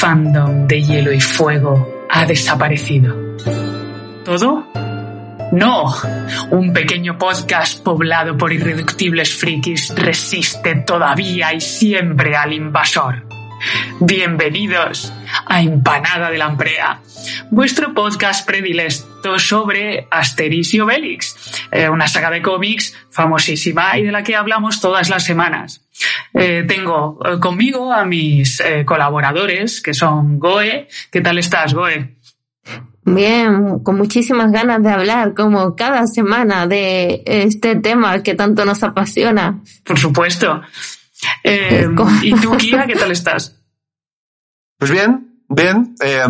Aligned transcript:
fandom 0.00 0.66
de 0.66 0.80
Hielo 0.80 1.12
y 1.12 1.20
Fuego 1.20 2.06
ha 2.08 2.24
desaparecido. 2.24 3.14
¿Todo? 4.24 4.66
No, 5.52 5.94
un 6.52 6.72
pequeño 6.72 7.18
podcast 7.18 7.84
poblado 7.84 8.34
por 8.38 8.50
irreductibles 8.50 9.34
frikis 9.34 9.94
resiste 9.94 10.76
todavía 10.86 11.52
y 11.52 11.60
siempre 11.60 12.34
al 12.34 12.54
invasor. 12.54 13.26
Bienvenidos 14.00 15.12
a 15.44 15.60
Empanada 15.60 16.30
de 16.30 16.38
la 16.38 16.46
Amprea, 16.46 17.00
vuestro 17.50 17.92
podcast 17.92 18.46
predilecto 18.46 19.38
sobre 19.38 20.08
Asterix 20.10 20.72
y 20.72 20.80
Obelix, 20.80 21.66
eh, 21.70 21.90
una 21.90 22.06
saga 22.08 22.30
de 22.30 22.40
cómics 22.40 22.96
famosísima 23.10 23.98
y 23.98 24.04
de 24.04 24.12
la 24.12 24.22
que 24.22 24.34
hablamos 24.34 24.80
todas 24.80 25.10
las 25.10 25.24
semanas. 25.24 25.89
Eh, 26.34 26.64
tengo 26.66 27.18
eh, 27.24 27.38
conmigo 27.40 27.92
a 27.92 28.04
mis 28.04 28.62
colaboradores, 28.86 29.80
que 29.80 29.94
son 29.94 30.38
Goe. 30.38 30.88
¿Qué 31.10 31.20
tal 31.20 31.38
estás, 31.38 31.74
Goe? 31.74 32.16
Bien, 33.02 33.80
con 33.80 33.96
muchísimas 33.96 34.52
ganas 34.52 34.82
de 34.82 34.90
hablar, 34.90 35.34
como 35.34 35.74
cada 35.74 36.06
semana, 36.06 36.66
de 36.66 37.22
este 37.24 37.76
tema 37.76 38.22
que 38.22 38.34
tanto 38.34 38.64
nos 38.64 38.82
apasiona. 38.82 39.60
Por 39.84 39.98
supuesto. 39.98 40.60
Eh, 41.42 41.88
¿Y 42.22 42.34
tú, 42.34 42.56
Kira, 42.56 42.86
qué 42.86 42.94
tal 42.94 43.10
estás? 43.10 43.56
Pues 44.78 44.90
bien, 44.90 45.44
bien. 45.48 45.94
Eh, 46.02 46.24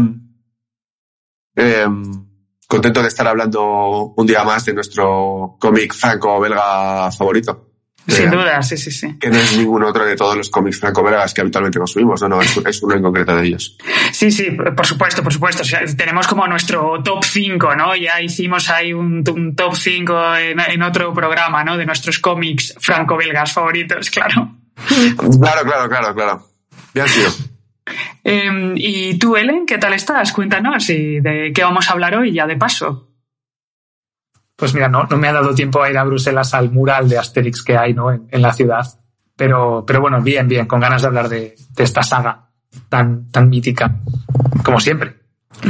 eh, 1.57 1.87
contento 2.67 3.03
de 3.03 3.09
estar 3.09 3.27
hablando 3.27 4.15
un 4.17 4.27
día 4.27 4.45
más 4.45 4.65
de 4.65 4.75
nuestro 4.75 5.57
cómic 5.61 5.95
franco-belga 5.95 7.11
favorito. 7.12 7.70
Sin 8.11 8.30
duda, 8.30 8.62
sí, 8.62 8.77
sí, 8.77 8.91
sí. 8.91 9.16
Que 9.19 9.28
no 9.28 9.36
es 9.36 9.56
ningún 9.56 9.83
otro 9.84 10.05
de 10.05 10.16
todos 10.16 10.36
los 10.36 10.50
cómics 10.50 10.78
franco-belgas 10.78 11.34
que 11.34 11.41
habitualmente 11.41 11.78
consumimos, 11.78 12.20
no, 12.22 12.28
no, 12.28 12.41
es, 12.42 12.83
uno 12.83 12.97
en 12.97 13.03
concreto 13.03 13.36
de 13.36 13.47
ellos. 13.47 13.77
Sí, 14.12 14.30
sí, 14.30 14.50
por 14.50 14.86
supuesto, 14.86 15.22
por 15.22 15.33
supuesto. 15.33 15.62
tenemos 15.97 16.27
como 16.27 16.47
nuestro 16.47 17.03
top 17.03 17.25
5, 17.25 17.77
¿no? 17.77 17.94
Ya 17.97 18.20
hicimos 18.20 18.70
ahí 18.70 18.92
un, 18.92 19.25
top 19.25 19.75
5 19.75 20.36
en, 20.36 20.83
otro 20.83 21.12
programa, 21.12 21.64
¿no? 21.64 21.77
De 21.77 21.86
nuestros 21.86 22.19
cómics 22.19 22.75
franco-belgas 22.78 23.53
favoritos, 23.53 24.11
claro. 24.11 24.56
Claro, 24.88 25.62
claro, 25.62 25.88
claro, 25.88 26.14
claro. 26.14 26.47
Bien 26.94 27.08
sido. 27.08 27.31
Em, 28.25 28.75
y 28.77 29.19
tú, 29.19 29.36
Ellen, 29.36 29.66
¿qué 29.66 29.78
tal 29.78 29.92
estás? 29.94 30.33
Cuéntanos 30.33 30.88
y 30.91 31.20
de 31.20 31.53
qué 31.55 31.62
vamos 31.62 31.88
a 31.88 31.92
hablar 31.92 32.14
hoy 32.16 32.33
ya 32.33 32.47
de 32.47 32.56
paso. 32.56 33.09
Pues 34.61 34.75
mira, 34.75 34.89
no, 34.89 35.05
no 35.05 35.16
me 35.16 35.27
ha 35.27 35.33
dado 35.33 35.55
tiempo 35.55 35.83
a 35.83 35.91
ir 35.91 35.97
a 35.97 36.05
Bruselas 36.05 36.53
al 36.53 36.70
mural 36.70 37.08
de 37.08 37.16
Asterix 37.16 37.62
que 37.62 37.78
hay 37.78 37.94
¿no? 37.94 38.12
en, 38.12 38.42
la 38.42 38.53
ciudad. 38.53 38.86
Pero, 39.34 39.84
pero 39.86 40.03
bueno, 40.03 40.20
bien, 40.20 40.47
bien, 40.48 40.66
con 40.66 40.80
ganas 40.80 41.00
de 41.00 41.08
hablar 41.08 41.30
de, 41.30 41.56
esta 41.78 42.03
saga 42.03 42.50
tan, 42.91 43.31
tan 43.31 43.48
mítica, 43.48 43.97
como 44.62 44.78
siempre. 44.78 45.16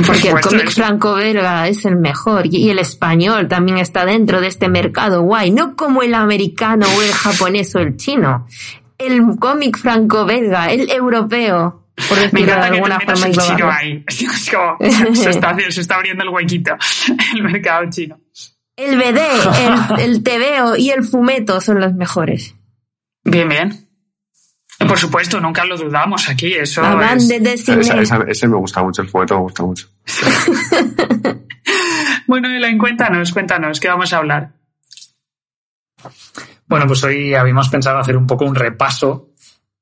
Porque 0.04 0.30
el 0.30 0.40
cómic 0.40 0.70
franco-belga 0.72 1.68
es 1.68 1.84
el 1.84 1.96
mejor 1.96 2.46
y 2.46 2.68
el 2.68 2.80
español 2.80 3.46
también 3.46 3.78
está 3.78 4.04
dentro 4.04 4.40
de 4.40 4.48
este 4.48 4.68
mercado 4.68 5.22
guay, 5.22 5.52
no 5.52 5.76
como 5.76 6.02
el 6.02 6.14
americano 6.14 6.86
o 6.88 7.02
el 7.02 7.12
japonés 7.12 7.72
o 7.76 7.78
el 7.78 7.96
chino. 7.96 8.48
El 8.98 9.22
cómic 9.38 9.78
franco-belga, 9.78 10.72
el 10.72 10.90
europeo, 10.90 11.86
por 12.08 12.18
decirlo 12.18 12.54
de 12.56 12.60
alguna 12.60 12.98
forma. 12.98 13.26
El 13.28 13.36
chino 13.38 13.70
ahí. 13.70 14.04
se, 14.08 15.30
está, 15.30 15.56
se 15.70 15.80
está 15.80 15.94
abriendo 15.94 16.24
el 16.24 16.30
huequito, 16.30 16.72
el 17.36 17.44
mercado 17.44 17.88
chino. 17.88 18.18
El 18.80 18.96
BD, 18.96 19.18
el, 19.98 20.00
el 20.00 20.22
TVO 20.22 20.76
y 20.76 20.90
el 20.90 21.04
Fumeto 21.04 21.60
son 21.60 21.80
los 21.80 21.94
mejores. 21.94 22.54
Bien, 23.24 23.48
bien. 23.48 23.90
Por 24.88 24.98
supuesto, 24.98 25.40
nunca 25.40 25.64
lo 25.64 25.76
dudamos 25.76 26.28
aquí. 26.28 26.54
Eso 26.54 26.82
ese 28.26 28.48
me 28.48 28.56
gusta 28.56 28.82
mucho, 28.82 29.02
el 29.02 29.08
fumeto 29.08 29.34
me 29.34 29.42
gusta 29.42 29.62
mucho. 29.62 29.88
bueno, 32.26 32.48
Elaine, 32.48 32.78
cuéntanos, 32.78 33.30
cuéntanos, 33.32 33.78
¿qué 33.78 33.88
vamos 33.88 34.10
a 34.12 34.16
hablar? 34.16 34.52
Bueno, 36.66 36.86
pues 36.86 37.04
hoy 37.04 37.34
habíamos 37.34 37.68
pensado 37.68 37.98
hacer 37.98 38.16
un 38.16 38.26
poco 38.26 38.46
un 38.46 38.54
repaso, 38.54 39.34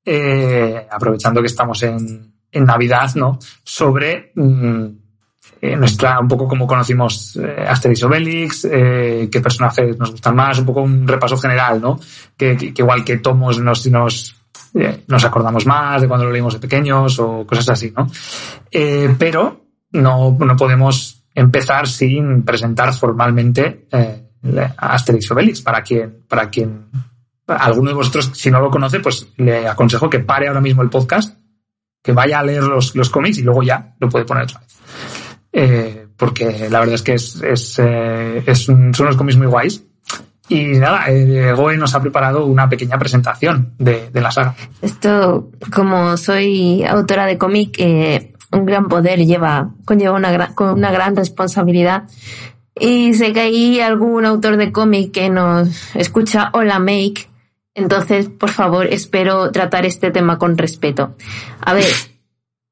eh, 0.04 0.88
aprovechando 0.90 1.40
que 1.40 1.46
estamos 1.46 1.82
en, 1.84 2.34
Navidad, 2.50 3.14
¿no? 3.14 3.38
Sobre 3.62 4.32
mm, 4.34 4.86
eh, 5.60 5.76
un 6.20 6.28
poco 6.28 6.46
como 6.46 6.66
conocimos 6.66 7.36
eh, 7.36 7.64
Asterix 7.66 8.02
Obelix, 8.04 8.64
eh, 8.70 9.28
qué 9.30 9.40
personajes 9.40 9.98
nos 9.98 10.12
gustan 10.12 10.36
más, 10.36 10.58
un 10.58 10.66
poco 10.66 10.82
un 10.82 11.06
repaso 11.06 11.36
general, 11.36 11.80
¿no? 11.80 11.98
Que, 12.36 12.72
igual 12.76 13.04
que 13.04 13.18
tomos 13.18 13.58
nos, 13.58 13.86
nos, 13.88 14.36
nos 15.06 15.24
acordamos 15.24 15.66
más 15.66 16.00
de 16.00 16.08
cuando 16.08 16.26
lo 16.26 16.32
leímos 16.32 16.54
de 16.54 16.60
pequeños 16.60 17.18
o 17.18 17.44
cosas 17.46 17.70
así, 17.70 17.92
¿no? 17.96 18.08
pero 19.18 19.64
no, 19.92 20.36
no 20.38 20.56
podemos 20.56 21.24
empezar 21.34 21.88
sin 21.88 22.44
presentar 22.44 22.92
formalmente 22.92 23.86
Asterix 24.76 25.30
Obelix 25.30 25.62
para 25.62 25.82
quien, 25.82 26.24
para 26.28 26.48
quien, 26.50 26.86
alguno 27.46 27.90
de 27.90 27.96
vosotros, 27.96 28.30
si 28.34 28.50
no 28.50 28.60
lo 28.60 28.70
conoce, 28.70 29.00
pues 29.00 29.26
le 29.38 29.66
aconsejo 29.66 30.08
que 30.08 30.20
pare 30.20 30.48
ahora 30.48 30.60
mismo 30.60 30.82
el 30.82 30.90
podcast, 30.90 31.36
que 32.02 32.12
vaya 32.12 32.38
a 32.38 32.44
leer 32.44 32.62
los, 32.62 32.94
los 32.94 33.10
cómics 33.10 33.38
y 33.38 33.42
luego 33.42 33.62
ya 33.62 33.96
lo 33.98 34.08
puede 34.08 34.24
poner 34.24 34.44
otra 34.44 34.60
vez. 34.60 34.78
Eh, 35.60 36.06
porque 36.16 36.68
la 36.70 36.78
verdad 36.80 36.94
es 36.94 37.02
que 37.02 37.14
es, 37.14 37.42
es, 37.42 37.78
eh, 37.78 38.42
es 38.46 38.64
son 38.64 38.92
unos 38.98 39.16
cómics 39.16 39.36
muy 39.36 39.46
guays. 39.48 39.84
Y 40.48 40.78
nada, 40.78 41.04
eh, 41.08 41.52
Goe 41.52 41.76
nos 41.76 41.94
ha 41.94 42.00
preparado 42.00 42.46
una 42.46 42.68
pequeña 42.68 42.98
presentación 42.98 43.74
de, 43.78 44.08
de 44.10 44.20
la 44.20 44.30
saga. 44.30 44.54
Esto, 44.80 45.50
como 45.74 46.16
soy 46.16 46.84
autora 46.84 47.26
de 47.26 47.36
cómic, 47.36 47.74
eh, 47.78 48.34
un 48.52 48.64
gran 48.64 48.88
poder 48.88 49.18
lleva, 49.26 49.70
conlleva 49.84 50.14
una 50.14 50.30
gran, 50.32 50.54
con 50.54 50.70
una 50.70 50.90
gran 50.90 51.16
responsabilidad. 51.16 52.04
Y 52.80 53.14
sé 53.14 53.32
que 53.32 53.40
hay 53.40 53.80
algún 53.80 54.24
autor 54.24 54.56
de 54.56 54.72
cómic 54.72 55.12
que 55.12 55.28
nos 55.28 55.94
escucha 55.94 56.50
Hola 56.52 56.78
Make. 56.78 57.28
Entonces, 57.74 58.28
por 58.28 58.50
favor, 58.50 58.86
espero 58.86 59.50
tratar 59.50 59.84
este 59.84 60.10
tema 60.10 60.38
con 60.38 60.56
respeto. 60.56 61.14
A 61.60 61.74
ver, 61.74 61.92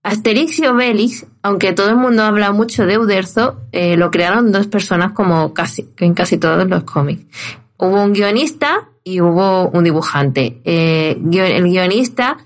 Asterix 0.06 0.60
y 0.60 0.66
Obelix, 0.66 1.26
aunque 1.42 1.72
todo 1.72 1.90
el 1.90 1.96
mundo 1.96 2.22
habla 2.22 2.52
mucho 2.52 2.86
de 2.86 2.96
Uderzo, 2.96 3.62
eh, 3.72 3.96
lo 3.96 4.12
crearon 4.12 4.52
dos 4.52 4.68
personas 4.68 5.10
como 5.10 5.52
casi, 5.52 5.88
en 5.98 6.14
casi 6.14 6.38
todos 6.38 6.64
los 6.68 6.84
cómics. 6.84 7.24
Hubo 7.76 8.04
un 8.04 8.12
guionista 8.12 8.88
y 9.02 9.20
hubo 9.20 9.68
un 9.70 9.82
dibujante. 9.82 10.60
Eh, 10.64 11.18
el 11.20 11.64
guionista, 11.64 12.36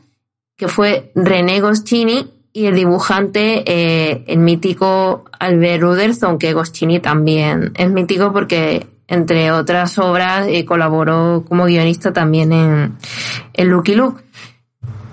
que 0.56 0.68
fue 0.68 1.12
René 1.14 1.60
Goscini, 1.60 2.32
y 2.54 2.64
el 2.64 2.76
dibujante, 2.76 3.62
eh, 3.66 4.24
el 4.26 4.38
mítico 4.38 5.26
Albert 5.38 5.82
Uderzo, 5.82 6.28
aunque 6.28 6.54
Goscini 6.54 6.98
también 6.98 7.72
es 7.76 7.90
mítico 7.90 8.32
porque, 8.32 8.86
entre 9.06 9.52
otras 9.52 9.98
obras, 9.98 10.48
colaboró 10.66 11.44
como 11.46 11.66
guionista 11.66 12.10
también 12.10 12.52
en, 12.52 12.96
en 13.52 13.68
Lucky 13.68 13.94
Luke 13.94 14.22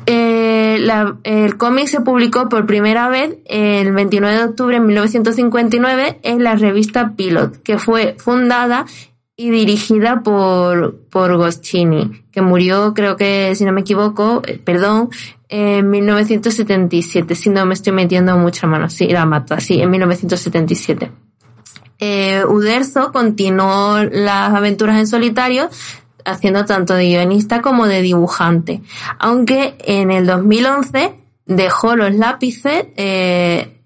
el 0.08 1.58
cómic 1.58 1.88
se 1.88 2.02
publicó 2.02 2.50
por 2.50 2.66
primera 2.66 3.10
vez 3.10 3.38
el 3.46 3.92
29 3.92 4.38
de 4.38 4.44
octubre 4.44 4.76
de 4.76 4.86
1959 4.86 6.20
en 6.24 6.44
la 6.44 6.56
revista 6.56 7.14
Pilot, 7.16 7.62
que 7.62 7.78
fue 7.78 8.16
fundada 8.18 8.86
y 9.40 9.52
dirigida 9.52 10.22
por, 10.24 11.00
por 11.12 11.38
Goscini, 11.38 12.24
que 12.32 12.42
murió, 12.42 12.94
creo 12.96 13.16
que, 13.18 13.54
si 13.54 13.66
no 13.66 13.72
me 13.72 13.82
equivoco, 13.82 14.42
eh, 14.46 14.60
perdón, 14.64 15.10
en 15.48 15.90
1977, 15.90 17.36
si 17.36 17.50
no 17.52 17.66
me 17.68 17.76
estoy 17.76 17.94
metiendo 17.94 18.36
mucha 18.38 18.66
mano, 18.66 18.90
sí, 18.90 19.08
la 19.08 19.28
mata, 19.28 19.60
sí, 19.60 19.80
en 19.80 19.92
1977. 19.92 21.12
Eh, 22.00 22.44
Uderzo 22.48 23.12
continuó 23.12 24.04
las 24.04 24.54
aventuras 24.54 25.00
en 25.00 25.08
solitario 25.08 25.70
haciendo 26.28 26.66
tanto 26.66 26.94
de 26.94 27.06
guionista 27.06 27.62
como 27.62 27.88
de 27.88 28.02
dibujante. 28.02 28.82
Aunque 29.18 29.76
en 29.80 30.12
el 30.12 30.28
2011 30.28 31.16
dejó 31.46 31.96
los 31.96 32.14
lápices, 32.14 32.88
eh, 32.98 33.82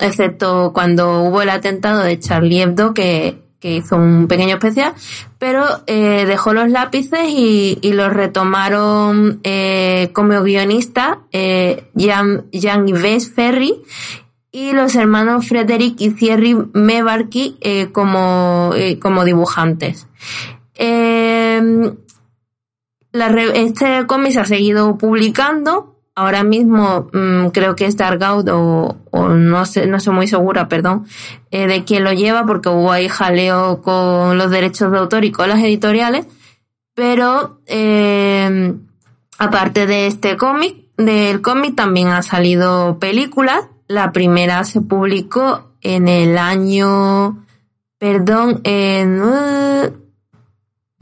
excepto 0.00 0.72
cuando 0.74 1.22
hubo 1.22 1.42
el 1.42 1.50
atentado 1.50 2.02
de 2.02 2.18
Charlie 2.18 2.62
Hebdo 2.62 2.92
que, 2.92 3.42
hizo 3.66 3.96
un 3.96 4.28
pequeño 4.28 4.56
especial, 4.56 4.92
pero 5.38 5.64
eh, 5.86 6.26
dejó 6.26 6.52
los 6.52 6.68
lápices 6.68 7.20
y, 7.30 7.78
los 7.94 8.12
retomaron 8.12 9.40
eh, 9.42 10.10
como 10.12 10.42
guionista 10.42 11.20
Jean, 11.32 12.44
Jean 12.52 12.86
Yves 12.86 13.32
Ferry 13.32 13.74
y 14.52 14.72
los 14.72 14.94
hermanos 14.96 15.48
Frederick 15.48 15.98
y 15.98 16.10
Thierry 16.10 16.54
Mebarki 16.74 17.56
como, 17.94 18.74
como 19.00 19.24
dibujantes. 19.24 20.08
Em, 21.56 21.96
este 23.54 24.06
cómic 24.06 24.32
se 24.32 24.40
ha 24.40 24.44
seguido 24.44 24.98
publicando. 24.98 25.94
Ahora 26.16 26.44
mismo 26.44 27.08
mm, 27.12 27.48
creo 27.48 27.74
que 27.74 27.86
es 27.86 27.96
Dargaud 27.96 28.48
o, 28.48 28.96
no 29.28 29.66
sé, 29.66 29.86
no 29.86 29.98
soy 29.98 30.14
muy 30.14 30.28
segura, 30.28 30.68
perdón, 30.68 31.06
eh, 31.50 31.66
de 31.66 31.84
quién 31.84 32.04
lo 32.04 32.12
lleva 32.12 32.46
porque 32.46 32.68
hubo 32.68 32.92
ahí 32.92 33.08
jaleo 33.08 33.82
con 33.82 34.38
los 34.38 34.50
derechos 34.50 34.92
de 34.92 34.98
autor 34.98 35.24
y 35.24 35.32
con 35.32 35.48
las 35.48 35.58
editoriales. 35.58 36.26
Pero 36.94 37.60
em, 37.66 38.86
aparte 39.38 39.86
de 39.86 40.06
este 40.06 40.36
cómic, 40.36 40.84
del 40.96 41.42
cómic 41.42 41.74
también 41.74 42.08
ha 42.08 42.22
salido 42.22 42.98
películas. 43.00 43.68
La 43.88 44.12
primera 44.12 44.62
se 44.62 44.80
publicó 44.80 45.72
en 45.80 46.06
el 46.06 46.38
año, 46.38 47.44
perdón, 47.98 48.60
en, 48.62 49.20
uh, 49.20 50.03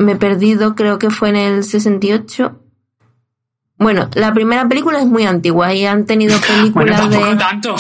me 0.02 0.12
he 0.12 0.16
perdido, 0.16 0.74
creo 0.74 0.98
que 0.98 1.10
fue 1.10 1.30
en 1.30 1.36
el 1.36 1.64
68. 1.64 2.58
Bueno, 3.78 4.08
la 4.14 4.32
primera 4.32 4.68
película 4.68 5.00
es 5.00 5.06
muy 5.06 5.24
antigua 5.24 5.74
y 5.74 5.86
han 5.86 6.06
tenido 6.06 6.38
películas 6.46 7.10
de... 7.10 7.36
tanto. 7.36 7.74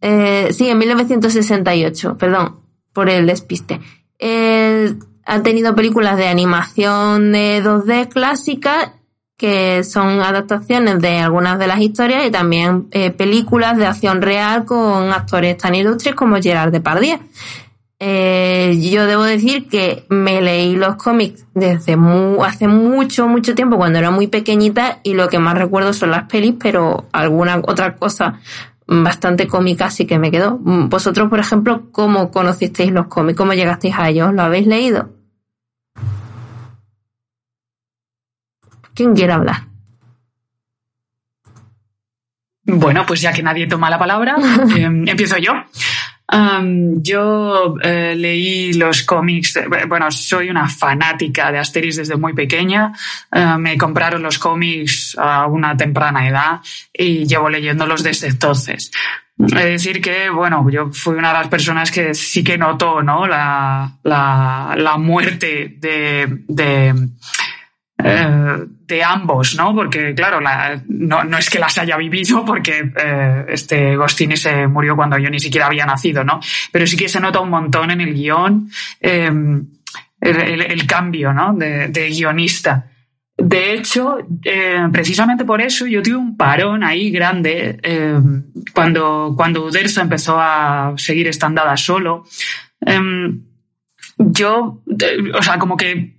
Eh, 0.00 0.52
sí, 0.52 0.68
en 0.68 0.78
1968, 0.78 2.18
perdón 2.18 2.60
por 2.92 3.10
el 3.10 3.26
despiste. 3.26 3.80
Eh, 4.18 4.94
han 5.24 5.42
tenido 5.42 5.74
películas 5.74 6.16
de 6.16 6.28
animación 6.28 7.32
de 7.32 7.62
2D 7.62 8.08
clásicas 8.08 8.92
que 9.36 9.84
son 9.84 10.20
adaptaciones 10.20 11.00
de 11.02 11.18
algunas 11.18 11.58
de 11.58 11.66
las 11.66 11.80
historias 11.80 12.26
y 12.26 12.30
también 12.30 12.88
eh, 12.90 13.10
películas 13.10 13.76
de 13.76 13.86
acción 13.86 14.22
real 14.22 14.64
con 14.64 15.12
actores 15.12 15.58
tan 15.58 15.74
ilustres 15.74 16.14
como 16.14 16.40
Gerard 16.40 16.72
Depardieu. 16.72 17.18
Eh, 17.98 18.78
yo 18.92 19.06
debo 19.06 19.22
decir 19.22 19.68
que 19.68 20.04
me 20.10 20.42
leí 20.42 20.76
los 20.76 20.96
cómics 20.96 21.46
desde 21.54 21.96
hace 22.44 22.66
mucho, 22.66 23.26
mucho 23.26 23.54
tiempo, 23.54 23.78
cuando 23.78 23.98
era 23.98 24.10
muy 24.10 24.26
pequeñita, 24.26 25.00
y 25.02 25.14
lo 25.14 25.28
que 25.28 25.38
más 25.38 25.56
recuerdo 25.56 25.92
son 25.92 26.10
las 26.10 26.24
pelis, 26.24 26.54
pero 26.60 27.08
alguna 27.12 27.56
otra 27.66 27.96
cosa 27.96 28.40
bastante 28.86 29.46
cómica 29.46 29.90
sí 29.90 30.06
que 30.06 30.18
me 30.18 30.30
quedó. 30.30 30.58
Vosotros, 30.58 31.28
por 31.28 31.40
ejemplo, 31.40 31.90
¿cómo 31.90 32.30
conocisteis 32.30 32.92
los 32.92 33.06
cómics? 33.06 33.36
¿Cómo 33.36 33.54
llegasteis 33.54 33.94
a 33.96 34.08
ellos? 34.08 34.32
¿Lo 34.32 34.42
habéis 34.42 34.66
leído? 34.66 35.10
¿Quién 38.94 39.14
quiere 39.14 39.32
hablar? 39.32 39.66
Bueno, 42.64 43.04
pues 43.06 43.20
ya 43.20 43.32
que 43.32 43.42
nadie 43.42 43.68
toma 43.68 43.90
la 43.90 43.98
palabra, 43.98 44.36
em, 44.76 45.06
empiezo 45.06 45.36
yo. 45.38 45.52
Yo 47.02 47.74
eh, 47.82 48.14
leí 48.16 48.72
los 48.72 49.02
cómics, 49.02 49.58
bueno, 49.88 50.10
soy 50.10 50.50
una 50.50 50.68
fanática 50.68 51.52
de 51.52 51.58
Asterix 51.58 51.96
desde 51.96 52.16
muy 52.16 52.34
pequeña. 52.34 52.92
Eh, 53.32 53.56
me 53.58 53.76
compraron 53.76 54.22
los 54.22 54.38
cómics 54.38 55.16
a 55.18 55.46
una 55.46 55.76
temprana 55.76 56.28
edad 56.28 56.60
y 56.92 57.26
llevo 57.26 57.48
leyéndolos 57.48 58.02
desde 58.02 58.28
entonces. 58.28 58.90
Es 59.38 59.52
decir 59.52 60.00
que, 60.00 60.30
bueno, 60.30 60.66
yo 60.70 60.90
fui 60.92 61.14
una 61.14 61.28
de 61.28 61.38
las 61.38 61.48
personas 61.48 61.90
que 61.90 62.14
sí 62.14 62.42
que 62.42 62.56
notó, 62.56 63.02
¿no? 63.02 63.26
La, 63.26 63.98
la, 64.02 64.74
la 64.78 64.96
muerte 64.96 65.76
de, 65.78 66.42
de 66.48 66.94
eh, 68.02 68.64
de 68.86 69.02
ambos, 69.02 69.56
¿no? 69.56 69.74
Porque, 69.74 70.14
claro, 70.14 70.40
no, 70.88 71.24
no, 71.24 71.38
es 71.38 71.48
que 71.48 71.58
las 71.58 71.78
haya 71.78 71.96
vivido, 71.96 72.44
porque 72.44 72.92
eh, 72.96 73.44
este 73.48 73.96
Gostini 73.96 74.36
se 74.36 74.66
murió 74.66 74.94
cuando 74.94 75.18
yo 75.18 75.30
ni 75.30 75.40
siquiera 75.40 75.66
había 75.66 75.86
nacido, 75.86 76.22
¿no? 76.22 76.40
Pero 76.70 76.86
sí 76.86 76.96
que 76.96 77.08
se 77.08 77.20
nota 77.20 77.40
un 77.40 77.50
montón 77.50 77.90
en 77.90 78.00
el 78.02 78.14
guion 78.14 78.68
em, 79.00 79.66
el, 80.20 80.86
cambio, 80.86 81.32
¿no? 81.32 81.54
De, 81.54 82.08
guionista. 82.10 82.90
De 83.36 83.74
hecho, 83.74 84.18
eh, 84.44 84.86
precisamente 84.92 85.44
por 85.44 85.60
eso 85.60 85.86
yo 85.86 86.02
tuve 86.02 86.16
un 86.16 86.36
parón 86.36 86.84
ahí 86.84 87.10
grande 87.10 87.78
em, 87.82 88.44
cuando, 88.72 89.34
cuando 89.36 89.64
Uderzo 89.64 90.00
empezó 90.00 90.38
a 90.38 90.94
seguir 90.96 91.28
estandada 91.28 91.76
solo. 91.76 92.24
Em, 92.80 93.42
yo, 94.18 94.82
o 95.34 95.42
sea, 95.42 95.58
como 95.58 95.76
que 95.76 96.15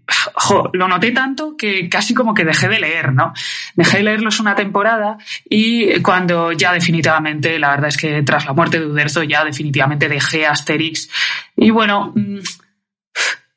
lo 0.74 0.88
noté 0.88 1.12
tanto 1.12 1.56
que 1.58 1.90
casi 1.90 2.14
como 2.14 2.34
que 2.34 2.46
dejé 2.46 2.68
de 2.68 2.80
leer, 2.80 3.14
¿no? 3.14 3.34
Dejé 3.76 3.98
de 3.98 4.04
leerlos 4.04 4.40
una 4.40 4.56
temporada 4.56 5.18
y 5.50 6.02
cuando 6.02 6.52
ya 6.52 6.74
definitivamente, 6.74 7.60
la 7.60 7.72
verdad 7.72 7.90
es 7.90 7.98
que 7.98 8.22
tras 8.24 8.46
la 8.46 8.54
muerte 8.54 8.80
de 8.80 8.86
Uderzo 8.86 9.24
ya 9.24 9.44
definitivamente 9.44 10.08
dejé 10.08 10.46
Asterix 10.46 11.10
y 11.56 11.72
bueno, 11.72 12.14
mm, 12.16 12.40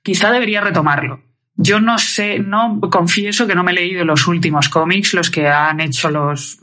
quizá 0.03 0.31
debería 0.33 0.61
retomarlo. 0.61 1.23
Yo 1.55 1.79
no 1.79 1.99
sé, 1.99 2.39
no 2.39 2.81
confieso 2.91 3.47
que 3.47 3.55
no 3.55 3.63
me 3.63 3.73
he 3.73 3.75
leído 3.75 4.05
los 4.05 4.27
últimos 4.27 4.71
cómics, 4.71 5.13
los 5.13 5.31
que 5.31 5.47
han 5.47 5.81
hecho 5.81 6.11
los, 6.11 6.59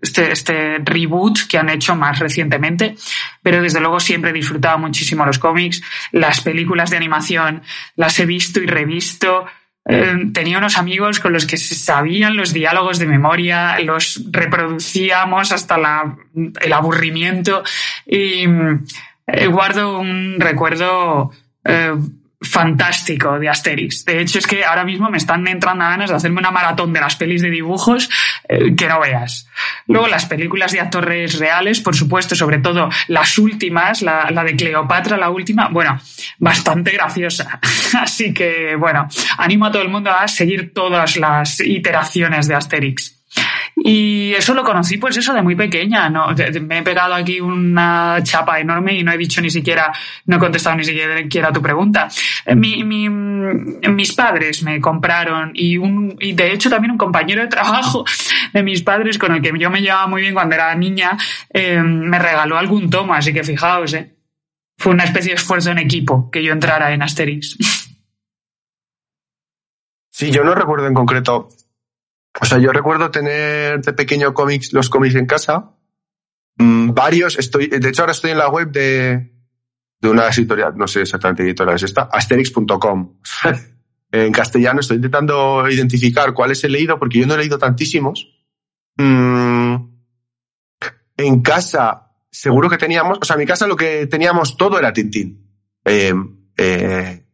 este, 0.00 0.32
este 0.32 0.78
reboot 0.78 1.46
que 1.48 1.58
han 1.58 1.68
hecho 1.68 1.94
más 1.96 2.18
recientemente, 2.18 2.96
pero 3.42 3.62
desde 3.62 3.80
luego 3.80 4.00
siempre 4.00 4.30
he 4.30 4.34
disfrutado 4.34 4.78
muchísimo 4.78 5.24
los 5.24 5.38
cómics, 5.38 5.82
las 6.12 6.40
películas 6.40 6.90
de 6.90 6.96
animación 6.96 7.62
las 7.96 8.18
he 8.18 8.26
visto 8.26 8.60
y 8.60 8.66
revisto. 8.66 9.46
Eh, 9.90 10.30
tenía 10.34 10.58
unos 10.58 10.76
amigos 10.76 11.18
con 11.18 11.32
los 11.32 11.46
que 11.46 11.56
se 11.56 11.74
sabían 11.74 12.36
los 12.36 12.52
diálogos 12.52 12.98
de 12.98 13.06
memoria, 13.06 13.78
los 13.80 14.22
reproducíamos 14.30 15.50
hasta 15.50 15.78
la, 15.78 16.16
el 16.34 16.72
aburrimiento 16.72 17.62
y 18.06 18.44
eh, 19.26 19.46
guardo 19.46 19.98
un 19.98 20.36
recuerdo 20.38 21.32
eh, 21.64 21.94
fantástico 22.40 23.38
de 23.38 23.48
Asterix. 23.48 24.04
De 24.04 24.20
hecho, 24.20 24.38
es 24.38 24.46
que 24.46 24.64
ahora 24.64 24.84
mismo 24.84 25.10
me 25.10 25.18
están 25.18 25.46
entrando 25.48 25.84
ganas 25.84 26.10
de 26.10 26.16
hacerme 26.16 26.38
una 26.38 26.50
maratón 26.50 26.92
de 26.92 27.00
las 27.00 27.16
pelis 27.16 27.42
de 27.42 27.50
dibujos 27.50 28.08
eh, 28.48 28.74
que 28.76 28.88
no 28.88 29.00
veas. 29.00 29.48
Luego 29.86 30.06
las 30.06 30.26
películas 30.26 30.72
de 30.72 30.80
actores 30.80 31.38
reales, 31.38 31.80
por 31.80 31.96
supuesto, 31.96 32.36
sobre 32.36 32.58
todo 32.58 32.88
las 33.08 33.38
últimas, 33.38 34.02
la, 34.02 34.30
la 34.30 34.44
de 34.44 34.54
Cleopatra, 34.54 35.16
la 35.16 35.30
última, 35.30 35.68
bueno, 35.68 35.98
bastante 36.38 36.92
graciosa. 36.92 37.60
Así 38.00 38.32
que, 38.32 38.76
bueno, 38.76 39.08
animo 39.38 39.66
a 39.66 39.72
todo 39.72 39.82
el 39.82 39.88
mundo 39.88 40.10
a 40.10 40.28
seguir 40.28 40.72
todas 40.72 41.16
las 41.16 41.60
iteraciones 41.60 42.46
de 42.46 42.54
Asterix. 42.54 43.17
Y 43.80 44.32
eso 44.34 44.54
lo 44.54 44.64
conocí, 44.64 44.98
pues 44.98 45.16
eso, 45.16 45.32
de 45.32 45.42
muy 45.42 45.54
pequeña. 45.54 46.08
¿no? 46.08 46.28
Me 46.62 46.78
he 46.78 46.82
pegado 46.82 47.14
aquí 47.14 47.40
una 47.40 48.18
chapa 48.22 48.58
enorme 48.58 48.94
y 48.94 49.02
no 49.02 49.12
he 49.12 49.18
dicho 49.18 49.40
ni 49.40 49.50
siquiera, 49.50 49.92
no 50.26 50.36
he 50.36 50.38
contestado 50.38 50.76
ni 50.76 50.84
siquiera 50.84 51.52
tu 51.52 51.62
pregunta. 51.62 52.08
Eh, 52.44 52.54
mi, 52.54 52.82
mi, 52.84 53.08
mis 53.08 54.12
padres 54.14 54.62
me 54.62 54.80
compraron 54.80 55.52
y, 55.54 55.76
un, 55.78 56.16
y 56.20 56.32
de 56.32 56.52
hecho 56.52 56.70
también 56.70 56.92
un 56.92 56.98
compañero 56.98 57.42
de 57.42 57.48
trabajo 57.48 58.04
de 58.52 58.62
mis 58.62 58.82
padres 58.82 59.18
con 59.18 59.34
el 59.34 59.42
que 59.42 59.52
yo 59.58 59.70
me 59.70 59.80
llevaba 59.80 60.06
muy 60.06 60.22
bien 60.22 60.34
cuando 60.34 60.54
era 60.54 60.74
niña, 60.74 61.16
eh, 61.50 61.80
me 61.80 62.18
regaló 62.18 62.58
algún 62.58 62.90
tomo, 62.90 63.14
así 63.14 63.32
que 63.32 63.44
fijaos, 63.44 63.94
eh, 63.94 64.14
fue 64.76 64.92
una 64.92 65.04
especie 65.04 65.32
de 65.32 65.36
esfuerzo 65.36 65.70
en 65.70 65.78
equipo 65.78 66.30
que 66.30 66.42
yo 66.42 66.52
entrara 66.52 66.92
en 66.92 67.02
Asterix. 67.02 67.56
Sí, 70.10 70.30
yo 70.30 70.42
no 70.42 70.54
recuerdo 70.54 70.86
en 70.86 70.94
concreto 70.94 71.48
o 72.40 72.44
sea, 72.44 72.58
yo 72.58 72.72
recuerdo 72.72 73.10
tener 73.10 73.80
de 73.80 73.92
pequeño 73.92 74.34
cómics, 74.34 74.72
los 74.72 74.88
cómics 74.88 75.14
en 75.14 75.26
casa. 75.26 75.74
Mm, 76.56 76.92
varios, 76.92 77.38
estoy, 77.38 77.68
de 77.68 77.88
hecho 77.88 78.02
ahora 78.02 78.12
estoy 78.12 78.32
en 78.32 78.38
la 78.38 78.48
web 78.48 78.70
de, 78.70 79.32
de 80.00 80.08
una 80.08 80.28
editorial, 80.28 80.76
no 80.76 80.88
sé 80.88 81.02
exactamente 81.02 81.42
qué 81.42 81.50
editorial 81.50 81.76
es 81.76 81.84
esta, 81.84 82.02
asterix.com. 82.02 83.18
en 84.12 84.32
castellano 84.32 84.80
estoy 84.80 84.96
intentando 84.96 85.68
identificar 85.68 86.32
cuáles 86.32 86.62
he 86.64 86.68
leído, 86.68 86.98
porque 86.98 87.18
yo 87.18 87.26
no 87.26 87.34
he 87.34 87.38
leído 87.38 87.58
tantísimos. 87.58 88.28
Mm, 88.96 89.76
en 91.16 91.42
casa, 91.42 92.12
seguro 92.30 92.70
que 92.70 92.78
teníamos, 92.78 93.18
o 93.20 93.24
sea, 93.24 93.34
en 93.34 93.40
mi 93.40 93.46
casa 93.46 93.66
lo 93.66 93.76
que 93.76 94.06
teníamos 94.06 94.56
todo 94.56 94.78
era 94.78 94.92
Tintín. 94.92 95.46
Eh, 95.84 96.14
eh, 96.56 97.24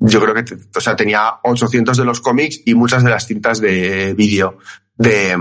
yo 0.00 0.20
creo 0.20 0.34
que, 0.34 0.44
o 0.76 0.80
sea, 0.80 0.94
tenía 0.96 1.40
800 1.42 1.96
de 1.96 2.04
los 2.04 2.20
cómics 2.20 2.60
y 2.64 2.74
muchas 2.74 3.02
de 3.02 3.10
las 3.10 3.26
cintas 3.26 3.60
de 3.60 4.14
vídeo 4.14 4.58
de, 4.96 5.36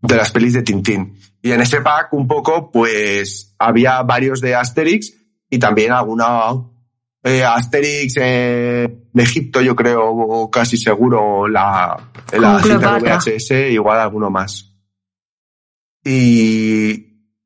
de 0.00 0.16
las 0.16 0.30
pelis 0.30 0.52
de 0.52 0.62
Tintín. 0.62 1.18
Y 1.42 1.52
en 1.52 1.60
ese 1.60 1.80
pack 1.80 2.12
un 2.12 2.26
poco, 2.26 2.70
pues, 2.70 3.54
había 3.58 4.02
varios 4.02 4.40
de 4.40 4.54
Asterix 4.54 5.14
y 5.50 5.58
también 5.58 5.92
alguna 5.92 6.52
eh, 7.22 7.42
Asterix 7.42 8.14
eh, 8.20 8.88
de 9.12 9.22
Egipto, 9.22 9.60
yo 9.60 9.74
creo, 9.74 10.48
casi 10.50 10.76
seguro, 10.76 11.48
la, 11.48 11.96
la 12.32 12.62
cinta 12.62 12.98
de 12.98 13.10
VHS, 13.10 13.50
igual 13.72 13.98
alguno 13.98 14.30
más. 14.30 14.72
Y, 16.04 16.90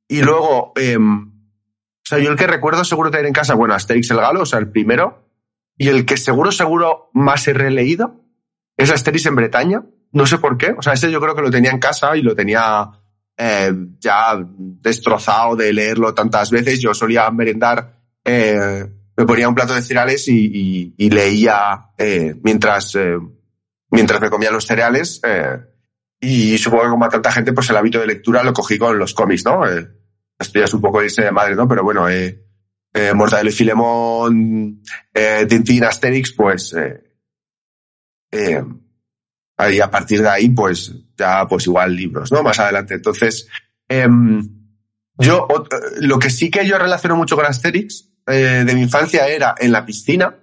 y 0.07 0.21
luego, 0.21 0.75
eh, 0.77 0.99
o 0.99 2.05
sea, 2.05 2.19
yo 2.19 2.31
el 2.31 2.37
que 2.37 2.47
recuerdo 2.47 2.85
seguro 2.85 3.11
tener 3.11 3.25
en 3.25 3.33
casa, 3.33 3.55
bueno, 3.55 3.73
Asterix 3.73 4.11
el 4.11 4.19
Galo, 4.19 4.43
o 4.43 4.47
sea, 4.47 4.59
el 4.59 4.71
primero, 4.71 5.30
y 5.81 5.89
el 5.89 6.05
que 6.05 6.19
seguro, 6.19 6.53
seguro 6.53 7.09
más 7.15 7.49
he 7.49 7.55
releído 7.55 8.21
es 8.77 8.91
Asterix 8.91 9.25
en 9.25 9.35
Bretaña. 9.35 9.83
No 10.13 10.27
sé 10.27 10.37
por 10.37 10.59
qué. 10.59 10.75
O 10.77 10.83
sea, 10.83 10.93
ese 10.93 11.11
yo 11.11 11.23
creo 11.23 11.35
que 11.35 11.41
lo 11.41 11.51
tenía 11.51 11.71
en 11.71 11.79
casa 11.79 12.15
y 12.19 12.21
lo 12.21 12.37
tenía 12.37 12.91
eh, 13.35 13.73
ya 13.99 14.45
destrozado 14.45 15.57
de 15.57 15.73
leerlo 15.73 16.13
tantas 16.13 16.51
veces. 16.51 16.83
Yo 16.83 16.93
solía 16.93 17.31
merendar, 17.31 17.99
eh, 18.23 18.93
me 19.17 19.25
ponía 19.25 19.49
un 19.49 19.55
plato 19.55 19.73
de 19.73 19.81
cereales 19.81 20.29
y, 20.29 20.95
leía 20.99 21.93
eh, 21.97 22.35
mientras, 22.43 22.99
mientras 23.91 24.21
me 24.21 24.29
comía 24.29 24.51
los 24.51 24.67
cereales. 24.67 25.23
y 26.21 26.59
supongo 26.59 26.83
que 26.83 26.91
como 26.91 27.07
a 27.07 27.09
tanta 27.09 27.33
gente, 27.33 27.55
pues 27.55 27.71
el 27.71 27.79
hábito 27.79 28.01
de 28.01 28.07
lectura 28.07 28.43
lo 28.43 28.53
cogí 28.53 28.77
con 28.77 28.99
los 28.99 29.15
cómics, 29.15 29.47
¿no? 29.47 29.63
esto 29.65 30.59
ya 30.59 30.67
es 30.67 30.75
un 30.75 30.83
poco 30.83 31.03
irse 31.03 31.23
de 31.23 31.33
madre, 31.33 31.55
¿no? 31.55 31.67
Pero 31.67 31.83
bueno, 31.85 32.07
eh, 32.09 32.50
eh, 32.93 33.13
Mortadelo 33.15 33.51
y 33.51 33.53
Filemón, 33.53 34.83
eh, 35.15 35.47
Tintín, 35.49 35.85
Asterix, 35.85 36.33
pues 36.33 36.75
eh, 36.75 37.03
eh, 38.31 38.65
Y 39.73 39.81
a 39.81 39.91
partir 39.91 40.23
de 40.23 40.29
ahí, 40.29 40.49
pues 40.51 40.93
ya, 41.17 41.47
pues 41.47 41.67
igual 41.67 41.95
libros, 41.95 42.33
¿no? 42.33 42.43
Más 42.43 42.59
adelante. 42.59 42.95
Entonces, 42.95 43.47
em, 43.89 44.43
yo, 45.19 45.47
lo 46.01 46.19
que 46.19 46.31
sí 46.31 46.51
que 46.51 46.67
yo 46.67 46.79
relaciono 46.79 47.17
mucho 47.17 47.37
con 47.37 47.45
Asterix 47.45 48.11
eh, 48.27 48.65
de 48.67 48.75
mi 48.75 48.83
infancia 48.83 49.29
era 49.29 49.55
en 49.59 49.73
la 49.73 49.85
piscina, 49.85 50.35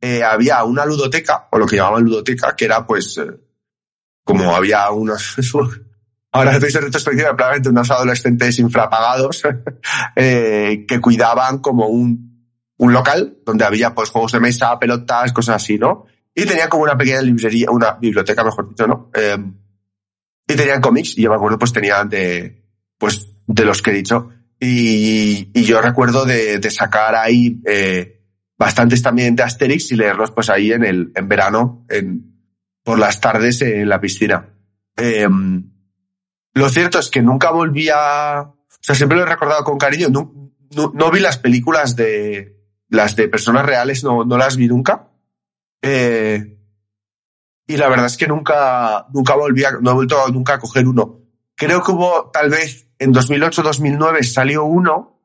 eh, 0.00 0.22
había 0.22 0.64
una 0.64 0.84
ludoteca, 0.84 1.48
o 1.50 1.58
lo 1.58 1.66
que 1.66 1.76
llamaban 1.76 2.04
ludoteca, 2.04 2.54
que 2.56 2.64
era 2.64 2.86
pues, 2.86 3.18
eh, 3.18 3.30
como 4.22 4.54
había 4.54 4.90
unos, 4.90 5.36
ahora 6.34 6.52
estoy 6.52 6.70
en 6.74 6.82
retrospectiva, 6.82 7.34
probablemente 7.34 7.70
unos 7.70 7.90
adolescentes 7.90 8.58
infrapagados, 8.58 9.42
que 10.14 11.00
cuidaban 11.00 11.58
como 11.58 11.86
un, 11.86 12.52
un 12.76 12.92
local 12.92 13.38
donde 13.44 13.64
había 13.64 13.94
pues 13.94 14.10
juegos 14.10 14.32
de 14.32 14.40
mesa, 14.40 14.78
pelotas, 14.78 15.32
cosas 15.32 15.56
así, 15.56 15.78
¿no? 15.78 16.04
Y 16.34 16.44
tenían 16.44 16.68
como 16.68 16.82
una 16.82 16.96
pequeña 16.96 17.22
librería, 17.22 17.70
una 17.70 17.92
biblioteca, 17.92 18.44
mejor 18.44 18.68
dicho, 18.68 18.86
¿no? 18.86 19.10
y 20.46 20.56
tenían 20.56 20.80
cómics, 20.80 21.16
y 21.16 21.22
yo 21.22 21.30
me 21.30 21.36
acuerdo, 21.36 21.58
pues 21.58 21.72
tenían 21.72 22.08
de, 22.08 22.64
pues, 22.98 23.26
de 23.46 23.64
los 23.64 23.80
que 23.80 23.90
he 23.90 23.94
dicho. 23.94 24.30
Y, 24.60 25.62
yo 25.62 25.80
recuerdo 25.80 26.24
de, 26.24 26.58
de 26.58 26.70
sacar 26.70 27.14
ahí 27.14 27.60
eh, 27.66 28.22
bastantes 28.56 29.02
también 29.02 29.36
de 29.36 29.42
Asterix 29.42 29.90
y 29.92 29.96
leerlos 29.96 30.30
pues 30.30 30.48
ahí 30.50 30.72
en 30.72 30.84
el 30.84 31.12
en 31.14 31.28
verano, 31.28 31.86
en, 31.88 32.34
por 32.82 32.98
las 32.98 33.20
tardes 33.20 33.62
en 33.62 33.88
la 33.88 34.00
piscina. 34.00 34.54
Eh, 34.96 35.26
lo 36.54 36.68
cierto 36.68 36.98
es 36.98 37.10
que 37.10 37.22
nunca 37.22 37.50
volví 37.50 37.88
a... 37.92 38.42
O 38.42 38.78
sea, 38.80 38.94
siempre 38.94 39.18
lo 39.18 39.24
he 39.24 39.28
recordado 39.28 39.64
con 39.64 39.78
cariño. 39.78 40.08
No, 40.08 40.52
no, 40.74 40.92
no 40.94 41.10
vi 41.10 41.20
las 41.20 41.38
películas 41.38 41.96
de... 41.96 42.52
Las 42.88 43.16
de 43.16 43.28
personas 43.28 43.66
reales, 43.66 44.04
no, 44.04 44.24
no 44.24 44.38
las 44.38 44.56
vi 44.56 44.68
nunca. 44.68 45.08
Eh, 45.82 46.58
y 47.66 47.76
la 47.76 47.88
verdad 47.88 48.06
es 48.06 48.16
que 48.16 48.28
nunca, 48.28 49.06
nunca 49.12 49.34
volví 49.34 49.64
a, 49.64 49.72
no 49.80 49.90
he 49.90 49.94
vuelto 49.94 50.28
nunca 50.28 50.54
a 50.54 50.58
coger 50.58 50.86
uno. 50.86 51.20
Creo 51.56 51.82
que 51.82 51.90
hubo 51.90 52.30
tal 52.30 52.50
vez 52.50 52.88
en 52.98 53.12
2008-2009 53.12 54.22
salió 54.22 54.64
uno 54.64 55.20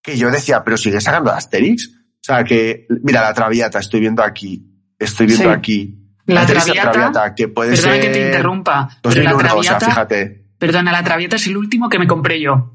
que 0.00 0.16
yo 0.16 0.30
decía, 0.30 0.62
pero 0.64 0.76
sigue 0.76 1.00
sacando 1.00 1.32
Asterix. 1.32 1.88
O 1.88 2.22
sea 2.22 2.44
que, 2.44 2.86
mira, 3.02 3.22
la 3.22 3.34
Traviata, 3.34 3.80
estoy 3.80 4.00
viendo 4.00 4.22
aquí. 4.22 4.64
Estoy 4.98 5.26
viendo 5.26 5.50
aquí. 5.50 6.00
La 6.26 6.46
traviata, 6.46 7.34
que 7.34 7.48
puede 7.48 7.76
ser 7.76 8.00
que 8.00 8.08
te 8.08 8.26
interrumpa. 8.26 8.88
2001, 9.02 9.36
pero 9.36 9.48
la 9.48 9.54
o 9.56 9.62
sea, 9.62 9.80
fíjate. 9.80 10.43
Perdona, 10.64 10.92
la 10.92 11.04
traviata 11.04 11.36
es 11.36 11.46
el 11.46 11.58
último 11.58 11.90
que 11.90 11.98
me 11.98 12.06
compré 12.06 12.40
yo. 12.40 12.72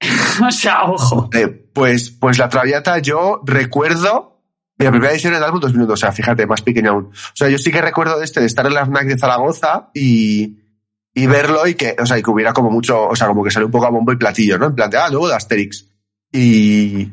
o 0.46 0.50
sea, 0.50 0.84
ojo. 0.84 1.30
Eh, 1.32 1.48
pues, 1.48 2.10
pues 2.10 2.38
la 2.38 2.50
Traviata 2.50 2.98
yo 2.98 3.40
recuerdo 3.44 4.32
la 4.76 4.90
primera 4.90 5.12
edición 5.12 5.32
del 5.32 5.42
álbum 5.42 5.60
2001, 5.60 5.92
o 5.92 5.96
sea, 5.96 6.12
fíjate, 6.12 6.46
más 6.46 6.60
pequeño 6.60 6.90
aún. 6.90 7.04
O 7.06 7.36
sea, 7.36 7.48
yo 7.48 7.56
sí 7.56 7.70
que 7.70 7.80
recuerdo 7.80 8.18
de 8.18 8.24
este, 8.24 8.40
de 8.40 8.46
estar 8.46 8.66
en 8.66 8.74
la 8.74 8.84
FNAC 8.84 9.06
de 9.06 9.18
Zaragoza 9.18 9.90
y, 9.94 10.58
y 11.14 11.26
verlo 11.26 11.66
y 11.66 11.74
que, 11.74 11.96
o 11.98 12.04
sea, 12.04 12.18
y 12.18 12.22
que 12.22 12.30
hubiera 12.30 12.52
como 12.52 12.70
mucho, 12.70 13.08
o 13.08 13.16
sea, 13.16 13.28
como 13.28 13.44
que 13.44 13.50
salió 13.50 13.66
un 13.66 13.72
poco 13.72 13.86
a 13.86 13.90
bombo 13.90 14.12
y 14.12 14.16
platillo, 14.16 14.58
¿no? 14.58 14.66
En 14.66 14.74
plan 14.74 14.90
de, 14.90 14.98
ah, 14.98 15.08
nuevo 15.08 15.28
de 15.28 15.36
Asterix. 15.36 15.88
Y, 16.32 17.12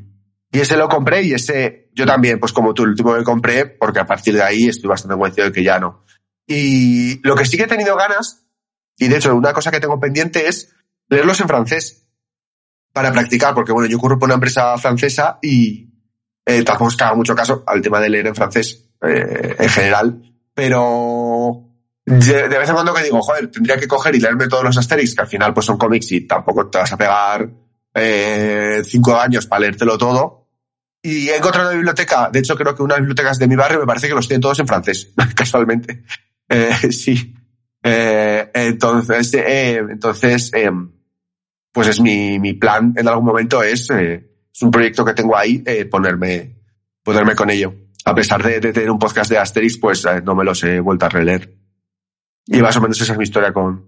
y 0.51 0.59
ese 0.59 0.77
lo 0.77 0.89
compré 0.89 1.23
y 1.23 1.33
ese, 1.33 1.91
yo 1.93 2.05
también, 2.05 2.39
pues 2.39 2.53
como 2.53 2.73
tú, 2.73 2.83
el 2.83 2.89
último 2.89 3.15
que 3.15 3.23
compré, 3.23 3.67
porque 3.67 3.99
a 3.99 4.07
partir 4.07 4.33
de 4.33 4.41
ahí 4.41 4.67
estoy 4.67 4.89
bastante 4.89 5.15
convencido 5.15 5.45
de 5.45 5.53
que 5.53 5.63
ya 5.63 5.79
no. 5.79 6.03
Y 6.47 7.21
lo 7.21 7.35
que 7.35 7.45
sí 7.45 7.55
que 7.55 7.63
he 7.63 7.67
tenido 7.67 7.95
ganas, 7.95 8.48
y 8.99 9.07
de 9.07 9.17
hecho 9.17 9.35
una 9.35 9.53
cosa 9.53 9.71
que 9.71 9.79
tengo 9.79 9.99
pendiente 9.99 10.47
es 10.47 10.75
leerlos 11.07 11.39
en 11.39 11.47
francés 11.47 12.05
para 12.93 13.11
practicar, 13.11 13.53
porque 13.53 13.71
bueno, 13.71 13.87
yo 13.87 13.97
ocurro 13.97 14.19
por 14.19 14.27
una 14.27 14.35
empresa 14.35 14.77
francesa 14.77 15.39
y 15.41 15.89
eh, 16.45 16.63
tampoco 16.63 16.91
es 16.91 16.97
mucho 17.15 17.35
caso 17.35 17.63
al 17.65 17.81
tema 17.81 17.99
de 17.99 18.09
leer 18.09 18.27
en 18.27 18.35
francés 18.35 18.89
eh, 19.01 19.55
en 19.57 19.69
general, 19.69 20.21
pero 20.53 21.69
de, 22.05 22.49
de 22.49 22.57
vez 22.57 22.67
en 22.67 22.75
cuando 22.75 22.93
que 22.93 23.03
digo, 23.03 23.21
joder, 23.21 23.49
tendría 23.51 23.77
que 23.77 23.87
coger 23.87 24.15
y 24.15 24.19
leerme 24.19 24.47
todos 24.47 24.63
los 24.63 24.77
Asterix, 24.77 25.15
que 25.15 25.21
al 25.21 25.27
final 25.27 25.53
pues 25.53 25.65
son 25.65 25.77
cómics 25.77 26.11
y 26.11 26.21
tampoco 26.21 26.67
te 26.67 26.79
vas 26.79 26.91
a 26.91 26.97
pegar 26.97 27.49
eh, 27.93 28.81
cinco 28.83 29.15
años 29.15 29.45
para 29.45 29.61
leértelo 29.61 29.97
todo. 29.97 30.47
Y 31.01 31.29
he 31.29 31.37
encontrado 31.37 31.69
una 31.69 31.77
biblioteca, 31.77 32.29
de 32.31 32.39
hecho 32.39 32.55
creo 32.55 32.75
que 32.75 32.83
unas 32.83 32.97
bibliotecas 32.97 33.39
de 33.39 33.47
mi 33.47 33.55
barrio 33.55 33.79
me 33.79 33.85
parece 33.85 34.07
que 34.07 34.15
los 34.15 34.27
tienen 34.27 34.41
todos 34.41 34.59
en 34.59 34.67
francés, 34.67 35.13
casualmente. 35.35 36.03
Eh, 36.49 36.91
sí. 36.91 37.35
Eh, 37.83 38.49
entonces, 38.53 39.33
eh, 39.35 39.77
entonces, 39.77 40.51
eh, 40.53 40.69
pues 41.71 41.87
es 41.87 42.01
mi, 42.01 42.39
mi 42.39 42.53
plan 42.53 42.93
en 42.97 43.07
algún 43.07 43.25
momento 43.25 43.63
es, 43.63 43.89
eh, 43.91 44.29
es 44.53 44.61
un 44.61 44.71
proyecto 44.71 45.05
que 45.05 45.13
tengo 45.13 45.37
ahí, 45.37 45.63
eh, 45.65 45.85
ponerme, 45.85 46.57
ponerme 47.03 47.35
con 47.35 47.49
ello. 47.49 47.73
A 48.05 48.13
pesar 48.15 48.43
de, 48.43 48.59
de 48.59 48.73
tener 48.73 48.89
un 48.89 48.99
podcast 48.99 49.29
de 49.29 49.37
Asterix, 49.37 49.77
pues 49.77 50.05
no 50.23 50.35
me 50.35 50.43
los 50.43 50.63
he 50.63 50.79
vuelto 50.79 51.05
a 51.05 51.09
releer. 51.09 51.55
Y 52.47 52.61
más 52.61 52.75
o 52.77 52.81
menos 52.81 52.99
esa 52.99 53.11
es 53.13 53.17
mi 53.17 53.23
historia 53.23 53.53
con, 53.53 53.87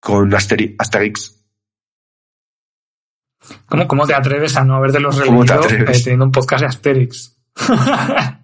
con 0.00 0.30
Asteri- 0.32 0.74
Asterix. 0.78 1.44
¿Cómo, 3.66 3.86
¿Cómo 3.86 4.06
te 4.06 4.14
atreves 4.14 4.56
a 4.56 4.64
no 4.64 4.76
haberte 4.76 5.00
los 5.00 5.20
¿Cómo 5.20 5.44
te 5.44 5.54
releído 5.54 5.84
teniendo 5.92 6.24
un 6.24 6.32
podcast 6.32 6.62
de 6.62 6.66
Asterix? 6.68 7.36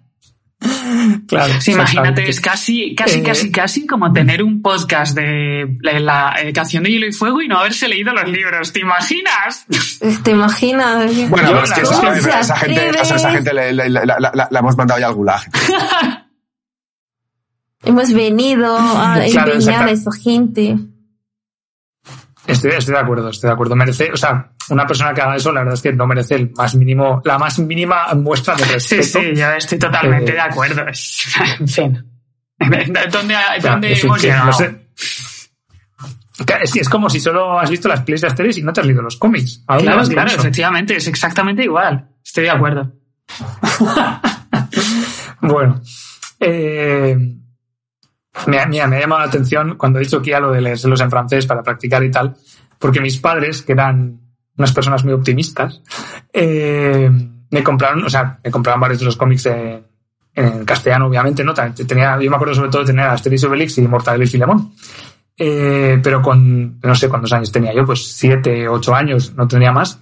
claro. 1.27 1.53
Sí, 1.59 1.71
imagínate, 1.71 2.29
es 2.29 2.39
casi, 2.41 2.95
casi, 2.95 3.19
Eh, 3.19 3.23
casi, 3.23 3.51
casi 3.51 3.87
como 3.87 4.11
tener 4.13 4.43
un 4.43 4.61
podcast 4.61 5.15
de 5.15 5.77
la, 5.81 5.99
la, 5.99 6.35
eh, 6.41 6.53
canción 6.53 6.83
de 6.83 6.91
Hielo 6.91 7.07
y 7.07 7.11
Fuego 7.13 7.41
y 7.41 7.47
no 7.47 7.57
haberse 7.59 7.87
leído 7.87 8.13
los 8.13 8.29
libros. 8.29 8.71
¿Te 8.73 8.79
imaginas? 8.81 9.65
¿Te 10.23 10.31
imaginas? 10.31 11.05
Bueno, 11.29 11.49
Yo 11.49 11.53
pero 11.53 11.63
es 11.63 11.71
que 11.73 11.81
esa, 11.81 11.95
¿Cómo 11.99 12.13
se 12.13 12.19
esa 12.29 12.57
gente, 12.57 12.79
atreve? 12.81 13.01
o 13.01 13.05
sea, 13.05 13.15
esa 13.15 13.31
gente 13.31 13.53
le- 13.53 13.73
la, 13.73 13.89
la- 13.89 14.19
la- 14.19 14.47
la 14.51 14.59
hemos 14.59 14.77
mandado 14.77 14.99
ya 14.99 15.07
al 15.07 15.13
gulag. 15.13 15.41
Hemos 17.83 18.13
venido 18.13 18.77
a 18.77 19.19
Claro, 19.31 19.53
engañar 19.53 19.87
a 19.87 19.91
esa 19.91 20.11
gente. 20.11 20.77
Estoy, 22.51 22.71
estoy 22.71 22.93
de 22.93 22.99
acuerdo, 22.99 23.29
estoy 23.29 23.47
de 23.49 23.53
acuerdo. 23.53 23.75
Merece, 23.75 24.11
o 24.11 24.17
sea, 24.17 24.51
una 24.69 24.85
persona 24.85 25.13
que 25.13 25.21
haga 25.21 25.35
eso, 25.35 25.51
la 25.51 25.61
verdad 25.61 25.73
es 25.75 25.81
que 25.81 25.93
no 25.93 26.05
merece 26.07 26.35
el 26.35 26.51
más 26.55 26.75
mínimo, 26.75 27.21
la 27.25 27.37
más 27.37 27.59
mínima 27.59 28.07
muestra 28.15 28.55
de 28.55 28.63
Sí, 28.79 28.97
respeto. 28.97 29.03
sí, 29.03 29.35
yo 29.35 29.51
estoy 29.51 29.79
totalmente 29.79 30.31
Eh, 30.31 30.35
de 30.35 30.41
acuerdo. 30.41 30.81
En 31.59 31.67
fin. 31.67 32.05
¿Dónde, 32.59 33.35
dónde 33.61 33.95
fin, 33.95 34.05
hemos 34.05 34.21
llegado? 34.21 34.45
no 34.45 34.53
sé. 34.53 34.77
Es, 36.63 36.75
es 36.75 36.89
como 36.89 37.09
si 37.09 37.19
solo 37.19 37.59
has 37.59 37.69
visto 37.69 37.87
las 37.87 38.01
plays 38.01 38.21
de 38.21 38.27
Asterix 38.27 38.57
y 38.57 38.63
no 38.63 38.73
te 38.73 38.81
has 38.81 38.87
leído 38.87 39.01
los 39.01 39.17
cómics. 39.17 39.63
¿A 39.67 39.75
dónde 39.75 39.91
Claro, 39.91 40.07
claro, 40.09 40.27
eso? 40.29 40.39
efectivamente, 40.39 40.95
es 40.95 41.07
exactamente 41.07 41.63
igual. 41.63 42.07
Estoy 42.23 42.43
de 42.45 42.49
acuerdo. 42.49 42.91
Bueno, 45.41 45.81
eh, 46.39 47.17
me, 48.47 48.65
mira, 48.67 48.87
me 48.87 48.97
ha 48.97 48.99
llamado 49.01 49.21
la 49.21 49.27
atención 49.27 49.75
cuando 49.77 49.99
he 49.99 50.03
dicho 50.03 50.21
que 50.21 50.31
ya 50.31 50.39
lo 50.39 50.51
de 50.51 50.61
leérselos 50.61 51.01
en 51.01 51.09
francés 51.09 51.45
para 51.45 51.63
practicar 51.63 52.03
y 52.03 52.11
tal, 52.11 52.35
porque 52.79 53.01
mis 53.01 53.17
padres, 53.17 53.61
que 53.61 53.73
eran 53.73 54.19
unas 54.57 54.73
personas 54.73 55.03
muy 55.03 55.13
optimistas, 55.13 55.81
eh, 56.33 57.09
me 57.49 57.63
compraron, 57.63 58.03
o 58.03 58.09
sea, 58.09 58.39
me 58.43 58.51
compraron 58.51 58.79
varios 58.81 58.99
de 58.99 59.05
los 59.05 59.17
cómics 59.17 59.45
en 59.45 60.65
castellano, 60.65 61.07
obviamente, 61.07 61.43
¿no? 61.43 61.53
Tenía, 61.53 62.17
yo 62.19 62.29
me 62.29 62.35
acuerdo 62.35 62.55
sobre 62.55 62.69
todo 62.69 62.81
de 62.81 62.87
tener 62.87 63.05
Asterix 63.05 63.43
y 63.43 63.45
Obelix 63.45 63.77
y 63.77 63.87
Mortadelo 63.87 64.23
y 64.23 64.27
Filemón. 64.27 64.73
Eh, 65.37 65.99
pero 66.03 66.21
con, 66.21 66.79
no 66.79 66.95
sé 66.95 67.09
cuántos 67.09 67.33
años 67.33 67.51
tenía 67.51 67.73
yo, 67.73 67.85
pues 67.85 68.13
siete, 68.13 68.67
ocho 68.67 68.93
años, 68.93 69.33
no 69.35 69.47
tenía 69.47 69.71
más. 69.71 69.99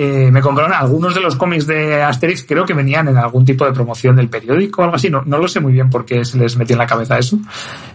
Eh, 0.00 0.30
me 0.30 0.40
compraron 0.40 0.72
algunos 0.72 1.12
de 1.12 1.20
los 1.20 1.34
cómics 1.34 1.66
de 1.66 2.00
Asterix, 2.00 2.44
creo 2.46 2.64
que 2.64 2.72
venían 2.72 3.08
en 3.08 3.16
algún 3.16 3.44
tipo 3.44 3.64
de 3.64 3.72
promoción 3.72 4.14
del 4.14 4.28
periódico 4.28 4.80
o 4.80 4.84
algo 4.84 4.94
así, 4.94 5.10
no, 5.10 5.22
no 5.26 5.38
lo 5.38 5.48
sé 5.48 5.58
muy 5.58 5.72
bien 5.72 5.90
por 5.90 6.04
qué 6.04 6.24
se 6.24 6.38
les 6.38 6.56
metió 6.56 6.74
en 6.74 6.78
la 6.78 6.86
cabeza 6.86 7.18
eso. 7.18 7.36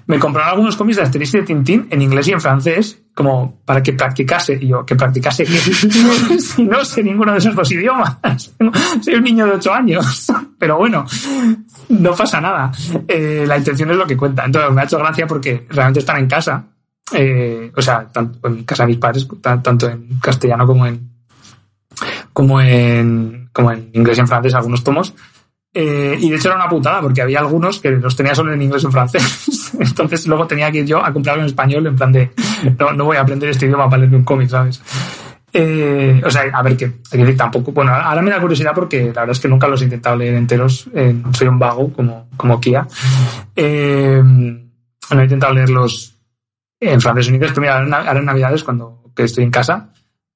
Me 0.05 0.19
compraron 0.19 0.50
algunos 0.51 0.75
cómics 0.75 0.98
de 0.98 1.03
Asterix 1.03 1.33
y 1.33 1.38
de 1.38 1.43
Tintín 1.45 1.88
en 1.89 2.01
inglés 2.01 2.27
y 2.27 2.33
en 2.33 2.41
francés, 2.41 3.00
como 3.15 3.62
para 3.63 3.81
que 3.81 3.93
practicase, 3.93 4.60
yo, 4.67 4.86
que 4.86 4.98
practicase 4.98 5.45
si 5.45 6.63
no 6.65 6.83
sé 6.83 7.03
ninguno 7.03 7.31
de 7.31 7.38
esos 7.38 7.55
dos 7.55 7.72
idiomas. 7.72 8.17
Soy 9.01 9.13
un 9.15 9.24
niño 9.24 9.45
de 9.45 9.53
ocho 9.53 9.74
años, 9.74 10.27
pero 10.60 10.75
bueno, 10.77 11.05
no 11.88 12.13
pasa 12.15 12.41
nada. 12.41 12.69
Eh, 13.07 13.45
la 13.48 13.57
intención 13.57 13.89
es 13.91 13.95
lo 13.98 14.05
que 14.05 14.17
cuenta. 14.17 14.43
Entonces 14.43 14.72
me 14.74 14.81
ha 14.81 14.83
hecho 14.83 15.00
gracia 15.00 15.25
porque 15.25 15.65
realmente 15.69 16.00
están 16.01 16.17
en 16.17 16.27
casa, 16.27 16.65
eh, 17.13 17.72
o 17.74 17.81
sea, 17.81 18.10
en 18.43 18.63
casa 18.65 18.83
de 18.83 18.88
mis 18.88 18.98
padres, 18.98 19.25
tan- 19.41 19.63
tanto 19.63 19.89
en 19.89 20.19
castellano 20.22 20.67
como 20.67 20.86
en 20.86 21.12
como 22.34 22.60
en, 22.62 23.50
como 23.54 23.72
en 23.72 23.90
inglés 23.94 24.18
y 24.18 24.22
en 24.22 24.28
francés, 24.28 24.54
algunos 24.56 24.84
tomos. 24.84 25.13
Eh, 25.75 26.18
y 26.20 26.30
de 26.30 26.36
hecho 26.36 26.50
era 26.50 26.58
una 26.58 26.70
putada 26.70 27.02
porque 27.02 27.22
había 27.24 27.40
algunos 27.40 27.80
que 27.80 27.90
los 27.90 28.16
tenía 28.16 28.36
solo 28.36 28.54
en 28.54 28.62
inglés 28.62 28.84
y 28.84 28.86
en 28.88 28.92
francés. 28.92 29.72
Entonces 29.80 30.28
luego 30.28 30.46
tenía 30.46 30.72
que 30.72 30.80
ir 30.80 30.86
yo 30.86 31.04
a 31.04 31.12
comprarlo 31.12 31.42
en 31.42 31.48
español 31.48 31.88
en 31.88 31.96
plan 31.96 32.12
de 32.12 32.32
no, 32.80 32.94
no 32.94 33.06
voy 33.06 33.18
a 33.18 33.22
aprender 33.22 33.50
este 33.50 33.66
idioma 33.66 33.86
para 33.90 34.02
leerme 34.02 34.18
un 34.18 34.24
cómic, 34.24 34.50
¿sabes? 34.50 34.82
Eh, 35.56 36.22
o 36.25 36.30
sea, 36.32 36.44
a 36.54 36.62
ver, 36.63 36.75
decir, 36.78 37.38
tampoco. 37.38 37.72
Bueno, 37.72 37.92
ahora 37.94 38.22
me 38.24 38.32
da 38.32 38.40
curiosidad 38.42 38.72
porque 38.74 39.06
la 39.13 39.22
verdad 39.22 39.32
es 39.32 39.40
que 39.40 39.48
nunca 39.48 39.68
los 39.68 39.82
he 39.82 39.86
intentado 39.86 40.16
leer 40.16 40.34
enteros. 40.36 40.88
eh, 40.94 41.16
soy 41.34 41.48
un 41.48 41.60
vago 41.60 41.92
como, 41.94 42.28
como 42.38 42.60
Kia. 42.60 42.88
Eh, 43.56 44.22
no 44.24 45.20
he 45.20 45.24
intentado 45.24 45.54
leerlos 45.54 46.16
en 46.80 47.00
francés 47.02 47.28
o 47.28 47.30
en 47.30 47.36
inglés, 47.36 47.54
en- 47.56 47.94
ahora 47.94 48.20
en 48.20 48.25
Navidades, 48.25 48.63
cuando 48.63 49.12
que 49.16 49.24
estoy 49.24 49.44
en 49.44 49.52
casa, 49.52 49.90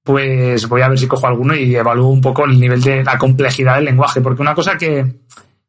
pues 0.07 0.69
voy 0.69 0.81
a 0.81 0.87
ver 0.87 0.97
si 0.97 1.05
cojo 1.05 1.27
alguno 1.27 1.53
y 1.53 1.75
evalúo 1.75 2.07
un 2.07 2.21
poco 2.21 2.45
el 2.45 2.57
nivel 2.57 2.81
de 2.81 3.03
la 3.03 3.17
complejidad 3.17 3.75
del 3.75 3.83
lenguaje. 3.83 4.21
Porque 4.21 4.41
una 4.41 4.55
cosa 4.55 4.77
que, 4.77 5.05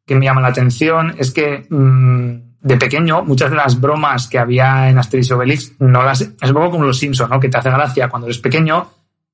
que 0.05 0.15
me 0.15 0.23
llama 0.23 0.39
la 0.39 0.47
atención 0.47 1.13
es 1.17 1.31
que 1.31 1.65
mm, 1.69 2.61
de 2.61 2.77
pequeño, 2.77 3.25
muchas 3.25 3.49
de 3.49 3.57
las 3.57 3.81
bromas 3.81 4.29
que 4.29 4.39
había 4.39 4.89
en 4.89 4.97
Asterix 4.97 5.29
y 5.29 5.33
Obelix, 5.33 5.73
no 5.79 6.03
las, 6.03 6.21
es 6.21 6.37
un 6.41 6.53
poco 6.53 6.71
como 6.71 6.85
los 6.85 6.97
Simpsons, 6.97 7.29
¿no? 7.29 7.37
Que 7.37 7.49
te 7.49 7.57
hace 7.57 7.69
gracia 7.69 8.07
cuando 8.07 8.27
eres 8.27 8.39
pequeño 8.39 8.89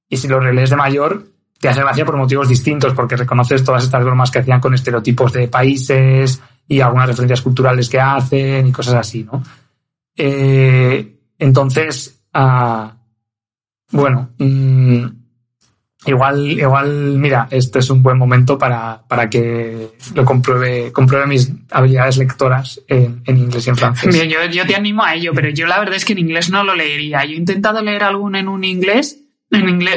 y 0.09 0.17
si 0.17 0.27
lo 0.27 0.39
relees 0.39 0.71
de 0.71 0.75
mayor, 0.75 1.23
te 1.59 1.69
hace 1.69 1.81
gracia 1.81 2.03
por 2.03 2.17
motivos 2.17 2.49
distintos, 2.49 2.95
porque 2.95 3.15
reconoces 3.15 3.63
todas 3.63 3.83
estas 3.83 4.03
bromas 4.03 4.31
que 4.31 4.39
hacían 4.39 4.59
con 4.59 4.73
estereotipos 4.73 5.33
de 5.33 5.47
países 5.49 6.41
y 6.67 6.81
algunas 6.81 7.09
referencias 7.09 7.41
culturales 7.41 7.89
que 7.89 7.99
hacen 7.99 8.65
y 8.65 8.71
cosas 8.71 8.95
así, 8.95 9.23
¿no? 9.23 9.43
Eh, 10.17 11.15
entonces, 11.37 12.23
ah, 12.33 12.95
bueno, 13.91 14.31
mm, 14.37 15.05
igual, 16.05 16.51
igual, 16.51 17.17
mira, 17.17 17.47
este 17.51 17.79
es 17.79 17.89
un 17.89 18.03
buen 18.03 18.17
momento 18.17 18.57
para, 18.57 19.03
para 19.07 19.29
que 19.29 19.89
lo 20.13 20.25
compruebe, 20.25 20.91
compruebe 20.91 21.27
mis 21.27 21.51
habilidades 21.71 22.17
lectoras 22.17 22.81
en, 22.87 23.21
inglés 23.25 23.67
y 23.67 23.69
en 23.69 23.77
francés. 23.77 24.13
Mira, 24.13 24.47
yo, 24.49 24.65
te 24.65 24.75
animo 24.75 25.03
a 25.03 25.15
ello, 25.15 25.31
pero 25.33 25.49
yo 25.49 25.67
la 25.67 25.79
verdad 25.79 25.95
es 25.95 26.05
que 26.05 26.13
en 26.13 26.19
inglés 26.19 26.49
no 26.49 26.63
lo 26.63 26.75
leería. 26.75 27.25
Yo 27.25 27.33
he 27.33 27.37
intentado 27.37 27.81
leer 27.81 28.03
alguno 28.03 28.37
en 28.37 28.47
un 28.47 28.63
inglés, 28.63 29.19
en 29.51 29.87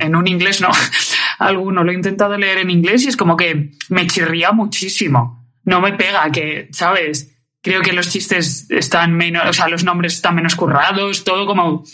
en, 0.00 0.16
un 0.16 0.26
inglés 0.26 0.60
no, 0.60 0.70
alguno 1.38 1.84
lo 1.84 1.92
he 1.92 1.94
intentado 1.94 2.36
leer 2.36 2.58
en 2.58 2.70
inglés 2.70 3.04
y 3.04 3.08
es 3.08 3.16
como 3.16 3.36
que 3.36 3.72
me 3.88 4.06
chirría 4.06 4.52
muchísimo. 4.52 5.46
No 5.64 5.80
me 5.80 5.92
pega 5.92 6.30
que, 6.30 6.68
¿sabes? 6.72 7.34
Creo 7.60 7.82
que 7.82 7.92
los 7.92 8.08
chistes 8.08 8.66
están 8.70 9.14
menos, 9.14 9.46
o 9.48 9.52
sea, 9.52 9.68
los 9.68 9.84
nombres 9.84 10.14
están 10.14 10.34
menos 10.34 10.54
currados, 10.54 11.24
todo 11.24 11.44
como 11.46 11.84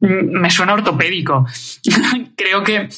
me 0.00 0.50
suena 0.50 0.74
ortopédico. 0.74 1.46
Creo 2.36 2.62
que, 2.62 2.88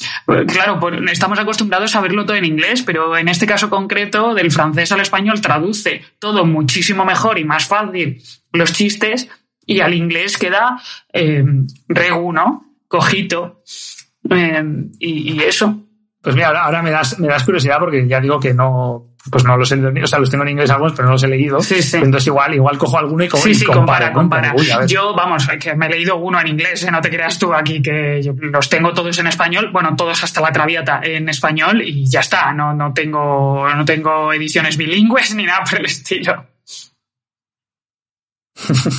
claro, 0.46 0.80
estamos 1.10 1.38
acostumbrados 1.38 1.94
a 1.94 2.00
verlo 2.00 2.24
todo 2.24 2.36
en 2.36 2.44
inglés, 2.44 2.82
pero 2.82 3.16
en 3.16 3.28
este 3.28 3.46
caso 3.46 3.70
concreto, 3.70 4.34
del 4.34 4.50
francés 4.50 4.92
al 4.92 5.00
español, 5.00 5.40
traduce 5.40 6.02
todo 6.18 6.44
muchísimo 6.44 7.04
mejor 7.04 7.38
y 7.38 7.44
más 7.44 7.66
fácil 7.66 8.22
los 8.52 8.72
chistes, 8.72 9.28
y 9.66 9.80
al 9.80 9.94
inglés 9.94 10.38
queda 10.38 10.80
eh, 11.12 11.44
regu. 11.88 12.32
Cojito. 12.88 13.62
Y, 14.98 15.32
y 15.32 15.40
eso. 15.40 15.82
Pues 16.22 16.34
mira, 16.34 16.48
ahora, 16.48 16.64
ahora 16.64 16.82
me 16.82 16.90
das, 16.90 17.18
me 17.18 17.28
das 17.28 17.44
curiosidad 17.44 17.78
porque 17.78 18.06
ya 18.08 18.20
digo 18.20 18.40
que 18.40 18.54
no, 18.54 19.15
pues 19.30 19.44
no 19.44 19.56
los 19.56 19.70
he 19.72 19.76
leído, 19.76 20.04
o 20.04 20.06
sea, 20.06 20.18
los 20.18 20.30
tengo 20.30 20.44
en 20.44 20.50
inglés 20.50 20.70
algunos, 20.70 20.92
pero 20.94 21.06
no 21.06 21.12
los 21.12 21.22
he 21.22 21.28
leído. 21.28 21.60
Sí, 21.60 21.82
sí. 21.82 21.96
Entonces 21.96 22.26
igual, 22.28 22.54
igual 22.54 22.78
cojo 22.78 22.98
alguno 22.98 23.24
y, 23.24 23.28
co- 23.28 23.36
Sí, 23.38 23.50
y 23.50 23.54
sí, 23.54 23.64
comparo, 23.64 24.12
compara, 24.12 24.48
¿no? 24.52 24.54
compara. 24.56 24.74
Como, 24.74 24.82
uy. 24.84 24.86
Yo, 24.88 25.14
vamos, 25.14 25.48
que 25.60 25.74
me 25.74 25.86
he 25.86 25.90
leído 25.90 26.16
uno 26.16 26.40
en 26.40 26.46
inglés, 26.48 26.82
¿eh? 26.84 26.90
no 26.90 27.00
te 27.00 27.10
creas 27.10 27.38
tú 27.38 27.52
aquí 27.54 27.80
que 27.82 28.20
yo 28.22 28.32
los 28.38 28.68
tengo 28.68 28.92
todos 28.92 29.18
en 29.18 29.26
español, 29.26 29.70
bueno, 29.72 29.94
todos 29.96 30.22
hasta 30.22 30.40
la 30.40 30.52
traviata 30.52 31.00
en 31.02 31.28
español 31.28 31.82
y 31.82 32.08
ya 32.08 32.20
está, 32.20 32.52
no, 32.52 32.72
no 32.74 32.92
tengo, 32.94 33.66
no 33.74 33.84
tengo 33.84 34.32
ediciones 34.32 34.76
bilingües 34.76 35.34
ni 35.34 35.44
nada 35.44 35.64
por 35.68 35.78
el 35.80 35.86
estilo. 35.86 36.46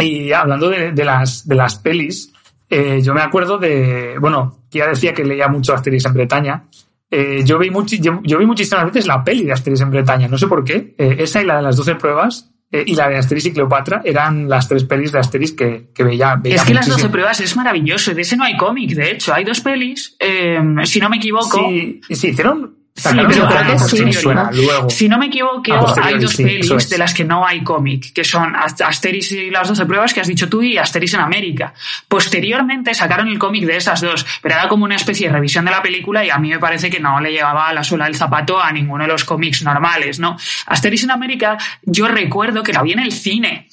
Y 0.00 0.32
hablando 0.32 0.68
de, 0.68 0.92
de 0.92 1.04
las, 1.04 1.46
de 1.48 1.54
las 1.56 1.76
pelis, 1.76 2.32
eh, 2.70 3.00
yo 3.02 3.14
me 3.14 3.20
acuerdo 3.22 3.58
de, 3.58 4.16
bueno, 4.20 4.60
ya 4.70 4.86
decía 4.86 5.12
que 5.12 5.24
leía 5.24 5.48
mucho 5.48 5.74
Asterix 5.74 6.04
en 6.04 6.12
Bretaña. 6.14 6.64
Eh, 7.10 7.42
yo, 7.44 7.58
vi 7.58 7.70
muchi- 7.70 8.00
yo, 8.00 8.20
yo 8.22 8.38
vi 8.38 8.46
muchísimas 8.46 8.84
veces 8.86 9.06
la 9.06 9.24
peli 9.24 9.44
de 9.44 9.52
Asterix 9.52 9.80
en 9.80 9.90
Bretaña, 9.90 10.28
no 10.28 10.36
sé 10.38 10.46
por 10.46 10.62
qué. 10.64 10.94
Eh, 10.98 11.16
esa 11.20 11.40
y 11.42 11.46
la 11.46 11.56
de 11.56 11.62
las 11.62 11.76
12 11.76 11.94
pruebas 11.94 12.50
eh, 12.70 12.84
y 12.86 12.94
la 12.94 13.08
de 13.08 13.16
Asterix 13.16 13.46
y 13.46 13.52
Cleopatra 13.52 14.02
eran 14.04 14.46
las 14.48 14.68
tres 14.68 14.84
pelis 14.84 15.10
de 15.12 15.18
Asterix 15.18 15.52
que, 15.52 15.88
que 15.94 16.04
veía, 16.04 16.36
veía 16.36 16.56
es 16.56 16.64
que 16.64 16.74
las 16.74 16.86
muchísimo. 16.86 16.98
12 17.08 17.08
pruebas 17.12 17.40
es 17.40 17.56
maravilloso, 17.56 18.12
de 18.12 18.20
ese 18.22 18.36
no 18.36 18.44
hay 18.44 18.56
cómic, 18.58 18.90
de 18.90 19.12
hecho, 19.12 19.32
hay 19.32 19.44
dos 19.44 19.60
pelis, 19.60 20.16
eh, 20.20 20.58
si 20.84 21.00
no 21.00 21.08
me 21.08 21.16
equivoco. 21.16 21.58
Sí, 21.66 22.00
sí, 22.10 22.28
hicieron. 22.28 22.76
Sí, 22.98 23.08
pero 23.28 23.46
creo 23.48 23.48
que 23.48 23.72
a 23.72 23.78
sí, 23.78 24.04
¿no? 24.26 24.50
luego. 24.52 24.90
Si 24.90 25.08
no 25.08 25.18
me 25.18 25.26
equivoco, 25.26 25.72
A 25.72 26.06
hay 26.06 26.18
dos 26.18 26.32
sí, 26.32 26.42
pelis 26.44 26.70
es. 26.70 26.90
de 26.90 26.98
las 26.98 27.14
que 27.14 27.24
no 27.24 27.46
hay 27.46 27.62
cómic, 27.62 28.12
que 28.12 28.24
son 28.24 28.54
Ast- 28.54 28.82
Asterix 28.84 29.32
y 29.32 29.50
las 29.50 29.68
12 29.68 29.86
pruebas 29.86 30.12
que 30.12 30.20
has 30.20 30.26
dicho 30.26 30.48
tú 30.48 30.62
y 30.62 30.76
Asterix 30.78 31.14
en 31.14 31.20
América. 31.20 31.72
Posteriormente 32.08 32.92
sacaron 32.94 33.28
el 33.28 33.38
cómic 33.38 33.64
de 33.64 33.76
esas 33.76 34.00
dos, 34.00 34.26
pero 34.42 34.54
era 34.56 34.68
como 34.68 34.84
una 34.84 34.96
especie 34.96 35.28
de 35.28 35.32
revisión 35.34 35.64
de 35.64 35.70
la 35.70 35.82
película 35.82 36.24
y 36.24 36.30
a 36.30 36.38
mí 36.38 36.48
me 36.50 36.58
parece 36.58 36.90
que 36.90 36.98
no 37.00 37.20
le 37.20 37.30
llevaba 37.32 37.72
la 37.72 37.84
suela 37.84 38.06
del 38.06 38.16
zapato 38.16 38.60
a 38.60 38.72
ninguno 38.72 39.04
de 39.04 39.08
los 39.08 39.24
cómics 39.24 39.62
normales, 39.62 40.18
¿no? 40.18 40.36
Asterix 40.66 41.04
en 41.04 41.10
América, 41.12 41.56
yo 41.82 42.08
recuerdo 42.08 42.62
que 42.62 42.72
la 42.72 42.82
vi 42.82 42.92
en 42.92 42.98
el 43.00 43.12
cine. 43.12 43.68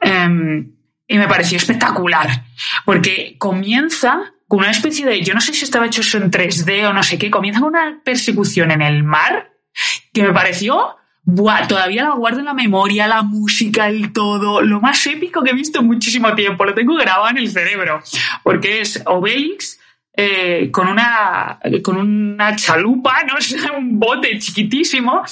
Em, 0.00 0.70
y 1.06 1.18
me 1.18 1.26
pareció 1.26 1.56
espectacular, 1.56 2.44
porque 2.84 3.34
comienza 3.38 4.32
con 4.48 4.60
una 4.60 4.70
especie 4.70 5.04
de, 5.04 5.22
yo 5.22 5.34
no 5.34 5.40
sé 5.40 5.52
si 5.52 5.64
estaba 5.64 5.86
hecho 5.86 6.00
eso 6.00 6.16
en 6.16 6.30
3D 6.30 6.88
o 6.88 6.92
no 6.92 7.02
sé 7.02 7.18
qué, 7.18 7.30
comienza 7.30 7.60
con 7.60 7.68
una 7.68 8.00
persecución 8.02 8.70
en 8.70 8.80
el 8.80 9.04
mar 9.04 9.52
que 10.12 10.22
me 10.22 10.32
pareció, 10.32 10.96
buah, 11.22 11.68
todavía 11.68 12.04
la 12.04 12.14
guardo 12.14 12.38
en 12.38 12.46
la 12.46 12.54
memoria, 12.54 13.06
la 13.06 13.22
música, 13.22 13.88
el 13.88 14.12
todo, 14.14 14.62
lo 14.62 14.80
más 14.80 15.06
épico 15.06 15.42
que 15.42 15.50
he 15.50 15.54
visto 15.54 15.80
en 15.80 15.86
muchísimo 15.86 16.34
tiempo, 16.34 16.64
lo 16.64 16.74
tengo 16.74 16.94
grabado 16.94 17.28
en 17.28 17.36
el 17.36 17.50
cerebro, 17.50 18.02
porque 18.42 18.80
es 18.80 19.02
Obelix 19.04 19.77
eh, 20.20 20.68
con 20.72 20.88
una 20.88 21.60
con 21.80 21.96
una 21.96 22.56
chalupa, 22.56 23.22
no 23.22 23.34
un 23.78 24.00
bote 24.00 24.36
chiquitísimo, 24.40 25.22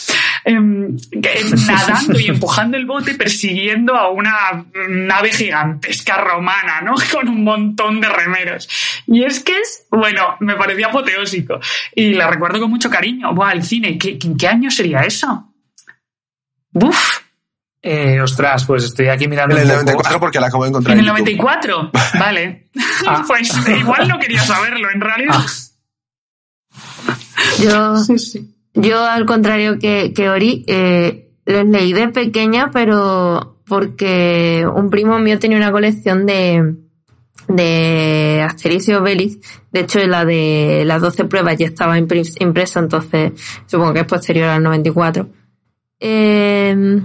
em, 0.45 0.97
que- 1.11 1.45
nadando 1.67 2.21
y 2.21 2.29
empujando 2.29 2.77
el 2.77 2.87
bote 2.87 3.15
persiguiendo 3.15 3.97
a 3.97 4.11
una 4.11 4.65
nave 4.89 5.33
gigantesca 5.33 6.19
romana, 6.19 6.83
¿no? 6.83 6.95
Con 7.13 7.29
un 7.29 7.43
montón 7.43 8.01
de 8.01 8.09
remeros. 8.09 8.69
Y 9.09 9.25
es 9.25 9.43
que 9.43 9.59
es, 9.59 9.89
bueno, 9.91 10.37
me 10.39 10.55
parecía 10.55 10.87
apoteósico. 10.87 11.59
Y 11.93 12.15
la 12.15 12.31
recuerdo 12.31 12.61
con 12.61 12.71
mucho 12.71 12.89
cariño. 12.89 13.35
Buah, 13.35 13.53
el 13.53 13.65
cine, 13.65 13.99
¿qué, 13.99 14.19
¿en 14.23 14.37
qué 14.37 14.47
año 14.47 14.71
sería 14.71 15.01
eso? 15.01 15.53
Buf, 16.71 17.21
Eh, 17.89 18.21
ostras, 18.21 18.65
pues 18.65 18.85
estoy 18.85 19.09
aquí 19.09 19.29
mirando. 19.29 19.55
En 19.57 19.63
el 19.63 19.69
un 19.69 19.71
poco. 19.73 19.85
94 19.85 20.21
porque 20.21 20.41
la 20.41 20.47
acabo 20.49 20.65
de 20.65 20.71
encontrar. 20.71 20.95
en 20.95 21.01
el 21.01 21.07
YouTube. 21.07 21.19
94. 21.19 21.91
Vale. 22.19 22.67
Ah. 23.07 23.25
Pues 23.29 23.51
igual 23.79 24.09
no 24.09 24.19
quería 24.19 24.43
saberlo, 24.43 24.89
en 24.91 25.01
realidad. 25.01 25.41
Yo, 27.63 27.97
Sí, 27.99 28.19
sí. 28.19 28.55
yo 28.75 29.05
al 29.05 29.25
contrario 29.27 29.79
que, 29.79 30.13
que 30.15 30.29
Ori, 30.29 30.65
eh, 30.67 31.31
los 31.47 31.65
leí 31.67 31.93
de 31.93 32.09
pequeña, 32.09 32.71
pero 32.73 33.59
porque 33.67 34.67
un 34.73 34.91
primo 34.91 35.19
mío 35.19 35.39
tenía 35.39 35.57
una 35.59 35.73
colección 35.73 36.27
de, 36.27 36.75
de 37.49 38.45
Asterix 38.49 38.89
y 38.89 38.95
Obelix. 38.95 39.39
De 39.73 39.81
hecho, 39.81 40.01
la 40.07 40.25
de 40.25 40.83
las 40.85 41.01
12 41.01 41.25
pruebas 41.27 41.57
ya 41.57 41.67
estaba 41.67 41.99
impres- 41.99 42.37
impresa, 42.41 42.81
entonces 42.81 43.33
supongo 43.67 43.93
que 43.95 44.01
es 44.01 44.07
posterior 44.07 44.49
al 44.49 44.63
94. 44.63 45.29
Eh, 46.01 47.01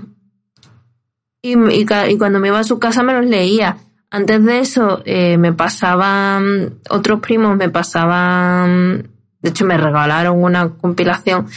y, 1.41 1.57
y 1.57 1.85
y 2.09 2.17
cuando 2.17 2.39
me 2.39 2.47
iba 2.49 2.59
a 2.59 2.63
su 2.63 2.79
casa 2.79 3.03
me 3.03 3.13
los 3.13 3.25
leía. 3.25 3.77
Antes 4.09 4.43
de 4.43 4.59
eso, 4.59 5.01
eh, 5.05 5.37
me 5.37 5.53
pasaban, 5.53 6.79
otros 6.89 7.21
primos 7.21 7.55
me 7.55 7.69
pasaban, 7.69 9.09
de 9.41 9.49
hecho 9.49 9.65
me 9.65 9.77
regalaron 9.77 10.43
una 10.43 10.69
compilación. 10.69 11.47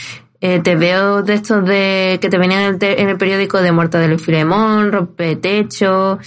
Eh, 0.40 0.60
te 0.62 0.76
veo 0.76 1.22
de 1.22 1.34
estos 1.34 1.64
de 1.66 2.18
que 2.20 2.28
te 2.28 2.38
venían 2.38 2.60
en 2.62 2.68
el, 2.74 2.78
te- 2.78 3.00
en 3.02 3.08
el 3.08 3.16
periódico 3.16 3.60
de 3.60 3.72
Muerta 3.72 3.98
de 3.98 4.08
Luis 4.08 4.22
Filemón, 4.22 4.92
Rompetecho, 4.92 6.18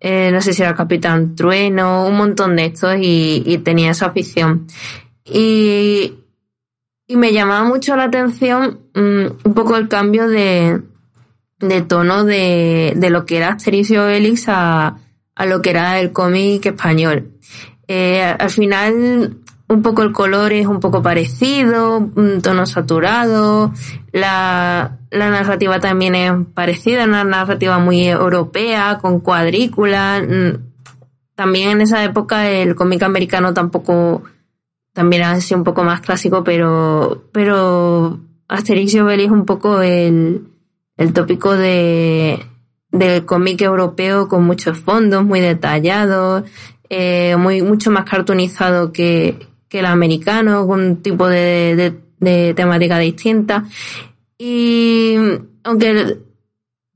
eh, 0.00 0.30
no 0.32 0.40
sé 0.40 0.52
si 0.54 0.62
era 0.62 0.74
Capitán 0.74 1.36
Trueno, 1.36 2.06
un 2.06 2.16
montón 2.16 2.56
de 2.56 2.66
estos 2.66 2.96
y, 3.00 3.42
y 3.46 3.58
tenía 3.58 3.90
esa 3.92 4.06
afición. 4.06 4.66
Y, 5.24 6.14
y 7.06 7.16
me 7.16 7.32
llamaba 7.32 7.64
mucho 7.64 7.94
la 7.96 8.04
atención 8.04 8.80
mm, 8.94 9.26
un 9.44 9.54
poco 9.54 9.76
el 9.76 9.88
cambio 9.88 10.26
de, 10.28 10.80
de 11.58 11.82
tono 11.82 12.24
de, 12.24 12.92
de 12.96 13.10
lo 13.10 13.24
que 13.24 13.38
era 13.38 13.48
Asterix 13.48 13.90
y 13.90 13.96
Obelix 13.96 14.44
a, 14.48 14.96
a 15.34 15.46
lo 15.46 15.62
que 15.62 15.70
era 15.70 15.98
el 16.00 16.12
cómic 16.12 16.66
español. 16.66 17.32
Eh, 17.88 18.22
al 18.22 18.50
final, 18.50 19.38
un 19.68 19.82
poco 19.82 20.02
el 20.02 20.12
color 20.12 20.52
es 20.52 20.66
un 20.66 20.80
poco 20.80 21.02
parecido, 21.02 21.98
un 21.98 22.40
tono 22.42 22.66
saturado, 22.66 23.72
la, 24.12 24.98
la 25.10 25.30
narrativa 25.30 25.80
también 25.80 26.14
es 26.14 26.32
parecida, 26.54 27.04
una 27.04 27.24
narrativa 27.24 27.78
muy 27.78 28.06
europea, 28.06 28.98
con 29.00 29.20
cuadrículas. 29.20 30.22
mm, 30.22 30.50
También 31.34 31.70
en 31.70 31.80
esa 31.82 32.04
época 32.04 32.50
el 32.50 32.74
cómic 32.74 33.02
americano 33.02 33.54
tampoco, 33.54 34.22
también 34.92 35.22
ha 35.22 35.40
sido 35.40 35.58
un 35.58 35.64
poco 35.64 35.84
más 35.84 36.00
clásico, 36.00 36.42
pero, 36.44 37.24
pero 37.32 38.18
Asterix 38.48 38.94
y 38.94 39.00
Obelix 39.00 39.30
un 39.30 39.44
poco 39.44 39.80
el, 39.82 40.42
el 40.96 41.12
tópico 41.12 41.56
de, 41.56 42.44
del 42.90 43.24
cómic 43.24 43.60
europeo 43.62 44.28
con 44.28 44.44
muchos 44.44 44.78
fondos, 44.78 45.24
muy 45.24 45.40
detallados, 45.40 46.44
eh, 46.88 47.36
muy, 47.36 47.62
mucho 47.62 47.90
más 47.90 48.04
cartoonizado 48.04 48.92
que, 48.92 49.48
que 49.68 49.80
el 49.80 49.86
americano, 49.86 50.66
con 50.66 50.80
un 50.80 51.02
tipo 51.02 51.28
de, 51.28 51.76
de, 51.76 51.94
de 52.18 52.54
temática 52.54 52.98
distinta. 52.98 53.64
Y 54.38 55.16
aunque 55.64 56.18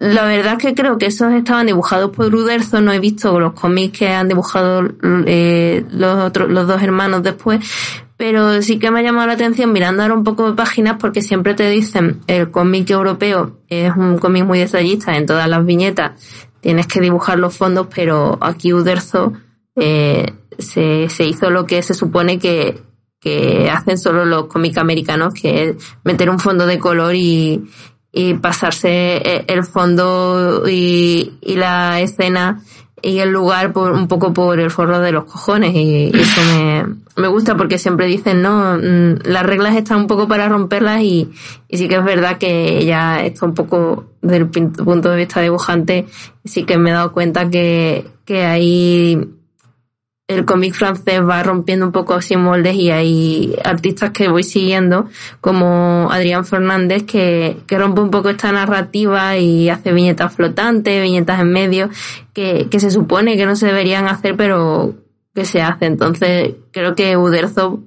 la 0.01 0.25
verdad 0.25 0.55
es 0.55 0.59
que 0.59 0.75
creo 0.75 0.97
que 0.97 1.07
esos 1.07 1.31
estaban 1.35 1.67
dibujados 1.67 2.11
por 2.11 2.35
Uderzo, 2.35 2.81
no 2.81 2.91
he 2.91 2.99
visto 3.01 3.39
los 3.39 3.53
cómics 3.53 3.99
que 3.99 4.09
han 4.09 4.29
dibujado 4.29 4.89
eh, 5.27 5.85
los 5.91 6.25
otros, 6.25 6.51
los 6.51 6.67
dos 6.67 6.83
hermanos 6.83 7.23
después, 7.23 7.63
pero 8.21 8.61
sí 8.61 8.79
que 8.79 8.91
me 8.91 9.01
ha 9.01 9.03
llamado 9.03 9.29
la 9.29 9.33
atención 9.33 9.73
mirando 9.73 10.03
ahora 10.03 10.13
un 10.13 10.25
poco 10.25 10.51
de 10.51 10.55
páginas 10.55 10.99
porque 11.01 11.23
siempre 11.23 11.55
te 11.55 11.71
dicen 11.71 12.21
el 12.27 12.51
cómic 12.51 12.91
europeo 12.91 13.61
es 13.67 13.97
un 13.97 14.19
cómic 14.19 14.45
muy 14.45 14.59
detallista 14.59 15.17
en 15.17 15.25
todas 15.25 15.49
las 15.49 15.65
viñetas, 15.65 16.21
tienes 16.61 16.87
que 16.87 17.01
dibujar 17.01 17.39
los 17.39 17.57
fondos, 17.57 17.87
pero 17.95 18.37
aquí 18.43 18.75
Uderzo 18.75 19.33
eh, 19.75 20.35
se, 20.59 21.09
se 21.09 21.25
hizo 21.25 21.49
lo 21.49 21.65
que 21.65 21.83
se 21.83 21.95
supone 21.95 22.39
que, 22.39 22.83
hacen 23.73 23.97
solo 23.97 24.27
los 24.27 24.49
cómics 24.49 24.77
americanos, 24.77 25.33
que 25.33 25.71
es 25.71 25.77
meter 26.05 26.29
un 26.29 26.41
fondo 26.41 26.67
de 26.67 26.79
color 26.79 27.15
y, 27.15 27.65
pasarse 28.43 29.17
e, 29.17 29.45
el 29.49 29.65
fondo 29.65 30.65
y 30.69 31.33
la 31.41 32.01
escena 32.01 32.63
y 33.03 33.19
el 33.19 33.31
lugar 33.31 33.73
por, 33.73 33.93
un 33.93 34.09
poco 34.09 34.33
por 34.33 34.61
el 34.61 34.71
forro 34.71 35.01
de 35.01 35.13
los 35.13 35.25
cojones 35.25 35.75
y, 35.75 36.11
eso 36.15 36.41
me, 36.55 36.85
me, 37.17 37.29
gusta 37.29 37.57
porque 37.57 37.79
siempre 37.79 38.07
dicen, 38.07 38.43
no, 38.43 38.77
mm, 38.77 39.21
las 39.25 39.43
reglas 39.45 39.77
están 39.77 40.01
un 40.01 40.07
poco 40.07 40.29
para 40.29 40.49
romperlas 40.49 41.03
y, 41.03 41.31
y 41.69 41.77
sí 41.77 41.89
que 41.89 41.97
es 41.97 42.05
verdad 42.05 42.39
que 42.39 42.85
ya 42.85 43.25
está 43.25 43.47
un 43.47 43.55
poco 43.55 44.05
desde 44.23 44.37
el 44.37 44.49
punto 44.49 45.11
de 45.11 45.17
vista 45.17 45.41
dibujante, 45.41 46.07
sí 46.45 46.65
que 46.65 46.79
me 46.79 46.91
he 46.91 46.93
dado 46.93 47.13
cuenta 47.13 47.49
que, 47.49 48.07
que 48.25 48.45
hay 48.45 49.19
el 50.31 50.45
cómic 50.45 50.75
francés 50.75 51.21
va 51.29 51.43
rompiendo 51.43 51.85
un 51.87 51.91
poco 51.93 52.21
sin 52.21 52.41
moldes 52.41 52.77
y 52.77 52.93
hay 52.93 53.57
artistas 53.65 54.11
que 54.11 54.29
voy 54.29 54.45
siguiendo 54.45 55.09
como 55.41 56.09
Adrián 56.13 56.45
Fernández 56.45 57.03
que, 57.03 57.57
que 57.67 57.79
rompe 57.79 58.01
un 58.01 58.13
poco 58.13 58.29
esta 58.31 58.53
narrativa 58.53 59.37
y 59.37 59.69
hace 59.69 59.93
viñetas 59.93 60.33
flotantes, 60.33 61.03
viñetas 61.03 61.41
en 61.41 61.51
medio 61.51 61.91
que, 62.33 62.69
que 62.71 62.79
se 62.79 62.93
supone 62.93 63.37
que 63.37 63.45
no 63.45 63.57
se 63.57 63.67
deberían 63.67 64.07
hacer 64.07 64.37
pero 64.37 64.95
que 65.35 65.45
se 65.45 65.63
hace. 65.63 65.87
Entonces 65.87 66.55
creo 66.71 66.95
que 66.95 67.17
Uderzo 67.17 67.81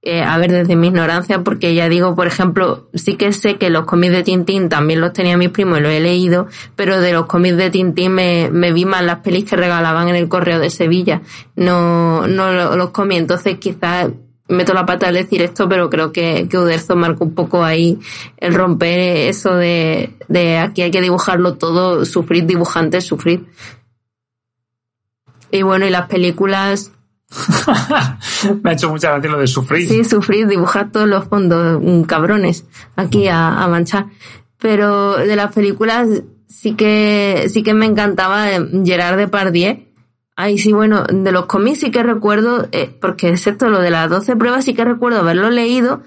eh, 0.00 0.22
a 0.22 0.38
ver, 0.38 0.52
desde 0.52 0.76
mi 0.76 0.88
ignorancia, 0.88 1.42
porque 1.42 1.74
ya 1.74 1.88
digo, 1.88 2.14
por 2.14 2.26
ejemplo, 2.26 2.88
sí 2.94 3.16
que 3.16 3.32
sé 3.32 3.56
que 3.56 3.68
los 3.68 3.84
cómics 3.84 4.12
de 4.12 4.22
Tintín 4.22 4.68
también 4.68 5.00
los 5.00 5.12
tenía 5.12 5.36
mis 5.36 5.50
primos 5.50 5.78
y 5.78 5.82
los 5.82 5.92
he 5.92 6.00
leído, 6.00 6.46
pero 6.76 7.00
de 7.00 7.12
los 7.12 7.26
cómics 7.26 7.56
de 7.56 7.70
Tintín 7.70 8.12
me, 8.12 8.48
me 8.50 8.72
vi 8.72 8.84
más 8.84 9.02
las 9.02 9.20
pelis 9.20 9.44
que 9.44 9.56
regalaban 9.56 10.08
en 10.08 10.14
el 10.14 10.28
correo 10.28 10.60
de 10.60 10.70
Sevilla. 10.70 11.22
No, 11.56 12.26
no 12.28 12.76
los 12.76 12.90
comí, 12.90 13.16
entonces 13.16 13.58
quizás 13.58 14.10
meto 14.48 14.72
la 14.72 14.86
pata 14.86 15.08
al 15.08 15.14
decir 15.14 15.42
esto, 15.42 15.68
pero 15.68 15.90
creo 15.90 16.10
que, 16.10 16.46
que 16.48 16.58
Uderzo 16.58 16.96
marcó 16.96 17.24
un 17.24 17.34
poco 17.34 17.62
ahí 17.62 17.98
el 18.38 18.54
romper 18.54 19.28
eso 19.28 19.54
de, 19.54 20.14
de 20.28 20.58
aquí 20.58 20.82
hay 20.82 20.90
que 20.90 21.02
dibujarlo 21.02 21.54
todo, 21.54 22.04
sufrir 22.04 22.46
dibujantes, 22.46 23.04
sufrir. 23.04 23.46
Y 25.50 25.62
bueno, 25.62 25.86
y 25.86 25.90
las 25.90 26.08
películas, 26.08 26.92
Me 28.62 28.70
ha 28.70 28.72
hecho 28.72 28.88
mucha 28.88 29.10
gracia 29.10 29.30
lo 29.30 29.38
de 29.38 29.46
sufrir. 29.46 29.86
Sí, 29.86 30.04
sufrir, 30.04 30.46
dibujar 30.46 30.90
todos 30.90 31.08
los 31.08 31.24
fondos, 31.26 31.80
mm, 31.82 32.02
cabrones, 32.02 32.64
aquí 32.96 33.28
a, 33.28 33.66
manchar. 33.68 34.06
Pero 34.58 35.16
de 35.16 35.36
las 35.36 35.52
películas 35.52 36.08
sí 36.48 36.74
que, 36.74 37.46
sí 37.48 37.62
que 37.62 37.74
me 37.74 37.86
encantaba 37.86 38.50
eh, 38.50 38.66
Gerard 38.84 39.18
Depardieu. 39.18 39.86
Ay, 40.36 40.58
sí, 40.58 40.72
bueno, 40.72 41.04
de 41.04 41.32
los 41.32 41.46
cómics 41.46 41.80
sí 41.80 41.90
que 41.90 42.02
recuerdo, 42.02 42.68
eh, 42.72 42.96
porque 43.00 43.28
excepto 43.28 43.68
lo 43.68 43.80
de 43.80 43.90
las 43.90 44.08
12 44.08 44.36
pruebas 44.36 44.64
sí 44.64 44.72
que 44.72 44.84
recuerdo 44.84 45.18
haberlo 45.18 45.50
leído, 45.50 46.02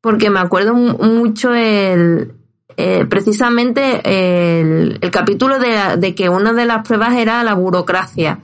porque 0.00 0.30
me 0.30 0.40
acuerdo 0.40 0.74
mucho 0.74 1.54
el, 1.54 2.32
eh, 2.76 3.06
precisamente 3.08 4.00
el, 4.04 4.98
el 5.00 5.10
capítulo 5.12 5.60
de, 5.60 5.96
de, 5.96 6.14
que 6.16 6.28
una 6.28 6.52
de 6.52 6.66
las 6.66 6.86
pruebas 6.86 7.16
era 7.16 7.42
la 7.44 7.54
burocracia 7.54 8.40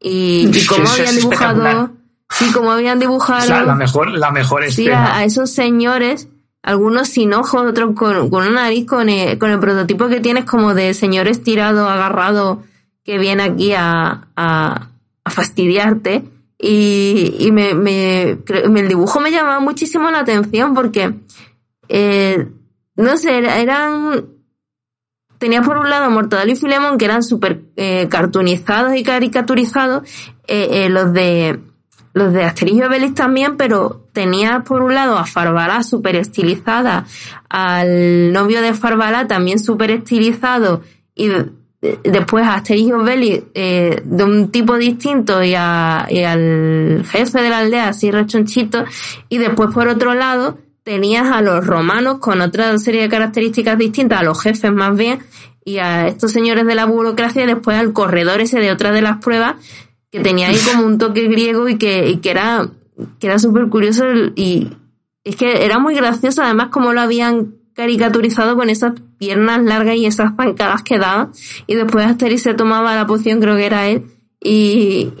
y, 0.00 0.48
y 0.54 0.66
cómo 0.66 0.88
habían 0.88 1.16
dibujado, 1.16 1.90
sí, 2.30 2.52
cómo 2.52 2.70
habían 2.72 2.98
dibujado. 2.98 3.64
la 3.64 3.74
mejor, 3.74 4.10
la 4.10 4.30
mejor 4.30 4.70
Sí, 4.70 4.88
a, 4.88 5.24
esos 5.24 5.50
señores, 5.50 6.28
algunos 6.62 7.08
sin 7.08 7.32
ojos, 7.34 7.62
otros 7.62 7.94
con, 7.94 8.30
con 8.30 8.46
una 8.46 8.62
nariz, 8.62 8.86
con 8.86 9.08
el, 9.08 9.38
con 9.38 9.50
el 9.50 9.58
prototipo 9.58 10.08
que 10.08 10.20
tienes 10.20 10.44
como 10.44 10.74
de 10.74 10.94
señor 10.94 11.28
estirado, 11.28 11.88
agarrado, 11.88 12.62
que 13.04 13.18
viene 13.18 13.42
aquí 13.44 13.72
a, 13.72 14.28
a, 14.36 14.88
a 15.24 15.30
fastidiarte. 15.30 16.24
Y, 16.60 17.36
y 17.38 17.52
me, 17.52 17.72
me, 17.74 18.30
el 18.30 18.88
dibujo 18.88 19.20
me 19.20 19.30
llamaba 19.30 19.60
muchísimo 19.60 20.10
la 20.10 20.18
atención 20.18 20.74
porque, 20.74 21.14
eh, 21.88 22.48
no 22.96 23.16
sé, 23.16 23.38
eran 23.38 24.37
tenía 25.38 25.62
por 25.62 25.78
un 25.78 25.88
lado 25.88 26.10
Mortadelo 26.10 26.52
y 26.52 26.56
Filemón, 26.56 26.98
que 26.98 27.04
eran 27.04 27.22
súper 27.22 27.62
eh, 27.76 28.08
cartunizados 28.08 28.94
y 28.96 29.02
caricaturizados, 29.02 30.08
eh, 30.46 30.68
eh, 30.84 30.88
los 30.88 31.12
de 31.12 31.60
los 32.14 32.32
de 32.32 32.42
Asterix 32.42 32.78
y 32.78 32.82
Obelix 32.82 33.14
también, 33.14 33.56
pero 33.56 34.08
tenía 34.12 34.64
por 34.66 34.82
un 34.82 34.94
lado 34.94 35.16
a 35.18 35.24
Farbalá 35.24 35.84
súper 35.84 36.16
estilizada, 36.16 37.06
al 37.48 38.32
novio 38.32 38.60
de 38.60 38.74
Farbalá 38.74 39.28
también 39.28 39.60
súper 39.60 39.92
estilizado, 39.92 40.82
y 41.14 41.28
después 42.02 42.44
a 42.44 42.54
Asterix 42.54 42.88
y 42.88 42.92
Obelix 42.92 43.44
de 43.54 44.24
un 44.24 44.50
tipo 44.50 44.76
distinto 44.76 45.44
y, 45.44 45.54
al 45.54 47.04
jefe 47.08 47.40
de 47.40 47.50
la 47.50 47.58
aldea 47.58 47.90
así 47.90 48.10
rechonchito, 48.10 48.84
y 49.28 49.38
después 49.38 49.72
por 49.72 49.86
otro 49.86 50.14
lado 50.14 50.58
tenías 50.88 51.30
a 51.30 51.42
los 51.42 51.66
romanos 51.66 52.16
con 52.18 52.40
otra 52.40 52.78
serie 52.78 53.02
de 53.02 53.08
características 53.10 53.76
distintas, 53.76 54.20
a 54.20 54.22
los 54.22 54.40
jefes 54.40 54.72
más 54.72 54.96
bien, 54.96 55.18
y 55.62 55.76
a 55.76 56.08
estos 56.08 56.32
señores 56.32 56.66
de 56.66 56.74
la 56.74 56.86
burocracia, 56.86 57.44
y 57.44 57.46
después 57.46 57.76
al 57.76 57.92
corredor 57.92 58.40
ese 58.40 58.58
de 58.58 58.72
otra 58.72 58.90
de 58.90 59.02
las 59.02 59.18
pruebas, 59.18 59.56
que 60.10 60.20
tenía 60.20 60.48
ahí 60.48 60.56
como 60.56 60.86
un 60.86 60.96
toque 60.96 61.28
griego 61.28 61.68
y 61.68 61.76
que, 61.76 62.08
y 62.08 62.16
que 62.20 62.30
era, 62.30 62.70
que 63.20 63.26
era 63.26 63.38
súper 63.38 63.68
curioso 63.68 64.06
y 64.34 64.70
es 65.24 65.36
que 65.36 65.62
era 65.66 65.78
muy 65.78 65.94
gracioso 65.94 66.42
además 66.42 66.68
como 66.70 66.94
lo 66.94 67.02
habían 67.02 67.56
caricaturizado 67.74 68.56
con 68.56 68.70
esas 68.70 68.94
piernas 69.18 69.62
largas 69.62 69.96
y 69.96 70.06
esas 70.06 70.32
pancadas 70.32 70.82
que 70.82 70.98
daba 70.98 71.32
y 71.66 71.74
después 71.74 72.06
Asterix 72.06 72.44
se 72.44 72.54
tomaba 72.54 72.96
la 72.96 73.06
poción, 73.06 73.40
creo 73.40 73.56
que 73.56 73.66
era 73.66 73.88
él, 73.88 74.06
y, 74.40 75.10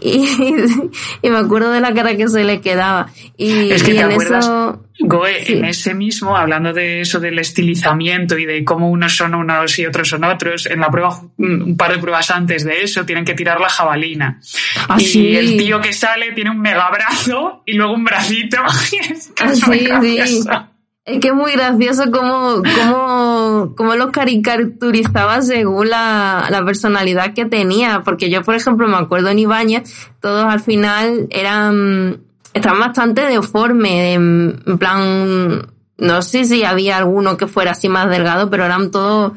y, 1.22 1.30
me 1.30 1.38
acuerdo 1.38 1.72
de 1.72 1.80
la 1.80 1.92
cara 1.92 2.16
que 2.16 2.28
se 2.28 2.44
le 2.44 2.60
quedaba. 2.60 3.10
Y, 3.36 3.70
es 3.70 3.82
que 3.82 3.94
y 3.94 3.98
en 3.98 4.12
eso. 4.12 4.84
Goe, 5.00 5.52
en 5.52 5.64
ese 5.64 5.94
mismo, 5.94 6.36
hablando 6.36 6.72
de 6.72 7.00
eso 7.00 7.20
del 7.20 7.38
estilizamiento 7.38 8.36
y 8.36 8.46
de 8.46 8.64
cómo 8.64 8.90
unos 8.90 9.16
son 9.16 9.34
unos 9.34 9.78
y 9.78 9.86
otros 9.86 10.08
son 10.08 10.24
otros, 10.24 10.66
en 10.66 10.80
la 10.80 10.90
prueba, 10.90 11.20
un 11.38 11.76
par 11.76 11.92
de 11.92 11.98
pruebas 11.98 12.30
antes 12.32 12.64
de 12.64 12.82
eso, 12.82 13.06
tienen 13.06 13.24
que 13.24 13.34
tirar 13.34 13.60
la 13.60 13.68
jabalina. 13.68 14.40
Ah, 14.88 14.96
y 14.98 15.04
sí. 15.04 15.36
el 15.36 15.56
tío 15.56 15.80
que 15.80 15.92
sale 15.92 16.32
tiene 16.32 16.50
un 16.50 16.60
megabrazo 16.60 17.62
y 17.64 17.74
luego 17.74 17.94
un 17.94 18.04
bracito. 18.04 18.58
es 18.92 19.32
que 19.34 19.44
Ah, 19.44 19.54
sí. 19.54 20.42
Es 21.08 21.20
que 21.20 21.28
es 21.28 21.34
muy 21.34 21.52
gracioso 21.52 22.10
cómo, 22.10 22.62
cómo, 22.62 23.74
cómo 23.74 23.94
los 23.94 24.10
caricaturizaba 24.10 25.40
según 25.40 25.88
la, 25.88 26.48
la 26.50 26.62
personalidad 26.66 27.32
que 27.32 27.46
tenía. 27.46 28.02
Porque 28.04 28.28
yo, 28.28 28.42
por 28.42 28.54
ejemplo, 28.54 28.86
me 28.88 28.98
acuerdo 28.98 29.30
en 29.30 29.38
Ibáñez, 29.38 29.90
todos 30.20 30.44
al 30.44 30.60
final 30.60 31.26
eran, 31.30 32.20
estaban 32.52 32.80
bastante 32.80 33.22
deformes, 33.22 34.16
en, 34.16 34.62
en 34.66 34.78
plan, 34.78 35.68
no 35.96 36.20
sé 36.20 36.44
si 36.44 36.62
había 36.64 36.98
alguno 36.98 37.38
que 37.38 37.46
fuera 37.46 37.70
así 37.70 37.88
más 37.88 38.10
delgado, 38.10 38.50
pero 38.50 38.66
eran 38.66 38.90
todos 38.90 39.32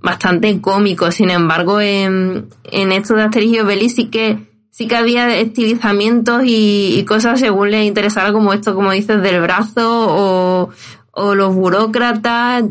bastante 0.00 0.60
cómicos. 0.60 1.16
Sin 1.16 1.30
embargo, 1.30 1.80
en, 1.80 2.46
en 2.70 2.92
esto 2.92 3.14
de 3.14 3.22
Asterix 3.24 3.54
y 3.54 3.58
Obelix 3.58 3.94
sí 3.96 4.04
que, 4.04 4.46
sí 4.70 4.86
que 4.86 4.94
había 4.94 5.36
estilizamientos 5.36 6.44
y, 6.44 6.94
y 6.96 7.04
cosas 7.04 7.40
según 7.40 7.72
les 7.72 7.86
interesara, 7.86 8.32
como 8.32 8.52
esto, 8.52 8.76
como 8.76 8.92
dices, 8.92 9.20
del 9.20 9.40
brazo 9.40 10.06
o, 10.08 10.70
o 11.18 11.34
los 11.34 11.54
burócratas, 11.54 12.64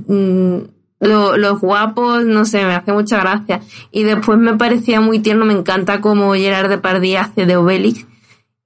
lo, 0.99 1.38
los 1.38 1.60
guapos, 1.62 2.25
no 2.25 2.45
sé, 2.45 2.63
me 2.65 2.75
hace 2.75 2.91
mucha 2.91 3.19
gracia. 3.19 3.62
Y 3.91 4.03
después 4.03 4.39
me 4.39 4.55
parecía 4.55 5.01
muy 5.01 5.19
tierno, 5.19 5.45
me 5.45 5.53
encanta 5.53 6.01
como 6.01 6.33
Gerard 6.33 6.69
Depardieu 6.69 7.19
hace 7.19 7.45
de 7.45 7.57
Obelix. 7.57 8.05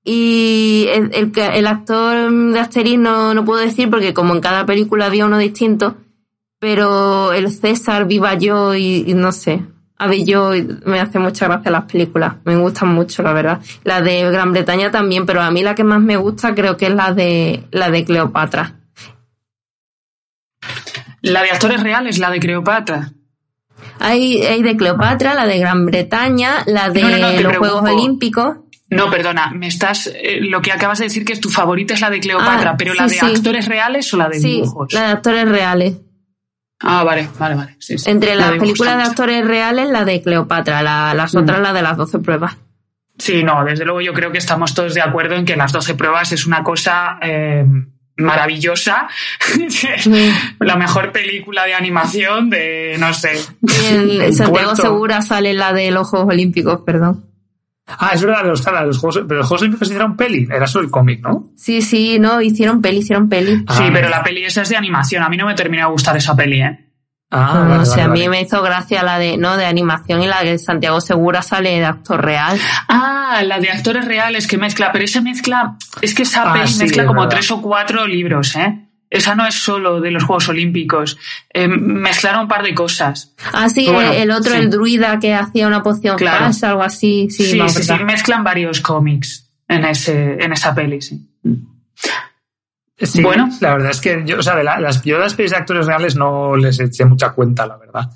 Y 0.04 0.88
el, 0.92 1.12
el, 1.14 1.32
el 1.36 1.68
actor 1.68 2.32
de 2.32 2.60
Asterix 2.60 2.98
no, 2.98 3.34
no 3.34 3.46
puedo 3.46 3.60
decir 3.60 3.90
porque 3.90 4.14
como 4.14 4.34
en 4.34 4.42
cada 4.42 4.66
película 4.66 5.06
había 5.06 5.26
uno 5.26 5.38
distinto, 5.38 5.96
pero 6.60 7.34
el 7.34 7.52
César, 7.52 8.06
Viva 8.06 8.36
Yo 8.36 8.76
y, 8.76 9.14
no 9.14 9.32
sé, 9.32 9.64
y 10.14 10.36
me 10.86 11.00
hace 11.00 11.20
mucha 11.20 11.48
gracia 11.48 11.70
las 11.70 11.84
películas, 11.86 12.36
me 12.46 12.56
gustan 12.56 12.90
mucho 12.90 13.22
la 13.22 13.34
verdad. 13.34 13.62
La 13.84 14.02
de 14.02 14.30
Gran 14.32 14.52
Bretaña 14.52 14.90
también, 14.90 15.28
pero 15.28 15.42
a 15.42 15.52
mí 15.52 15.62
la 15.62 15.76
que 15.76 15.84
más 15.84 16.02
me 16.02 16.18
gusta 16.18 16.56
creo 16.56 16.78
que 16.78 16.88
es 16.88 16.96
la 16.96 17.14
de, 17.14 17.68
la 17.72 17.92
de 17.92 18.04
Cleopatra. 18.04 18.81
La 21.22 21.44
de 21.44 21.52
actores 21.52 21.82
reales, 21.82 22.18
la 22.20 22.30
de 22.32 22.40
Cleopatra. 22.40 23.12
Hay, 24.00 24.42
hay 24.44 24.62
de 24.64 24.76
Cleopatra, 24.76 25.34
la 25.34 25.46
de 25.46 25.60
Gran 25.60 25.86
Bretaña, 25.86 26.64
la 26.66 26.90
de 26.90 27.02
No, 27.02 27.10
no, 27.10 27.18
no, 27.18 27.30
te 27.32 27.42
los 27.42 27.58
Juegos. 27.58 27.90
Olímpicos. 27.90 28.58
No, 28.90 29.10
perdona, 29.10 29.52
me 29.56 29.68
estás. 29.68 30.08
eh, 30.14 30.40
lo 30.42 30.62
que 30.62 30.72
acabas 30.72 30.98
de 31.00 31.06
decir 31.06 31.24
que 31.24 31.34
es 31.34 31.40
tu 31.40 31.50
favorita 31.50 31.94
es 31.94 32.02
la 32.02 32.10
de 32.10 32.20
Cleopatra, 32.20 32.72
Ah, 32.72 32.76
pero 32.78 32.94
la 32.94 33.04
de 33.04 33.10
sí. 33.16 33.20
actores 33.26 33.68
reales 33.68 34.14
o 34.14 34.18
la 34.18 34.28
de 34.28 34.40
Sí, 34.40 34.56
dibujos. 34.62 34.92
la 34.94 35.02
de 35.02 35.08
actores 35.08 35.48
reales. 35.48 35.96
Ah, 36.82 37.04
vale, 37.04 37.30
vale, 37.40 37.56
vale. 37.56 37.78
Entre 38.06 38.36
La 38.36 38.50
las 38.52 38.60
películas 38.60 38.98
de 38.98 39.04
actores 39.04 39.46
reales, 39.48 39.90
la 39.90 40.04
de 40.04 40.22
Cleopatra, 40.22 40.82
la- 40.82 41.14
las 41.14 41.34
Mm. 41.36 41.38
otras 41.38 41.60
la 41.62 41.74
de 41.74 41.82
las 41.84 41.96
12 41.96 42.20
pruebas. 42.20 42.58
Sí, 43.18 43.44
no, 43.44 43.64
desde 43.64 43.86
luego 43.86 44.02
yo 44.02 44.14
creo 44.14 44.32
que 44.32 44.40
estamos 44.40 44.74
todos 44.74 44.96
de 44.96 45.02
acuerdo 45.02 45.36
en 45.36 45.46
que 45.46 45.56
las 45.56 45.72
12 45.72 45.94
pruebas 45.94 46.32
es 46.32 46.48
una 46.48 46.64
cosa 46.64 47.18
eh, 47.22 47.64
maravillosa. 48.24 49.08
la 50.60 50.76
mejor 50.76 51.12
película 51.12 51.66
de 51.66 51.74
animación 51.74 52.50
de, 52.50 52.96
no 53.00 53.14
sé. 53.14 53.34
Y 53.62 54.22
en 54.24 54.34
Santiago 54.34 54.76
Segura 54.76 55.22
sale 55.22 55.54
la 55.54 55.74
de 55.74 55.92
los 55.92 56.08
Juegos 56.08 56.30
Olímpicos, 56.30 56.82
perdón. 56.86 57.26
Ah, 57.88 58.12
es 58.14 58.24
verdad, 58.24 58.46
los, 58.46 58.66
los 58.66 58.98
Juegos, 58.98 59.24
pero 59.28 59.40
los 59.40 59.48
Juegos 59.48 59.62
Olímpicos 59.64 59.88
hicieron 59.88 60.16
peli, 60.16 60.48
era 60.50 60.68
solo 60.68 60.86
el 60.86 60.92
cómic, 60.92 61.22
¿no? 61.22 61.52
Sí, 61.56 61.82
sí, 61.82 62.20
no, 62.20 62.42
hicieron 62.42 62.82
peli, 62.82 63.00
hicieron 63.00 63.28
peli. 63.28 63.58
sí, 63.70 63.84
pero 63.92 64.10
la 64.10 64.24
peli 64.24 64.46
esa 64.46 64.62
es 64.62 64.70
de 64.70 64.78
animación, 64.78 65.24
a 65.24 65.30
mí 65.30 65.36
no 65.36 65.46
me 65.46 65.56
termina 65.56 65.86
de 65.86 65.92
gustar 65.92 66.16
esa 66.16 66.36
peli, 66.36 66.62
¿eh? 66.62 66.91
Ah, 67.34 67.66
no, 67.66 67.82
o 67.82 67.86
sea, 67.86 68.06
a 68.06 68.08
mí 68.10 68.28
me 68.28 68.42
hizo 68.42 68.62
gracia 68.62 69.04
la 69.04 69.18
de, 69.18 69.38
¿no? 69.38 69.56
De 69.56 69.66
animación 69.66 70.22
y 70.22 70.28
la 70.28 70.44
de 70.44 70.60
Santiago 70.60 71.00
Segura 71.00 71.42
sale 71.42 71.80
de 71.80 71.86
actor 71.86 72.22
real. 72.22 72.60
Ah, 72.90 73.42
la 73.46 73.58
de 73.60 73.72
actores 73.72 74.04
reales 74.04 74.48
que 74.48 74.58
mezcla, 74.58 74.92
pero 74.92 75.06
esa 75.06 75.22
mezcla, 75.22 75.78
es 76.02 76.14
que 76.14 76.24
esa 76.24 76.52
peli 76.52 76.76
mezcla 76.76 77.06
como 77.06 77.30
tres 77.30 77.50
o 77.52 77.62
cuatro 77.62 78.06
libros, 78.06 78.58
¿eh? 78.58 78.80
Esa 79.10 79.36
no 79.36 79.46
es 79.46 79.56
solo 79.56 80.00
de 80.00 80.12
los 80.12 80.24
Juegos 80.24 80.50
Olímpicos. 80.50 81.18
Eh, 81.54 81.68
mezclaron 81.68 82.44
un 82.44 82.48
par 82.48 82.64
de 82.64 82.74
cosas. 82.74 83.34
Ah, 83.52 83.70
sí, 83.70 83.86
el 83.88 84.32
otro, 84.32 84.56
el 84.56 84.70
druida 84.70 85.20
que 85.20 85.34
hacía 85.34 85.68
una 85.68 85.84
poción 85.84 86.18
claro. 86.18 86.50
algo 86.62 86.82
así. 86.82 87.28
Sí, 87.30 87.46
sí, 87.46 87.62
sí, 87.68 87.84
sí, 87.84 87.94
mezclan 88.06 88.44
varios 88.44 88.80
cómics 88.80 89.50
en, 89.68 89.86
ese, 89.86 90.38
en 90.40 90.54
esa 90.54 90.74
peli, 90.74 91.02
sí. 91.02 91.30
Sí, 93.04 93.22
bueno, 93.22 93.50
la 93.60 93.72
verdad 93.74 93.92
es 93.92 94.02
que 94.02 94.24
yo, 94.26 94.38
o 94.40 94.44
sea, 94.44 94.56
de 94.56 94.64
las, 94.64 95.02
yo 95.04 95.16
de 95.16 95.24
las 95.24 95.34
pelis 95.34 95.52
de 95.52 95.58
actores 95.58 95.86
reales 95.86 96.16
no 96.16 96.56
les 96.56 96.80
eché 96.80 97.06
mucha 97.06 97.32
cuenta, 97.32 97.66
la 97.66 97.78
verdad. 97.78 98.10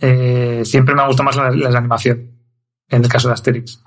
Eh, 0.00 0.62
siempre 0.64 0.94
me 0.94 1.02
ha 1.02 1.06
gustado 1.06 1.24
más 1.24 1.36
la, 1.36 1.50
la, 1.50 1.78
animación, 1.78 2.30
en 2.88 3.02
el 3.02 3.08
caso 3.08 3.28
de 3.28 3.34
Asterix. 3.34 3.82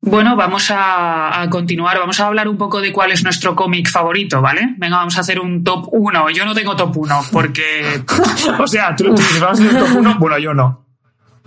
Bueno, 0.00 0.36
vamos 0.36 0.70
a, 0.70 1.40
a, 1.40 1.48
continuar. 1.48 1.98
Vamos 1.98 2.18
a 2.20 2.26
hablar 2.26 2.48
un 2.48 2.58
poco 2.58 2.80
de 2.80 2.92
cuál 2.92 3.12
es 3.12 3.22
nuestro 3.22 3.54
cómic 3.54 3.88
favorito, 3.88 4.42
¿vale? 4.42 4.74
Venga, 4.76 4.96
vamos 4.96 5.16
a 5.16 5.20
hacer 5.20 5.40
un 5.40 5.62
top 5.62 5.88
1. 5.92 6.30
Yo 6.30 6.44
no 6.44 6.54
tengo 6.54 6.76
top 6.76 6.96
1 6.96 7.20
porque... 7.32 8.02
o 8.58 8.66
sea, 8.66 8.94
tú, 8.96 9.14
tú 9.14 9.22
vas 9.40 9.42
a 9.42 9.50
hacer 9.50 9.78
top 9.78 9.96
1, 9.96 10.16
bueno, 10.18 10.38
yo 10.38 10.52
no. 10.52 10.82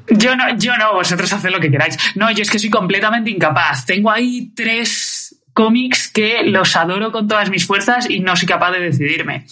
Yo 0.07 0.35
no, 0.35 0.55
yo 0.57 0.77
no, 0.77 0.93
vosotros 0.93 1.31
haced 1.33 1.49
lo 1.49 1.59
que 1.59 1.71
queráis. 1.71 1.97
No, 2.15 2.31
yo 2.31 2.43
es 2.43 2.49
que 2.49 2.59
soy 2.59 2.69
completamente 2.69 3.29
incapaz. 3.29 3.85
Tengo 3.85 4.11
ahí 4.11 4.51
tres 4.55 5.14
cómics 5.55 6.09
que 6.09 6.43
los 6.43 6.75
adoro 6.75 7.11
con 7.13 7.27
todas 7.27 7.49
mis 7.49 7.65
fuerzas 7.65 8.07
y 8.09 8.19
no 8.19 8.35
soy 8.35 8.45
capaz 8.45 8.73
de 8.73 8.81
decidirme. 8.81 9.45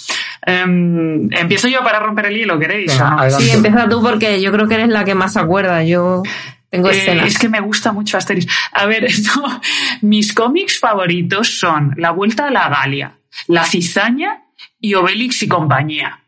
Um, 0.46 1.34
empiezo 1.34 1.70
yo 1.70 1.82
para 1.82 2.00
romper 2.00 2.28
el 2.28 2.36
hielo, 2.36 2.60
¿queréis? 2.60 2.92
Sí, 3.38 3.50
empieza 3.50 3.88
tú 3.88 4.04
porque 4.04 4.42
yo 4.42 4.52
creo 4.52 4.68
que 4.68 4.76
eres 4.76 4.90
la 4.90 5.06
que 5.06 5.16
más 5.16 5.34
se 5.34 5.40
acuerda. 5.40 5.82
Yo 5.84 6.22
tengo 6.70 6.92
eh, 6.92 7.22
Es 7.26 7.40
que 7.40 7.48
me 7.48 7.62
gusta 7.62 7.94
mucho 7.94 8.18
Asterix. 8.18 8.46
A 8.74 8.86
ver, 8.86 9.08
no, 9.36 9.62
mis 10.02 10.34
cómics 10.34 10.78
favoritos 10.78 11.58
son 11.58 11.94
La 11.98 12.12
Vuelta 12.12 12.48
a 12.48 12.52
la 12.52 12.68
Galia, 12.68 13.14
La 13.48 13.64
Cizaña 13.64 14.44
y 14.82 14.96
Obelix 14.96 15.42
y 15.44 15.48
compañía 15.48 16.23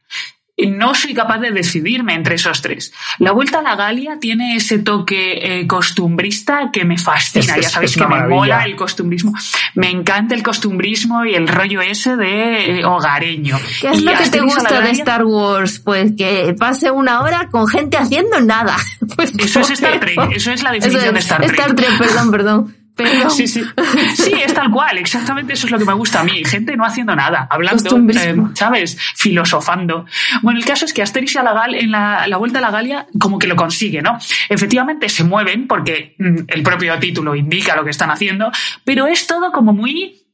no 0.58 0.96
soy 0.96 1.14
capaz 1.14 1.40
de 1.40 1.52
decidirme 1.52 2.14
entre 2.14 2.36
esos 2.36 2.62
tres. 2.62 2.94
La 3.20 3.34
Vuelta 3.34 3.60
a 3.60 3.62
la 3.62 3.76
Galia 3.76 4.20
tiene 4.20 4.56
ese 4.56 4.80
toque 4.80 5.60
eh, 5.60 5.68
costumbrista 5.68 6.70
que 6.72 6.86
me 6.86 6.98
fascina. 6.98 7.58
ya 7.60 7.70
sabéis 7.70 7.96
que 7.96 8.06
me 8.06 8.28
mola 8.28 8.64
el 8.64 8.76
costumbrismo. 8.76 9.34
Me 9.76 9.90
encanta 9.90 10.34
el 10.34 10.44
costumbrismo 10.44 11.26
y 11.26 11.36
el 11.36 11.48
rollo 11.48 11.82
ese 11.82 12.16
de 12.16 12.80
eh, 12.80 12.86
hogareño. 12.86 13.58
¿Qué 13.82 13.90
es 13.90 14.02
lo 14.02 14.14
que 14.14 14.30
te 14.30 14.42
gusta 14.42 14.82
de 14.82 14.92
Star 14.92 15.26
Wars? 15.26 15.80
Pues 15.80 16.14
que 16.18 16.56
pase 16.58 16.90
una 16.90 17.22
hora 17.22 17.50
con 17.52 17.68
gente 17.68 17.98
haciendo 17.98 18.40
nada. 18.42 18.78
Pues 19.16 19.32
eso 19.38 19.62
es 19.62 19.70
Star 19.72 20.00
Trek. 20.00 20.18
Eso 20.36 20.52
es 20.52 20.62
la 20.62 20.72
definición 20.72 21.14
de 21.14 21.20
Star 21.22 21.42
Trek. 21.42 21.52
Star 21.52 21.74
Trek, 21.74 21.98
perdón, 21.98 22.32
perdón. 22.32 22.76
Pero... 22.96 23.30
Sí, 23.30 23.48
sí. 23.48 23.64
Sí, 24.16 24.34
es 24.34 24.54
tal 24.54 24.72
cual, 24.72 24.98
exactamente 24.98 25.54
eso 25.54 25.68
es 25.68 25.72
lo 25.72 25.78
que 25.78 25.86
me 25.86 25.94
gusta 25.94 26.22
a 26.22 26.24
mí. 26.24 26.44
Gente 26.46 26.76
no 26.76 26.86
haciendo 26.86 27.16
nada, 27.16 27.48
hablando, 27.50 27.98
eh, 27.98 28.36
¿sabes? 28.54 28.98
Filosofando. 29.16 30.06
Bueno, 30.42 30.60
el 30.60 30.66
caso 30.66 30.86
es 30.86 30.94
que 30.94 31.02
Asterix 31.02 31.36
y 31.36 31.38
la, 31.38 31.54
Gal, 31.54 31.76
en 31.76 31.92
la, 31.92 32.28
la, 32.28 32.38
Vuelta 32.38 32.60
a 32.60 32.62
la 32.62 32.72
Galia 32.72 33.08
como 33.20 33.38
que 33.38 33.48
lo 33.48 33.56
consigue, 33.56 34.02
¿no? 34.02 34.18
Efectivamente 34.50 35.10
se 35.10 35.24
mueven 35.24 35.68
porque 35.68 36.16
mm, 36.18 36.38
el 36.48 36.64
propio 36.64 36.98
título 37.00 37.36
indica 37.36 37.76
lo 37.76 37.84
que 37.84 37.90
están 37.92 38.10
haciendo, 38.10 38.52
pero 38.84 39.08
es 39.08 39.28
todo 39.28 39.52
como 39.52 39.74
muy 39.74 40.26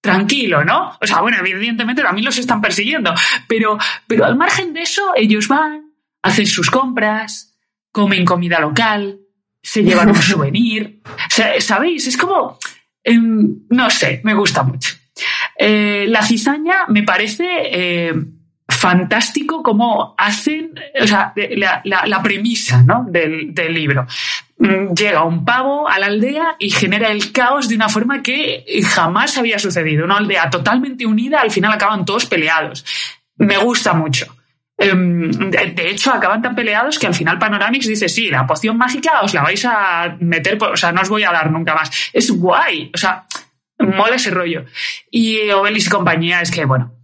tranquilo, 0.00 0.64
¿no? 0.64 0.98
O 1.00 1.06
sea, 1.06 1.20
bueno, 1.20 1.38
evidentemente 1.38 2.02
también 2.02 2.24
los 2.24 2.36
están 2.36 2.60
persiguiendo, 2.60 3.14
pero, 3.46 3.78
pero 4.06 4.24
al 4.24 4.36
margen 4.36 4.74
de 4.74 4.82
eso, 4.82 5.12
ellos 5.16 5.48
van, 5.48 5.92
hacen 6.22 6.46
sus 6.46 6.70
compras, 6.70 7.56
comen 7.92 8.24
comida 8.24 8.60
local, 8.60 9.21
se 9.62 9.82
llevan 9.82 10.08
un 10.08 10.14
souvenir. 10.22 11.00
¿Sabéis? 11.58 12.06
Es 12.06 12.16
como, 12.16 12.58
eh, 13.04 13.18
no 13.18 13.90
sé, 13.90 14.20
me 14.24 14.34
gusta 14.34 14.62
mucho. 14.62 14.94
Eh, 15.56 16.06
la 16.08 16.22
cizaña 16.22 16.86
me 16.88 17.02
parece 17.02 17.44
eh, 17.46 18.14
fantástico 18.68 19.62
cómo 19.62 20.14
hacen, 20.16 20.74
o 21.00 21.06
sea, 21.06 21.32
la, 21.36 21.80
la, 21.84 22.06
la 22.06 22.22
premisa 22.22 22.82
¿no? 22.82 23.04
del, 23.08 23.54
del 23.54 23.72
libro. 23.72 24.06
Mm, 24.58 24.94
llega 24.94 25.24
un 25.24 25.44
pavo 25.44 25.88
a 25.88 25.98
la 25.98 26.06
aldea 26.06 26.56
y 26.58 26.70
genera 26.70 27.10
el 27.10 27.32
caos 27.32 27.68
de 27.68 27.74
una 27.74 27.88
forma 27.88 28.22
que 28.22 28.64
jamás 28.84 29.36
había 29.36 29.58
sucedido. 29.58 30.04
Una 30.04 30.16
aldea 30.16 30.50
totalmente 30.50 31.06
unida, 31.06 31.40
al 31.40 31.50
final 31.50 31.72
acaban 31.72 32.04
todos 32.04 32.26
peleados. 32.26 32.84
Me 33.36 33.58
gusta 33.58 33.92
mucho. 33.92 34.26
Em, 34.82 35.30
de 35.30 35.90
hecho, 35.90 36.12
acaban 36.12 36.42
tan 36.42 36.54
peleados 36.54 36.98
que 36.98 37.06
al 37.06 37.14
final 37.14 37.38
Panoramix 37.38 37.86
dice, 37.86 38.08
sí, 38.08 38.28
la 38.28 38.46
poción 38.46 38.76
mágica 38.76 39.20
os 39.22 39.32
la 39.32 39.42
vais 39.42 39.64
a 39.64 40.16
meter, 40.20 40.58
o 40.62 40.76
sea, 40.76 40.92
no 40.92 41.02
os 41.02 41.08
voy 41.08 41.22
a 41.22 41.30
dar 41.30 41.50
nunca 41.50 41.74
más. 41.74 42.10
Es 42.12 42.30
guay, 42.30 42.90
o 42.92 42.98
sea, 42.98 43.26
mola 43.78 44.16
ese 44.16 44.30
rollo. 44.30 44.64
Y 45.10 45.50
Obelis 45.50 45.86
y 45.86 45.90
compañía 45.90 46.40
es 46.40 46.50
que, 46.50 46.64
bueno, 46.64 46.94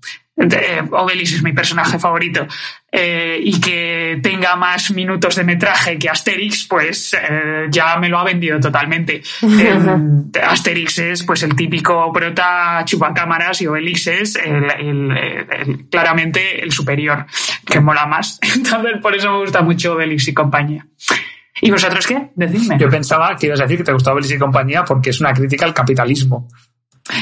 Obelis 0.93 1.33
es 1.33 1.43
mi 1.43 1.53
personaje 1.53 1.99
favorito 1.99 2.47
eh, 2.93 3.41
y 3.43 3.61
que 3.61 4.21
tenga 4.23 4.55
más 4.57 4.91
minutos 4.93 5.35
de 5.37 5.45
metraje 5.45 5.99
que 5.99 6.09
Asterix, 6.09 6.67
pues 6.67 7.15
eh, 7.15 7.67
ya 7.71 7.97
me 7.97 8.09
lo 8.09 8.19
ha 8.19 8.25
vendido 8.25 8.59
totalmente. 8.61 9.23
Eh, 9.59 10.41
Asterix 10.43 10.99
es 10.99 11.23
pues 11.25 11.43
el 11.43 11.57
típico 11.57 12.13
prota 12.13 12.83
chupacámaras 12.85 13.61
y 13.63 13.67
Obelix 13.67 14.07
es 14.07 14.37
el, 14.37 14.65
el, 14.79 15.17
el, 15.17 15.89
claramente 15.89 16.63
el 16.63 16.71
superior, 16.71 17.27
que 17.65 17.81
mola 17.81 18.07
más. 18.07 18.39
Entonces 18.55 18.99
por 19.03 19.15
eso 19.15 19.33
me 19.33 19.39
gusta 19.39 19.63
mucho 19.63 19.95
Obelix 19.95 20.29
y 20.29 20.35
compañía. 20.35 20.87
¿Y 21.61 21.71
vosotros 21.71 22.07
qué? 22.07 22.31
Decidme. 22.37 22.79
Yo 22.79 22.89
pensaba 22.89 23.37
que 23.37 23.47
ibas 23.47 23.61
a 23.61 23.65
decir 23.65 23.79
que 23.79 23.85
te 23.85 23.93
gustaba 23.93 24.15
Obelix 24.15 24.35
y 24.35 24.39
compañía 24.39 24.85
porque 24.85 25.11
es 25.11 25.21
una 25.21 25.33
crítica 25.33 25.65
al 25.65 25.75
capitalismo. 25.75 26.49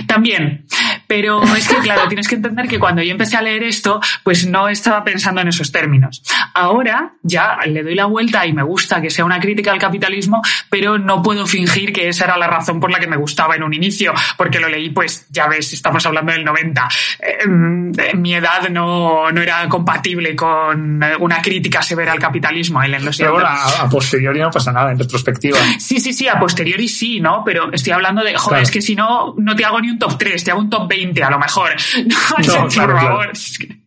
También, 0.06 0.66
pero 1.06 1.42
es 1.42 1.68
que, 1.68 1.76
claro, 1.76 2.08
tienes 2.08 2.28
que 2.28 2.34
entender 2.34 2.68
que 2.68 2.78
cuando 2.78 3.02
yo 3.02 3.12
empecé 3.12 3.36
a 3.36 3.42
leer 3.42 3.62
esto, 3.62 4.00
pues 4.22 4.46
no 4.46 4.68
estaba 4.68 5.04
pensando 5.04 5.40
en 5.40 5.48
esos 5.48 5.70
términos. 5.70 6.22
Ahora 6.54 7.14
ya 7.22 7.58
le 7.66 7.82
doy 7.82 7.94
la 7.94 8.06
vuelta 8.06 8.46
y 8.46 8.52
me 8.52 8.62
gusta 8.62 9.00
que 9.00 9.10
sea 9.10 9.24
una 9.24 9.40
crítica 9.40 9.72
al 9.72 9.78
capitalismo, 9.78 10.42
pero 10.68 10.98
no 10.98 11.22
puedo 11.22 11.46
fingir 11.46 11.92
que 11.92 12.08
esa 12.08 12.24
era 12.24 12.36
la 12.36 12.46
razón 12.46 12.80
por 12.80 12.90
la 12.90 12.98
que 12.98 13.06
me 13.06 13.16
gustaba 13.16 13.54
en 13.54 13.62
un 13.62 13.72
inicio, 13.74 14.12
porque 14.36 14.58
lo 14.58 14.68
leí, 14.68 14.90
pues 14.90 15.26
ya 15.30 15.46
ves, 15.46 15.72
estamos 15.72 16.04
hablando 16.06 16.32
del 16.32 16.44
90. 16.44 16.88
Eh, 17.20 17.46
mi 18.14 18.34
edad 18.34 18.68
no, 18.68 19.30
no 19.30 19.40
era 19.40 19.68
compatible 19.68 20.34
con 20.34 21.00
una 21.20 21.42
crítica 21.42 21.82
severa 21.82 22.12
al 22.12 22.18
capitalismo. 22.18 22.82
Ellen, 22.82 23.04
lo 23.04 23.10
pero 23.16 23.30
ahora, 23.30 23.80
a 23.80 23.88
posteriori 23.88 24.40
no 24.40 24.50
pasa 24.50 24.72
nada, 24.72 24.92
en 24.92 24.98
retrospectiva. 24.98 25.58
Sí, 25.78 26.00
sí, 26.00 26.12
sí, 26.12 26.28
a 26.28 26.38
posteriori 26.38 26.88
sí, 26.88 27.20
¿no? 27.20 27.42
Pero 27.44 27.72
estoy 27.72 27.92
hablando 27.92 28.22
de, 28.22 28.34
joder, 28.34 28.48
claro. 28.48 28.62
es 28.62 28.70
que 28.70 28.82
si 28.82 28.94
no, 28.94 29.34
no 29.38 29.54
te 29.54 29.64
hago 29.64 29.80
ni 29.80 29.90
un 29.90 29.98
top 29.98 30.18
3, 30.18 30.42
te 30.42 30.50
hago 30.50 30.60
un 30.60 30.70
top 30.70 30.88
20 30.88 30.95
a 31.22 31.30
lo 31.30 31.38
mejor. 31.38 31.70
No, 32.46 32.62
no 32.62 32.68
claro, 32.68 32.92
por 32.92 33.00
favor. 33.00 33.32
Claro. 33.32 33.86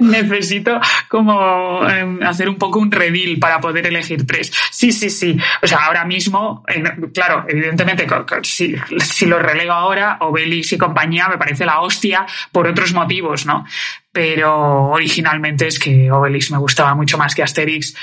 Necesito 0.00 0.80
como 1.08 1.86
eh, 1.88 2.18
hacer 2.24 2.48
un 2.48 2.56
poco 2.56 2.78
un 2.78 2.90
redil 2.90 3.38
para 3.38 3.60
poder 3.60 3.86
elegir 3.86 4.26
tres. 4.26 4.52
Sí, 4.70 4.92
sí, 4.92 5.10
sí. 5.10 5.36
O 5.62 5.66
sea, 5.66 5.86
ahora 5.86 6.04
mismo, 6.04 6.64
eh, 6.68 6.82
claro, 7.12 7.44
evidentemente, 7.48 8.06
si, 8.42 8.76
si, 9.00 9.26
lo 9.26 9.38
relego 9.38 9.72
ahora, 9.72 10.18
Obelix 10.20 10.72
y 10.72 10.78
compañía 10.78 11.28
me 11.28 11.38
parece 11.38 11.66
la 11.66 11.80
hostia 11.80 12.24
por 12.52 12.68
otros 12.68 12.94
motivos, 12.94 13.46
¿no? 13.46 13.66
Pero 14.12 14.90
originalmente 14.90 15.66
es 15.66 15.78
que 15.78 16.10
Obelix 16.10 16.50
me 16.50 16.58
gustaba 16.58 16.94
mucho 16.94 17.18
más 17.18 17.34
que 17.34 17.42
Asterix 17.42 17.94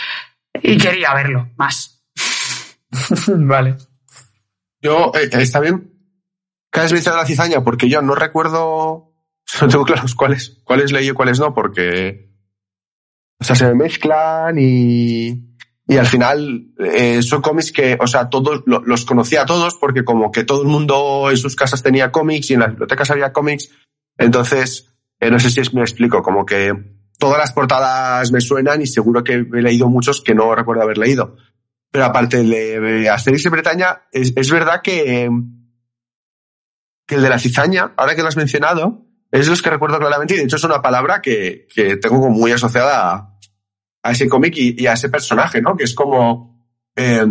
y 0.62 0.78
quería 0.78 1.14
verlo 1.14 1.52
más. 1.56 2.04
vale. 3.28 3.76
Yo, 4.82 5.12
eh, 5.16 5.30
está 5.32 5.62
bien 5.62 5.95
¿Qué 6.76 6.82
has 6.82 6.92
visto 6.92 7.10
de 7.10 7.16
la 7.16 7.26
cizaña? 7.26 7.64
Porque 7.64 7.88
yo 7.88 8.02
no 8.02 8.16
recuerdo, 8.16 9.14
no 9.62 9.68
tengo 9.70 9.86
claros 9.86 10.14
cuáles, 10.14 10.62
cuáles 10.66 10.92
leí 10.92 11.08
y 11.08 11.14
cuáles 11.14 11.40
no, 11.40 11.54
porque, 11.54 12.34
o 13.40 13.46
sea, 13.46 13.56
se 13.56 13.66
me 13.68 13.76
mezclan 13.76 14.58
y, 14.60 15.56
y 15.88 15.98
al 15.98 16.06
final 16.06 16.74
eh, 16.80 17.22
son 17.22 17.42
cómics 17.42 17.72
que, 17.72 17.98
o 17.98 18.08
sea, 18.08 18.30
todos 18.30 18.64
lo, 18.66 18.82
los 18.82 19.06
conocía 19.06 19.44
a 19.44 19.46
todos 19.46 19.76
porque 19.76 20.04
como 20.04 20.34
que 20.34 20.44
todo 20.44 20.64
el 20.64 20.68
mundo 20.68 21.30
en 21.32 21.38
sus 21.38 21.56
casas 21.56 21.82
tenía 21.82 22.12
cómics 22.12 22.52
y 22.52 22.56
en 22.56 22.60
las 22.60 22.72
bibliotecas 22.72 23.10
había 23.10 23.32
cómics, 23.32 23.70
entonces, 24.18 24.94
eh, 25.22 25.32
no 25.32 25.40
sé 25.40 25.52
si 25.52 25.62
me 25.74 25.82
explico, 25.82 26.22
como 26.22 26.46
que 26.46 26.74
todas 27.18 27.38
las 27.38 27.54
portadas 27.54 28.34
me 28.34 28.42
suenan 28.42 28.82
y 28.82 28.88
seguro 28.88 29.24
que 29.24 29.36
he 29.36 29.62
leído 29.62 29.88
muchos 29.88 30.22
que 30.22 30.36
no 30.36 30.54
recuerdo 30.54 30.84
haber 30.84 30.98
leído. 30.98 31.38
Pero 31.90 32.04
aparte 32.04 32.44
de 32.44 33.10
Asterix 33.10 33.46
en 33.46 33.54
Bretaña, 33.54 34.02
es 34.12 34.52
verdad 34.52 34.82
que, 34.84 35.30
que 37.06 37.16
el 37.16 37.22
de 37.22 37.30
la 37.30 37.40
cizaña, 37.40 37.94
ahora 37.98 38.16
que 38.16 38.22
lo 38.22 38.28
has 38.28 38.38
mencionado, 38.38 39.06
es 39.32 39.48
los 39.48 39.62
que 39.62 39.70
recuerdo 39.70 40.00
claramente 40.00 40.34
y 40.34 40.38
de 40.38 40.44
hecho 40.44 40.56
es 40.56 40.64
una 40.64 40.82
palabra 40.82 41.22
que, 41.22 41.68
que 41.74 41.98
tengo 41.98 42.22
como 42.22 42.32
muy 42.32 42.52
asociada 42.52 43.38
a, 44.02 44.12
ese 44.12 44.30
cómic 44.30 44.56
y, 44.58 44.82
y, 44.82 44.88
a 44.88 44.94
ese 44.94 45.10
personaje, 45.10 45.62
¿no? 45.62 45.76
Que 45.76 45.84
es 45.84 45.94
como, 45.94 46.70
eh, 46.96 47.26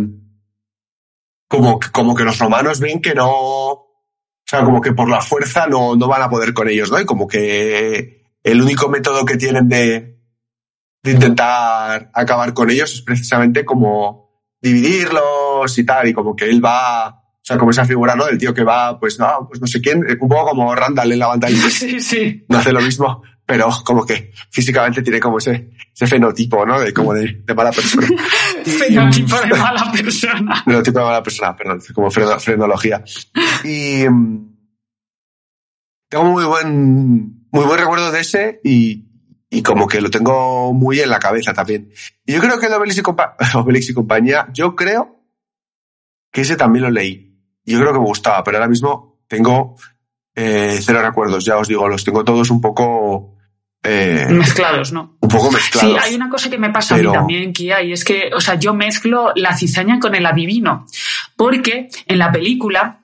como, 1.47 1.79
como 1.91 2.15
que 2.15 2.23
los 2.23 2.37
romanos 2.37 2.79
ven 2.79 3.01
que 3.01 3.15
no, 3.15 3.31
o 3.31 4.47
sea, 4.47 4.63
como 4.63 4.81
que 4.81 4.93
por 4.93 5.09
la 5.09 5.21
fuerza 5.21 5.67
no, 5.67 5.95
no 5.95 6.07
van 6.07 6.21
a 6.21 6.29
poder 6.29 6.53
con 6.53 6.69
ellos, 6.69 6.91
¿no? 6.91 6.99
Y 6.99 7.05
como 7.05 7.27
que 7.27 8.23
el 8.43 8.61
único 8.61 8.89
método 8.89 9.25
que 9.25 9.37
tienen 9.37 9.67
de, 9.67 10.19
de 11.01 11.11
intentar 11.11 12.11
acabar 12.13 12.53
con 12.53 12.69
ellos 12.69 12.93
es 12.93 13.01
precisamente 13.01 13.65
como 13.65 14.43
dividirlos 14.61 15.77
y 15.77 15.85
tal, 15.85 16.07
y 16.07 16.13
como 16.13 16.35
que 16.35 16.45
él 16.45 16.63
va, 16.63 17.24
o 17.45 17.47
sea, 17.47 17.59
como 17.59 17.69
esa 17.69 17.85
figura, 17.85 18.15
¿no? 18.15 18.25
Del 18.25 18.39
tío 18.39 18.55
que 18.55 18.63
va, 18.63 18.99
pues 18.99 19.19
no, 19.19 19.45
pues 19.47 19.61
no 19.61 19.67
sé 19.67 19.79
quién, 19.79 20.03
un 20.19 20.27
poco 20.27 20.49
como 20.49 20.73
Randall 20.73 21.11
en 21.11 21.19
la 21.19 21.27
banda. 21.27 21.47
Sí, 21.69 21.99
sí. 21.99 22.43
No 22.49 22.57
hace 22.57 22.71
lo 22.71 22.81
mismo, 22.81 23.21
pero 23.45 23.69
como 23.85 24.03
que 24.03 24.31
físicamente 24.49 25.03
tiene 25.03 25.19
como 25.19 25.37
ese, 25.37 25.69
ese 25.93 26.07
fenotipo, 26.07 26.65
¿no? 26.65 26.79
De 26.79 26.91
como 26.91 27.13
de, 27.13 27.43
de 27.45 27.53
mala 27.53 27.71
persona. 27.71 28.07
fenotipo 28.65 29.39
de 29.41 29.47
mala 29.49 29.91
persona. 29.91 30.63
Fenotipo 30.65 30.97
de 30.97 31.05
mala 31.05 31.21
persona, 31.21 31.55
perdón, 31.55 31.83
como 31.93 32.09
frenología. 32.09 33.03
Y 33.63 34.05
tengo 36.09 36.23
muy 36.23 36.45
buen, 36.45 37.47
muy 37.51 37.65
buen 37.65 37.79
recuerdo 37.79 38.11
de 38.11 38.21
ese 38.21 38.59
y, 38.63 39.05
y 39.51 39.61
como 39.61 39.87
que 39.87 40.01
lo 40.01 40.09
tengo 40.09 40.73
muy 40.73 40.99
en 40.99 41.11
la 41.11 41.19
cabeza 41.19 41.53
también. 41.53 41.91
Y 42.25 42.33
yo 42.33 42.41
creo 42.41 42.57
que 42.57 42.65
el 42.65 42.73
Obelix 42.73 42.97
y, 42.97 43.01
compa 43.03 43.37
Obelix 43.53 43.87
y 43.87 43.93
compañía, 43.93 44.47
yo 44.51 44.75
creo 44.75 45.21
que 46.31 46.41
ese 46.41 46.55
también 46.55 46.85
lo 46.85 46.89
leí. 46.89 47.34
Yo 47.65 47.79
creo 47.79 47.93
que 47.93 47.99
me 47.99 48.05
gustaba, 48.05 48.43
pero 48.43 48.57
ahora 48.57 48.69
mismo 48.69 49.19
tengo 49.27 49.75
eh, 50.35 50.79
cero 50.81 51.01
recuerdos, 51.01 51.45
ya 51.45 51.57
os 51.57 51.67
digo, 51.67 51.87
los 51.87 52.03
tengo 52.03 52.23
todos 52.23 52.49
un 52.51 52.61
poco... 52.61 53.35
Eh, 53.81 54.25
mezclados, 54.29 54.91
¿no? 54.91 55.17
Un 55.21 55.29
poco 55.29 55.51
mezclados. 55.51 55.91
Sí, 55.91 55.97
hay 56.01 56.15
una 56.15 56.29
cosa 56.29 56.49
que 56.49 56.57
me 56.57 56.71
pasa 56.71 56.95
pero... 56.95 57.09
a 57.09 57.13
mí 57.13 57.17
también, 57.19 57.53
Kia, 57.53 57.83
y 57.83 57.93
es 57.93 58.03
que, 58.03 58.31
o 58.35 58.41
sea, 58.41 58.55
yo 58.55 58.73
mezclo 58.73 59.31
la 59.35 59.55
cizaña 59.55 59.99
con 59.99 60.15
el 60.15 60.25
adivino, 60.25 60.85
porque 61.35 61.89
en 62.07 62.17
la 62.17 62.31
película 62.31 63.01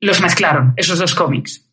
los 0.00 0.20
mezclaron, 0.20 0.74
esos 0.76 0.98
dos 0.98 1.14
cómics. 1.14 1.63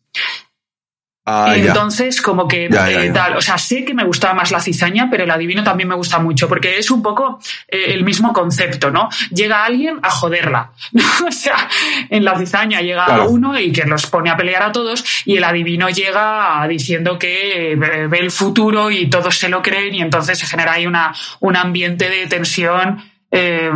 Ah, 1.24 1.52
Entonces, 1.56 2.16
ya. 2.16 2.22
como 2.24 2.48
que 2.48 2.68
Ya, 2.68 2.90
ya, 2.90 3.02
eh, 3.04 3.06
ya. 3.06 3.12
tal, 3.12 3.36
o 3.36 3.40
sea, 3.40 3.56
sé 3.56 3.84
que 3.84 3.94
me 3.94 4.04
gustaba 4.04 4.34
más 4.34 4.50
la 4.50 4.58
cizaña, 4.60 5.08
pero 5.08 5.22
el 5.22 5.30
adivino 5.30 5.62
también 5.62 5.88
me 5.88 5.94
gusta 5.94 6.18
mucho, 6.18 6.48
porque 6.48 6.78
es 6.78 6.90
un 6.90 7.00
poco 7.00 7.38
eh, 7.68 7.92
el 7.94 8.02
mismo 8.02 8.32
concepto, 8.32 8.90
¿no? 8.90 9.08
Llega 9.30 9.64
alguien 9.64 10.00
a 10.02 10.10
joderla. 10.10 10.72
o 11.28 11.30
sea, 11.30 11.68
en 12.10 12.24
la 12.24 12.36
cizaña 12.36 12.80
llega 12.80 13.04
Claro. 13.04 13.30
uno 13.30 13.56
y 13.58 13.70
que 13.70 13.84
los 13.84 14.06
pone 14.06 14.30
a 14.30 14.36
pelear 14.36 14.64
a 14.64 14.72
todos, 14.72 15.04
y 15.24 15.36
el 15.36 15.44
adivino 15.44 15.88
llega 15.90 16.66
diciendo 16.68 17.16
que 17.18 17.76
ve 17.78 18.18
el 18.18 18.30
futuro 18.32 18.90
y 18.90 19.06
todos 19.08 19.38
se 19.38 19.48
lo 19.48 19.62
creen, 19.62 19.94
y 19.94 20.00
entonces 20.02 20.38
se 20.40 20.46
genera 20.48 20.72
ahí 20.72 20.86
una, 20.88 21.14
un 21.38 21.56
ambiente 21.56 22.10
de 22.10 22.26
tensión. 22.26 23.11
Eh, 23.32 23.70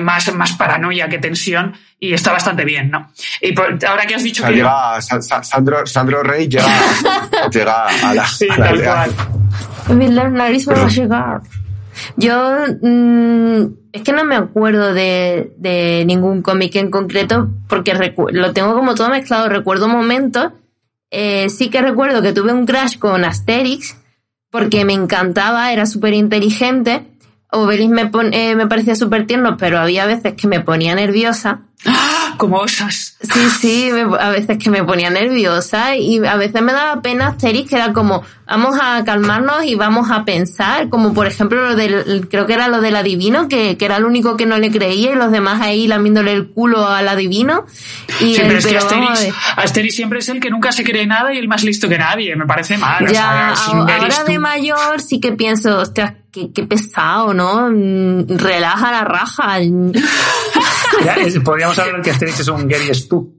más, 0.00 0.34
más 0.34 0.52
paranoia 0.54 1.08
que 1.08 1.18
tensión 1.18 1.74
y 2.00 2.14
está 2.14 2.32
bastante 2.32 2.64
bien, 2.64 2.90
¿no? 2.90 3.12
Y 3.40 3.52
por- 3.52 3.78
ahora 3.86 4.06
que 4.06 4.14
has 4.14 4.22
O 4.22 4.24
dicho 4.24 4.42
sea, 4.42 4.50
que 4.50 4.56
llega 4.56 5.00
Sa- 5.02 5.20
Sa- 5.22 5.42
Sandro, 5.44 5.86
Sandro 5.86 6.22
Rey 6.22 6.48
llega, 6.48 6.66
llega 7.52 7.86
a 7.86 8.14
la, 8.14 8.26
sí, 8.26 8.48
a 8.50 8.56
la 8.58 8.64
tal 8.66 8.82
cual. 8.82 9.10
Mi 9.98 10.08
la 10.08 10.28
nariz 10.28 10.66
va 10.68 10.84
a 10.84 10.88
llegar. 10.88 11.40
Yo 12.16 12.54
mm, 12.80 13.62
es 13.92 14.02
que 14.02 14.12
no 14.12 14.24
me 14.24 14.34
acuerdo 14.36 14.94
de, 14.94 15.52
de 15.58 16.04
ningún 16.06 16.40
cómic 16.42 16.74
en 16.76 16.90
concreto 16.90 17.50
porque 17.68 17.92
lo 18.32 18.52
tengo 18.54 18.74
como 18.74 18.94
todo 18.94 19.10
mezclado. 19.10 19.48
Recuerdo 19.48 19.88
momentos. 19.88 20.52
Eh, 21.10 21.50
sí 21.50 21.68
que 21.68 21.82
recuerdo 21.82 22.22
que 22.22 22.32
tuve 22.32 22.52
un 22.54 22.64
crash 22.64 22.98
con 22.98 23.24
Asterix 23.24 23.96
porque 24.50 24.84
me 24.86 24.94
encantaba, 24.94 25.70
era 25.72 25.84
súper 25.84 26.14
inteligente. 26.14 27.04
Obelix 27.52 27.90
me, 27.90 28.06
pon- 28.06 28.32
eh, 28.32 28.54
me 28.56 28.66
parecía 28.66 28.94
súper 28.96 29.26
tierno, 29.26 29.56
pero 29.58 29.78
había 29.78 30.06
veces 30.06 30.34
que 30.34 30.48
me 30.48 30.60
ponía 30.60 30.94
nerviosa. 30.94 31.60
Como 32.38 32.56
osas. 32.58 33.16
Sí, 33.20 33.40
sí, 33.60 33.90
me- 33.92 34.16
a 34.18 34.30
veces 34.30 34.56
que 34.56 34.70
me 34.70 34.82
ponía 34.84 35.10
nerviosa 35.10 35.96
y 35.96 36.24
a 36.24 36.36
veces 36.36 36.62
me 36.62 36.72
daba 36.72 37.02
pena 37.02 37.26
Asterix, 37.28 37.68
que 37.68 37.76
era 37.76 37.92
como, 37.92 38.22
vamos 38.46 38.78
a 38.80 39.04
calmarnos 39.04 39.64
y 39.64 39.74
vamos 39.74 40.10
a 40.10 40.24
pensar, 40.24 40.88
como 40.88 41.12
por 41.12 41.26
ejemplo 41.26 41.60
lo 41.60 41.74
del, 41.76 42.28
creo 42.30 42.46
que 42.46 42.54
era 42.54 42.68
lo 42.68 42.80
del 42.80 42.96
adivino, 42.96 43.48
que, 43.48 43.76
que 43.76 43.84
era 43.84 43.96
el 43.96 44.04
único 44.06 44.36
que 44.36 44.46
no 44.46 44.58
le 44.58 44.70
creía 44.70 45.12
y 45.12 45.14
los 45.16 45.30
demás 45.30 45.60
ahí 45.60 45.86
lamiéndole 45.88 46.32
el 46.32 46.48
culo 46.50 46.86
al 46.88 47.08
adivino. 47.08 47.66
Y 48.20 48.34
Sí, 48.34 48.36
él, 48.36 48.44
pero 48.46 48.58
es 48.60 48.66
que 48.66 48.78
Asterix. 48.78 49.34
Asterix 49.56 49.94
siempre 49.94 50.20
es 50.20 50.28
el 50.30 50.40
que 50.40 50.50
nunca 50.50 50.72
se 50.72 50.84
cree 50.84 51.06
nada 51.06 51.34
y 51.34 51.38
el 51.38 51.48
más 51.48 51.64
listo 51.64 51.88
que 51.88 51.98
nadie. 51.98 52.34
Me 52.36 52.46
parece 52.46 52.78
mal. 52.78 53.04
o 53.04 53.08
sea, 53.08 53.14
Ya, 53.14 53.52
es 53.52 53.68
un 53.68 53.80
a- 53.80 53.84
very 53.84 54.00
ahora 54.00 54.24
de 54.24 54.38
mayor 54.38 55.00
sí 55.00 55.20
que 55.20 55.32
pienso, 55.32 55.78
hostia, 55.78 56.16
qué, 56.32 56.50
qué 56.52 56.64
pesado, 56.64 57.32
¿no? 57.34 57.70
Mm, 57.70 58.26
Relaja 58.38 58.90
la 58.90 59.04
raja. 59.04 59.58
Ya, 61.04 61.14
es- 61.14 61.38
podríamos 61.40 61.78
hablar 61.78 62.02
que 62.02 62.10
Asterix 62.10 62.40
es 62.40 62.48
un 62.48 62.68
Gary 62.68 62.92
Stu. 62.94 63.34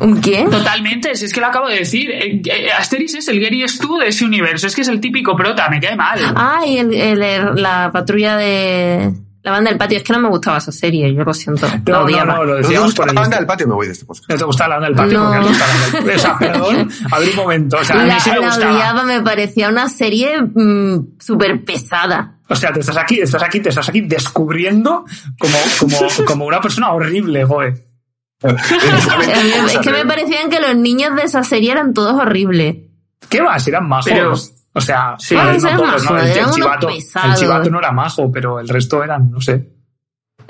¿Un 0.00 0.20
qué? 0.20 0.46
Totalmente, 0.50 1.14
si 1.16 1.24
es 1.24 1.32
que 1.32 1.40
lo 1.40 1.46
acabo 1.46 1.68
de 1.68 1.76
decir. 1.80 2.10
Eh, 2.10 2.40
eh, 2.44 2.70
Asterix 2.72 3.14
es 3.16 3.28
el 3.28 3.40
Gary 3.40 3.66
Stu 3.68 3.98
de 3.98 4.08
ese 4.08 4.24
universo. 4.24 4.66
Es 4.66 4.74
que 4.74 4.82
es 4.82 4.88
el 4.88 5.00
típico 5.00 5.36
prota, 5.36 5.68
me 5.68 5.80
cae 5.80 5.96
mal. 5.96 6.20
Ah, 6.36 6.60
y 6.66 6.78
el, 6.78 6.94
el- 6.94 7.54
la 7.60 7.90
patrulla 7.92 8.36
de 8.36 9.12
la 9.48 9.56
banda 9.56 9.70
del 9.70 9.78
patio. 9.78 9.98
Es 9.98 10.04
que 10.04 10.12
no 10.12 10.20
me 10.20 10.28
gustaba 10.28 10.58
esa 10.58 10.70
serie, 10.72 11.12
yo 11.14 11.24
lo 11.24 11.34
siento. 11.34 11.66
la 11.66 11.76
No, 11.86 11.98
no, 11.98 12.04
odiaba. 12.04 12.34
no, 12.36 12.44
lo 12.44 12.50
¿No 12.50 12.56
te 12.56 12.62
decíamos 12.62 12.86
gusta 12.88 13.02
por 13.04 13.14
la 13.14 13.20
banda 13.20 13.36
del 13.38 13.46
patio? 13.46 13.68
Me 13.68 13.74
voy 13.74 13.86
de 13.86 13.92
este 13.92 14.04
podcast. 14.04 14.30
No 14.30 14.36
te 14.36 14.44
gusta 14.44 14.68
la 14.68 14.74
banda 14.78 14.86
del 14.88 14.96
patio 14.96 15.18
No. 15.18 15.24
porque 15.24 15.38
no 15.38 15.42
te 15.42 15.48
gusta 15.48 15.66
la 15.66 15.72
banda 15.74 15.98
del 16.00 16.16
O 16.16 16.20
sea, 16.20 16.38
perdón, 16.38 16.90
a 17.12 17.18
ver 17.18 17.28
un 17.30 17.36
momento. 17.36 17.76
O 17.78 17.84
sea, 17.84 17.96
a 17.96 18.02
mí 18.02 18.08
la, 18.08 18.20
sí 18.20 18.30
me 18.30 18.40
la 18.40 18.46
gustaba. 18.46 18.72
odiaba, 18.74 19.02
me 19.04 19.22
parecía 19.22 19.68
una 19.68 19.88
serie 19.88 20.40
mm, 20.42 21.16
súper 21.18 21.64
pesada. 21.64 22.34
O 22.50 22.56
sea, 22.56 22.72
te 22.72 22.80
estás 22.80 22.96
aquí, 22.96 23.20
estás 23.20 23.42
aquí, 23.42 23.60
te 23.60 23.68
estás 23.68 23.88
aquí 23.88 24.00
descubriendo 24.00 25.04
como, 25.38 25.56
como, 25.78 25.96
como 26.26 26.44
una 26.46 26.60
persona 26.60 26.92
horrible, 26.92 27.44
mí- 28.42 29.72
es 29.72 29.78
que 29.80 29.90
me 29.90 30.06
parecían 30.06 30.48
que 30.48 30.60
los 30.60 30.76
niños 30.76 31.14
de 31.16 31.22
esa 31.22 31.42
serie 31.42 31.72
eran 31.72 31.92
todos 31.92 32.14
horribles. 32.20 32.76
¿Qué 33.28 33.40
va? 33.42 33.58
Si 33.58 33.70
eran 33.70 33.88
majos. 33.88 34.06
Pero- 34.10 34.34
o 34.78 34.80
sea, 34.80 35.14
Sí, 35.18 35.34
El, 35.36 35.56
chivato, 36.50 36.88
el 36.88 37.34
chivato 37.34 37.70
no 37.70 37.78
era 37.78 37.92
majo, 37.92 38.30
pero 38.32 38.58
el 38.60 38.68
resto 38.68 39.02
eran, 39.04 39.30
no 39.30 39.40
sé. 39.40 39.74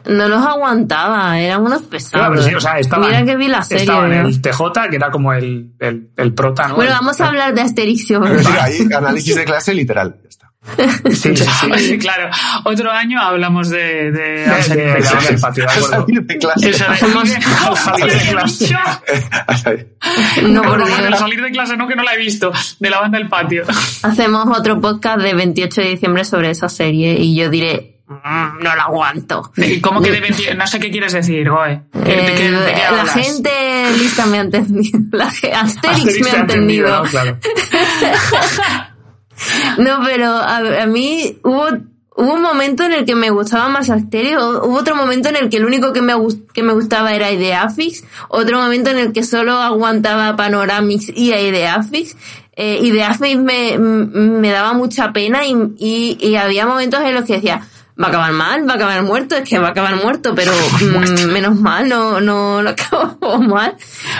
No 0.06 0.28
los 0.28 0.44
aguantaba, 0.44 1.38
eran 1.40 1.60
unos 1.62 1.80
Claro, 1.80 1.90
pesados. 1.90 2.28
pero 2.30 2.42
sí, 2.42 2.54
o 2.54 2.60
sea, 2.60 2.78
estaban, 2.78 3.06
Mira 3.10 3.24
que 3.24 3.36
vi 3.36 3.48
la 3.48 3.62
serie. 3.62 3.82
estaban 3.82 4.08
¿no? 4.10 4.28
el 4.28 4.40
TJ, 4.40 4.88
que 4.90 4.96
era 4.96 5.10
como 5.10 5.32
el, 5.32 5.74
el, 5.80 6.10
el 6.16 6.34
prota, 6.34 6.68
¿no? 6.68 6.76
Bueno, 6.76 6.92
El- 6.92 6.98
vamos 6.98 7.20
a 7.20 7.26
hablar 7.28 7.52
de 7.54 7.60
Asterix 7.62 8.08
y 8.10 8.14
Es 8.14 8.18
Obelix. 8.20 8.38
decir, 8.38 8.60
ahí 8.60 8.88
análisis 8.96 9.34
de 9.36 9.44
clase 9.44 9.74
literal. 9.74 10.16
Ya 10.22 10.28
está. 10.28 10.52
Sí, 11.14 11.34
sí, 11.78 11.98
claro. 11.98 12.30
Otro 12.64 12.90
año 12.90 13.20
hablamos 13.20 13.68
de, 13.70 14.10
de. 14.12 14.46
No, 20.42 20.62
Por 20.62 20.78
por 20.78 20.80
favor, 20.80 21.00
el 21.00 21.06
Dios. 21.08 21.18
salir 21.18 21.42
de 21.42 21.50
clase 21.50 21.76
no, 21.76 21.88
que 21.88 21.96
no 21.96 22.02
la 22.02 22.14
he 22.14 22.18
visto. 22.18 22.52
De 22.78 22.90
la 22.90 23.00
banda 23.00 23.18
del 23.18 23.28
patio. 23.28 23.64
Hacemos 24.02 24.46
otro 24.56 24.80
podcast 24.80 25.20
de 25.20 25.34
28 25.34 25.80
de 25.82 25.88
diciembre 25.90 26.24
sobre 26.24 26.50
esa 26.50 26.68
serie 26.68 27.14
y 27.18 27.36
yo 27.36 27.50
diré, 27.50 28.00
"Mm, 28.08 28.62
no 28.62 28.76
la 28.76 28.84
aguanto. 28.84 29.52
¿Y 29.56 29.80
¿Cómo 29.80 30.00
que 30.00 30.10
de 30.10 30.20
20? 30.20 30.54
No 30.54 30.66
sé 30.66 30.78
qué 30.80 30.90
quieres 30.90 31.12
decir, 31.12 31.48
Goe. 31.48 31.82
¿De 31.92 32.04
qué- 32.04 32.16
de 32.16 32.34
qué 32.34 32.46
Eh, 32.46 32.82
la 32.90 33.06
gente 33.06 33.50
lista 33.98 34.26
me 34.26 34.38
ha 34.38 34.42
entendido. 34.42 34.98
La 35.12 35.26
Asterix, 35.26 35.56
Asterix 35.56 36.20
me 36.24 36.30
ha 36.30 36.40
entendido. 36.40 37.04
¿no? 37.04 37.10
Claro. 37.10 37.38
No, 39.78 40.00
pero 40.04 40.26
a, 40.26 40.56
a 40.82 40.86
mí 40.86 41.38
hubo, 41.44 41.66
hubo 42.16 42.32
un 42.34 42.42
momento 42.42 42.84
en 42.84 42.92
el 42.92 43.04
que 43.04 43.14
me 43.14 43.30
gustaba 43.30 43.68
más 43.68 43.90
Asterix, 43.90 44.36
o- 44.38 44.64
hubo 44.66 44.76
otro 44.78 44.96
momento 44.96 45.28
en 45.28 45.36
el 45.36 45.48
que 45.48 45.58
el 45.58 45.64
único 45.66 45.92
que 45.92 46.02
me, 46.02 46.14
que 46.52 46.62
me 46.62 46.72
gustaba 46.72 47.14
era 47.14 47.30
Ideafix, 47.30 48.04
otro 48.28 48.58
momento 48.60 48.90
en 48.90 48.98
el 48.98 49.12
que 49.12 49.22
solo 49.22 49.52
aguantaba 49.52 50.34
Panoramix 50.36 51.08
y 51.08 51.32
Ideafix. 51.32 52.16
Eh, 52.60 52.80
Ideafix 52.82 53.38
me, 53.38 53.78
me 53.78 54.50
daba 54.50 54.72
mucha 54.72 55.12
pena 55.12 55.46
y, 55.46 55.54
y, 55.78 56.18
y 56.20 56.34
había 56.34 56.66
momentos 56.66 57.00
en 57.02 57.14
los 57.14 57.24
que 57.24 57.34
decía, 57.34 57.60
va 58.00 58.06
a 58.06 58.08
acabar 58.10 58.32
mal, 58.32 58.68
va 58.68 58.72
a 58.74 58.76
acabar 58.76 59.02
muerto, 59.02 59.34
es 59.36 59.48
que 59.48 59.58
va 59.58 59.68
a 59.68 59.70
acabar 59.70 59.96
muerto, 59.96 60.34
pero 60.34 60.52
mm, 60.80 61.32
menos 61.32 61.56
mal, 61.56 61.88
no, 61.88 62.20
no 62.20 62.62
lo 62.62 62.70
acabó 62.70 63.38
mal. 63.40 63.74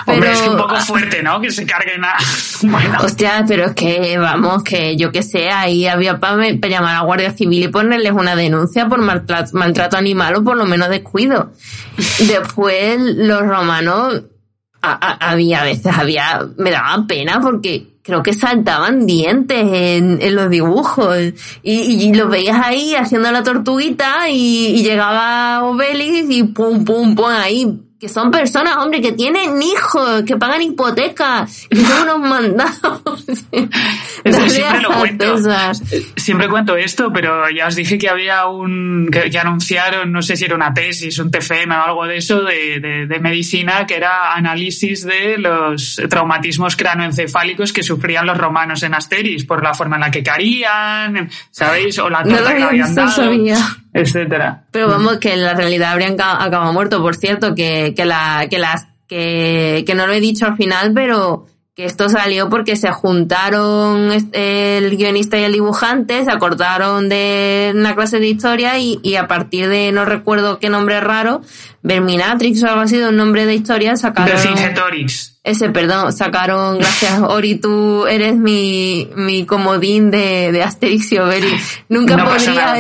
Hombre, 0.07 0.33
es 0.33 0.41
que 0.41 0.49
un 0.51 0.57
poco 0.57 0.76
fuerte, 0.76 1.22
¿no? 1.22 1.41
Que 1.41 1.51
se 1.51 1.64
carguen 1.64 2.05
a... 2.05 2.14
Bueno. 2.62 2.99
Hostia, 3.05 3.45
pero 3.47 3.66
es 3.66 3.74
que, 3.74 4.18
vamos, 4.18 4.62
que 4.64 4.97
yo 4.97 5.12
que 5.12 5.22
sé, 5.22 5.49
ahí 5.51 5.87
había 5.87 6.18
para 6.18 6.43
llamar 6.68 6.97
a 6.97 7.01
Guardia 7.03 7.33
Civil 7.33 7.64
y 7.64 7.68
ponerles 7.68 8.12
una 8.12 8.35
denuncia 8.35 8.87
por 8.89 9.01
maltrato, 9.01 9.51
maltrato 9.57 9.97
animal 9.97 10.35
o 10.37 10.45
por 10.45 10.57
lo 10.57 10.64
menos 10.66 10.89
descuido. 10.89 11.53
Después, 12.18 12.99
los 13.01 13.43
romanos, 13.43 14.22
a- 14.83 14.93
a- 14.93 15.31
había 15.31 15.61
a 15.61 15.64
veces, 15.64 15.97
había, 15.97 16.47
me 16.57 16.70
daba 16.70 17.07
pena 17.07 17.41
porque 17.41 17.97
creo 18.09 18.22
que 18.22 18.32
saltaban 18.32 19.04
dientes 19.04 19.68
en, 19.70 20.22
en 20.22 20.34
los 20.34 20.48
dibujos. 20.48 21.14
Y, 21.62 22.06
y 22.09 22.14
los 22.14 22.30
veías 22.30 22.59
ahí 22.64 22.94
haciendo 22.94 23.30
la 23.30 23.42
tortuguita 23.42 24.30
y, 24.30 24.78
y 24.78 24.82
llegaba 24.82 25.62
Obelix 25.64 26.30
y 26.30 26.42
pum, 26.44 26.86
pum, 26.86 27.14
pum, 27.14 27.26
ahí 27.26 27.66
que 27.99 28.09
son 28.09 28.30
personas, 28.30 28.76
hombre, 28.76 29.01
que 29.01 29.11
tienen 29.11 29.61
hijos, 29.61 30.22
que 30.22 30.36
pagan 30.36 30.62
hipotecas, 30.62 31.66
que 31.68 31.80
son 31.80 32.03
unos 32.03 32.20
mandados. 32.20 33.24
siempre 34.46 34.80
lo 34.80 34.90
cuento. 34.92 35.36
Siempre 36.16 36.49
cuento 36.49 36.76
esto, 36.76 37.12
pero 37.12 37.51
ya 37.51 37.66
os 37.66 37.74
dije 37.74 37.99
que 37.99 38.09
había 38.09 38.46
un, 38.46 39.09
que, 39.11 39.36
anunciaron, 39.36 40.12
no 40.12 40.22
sé 40.22 40.36
si 40.36 40.44
era 40.44 40.55
una 40.55 40.72
tesis, 40.72 41.18
un 41.18 41.32
TFM 41.32 41.74
o 41.74 41.82
algo 41.82 42.07
de 42.07 42.18
eso, 42.18 42.42
de, 42.42 42.78
de, 42.78 43.07
de 43.07 43.20
medicina, 43.20 43.84
que 43.84 43.96
era 43.96 44.32
análisis 44.32 45.05
de 45.05 45.36
los 45.38 46.01
traumatismos 46.09 46.76
cranoencefálicos 46.76 47.72
que 47.72 47.82
sufrían 47.82 48.26
los 48.26 48.38
romanos 48.38 48.84
en 48.84 48.94
Asteris, 48.94 49.44
por 49.44 49.64
la 49.64 49.74
forma 49.74 49.96
en 49.96 50.03
la 50.03 50.11
que 50.12 50.22
carían, 50.22 51.28
¿sabéis? 51.51 51.99
O 51.99 52.09
la 52.09 52.22
torta 52.22 52.55
que 52.55 52.62
habían 52.62 52.94
dado 52.94 53.22
etcétera. 53.92 54.64
Pero 54.70 54.88
vamos, 54.88 55.18
que 55.18 55.32
en 55.32 55.42
la 55.42 55.55
realidad 55.55 55.92
habrían 55.92 56.12
acabado 56.12 56.72
muerto. 56.72 57.01
Por 57.01 57.16
cierto, 57.16 57.55
que, 57.55 57.88
que, 57.95 58.05
la, 58.05 58.47
que, 58.51 58.59
las, 58.59 58.86
que, 59.07 59.84
que 59.86 59.95
no 59.95 60.07
lo 60.07 60.12
he 60.12 60.20
dicho 60.20 60.47
al 60.47 60.57
final, 60.57 60.93
pero 60.95 61.47
que 61.78 61.84
esto 61.84 62.09
salió 62.09 62.49
porque 62.49 62.74
se 62.74 62.91
juntaron 62.91 64.11
el 64.32 64.97
guionista 64.97 65.39
y 65.39 65.45
el 65.45 65.53
dibujante, 65.53 66.24
se 66.24 66.30
acordaron 66.32 67.09
de 67.09 67.70
una 67.72 67.95
clase 67.95 68.18
de 68.18 68.26
historia 68.26 68.80
y, 68.80 68.99
y 69.05 69.14
a 69.14 69.28
partir 69.28 69.68
de, 69.68 69.93
no 69.93 70.05
recuerdo 70.05 70.59
qué 70.59 70.70
nombre 70.70 71.01
raro, 71.01 71.41
Verminatrix 71.82 72.64
o 72.64 72.66
algo 72.66 72.80
así 72.80 72.97
un 72.97 73.16
nombre 73.16 73.47
de 73.47 73.55
historia, 73.55 73.95
sacaron... 73.95 74.36
Ese, 75.45 75.70
perdón, 75.70 76.12
sacaron, 76.12 76.78
gracias 76.78 77.20
Ori, 77.20 77.55
tú 77.55 78.07
eres 78.07 78.36
mi, 78.36 79.09
mi 79.14 79.47
comodín 79.47 80.11
de, 80.11 80.53
de 80.53 80.62
Asterix 80.62 81.12
y 81.12 81.18
Obelix. 81.18 81.78
Nunca 81.89 82.22
podría 82.22 82.74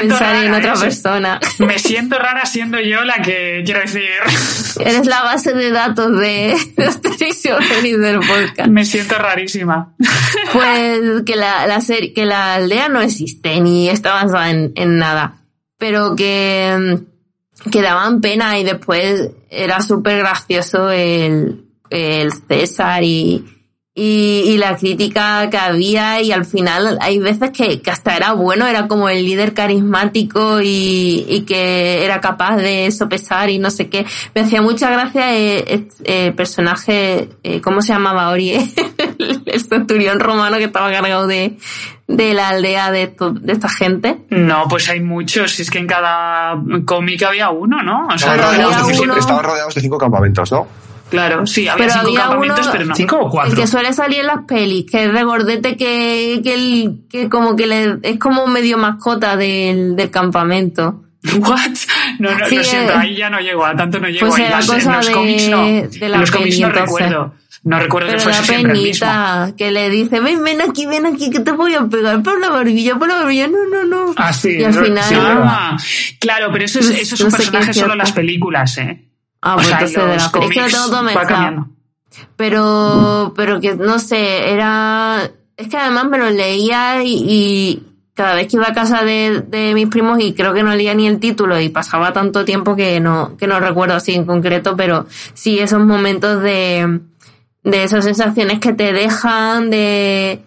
pensar 0.00 0.44
en 0.44 0.54
otra 0.54 0.74
¿eh? 0.74 0.80
persona. 0.80 1.40
Me 1.58 1.78
siento 1.78 2.18
rara 2.18 2.46
siendo 2.46 2.80
yo 2.80 3.04
la 3.04 3.20
que, 3.22 3.62
quiero 3.66 3.80
decir... 3.80 4.04
Eres 4.80 5.06
la 5.06 5.22
base 5.24 5.52
de 5.52 5.70
datos 5.70 6.16
de, 6.18 6.56
Asterix 6.78 7.44
y 7.44 7.50
Obelix 7.50 7.98
del 7.98 8.20
podcast. 8.20 8.68
Me 8.68 8.84
siento 8.84 9.16
rarísima. 9.18 9.94
Pues 10.52 11.22
que 11.26 11.34
la, 11.34 11.66
la 11.66 11.80
serie, 11.80 12.12
que 12.12 12.24
la 12.24 12.54
aldea 12.54 12.88
no 12.88 13.00
existe 13.00 13.60
ni 13.60 13.88
está 13.88 14.14
basada 14.14 14.50
en, 14.50 14.72
en 14.76 14.98
nada. 14.98 15.42
Pero 15.78 16.14
que, 16.14 17.00
que 17.72 17.82
daban 17.82 18.20
pena 18.20 18.58
y 18.58 18.64
después 18.64 19.30
era 19.50 19.80
súper 19.80 20.18
gracioso 20.18 20.90
el, 20.90 21.63
el 21.94 22.32
César 22.32 23.02
y, 23.02 23.44
y, 23.96 24.56
la 24.58 24.76
crítica 24.76 25.48
que 25.50 25.56
había 25.56 26.20
y 26.20 26.32
al 26.32 26.44
final 26.44 26.98
hay 27.00 27.20
veces 27.20 27.50
que, 27.50 27.80
que 27.80 27.90
hasta 27.92 28.16
era 28.16 28.32
bueno, 28.32 28.66
era 28.66 28.88
como 28.88 29.08
el 29.08 29.24
líder 29.24 29.54
carismático 29.54 30.60
y, 30.60 31.24
y, 31.28 31.42
que 31.42 32.04
era 32.04 32.20
capaz 32.20 32.56
de 32.56 32.90
sopesar 32.90 33.50
y 33.50 33.58
no 33.58 33.70
sé 33.70 33.88
qué. 33.88 34.04
Me 34.34 34.40
hacía 34.40 34.62
mucha 34.62 34.90
gracia 34.90 35.32
el, 35.34 36.34
personaje, 36.34 37.28
eh, 37.44 37.60
¿cómo 37.60 37.82
se 37.82 37.92
llamaba 37.92 38.30
Ori? 38.30 38.52
el 39.46 39.60
centurión 39.60 40.18
romano 40.18 40.58
que 40.58 40.64
estaba 40.64 40.90
cargado 40.90 41.28
de, 41.28 41.56
de 42.08 42.34
la 42.34 42.48
aldea 42.48 42.90
de, 42.90 43.14
de 43.40 43.52
esta 43.52 43.68
gente? 43.68 44.24
No, 44.30 44.64
pues 44.68 44.88
hay 44.88 45.00
muchos. 45.00 45.60
Es 45.60 45.70
que 45.70 45.78
en 45.78 45.86
cada 45.86 46.60
cómic 46.84 47.22
había 47.22 47.50
uno, 47.50 47.80
¿no? 47.82 48.08
O 48.08 48.18
sea, 48.18 48.34
estaban 48.34 49.44
rodeados 49.44 49.74
de 49.74 49.80
cinco 49.80 49.98
campamentos, 49.98 50.50
¿no? 50.50 50.66
Claro, 51.10 51.46
sí, 51.46 51.68
había 51.68 51.86
pero 51.86 52.00
cinco 52.00 52.14
campamentos, 52.14 52.68
pero 52.72 52.84
no. 52.86 52.94
¿Cinco 52.96 53.16
o 53.20 53.30
cuatro? 53.30 53.52
El 53.52 53.58
que 53.58 53.66
suele 53.66 53.92
salir 53.92 54.20
en 54.20 54.26
las 54.26 54.44
pelis, 54.48 54.84
que 54.90 55.04
es 55.04 55.12
regordete 55.12 55.76
que, 55.76 56.40
que, 56.42 56.54
el, 56.54 57.00
que 57.08 57.28
como 57.28 57.54
que 57.56 57.66
le, 57.66 57.98
es 58.02 58.18
como 58.18 58.46
medio 58.46 58.78
mascota 58.78 59.36
del, 59.36 59.94
del 59.96 60.10
campamento. 60.10 61.02
What? 61.38 61.58
No, 62.18 62.30
no, 62.32 62.38
lo 62.38 62.46
siento, 62.64 62.92
eh, 62.92 62.96
ahí 62.98 63.16
ya 63.16 63.30
no 63.30 63.38
llego, 63.40 63.64
a 63.64 63.74
tanto 63.76 63.98
no 64.00 64.08
llego. 64.08 64.26
Pues 64.28 64.40
era 64.40 64.58
cosa 64.58 64.76
en 64.78 64.92
los 64.96 65.06
de, 65.06 65.12
cómics 65.12 65.48
no. 65.48 65.62
De 65.64 66.08
la 66.08 66.14
en 66.16 66.20
los 66.20 66.30
cómics 66.30 66.58
no 66.60 66.66
entonces. 66.68 66.98
recuerdo. 66.98 67.34
No 67.62 67.78
recuerdo 67.78 68.08
Pero 68.08 68.18
que 68.18 68.24
fuese 68.24 68.40
la 68.40 68.44
siempre 68.46 68.72
el 68.72 68.78
mismo. 68.78 69.06
penita 69.06 69.52
que 69.56 69.70
le 69.70 69.88
dice, 69.88 70.20
ven, 70.20 70.44
ven 70.44 70.60
aquí, 70.60 70.84
ven 70.84 71.06
aquí, 71.06 71.30
que 71.30 71.40
te 71.40 71.50
voy 71.52 71.74
a 71.74 71.84
pegar 71.86 72.22
por 72.22 72.38
la 72.38 72.50
barbilla, 72.50 72.96
por 72.96 73.08
la 73.08 73.14
barbilla. 73.16 73.46
No, 73.48 73.56
no, 73.72 73.84
no. 73.84 74.12
Ah, 74.18 74.34
sí. 74.34 74.56
Y 74.58 74.64
al 74.64 74.74
no- 74.74 74.82
final- 74.84 75.04
sí, 75.04 75.14
Ah, 75.18 75.76
claro, 76.20 76.50
pero 76.52 76.66
eso 76.66 76.80
es, 76.80 76.90
eso 76.90 77.14
es 77.14 77.20
No 77.22 77.26
un 77.28 77.32
personaje 77.32 77.70
es 77.70 77.76
solo 77.78 77.92
en 77.92 77.98
las 78.00 78.12
películas, 78.12 78.76
¿eh? 78.76 79.02
Ah, 79.46 79.52
O 79.52 79.56
pues 79.56 79.66
sea, 79.68 79.78
entonces 79.80 80.06
de 80.06 80.14
los 80.14 80.28
cómics 80.30 80.54
tengo 80.54 80.68
todo 80.70 80.92
va 80.96 81.02
mezclado. 81.02 81.28
cambiando. 81.28 81.68
Pero, 82.36 83.32
pero 83.36 83.60
que 83.60 83.74
no 83.74 83.98
sé, 83.98 84.50
era, 84.52 85.30
es 85.56 85.68
que 85.68 85.76
además 85.76 86.06
me 86.08 86.18
lo 86.18 86.30
leía 86.30 87.02
y, 87.04 87.12
y 87.28 87.82
cada 88.14 88.34
vez 88.34 88.46
que 88.48 88.56
iba 88.56 88.68
a 88.68 88.72
casa 88.72 89.02
de, 89.04 89.40
de 89.48 89.74
mis 89.74 89.88
primos 89.88 90.18
y 90.20 90.32
creo 90.32 90.54
que 90.54 90.62
no 90.62 90.74
leía 90.74 90.94
ni 90.94 91.06
el 91.08 91.18
título 91.18 91.60
y 91.60 91.68
pasaba 91.68 92.12
tanto 92.12 92.44
tiempo 92.44 92.76
que 92.76 93.00
no, 93.00 93.36
que 93.36 93.46
no 93.46 93.58
recuerdo 93.60 93.94
así 93.96 94.14
en 94.14 94.24
concreto, 94.24 94.76
pero 94.76 95.06
sí 95.34 95.58
esos 95.58 95.84
momentos 95.84 96.40
de, 96.42 97.00
de 97.64 97.82
esas 97.84 98.04
sensaciones 98.04 98.60
que 98.60 98.72
te 98.72 98.92
dejan 98.92 99.70
de, 99.70 100.40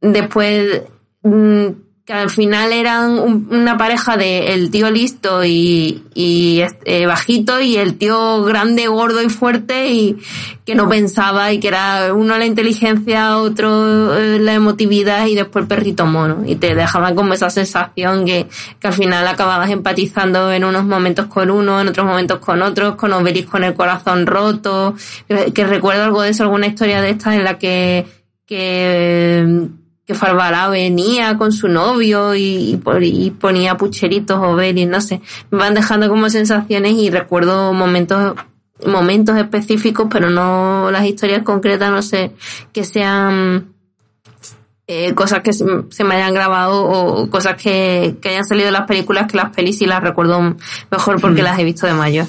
después, 0.00 0.82
mm, 1.22 1.66
que 2.08 2.14
al 2.14 2.30
final 2.30 2.72
eran 2.72 3.18
un- 3.18 3.48
una 3.50 3.76
pareja 3.76 4.16
de 4.16 4.54
el 4.54 4.70
tío 4.70 4.90
listo 4.90 5.44
y, 5.44 6.04
y 6.14 6.60
este, 6.62 7.04
bajito 7.06 7.60
y 7.60 7.76
el 7.76 7.98
tío 7.98 8.42
grande, 8.44 8.86
gordo 8.86 9.20
y 9.20 9.28
fuerte 9.28 9.88
y 9.90 10.16
que 10.64 10.74
no 10.74 10.88
pensaba 10.88 11.52
y 11.52 11.60
que 11.60 11.68
era 11.68 12.14
uno 12.14 12.38
la 12.38 12.46
inteligencia, 12.46 13.36
otro 13.36 14.16
eh, 14.18 14.38
la 14.38 14.54
emotividad 14.54 15.26
y 15.26 15.34
después 15.34 15.64
el 15.64 15.68
perrito 15.68 16.06
mono. 16.06 16.44
Y 16.46 16.56
te 16.56 16.74
dejaban 16.74 17.14
como 17.14 17.34
esa 17.34 17.50
sensación 17.50 18.24
que, 18.24 18.46
que 18.80 18.86
al 18.88 18.94
final 18.94 19.28
acababas 19.28 19.68
empatizando 19.68 20.50
en 20.50 20.64
unos 20.64 20.86
momentos 20.86 21.26
con 21.26 21.50
uno, 21.50 21.78
en 21.78 21.88
otros 21.88 22.06
momentos 22.06 22.38
con 22.38 22.62
otros, 22.62 22.94
con 22.96 23.12
Obelix 23.12 23.46
con 23.50 23.64
el 23.64 23.74
corazón 23.74 24.24
roto. 24.26 24.94
Que, 25.28 25.52
que 25.52 25.64
recuerdo 25.66 26.04
algo 26.04 26.22
de 26.22 26.30
eso, 26.30 26.42
alguna 26.44 26.68
historia 26.68 27.02
de 27.02 27.10
estas 27.10 27.34
en 27.34 27.44
la 27.44 27.58
que, 27.58 28.06
que 28.46 29.66
que 30.08 30.14
Farbalá 30.14 30.70
venía 30.70 31.36
con 31.36 31.52
su 31.52 31.68
novio 31.68 32.34
y, 32.34 32.40
y 32.42 32.80
y 33.02 33.30
ponía 33.30 33.76
pucheritos 33.76 34.38
o 34.40 34.60
y 34.62 34.86
no 34.86 35.02
sé. 35.02 35.20
Me 35.50 35.58
van 35.58 35.74
dejando 35.74 36.08
como 36.08 36.30
sensaciones 36.30 36.94
y 36.94 37.10
recuerdo 37.10 37.74
momentos 37.74 38.34
momentos 38.86 39.36
específicos, 39.36 40.06
pero 40.10 40.30
no 40.30 40.90
las 40.90 41.04
historias 41.04 41.42
concretas, 41.42 41.90
no 41.90 42.00
sé, 42.00 42.32
que 42.72 42.84
sean 42.84 43.74
eh, 44.86 45.12
cosas 45.14 45.40
que 45.42 45.52
se, 45.52 45.66
se 45.90 46.04
me 46.04 46.14
hayan 46.14 46.32
grabado 46.32 46.86
o 46.86 47.28
cosas 47.28 47.62
que, 47.62 48.16
que 48.22 48.30
hayan 48.30 48.46
salido 48.46 48.66
de 48.66 48.72
las 48.72 48.86
películas 48.86 49.30
que 49.30 49.36
las 49.36 49.54
pelis 49.54 49.76
sí 49.76 49.84
las 49.84 50.02
recuerdo 50.02 50.56
mejor 50.90 51.20
porque 51.20 51.42
Mm. 51.42 51.44
las 51.44 51.58
he 51.58 51.64
visto 51.64 51.86
de 51.86 51.92
mayor. 51.92 52.26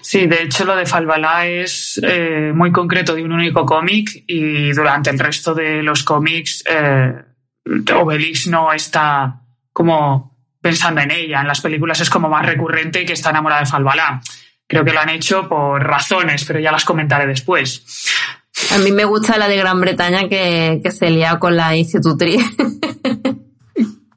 Sí, 0.00 0.26
de 0.26 0.42
hecho 0.42 0.64
lo 0.64 0.76
de 0.76 0.86
Falbalá 0.86 1.46
es 1.46 2.00
eh, 2.02 2.52
muy 2.54 2.72
concreto 2.72 3.14
de 3.14 3.24
un 3.24 3.32
único 3.32 3.64
cómic 3.64 4.24
y 4.26 4.72
durante 4.72 5.10
el 5.10 5.18
resto 5.18 5.54
de 5.54 5.82
los 5.82 6.02
cómics 6.02 6.64
eh, 6.68 7.12
Obelix 7.94 8.46
no 8.48 8.72
está 8.72 9.40
como 9.72 10.36
pensando 10.60 11.00
en 11.00 11.10
ella. 11.10 11.40
En 11.40 11.48
las 11.48 11.60
películas 11.60 12.00
es 12.00 12.10
como 12.10 12.28
más 12.28 12.44
recurrente 12.44 13.04
que 13.04 13.12
está 13.14 13.30
enamorada 13.30 13.62
de 13.62 13.66
Falbalá. 13.66 14.20
Creo 14.66 14.84
que 14.84 14.92
lo 14.92 15.00
han 15.00 15.10
hecho 15.10 15.48
por 15.48 15.82
razones, 15.82 16.44
pero 16.44 16.60
ya 16.60 16.72
las 16.72 16.84
comentaré 16.84 17.26
después. 17.26 17.84
A 18.70 18.78
mí 18.78 18.92
me 18.92 19.04
gusta 19.04 19.38
la 19.38 19.48
de 19.48 19.56
Gran 19.56 19.80
Bretaña 19.80 20.28
que, 20.28 20.80
que 20.82 20.90
se 20.90 21.10
lía 21.10 21.38
con 21.38 21.56
la 21.56 21.76
institutriz. 21.76 22.42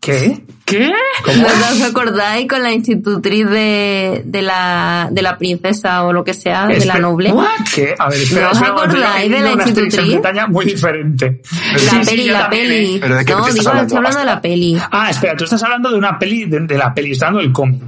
¿Qué? 0.01 0.45
¿Qué? 0.66 0.91
¿No 1.38 1.45
os 1.45 1.82
acordáis 1.84 2.47
con 2.47 2.63
la 2.63 2.72
institutriz 2.74 3.47
de, 3.47 4.24
de, 4.26 4.41
la, 4.41 5.09
de 5.11 5.22
la 5.22 5.38
princesa 5.38 6.03
o 6.03 6.11
lo 6.11 6.24
que 6.24 6.34
sea, 6.34 6.66
de 6.66 6.84
la 6.86 6.97
noble? 6.97 7.32
¿What? 7.32 7.47
¿Qué? 7.74 7.93
A 7.99 8.09
ver, 8.09 8.20
espera, 8.22 8.45
¿No 8.45 8.51
os 8.51 8.61
acordáis 8.61 9.32
de 9.32 9.39
la 9.41 9.53
una 9.53 9.63
institutriz? 9.63 10.07
Bretaña 10.13 10.47
muy 10.47 10.66
diferente. 10.66 11.41
La 11.74 12.03
Sí, 12.03 12.09
peli, 12.09 12.26
yo 12.26 12.34
la 12.34 12.49
peli. 12.49 12.95
¿eh? 12.95 12.97
¿Pero 12.99 13.16
de 13.18 13.26
qué 13.26 13.34
no, 13.34 13.45
digo, 13.45 13.59
hablando? 13.59 13.82
estoy 13.84 13.97
hablando 13.97 14.20
de 14.20 14.26
la 14.26 14.41
peli. 14.41 14.78
Ah, 14.91 15.09
espera, 15.11 15.36
tú 15.38 15.43
estás 15.43 15.61
hablando 15.61 15.91
de 15.91 15.97
una 15.97 16.18
peli, 16.18 16.45
de, 16.45 16.59
de 16.61 16.78
la 16.80 16.93
peli, 16.95 17.11
estás 17.11 17.28
hablando 17.28 17.43
del 17.43 17.53
cómic. 17.53 17.84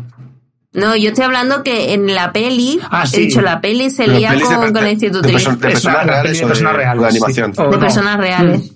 No, 0.73 0.95
yo 0.95 1.09
estoy 1.09 1.23
hablando 1.25 1.63
que 1.63 1.93
en 1.95 2.13
la 2.13 2.31
peli, 2.31 2.79
Ah, 2.91 3.05
he 3.11 3.19
dicho, 3.21 3.41
la 3.41 3.59
peli 3.59 3.89
se 3.89 4.03
Pero 4.05 4.19
lía 4.19 4.33
de 4.33 4.41
con, 4.41 4.55
con 4.55 4.73
la 4.75 4.81
de 4.81 4.91
institutriz. 4.91 5.31
de 5.33 5.37
Es 5.41 5.47
una- 5.47 5.57
personas 5.57 6.05
la 6.05 6.21
reales 6.21 6.21
peli 6.29 6.37
de 6.37 6.43
o 6.43 6.47
de- 6.47 6.51
personas 6.51 6.73
reales, 6.75 7.01
de 7.01 7.07
animación. 7.09 7.51
De 7.53 7.77
personas 7.79 8.17
reales. 8.17 8.71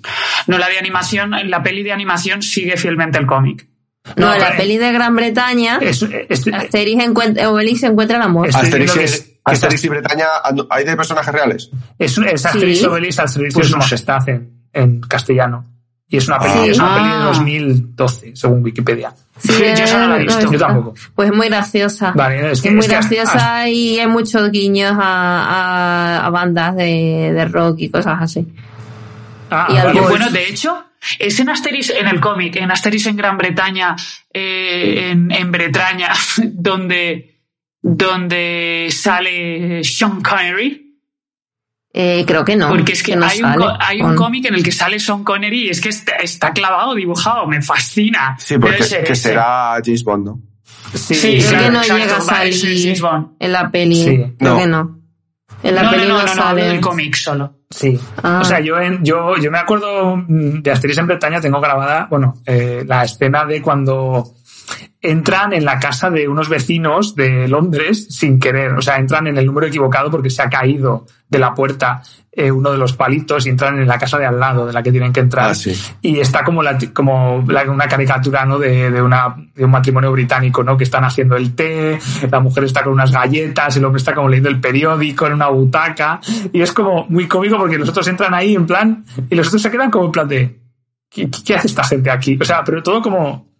No, 0.47 0.57
la 0.57 0.67
de 0.69 0.79
animación, 0.79 1.31
la 1.45 1.61
peli 1.61 1.83
de 1.83 1.91
animación 1.91 2.41
sigue 2.41 2.75
fielmente 2.77 3.19
el 3.19 3.27
cómic. 3.27 3.67
No, 4.15 4.25
No, 4.27 4.33
en 4.33 4.39
la 4.39 4.45
vale. 4.45 4.57
peli 4.57 4.77
de 4.77 4.91
Gran 4.91 5.15
Bretaña, 5.15 5.77
Es- 5.79 6.01
es- 6.01 6.47
Asterix 6.53 7.03
encuentra, 7.03 7.49
Obelix 7.51 7.83
encuentra 7.83 8.17
el 8.17 8.23
amor. 8.23 8.47
Es- 8.49 8.55
Asterix, 8.55 8.95
es- 8.97 9.13
es- 9.13 9.21
que 9.21 9.31
Asterix 9.45 9.83
y 9.83 9.89
Bretaña, 9.89 10.25
¿hay 10.69 10.85
de 10.85 10.95
personajes 10.97 11.33
reales? 11.33 11.69
Es, 11.99 12.17
es 12.17 12.45
Asterix 12.45 12.79
Sí. 12.79 12.85
Obelix 12.85 13.19
al 13.19 13.29
servicio 13.29 13.55
Pues 13.59 13.67
de 13.67 13.71
su 13.71 13.77
no 13.77 13.81
sé. 13.83 13.85
majestad 13.95 14.29
en, 14.29 14.63
en 14.73 15.01
castellano. 15.01 15.65
Y 16.07 16.17
es 16.17 16.27
una 16.27 16.39
peli, 16.39 16.51
Ah. 16.55 16.65
es 16.65 16.77
una 16.79 16.95
peli 16.95 17.07
de 17.09 17.13
Ah. 17.15 17.23
2012, 17.25 18.31
según 18.35 18.63
Wikipedia. 18.63 19.13
Sí, 19.37 19.53
yo 19.59 19.63
esa 19.65 19.99
no 19.99 20.07
la 20.09 20.17
he 20.17 20.21
eh, 20.21 20.23
visto. 20.25 20.41
no, 20.45 20.51
Yo 20.51 20.59
tampoco. 20.59 20.93
Pues 21.15 21.29
es 21.31 21.37
muy 21.37 21.47
graciosa. 21.47 22.11
Vale, 22.15 22.51
es 22.51 22.61
que 22.61 22.67
es 22.67 22.73
muy 22.73 22.81
es 22.81 22.87
que- 22.87 22.91
graciosa 22.93 23.69
y 23.69 23.99
hay 23.99 24.07
muchos 24.07 24.51
guiños 24.51 24.91
a, 24.99 26.17
a, 26.19 26.25
a 26.25 26.29
bandas 26.31 26.75
de, 26.75 27.31
de 27.33 27.45
rock 27.45 27.75
y 27.79 27.89
cosas 27.89 28.17
así. 28.19 28.45
Ah, 29.49 29.67
y 29.69 29.73
vale. 29.75 30.01
Bueno, 30.01 30.29
de 30.31 30.47
hecho, 30.49 30.83
es 31.19 31.39
en 31.39 31.49
Asteris, 31.49 31.89
en 31.89 32.07
el 32.07 32.19
cómic, 32.19 32.55
en 32.57 32.71
Asteris 32.71 33.05
en 33.07 33.15
Gran 33.17 33.37
Bretaña, 33.37 33.95
eh, 34.33 35.09
en, 35.11 35.31
en 35.31 35.51
Bretaña, 35.51 36.09
donde, 36.43 37.39
donde 37.81 38.87
sale 38.91 39.83
Sean 39.83 40.21
Connery. 40.21 40.87
Eh, 41.93 42.23
creo 42.25 42.45
que 42.45 42.55
no. 42.55 42.69
Porque 42.69 42.93
es 42.93 43.03
que 43.03 43.17
no 43.17 43.25
hay, 43.25 43.41
un, 43.41 43.63
hay 43.79 44.01
un 44.01 44.15
cómic 44.15 44.45
en 44.45 44.55
el 44.55 44.63
que 44.63 44.71
sale 44.71 44.97
Sean 44.99 45.23
Connery 45.25 45.65
y 45.65 45.69
es 45.69 45.81
que 45.81 45.89
está, 45.89 46.15
está 46.17 46.53
clavado, 46.53 46.95
dibujado, 46.95 47.45
me 47.47 47.61
fascina. 47.61 48.35
Sí, 48.39 48.57
porque 48.57 48.77
que 48.77 48.83
ese. 48.83 49.15
será 49.15 49.77
James 49.83 50.03
Bond, 50.03 50.25
¿no? 50.25 50.41
Sí, 50.93 51.15
Sí, 51.15 51.37
Creo 51.39 51.49
claro, 51.49 51.63
que 51.65 51.71
no 51.71 51.97
llega 51.97 52.17
a 52.17 52.21
sí, 52.21 52.27
salir 52.27 52.81
James 52.83 53.01
Bond. 53.01 53.27
en 53.39 53.51
la 53.51 53.69
peli. 53.71 53.95
Sí. 53.95 54.17
Creo 54.39 54.53
No. 54.53 54.57
que 54.59 54.67
no. 54.67 55.00
En 55.63 55.75
la 55.75 55.83
no, 55.83 55.91
peli 55.91 56.07
no, 56.07 56.23
no, 56.23 56.35
no, 56.35 56.43
hablo 56.43 56.63
del 56.63 56.81
cómic 56.81 57.15
solo. 57.15 57.53
Sí. 57.69 57.99
Ah. 58.23 58.39
O 58.41 58.45
sea, 58.45 58.59
yo, 58.59 58.79
en- 58.79 59.03
yo, 59.03 59.37
yo 59.37 59.51
me 59.51 59.59
acuerdo 59.59 60.17
mm, 60.17 60.61
de 60.61 60.71
Asterix 60.71 60.97
en 60.97 61.07
Bretaña, 61.07 61.39
tengo 61.39 61.61
grabada, 61.61 62.07
bueno, 62.09 62.37
eh, 62.45 62.83
la 62.85 63.03
escena 63.03 63.45
de 63.45 63.61
cuando 63.61 64.23
entran 65.01 65.53
en 65.53 65.65
la 65.65 65.79
casa 65.79 66.09
de 66.09 66.27
unos 66.27 66.49
vecinos 66.49 67.15
de 67.15 67.47
Londres 67.47 68.07
sin 68.09 68.39
querer. 68.39 68.73
O 68.73 68.81
sea, 68.81 68.97
entran 68.97 69.27
en 69.27 69.37
el 69.37 69.45
número 69.45 69.67
equivocado 69.67 70.11
porque 70.11 70.29
se 70.29 70.41
ha 70.41 70.49
caído 70.49 71.05
de 71.27 71.39
la 71.39 71.53
puerta 71.53 72.01
eh, 72.33 72.51
uno 72.51 72.71
de 72.71 72.77
los 72.77 72.93
palitos 72.93 73.45
y 73.45 73.49
entran 73.49 73.79
en 73.79 73.87
la 73.87 73.97
casa 73.97 74.17
de 74.17 74.25
al 74.25 74.39
lado 74.39 74.65
de 74.65 74.71
la 74.73 74.81
que 74.83 74.91
tienen 74.91 75.11
que 75.11 75.19
entrar. 75.21 75.49
Ah, 75.49 75.53
sí. 75.55 75.73
Y 76.01 76.19
está 76.19 76.43
como, 76.43 76.61
la, 76.63 76.77
como 76.93 77.43
la- 77.47 77.69
una 77.69 77.87
caricatura 77.87 78.45
¿no? 78.45 78.57
de, 78.59 78.89
de, 78.91 79.01
una, 79.01 79.35
de 79.53 79.65
un 79.65 79.71
matrimonio 79.71 80.11
británico, 80.11 80.63
¿no? 80.63 80.77
Que 80.77 80.83
están 80.85 81.03
haciendo 81.03 81.35
el 81.35 81.55
té, 81.55 81.99
la 82.29 82.39
mujer 82.39 82.63
está 82.65 82.83
con 82.83 82.93
unas 82.93 83.11
galletas, 83.11 83.75
el 83.77 83.83
hombre 83.85 83.99
está 83.99 84.13
como 84.13 84.29
leyendo 84.29 84.49
el 84.49 84.61
periódico 84.61 85.27
en 85.27 85.33
una 85.33 85.47
butaca. 85.49 86.19
Y 86.53 86.61
es 86.61 86.71
como 86.71 87.05
muy 87.09 87.27
cómico 87.27 87.57
porque 87.57 87.77
los 87.77 87.89
otros 87.89 88.07
entran 88.07 88.33
ahí 88.33 88.55
en 88.55 88.65
plan, 88.65 89.03
y 89.29 89.35
los 89.35 89.47
otros 89.47 89.61
se 89.61 89.71
quedan 89.71 89.91
como 89.91 90.05
en 90.05 90.11
plan 90.11 90.27
de, 90.27 90.59
¿qué, 91.09 91.29
qué 91.45 91.55
hace 91.55 91.67
esta 91.67 91.83
gente 91.83 92.09
aquí? 92.11 92.37
O 92.39 92.45
sea, 92.45 92.63
pero 92.63 92.81
todo 92.81 93.01
como, 93.01 93.50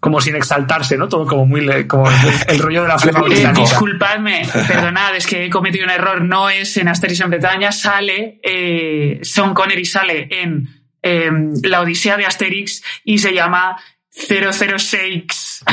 como 0.00 0.20
sin 0.20 0.36
exaltarse, 0.36 0.96
¿no? 0.96 1.08
Todo 1.08 1.26
como 1.26 1.46
muy, 1.46 1.60
le- 1.62 1.86
como 1.86 2.08
el, 2.48 2.58
rollo 2.58 2.82
de 2.82 2.88
la 2.88 2.98
flema 2.98 3.20
Eh, 3.30 3.52
disculpadme, 3.54 4.42
perdonad, 4.68 5.16
es 5.16 5.26
que 5.26 5.46
he 5.46 5.50
cometido 5.50 5.84
un 5.84 5.90
error. 5.90 6.22
No 6.22 6.48
es 6.50 6.76
en 6.76 6.88
Asterix 6.88 7.20
en 7.20 7.30
Bretaña, 7.30 7.72
sale, 7.72 8.40
eh, 8.42 9.18
Sean 9.22 9.54
Connery 9.54 9.84
sale 9.84 10.28
en 10.30 10.68
eh, 11.02 11.30
La 11.64 11.80
Odisea 11.80 12.16
de 12.16 12.26
Asterix 12.26 12.82
y 13.04 13.18
se 13.18 13.32
llama 13.32 13.76
006. 14.10 15.64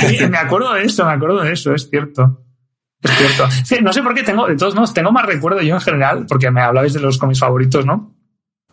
Sí, 0.00 0.26
me 0.30 0.38
acuerdo 0.38 0.74
de 0.74 0.84
eso, 0.84 1.04
me 1.04 1.12
acuerdo 1.12 1.40
de 1.42 1.52
eso, 1.52 1.74
es 1.74 1.88
cierto. 1.88 2.40
Es 3.02 3.10
cierto. 3.16 3.48
Sí, 3.64 3.78
no 3.82 3.92
sé 3.92 4.02
por 4.02 4.14
qué 4.14 4.22
tengo, 4.22 4.46
de 4.46 4.56
todos 4.56 4.74
modos, 4.74 4.94
tengo 4.94 5.10
más 5.10 5.26
recuerdo 5.26 5.60
yo 5.60 5.74
en 5.74 5.80
general, 5.80 6.26
porque 6.28 6.50
me 6.50 6.60
hablabais 6.60 6.92
de 6.92 7.00
los 7.00 7.18
cómics 7.18 7.40
favoritos, 7.40 7.84
¿no? 7.84 8.14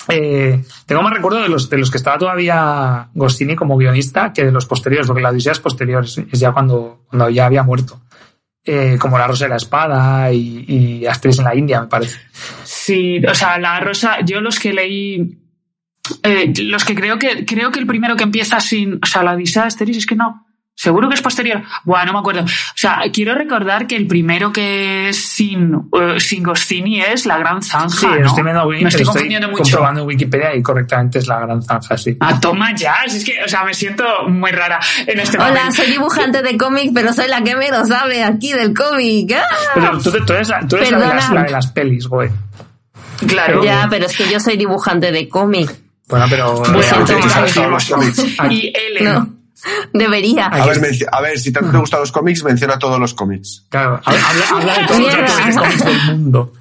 Eh, 0.07 0.63
tengo 0.85 1.01
más 1.01 1.13
recuerdo 1.13 1.41
de 1.41 1.49
los, 1.49 1.69
de 1.69 1.77
los 1.77 1.91
que 1.91 1.97
estaba 1.97 2.17
todavía 2.17 3.09
Goscinny 3.13 3.55
como 3.55 3.77
guionista 3.77 4.33
que 4.33 4.45
de 4.45 4.51
los 4.51 4.65
posteriores, 4.65 5.07
porque 5.07 5.21
la 5.21 5.29
Odisea 5.29 5.51
es 5.51 5.59
posterior, 5.59 6.03
es, 6.03 6.15
ya 6.31 6.51
cuando, 6.51 7.03
cuando 7.07 7.29
ya 7.29 7.45
había 7.45 7.63
muerto. 7.63 8.01
Eh, 8.63 8.97
como 8.99 9.17
La 9.17 9.27
Rosa 9.27 9.45
de 9.45 9.49
la 9.49 9.55
Espada 9.55 10.31
y, 10.31 10.65
y 10.67 11.05
Asterix 11.05 11.39
en 11.39 11.45
la 11.45 11.55
India, 11.55 11.81
me 11.81 11.87
parece. 11.87 12.19
Sí, 12.63 13.19
o 13.25 13.33
sea, 13.33 13.57
La 13.57 13.79
Rosa, 13.79 14.19
yo 14.21 14.41
los 14.41 14.59
que 14.59 14.73
leí, 14.73 15.39
eh, 16.23 16.53
los 16.63 16.83
que 16.85 16.93
creo 16.93 17.17
que, 17.17 17.45
creo 17.45 17.71
que 17.71 17.79
el 17.79 17.87
primero 17.87 18.15
que 18.15 18.23
empieza 18.23 18.59
sin, 18.59 18.99
o 19.01 19.05
sea, 19.05 19.23
La 19.23 19.33
Odisea 19.33 19.63
Asterix 19.63 19.97
es 19.99 20.05
que 20.05 20.15
no. 20.15 20.48
Seguro 20.81 21.09
que 21.09 21.15
es 21.15 21.21
posterior. 21.21 21.61
Bueno, 21.83 22.05
no 22.05 22.13
me 22.13 22.19
acuerdo. 22.19 22.43
O 22.43 22.47
sea, 22.73 23.01
quiero 23.11 23.35
recordar 23.35 23.85
que 23.85 23.97
el 23.97 24.07
primero 24.07 24.53
que 24.53 25.09
es 25.09 25.17
sin, 25.21 25.73
eh, 25.91 26.21
sin 26.21 26.41
Goscinny 26.41 27.01
es 27.01 27.25
La 27.25 27.37
Gran 27.37 27.61
Zanja, 27.61 27.89
Sí, 27.89 28.05
¿no? 28.07 28.25
estoy, 28.27 28.43
viendo, 28.43 28.65
me 28.65 28.75
estoy 28.77 28.87
estoy 28.87 29.05
confundiendo 29.05 29.49
mucho. 29.49 29.63
comprobando 29.63 30.01
en 30.03 30.07
Wikipedia 30.07 30.55
y 30.55 30.63
correctamente 30.63 31.19
es 31.19 31.27
la 31.27 31.41
gran 31.41 31.61
zanja, 31.61 31.97
sí. 31.97 32.15
Ah, 32.21 32.39
toma 32.39 32.73
ya, 32.73 32.95
si 33.07 33.17
es 33.17 33.25
que, 33.25 33.43
o 33.43 33.49
sea, 33.49 33.65
me 33.65 33.73
siento 33.73 34.05
muy 34.29 34.51
rara 34.51 34.79
en 35.05 35.19
este 35.19 35.37
Hola, 35.37 35.49
momento. 35.49 35.71
soy 35.75 35.87
dibujante 35.91 36.41
de 36.41 36.57
cómic, 36.57 36.91
pero 36.95 37.11
soy 37.11 37.27
la 37.27 37.41
que 37.43 37.57
menos 37.57 37.89
sabe 37.89 38.23
aquí 38.23 38.53
del 38.53 38.73
cómic. 38.73 39.33
¡Ah! 39.37 39.43
Pero 39.75 39.97
tú, 39.99 40.11
tú 40.25 40.31
eres, 40.31 40.47
la, 40.47 40.65
tú 40.65 40.77
eres 40.77 40.91
la, 40.91 40.97
de 40.97 41.05
las, 41.07 41.13
Perdona. 41.25 41.39
la 41.41 41.45
de 41.45 41.51
las 41.51 41.67
pelis, 41.67 42.07
güey. 42.07 42.29
Claro. 43.27 43.65
Ya, 43.65 43.87
pero 43.89 44.05
es 44.05 44.15
que 44.15 44.31
yo 44.31 44.39
soy 44.39 44.55
dibujante 44.55 45.11
de 45.11 45.27
cómic. 45.27 45.75
Bueno, 46.07 46.25
pero... 46.29 46.53
Bueno, 46.55 47.05
cómics. 47.89 48.23
Y 48.49 48.71
Ellen. 48.73 49.38
Debería. 49.93 50.45
A 50.47 50.65
ver, 50.65 50.77
menci- 50.81 51.07
a 51.11 51.21
ver, 51.21 51.37
si 51.39 51.51
tanto 51.51 51.71
te 51.71 51.77
gustan 51.77 51.99
los 52.01 52.11
cómics, 52.11 52.43
menciona 52.43 52.77
todos 52.79 52.99
los 52.99 53.13
cómics. 53.13 53.65
Claro, 53.69 53.99
habla, 54.05 54.21
habla 54.51 54.77
de 54.79 54.85
todos 54.87 55.01
los 55.01 55.55
cómics 55.57 55.85
del 55.85 56.01
mundo. 56.17 56.53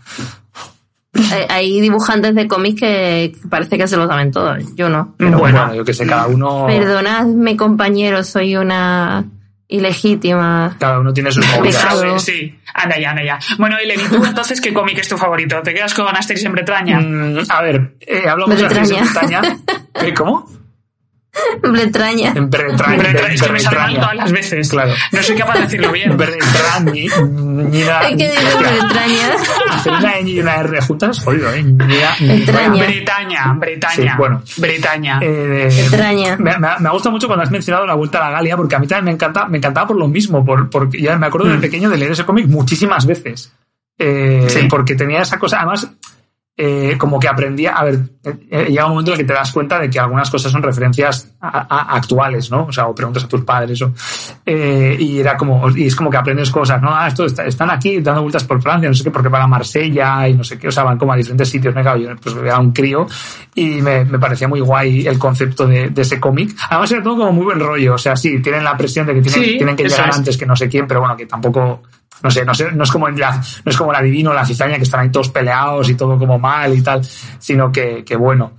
Hay 1.49 1.81
dibujantes 1.81 2.35
de 2.35 2.47
cómics 2.47 2.81
que 2.81 3.33
parece 3.51 3.77
que 3.77 3.89
se 3.89 3.97
lo 3.97 4.07
saben 4.07 4.31
todo. 4.31 4.57
Yo 4.77 4.89
no. 4.89 5.15
Pero 5.17 5.39
Bueno. 5.39 5.59
bueno, 5.59 5.75
yo 5.75 5.85
que 5.85 5.93
sé, 5.95 6.07
cada 6.07 6.27
uno, 6.29 6.67
Perdonadme, 6.67 7.57
compañeros, 7.57 8.29
soy 8.29 8.57
una 8.57 9.25
ilegítima. 9.67 10.77
cada 10.79 11.01
uno 11.01 11.13
tiene 11.13 11.33
sus 11.33 11.45
movidas. 11.49 12.23
Sí, 12.23 12.57
anda 12.73 12.99
ya, 13.01 13.11
anda 13.11 13.25
ya. 13.25 13.39
Bueno, 13.59 13.77
¿y 13.83 13.99
tú 14.09 14.25
entonces 14.25 14.61
qué 14.61 14.73
cómic 14.73 14.99
es 14.99 15.09
tu 15.09 15.17
favorito? 15.17 15.61
¿Te 15.63 15.75
quedas 15.75 15.93
con 15.95 16.07
Asterix 16.15 16.45
en 16.45 16.53
Bretaña? 16.53 17.01
Mm, 17.01 17.39
a 17.49 17.63
ver, 17.63 17.97
eh, 18.01 18.29
hablamos 18.29 18.59
de. 18.59 18.67
Asterix 18.67 18.91
en 18.91 19.05
Bretaña. 19.05 19.43
¿Eh, 20.03 20.15
¿Cómo? 20.17 20.49
Bretaña. 21.63 22.33
En 22.35 22.51
Bretaña. 22.51 23.11
Es 23.33 23.43
que 23.43 23.53
me 23.53 23.61
sale 23.61 23.79
mal 23.79 23.95
todas 23.97 24.15
las 24.17 24.33
veces. 24.33 24.69
Claro. 24.71 24.93
No 25.13 25.23
soy 25.23 25.37
capaz 25.37 25.55
de 25.55 25.61
decirlo 25.63 25.93
bien. 25.93 26.17
Bretaña. 26.17 28.01
Hay 28.01 28.17
que 28.17 28.29
decir 28.29 28.49
Bretaña. 28.59 29.35
Hacer 29.71 29.93
una 29.93 30.13
ñ 30.21 30.29
y 30.29 30.41
una 30.41 30.57
R 30.57 30.81
juntas 30.83 31.19
es 31.19 31.25
jodido, 31.25 31.53
¿eh? 31.53 31.65
Ña- 31.65 32.17
Bretaña. 32.87 33.53
Bretaña, 33.55 34.17
bueno. 34.17 34.43
Bretaña. 34.57 35.19
Eh, 35.23 35.69
Bretaña. 35.91 36.37
Me, 36.39 36.59
me, 36.59 36.69
me 36.81 36.91
gusta 36.91 37.11
mucho 37.11 37.27
cuando 37.27 37.43
has 37.45 37.51
mencionado 37.51 37.87
la 37.87 37.95
vuelta 37.95 38.19
a 38.19 38.31
la 38.31 38.37
Galia, 38.37 38.57
porque 38.57 38.77
a 38.77 38.79
mí 38.79 38.87
también 38.87 39.05
me 39.07 39.11
encanta, 39.13 39.47
me 39.47 39.59
encantaba 39.59 39.87
por 39.87 39.97
lo 39.97 40.09
mismo, 40.09 40.45
por, 40.45 40.69
porque 40.71 41.01
ya 41.01 41.17
me 41.17 41.27
acuerdo 41.27 41.49
de 41.49 41.57
Mm. 41.59 41.61
pequeño 41.61 41.91
de 41.91 41.97
leer 41.99 42.13
ese 42.13 42.25
cómic 42.25 42.47
muchísimas 42.47 43.07
veces. 43.07 43.53
Eh, 43.99 44.47
Sí. 44.49 44.67
Porque 44.71 44.95
tenía 44.95 45.21
esa 45.23 45.39
cosa, 45.39 45.59
además, 45.59 45.89
eh, 46.61 46.97
como 46.99 47.21
que 47.21 47.29
aprendía, 47.29 47.73
a 47.75 47.85
ver, 47.85 48.01
eh, 48.25 48.35
eh, 48.51 48.67
llega 48.69 48.85
un 48.87 48.91
momento 48.91 49.13
en 49.13 49.21
el 49.21 49.25
que 49.25 49.33
te 49.33 49.39
das 49.39 49.53
cuenta 49.53 49.79
de 49.79 49.89
que 49.89 50.01
algunas 50.01 50.29
cosas 50.29 50.51
son 50.51 50.61
referencias 50.61 51.33
a- 51.41 51.67
a- 51.71 51.97
actuales, 51.97 52.51
¿no? 52.51 52.65
O 52.67 52.73
sea, 52.73 52.89
o 52.89 52.95
preguntas 52.97 53.23
a 53.23 53.29
tus 53.29 53.43
padres, 53.43 53.81
o, 53.83 53.93
eh, 54.45 54.97
y 54.99 55.21
era 55.21 55.37
como, 55.37 55.71
y 55.71 55.87
es 55.87 55.95
como 55.95 56.11
que 56.11 56.17
aprendes 56.17 56.51
cosas, 56.51 56.83
¿no? 56.83 56.93
Ah, 56.93 57.07
esto 57.07 57.25
está- 57.27 57.47
están 57.47 57.71
aquí 57.71 58.01
dando 58.01 58.23
vueltas 58.23 58.43
por 58.43 58.61
Francia, 58.61 58.89
no 58.89 58.95
sé 58.97 59.05
qué, 59.05 59.11
porque 59.13 59.29
van 59.29 59.43
a 59.43 59.47
Marsella 59.47 60.29
y 60.29 60.35
no 60.35 60.43
sé 60.43 60.59
qué, 60.59 60.67
o 60.67 60.73
sea, 60.73 60.83
van 60.83 60.99
como 60.99 61.13
a 61.13 61.17
diferentes 61.17 61.49
sitios, 61.49 61.73
me 61.75 61.85
cago, 61.85 61.99
yo 62.03 62.17
pues 62.17 62.35
era 62.35 62.59
un 62.59 62.73
crío 62.73 63.07
y 63.55 63.81
me, 63.81 64.05
me 64.05 64.19
parecía 64.19 64.49
muy 64.49 64.61
guay 64.61 65.07
el 65.07 65.19
concepto 65.19 65.65
de, 65.67 65.91
de 65.91 66.03
ese 66.03 66.19
cómic. 66.19 66.57
Además 66.71 66.91
era 66.91 67.03
todo 67.05 67.17
como 67.19 67.33
muy 67.33 67.45
buen 67.45 67.61
rollo, 67.61 67.95
o 67.95 67.99
sea, 67.99 68.17
sí, 68.17 68.41
tienen 68.43 68.65
la 68.65 68.77
presión 68.77 69.07
de 69.07 69.15
que 69.15 69.23
tienen, 69.23 69.45
Sí, 69.45 69.57
tienen 69.59 69.77
que 69.77 69.85
llegar 69.85 70.09
es. 70.11 70.17
antes 70.17 70.37
que 70.37 70.45
no 70.47 70.57
sé 70.57 70.69
quién, 70.69 70.89
pero 70.89 70.99
bueno, 71.01 71.17
que 71.17 71.27
tampoco, 71.27 71.83
no 72.23 72.31
sé, 72.31 72.45
no 72.45 72.55
sé, 72.55 72.71
no 72.73 72.85
es 72.85 72.91
como 72.91 73.09
en 73.09 73.19
la, 73.19 73.37
no 73.37 73.71
es 73.71 73.77
como 73.77 73.93
la 73.93 74.03
Divino 74.03 74.31
o 74.31 74.35
la 74.35 74.45
Cizaña 74.45 74.77
que 74.77 74.83
están 74.83 75.01
ahí 75.01 75.11
todos 75.11 75.29
peleados 75.31 75.89
y 75.89 75.95
todo 75.95 76.19
como 76.19 76.39
mal 76.39 76.77
y 76.77 76.83
tal, 76.83 77.03
sino 77.39 77.71
que, 77.73 78.05
que 78.05 78.17
bueno. 78.17 78.53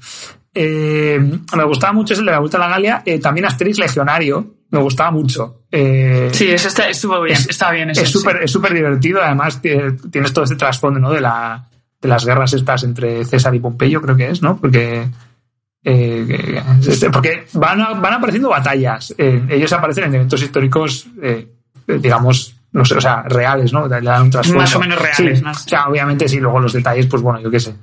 Eh, 0.53 1.19
me 1.55 1.63
gustaba 1.63 1.93
mucho 1.93 2.13
ese 2.13 2.23
de 2.23 2.31
la 2.31 2.39
Vuelta 2.39 2.57
a 2.57 2.61
la 2.61 2.69
Galia, 2.69 3.03
eh, 3.05 3.19
también 3.19 3.45
Asterix 3.45 3.77
Legionario, 3.79 4.55
me 4.71 4.79
gustaba 4.79 5.11
mucho. 5.11 5.63
Eh, 5.71 6.29
Sí, 6.33 6.49
eso 6.49 6.67
está, 6.67 6.89
estuvo 6.89 7.21
bien, 7.21 7.37
es- 7.37 7.49
está 7.49 7.71
bien. 7.71 7.89
Eso, 7.91 8.01
es 8.01 8.09
súper 8.09 8.37
es 8.43 8.51
súper 8.51 8.73
divertido, 8.73 9.21
además 9.21 9.61
tie- 9.61 10.09
tienes 10.11 10.33
todo 10.33 10.43
este 10.45 10.55
trasfondo, 10.55 10.99
¿no? 10.99 11.11
De 11.11 11.21
la 11.21 11.65
de 12.01 12.07
las 12.07 12.25
guerras 12.25 12.53
estas 12.53 12.83
entre 12.83 13.25
César 13.25 13.53
y 13.55 13.59
Pompeyo, 13.59 14.01
creo 14.01 14.15
que 14.15 14.29
es, 14.29 14.41
¿no? 14.41 14.57
Porque 14.57 15.05
eh, 15.83 16.61
porque 17.11 17.45
van, 17.53 17.81
a- 17.81 17.93
van 17.93 18.13
apareciendo 18.13 18.49
batallas. 18.49 19.13
Eh, 19.17 19.41
ellos 19.49 19.71
aparecen 19.73 20.05
en 20.05 20.15
eventos 20.15 20.41
históricos, 20.41 21.07
eh, 21.21 21.47
digamos, 21.87 22.55
no 22.71 22.85
sé, 22.85 22.95
o 22.95 23.01
sea, 23.01 23.23
reales, 23.23 23.73
¿no? 23.73 23.87
Le 23.87 24.01
dan 24.01 24.23
un 24.23 24.29
trasfondo. 24.29 24.61
Más 24.61 24.75
o 24.75 24.79
menos 24.79 24.99
reales, 24.99 25.39
Sí, 25.39 25.43
¿no? 25.43 25.51
O 25.51 25.53
sea, 25.53 25.87
obviamente 25.87 26.27
sí, 26.27 26.39
luego 26.39 26.59
los 26.59 26.73
detalles, 26.73 27.05
pues 27.07 27.21
bueno, 27.21 27.39
yo 27.41 27.49
qué 27.49 27.59
sé. 27.59 27.75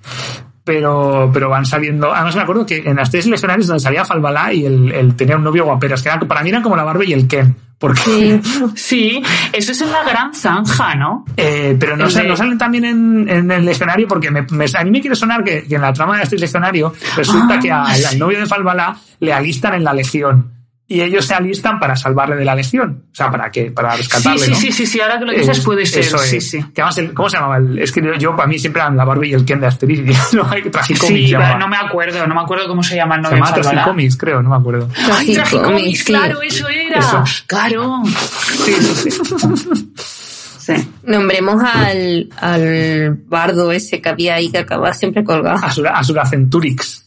Pero, 0.64 1.30
pero 1.32 1.48
van 1.48 1.64
saliendo. 1.64 2.12
Además, 2.12 2.34
me 2.34 2.42
acuerdo 2.42 2.66
que 2.66 2.78
en 2.84 2.96
las 2.96 3.10
tres 3.10 3.24
donde 3.30 3.78
salía 3.78 4.04
Falbalá 4.04 4.52
y 4.52 4.66
él, 4.66 4.90
él 4.92 5.14
tenía 5.14 5.36
un 5.36 5.44
novio 5.44 5.64
guaperas, 5.64 6.02
que 6.02 6.08
eran, 6.08 6.26
para 6.26 6.42
mí 6.42 6.48
eran 6.48 6.62
como 6.62 6.74
la 6.76 6.82
Barbie 6.82 7.10
y 7.10 7.12
el 7.12 7.28
Ken. 7.28 7.56
Porque, 7.78 8.00
Sí. 8.00 8.40
Sí, 8.74 9.22
eso 9.52 9.72
es 9.72 9.80
en 9.82 9.92
la 9.92 10.02
Gran 10.02 10.34
Zanja, 10.34 10.94
¿no? 10.96 11.24
Eh, 11.36 11.76
pero 11.78 11.96
no, 11.96 12.06
El 12.06 12.10
sa- 12.10 12.22
de- 12.22 12.28
no 12.28 12.36
salen 12.36 12.58
también 12.58 12.84
en, 12.84 13.28
en 13.28 13.50
el 13.50 13.64
legionario 13.64 14.08
porque 14.08 14.30
me- 14.30 14.46
me- 14.50 14.64
a 14.76 14.82
mí 14.84 14.90
me 14.90 15.00
quiere 15.00 15.14
sonar 15.14 15.44
que, 15.44 15.64
que 15.68 15.74
en 15.76 15.82
la 15.82 15.92
trama 15.92 16.16
de 16.16 16.22
este 16.24 16.36
legionario 16.36 16.92
resulta 17.16 17.54
Ah, 17.56 17.60
que 17.60 17.70
al, 17.70 17.94
sí. 17.94 18.04
al 18.06 18.18
novio 18.18 18.40
de 18.40 18.46
Falbalá 18.46 18.96
le 19.20 19.32
alistan 19.32 19.74
en 19.74 19.84
la 19.84 19.92
legión 19.92 20.52
y 20.88 21.00
ellos 21.00 21.24
se 21.26 21.34
alistan 21.34 21.80
para 21.80 21.96
salvarle 21.96 22.36
de 22.36 22.44
la 22.44 22.54
legión, 22.54 23.06
o 23.10 23.14
sea, 23.14 23.28
para 23.30 23.50
que 23.50 23.72
para 23.72 23.92
Sí, 23.92 23.98
rescatarle. 23.98 24.38
sí, 24.38 24.50
¿no? 24.52 24.56
sí, 24.56 24.70
sí, 24.72 24.86
sí, 24.86 25.00
ahora 25.00 25.18
que 25.18 25.24
lo 25.24 25.32
dices 25.32 25.58
Eh, 25.58 25.62
puede 25.64 25.84
ser. 25.84 26.00
eso 26.04 26.18
Sí, 26.18 26.36
es. 26.36 26.50
sí. 26.50 26.62
Que 26.72 26.80
además 26.82 26.98
el- 26.98 27.12
¿Cómo 27.12 27.28
se 27.28 27.36
llamaba? 27.38 27.56
El, 27.56 27.78
es 27.80 27.90
que 27.90 28.00
yo, 28.20 28.36
para 28.36 28.46
mí 28.46 28.56
siempre 28.58 28.80
eran 28.82 28.96
la 28.96 29.04
Barbie 29.04 29.30
y 29.30 29.34
el 29.34 29.44
Ken 29.44 29.58
de 29.60 29.66
Asterix. 29.66 30.32
no 30.34 30.48
hay 30.48 30.62
Tragicomics. 30.62 31.06
Sí, 31.24 31.28
se 31.28 31.36
pero 31.36 31.58
no 31.58 31.66
me 31.68 31.76
acuerdo, 31.76 32.24
no 32.26 32.34
me 32.36 32.40
acuerdo 32.40 32.68
cómo 32.68 32.82
se 32.84 32.94
llama 32.94 33.16
el 33.16 33.22
se 33.24 33.30
novio 33.30 33.36
de 33.36 33.50
llamaba. 33.50 33.62
Tragicomics, 33.72 34.16
creo, 34.16 34.42
no 34.42 34.50
me 34.50 34.56
acuerdo. 34.56 34.88
¡Ay, 35.12 35.34
Tragicomics! 35.34 35.98
sí. 35.98 36.04
Claro, 36.04 36.42
eso 36.42 36.68
era. 36.68 36.98
Eso. 37.00 37.24
Claro. 37.48 38.02
Sí, 38.64 38.72
sí, 38.72 39.10
sí. 39.10 39.90
Sí. 40.58 40.72
Nombremos 41.04 41.62
al, 41.62 42.28
al 42.40 43.16
bardo 43.28 43.70
ese 43.70 44.00
que 44.00 44.08
había 44.08 44.34
ahí 44.34 44.50
que 44.50 44.58
acababa 44.58 44.92
siempre 44.94 45.22
colgado. 45.22 45.64
Asura, 45.64 45.92
Asuracenturix. 45.96 47.05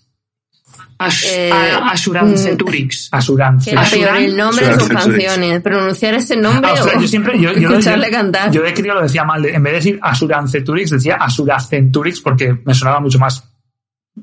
As, 1.02 1.24
Eh, 1.24 1.50
a- 1.52 1.92
Asuranceturix. 1.92 3.08
Asurance. 3.12 3.66
Que 3.70 3.72
era 3.72 3.84
peor 3.90 4.18
el 4.18 4.36
nombre 4.36 4.68
de 4.68 4.80
sus 4.80 4.90
canciones. 4.90 5.62
Pronunciar 5.62 6.14
ese 6.16 6.36
nombre 6.36 6.72
Ah, 6.78 6.84
o 6.84 7.00
yo 7.02 7.08
siempre, 7.08 7.40
yo, 7.40 7.54
yo, 7.54 7.70
escucharle 7.70 8.08
yo- 8.08 8.12
cantar. 8.12 8.52
yo 8.52 8.62
de 8.62 8.74
crío 8.74 8.94
lo 8.94 9.02
decía 9.02 9.24
mal. 9.24 9.46
En 9.46 9.64
vez 9.64 9.72
de 9.74 9.78
decir 9.78 10.00
Asuranceturix, 10.02 10.90
decía 10.92 11.16
Asuracenturix 11.16 12.20
porque 12.22 12.58
me 12.66 12.74
sonaba 12.74 13.00
mucho 13.00 13.18
más 13.18 13.44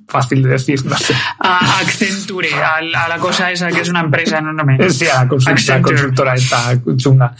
fácil 0.08 0.42
de 0.42 0.50
decir. 0.50 0.84
No 0.86 0.96
sé. 0.96 1.14
A 1.40 1.78
Accenture, 1.80 2.52
a, 2.54 2.80
la- 2.82 3.04
a 3.04 3.08
la 3.08 3.18
cosa 3.18 3.50
esa 3.50 3.68
que 3.68 3.80
es 3.80 3.88
una 3.88 4.00
empresa, 4.00 4.40
no, 4.40 4.52
no 4.52 4.64
me. 4.64 4.88
Sí, 4.90 5.06
a 5.06 5.24
la, 5.24 5.28
consul- 5.28 5.46
la 5.46 5.52
Accenture. 5.52 5.94
consultora 5.96 6.34
esta 6.34 6.74
chunga. 6.96 7.34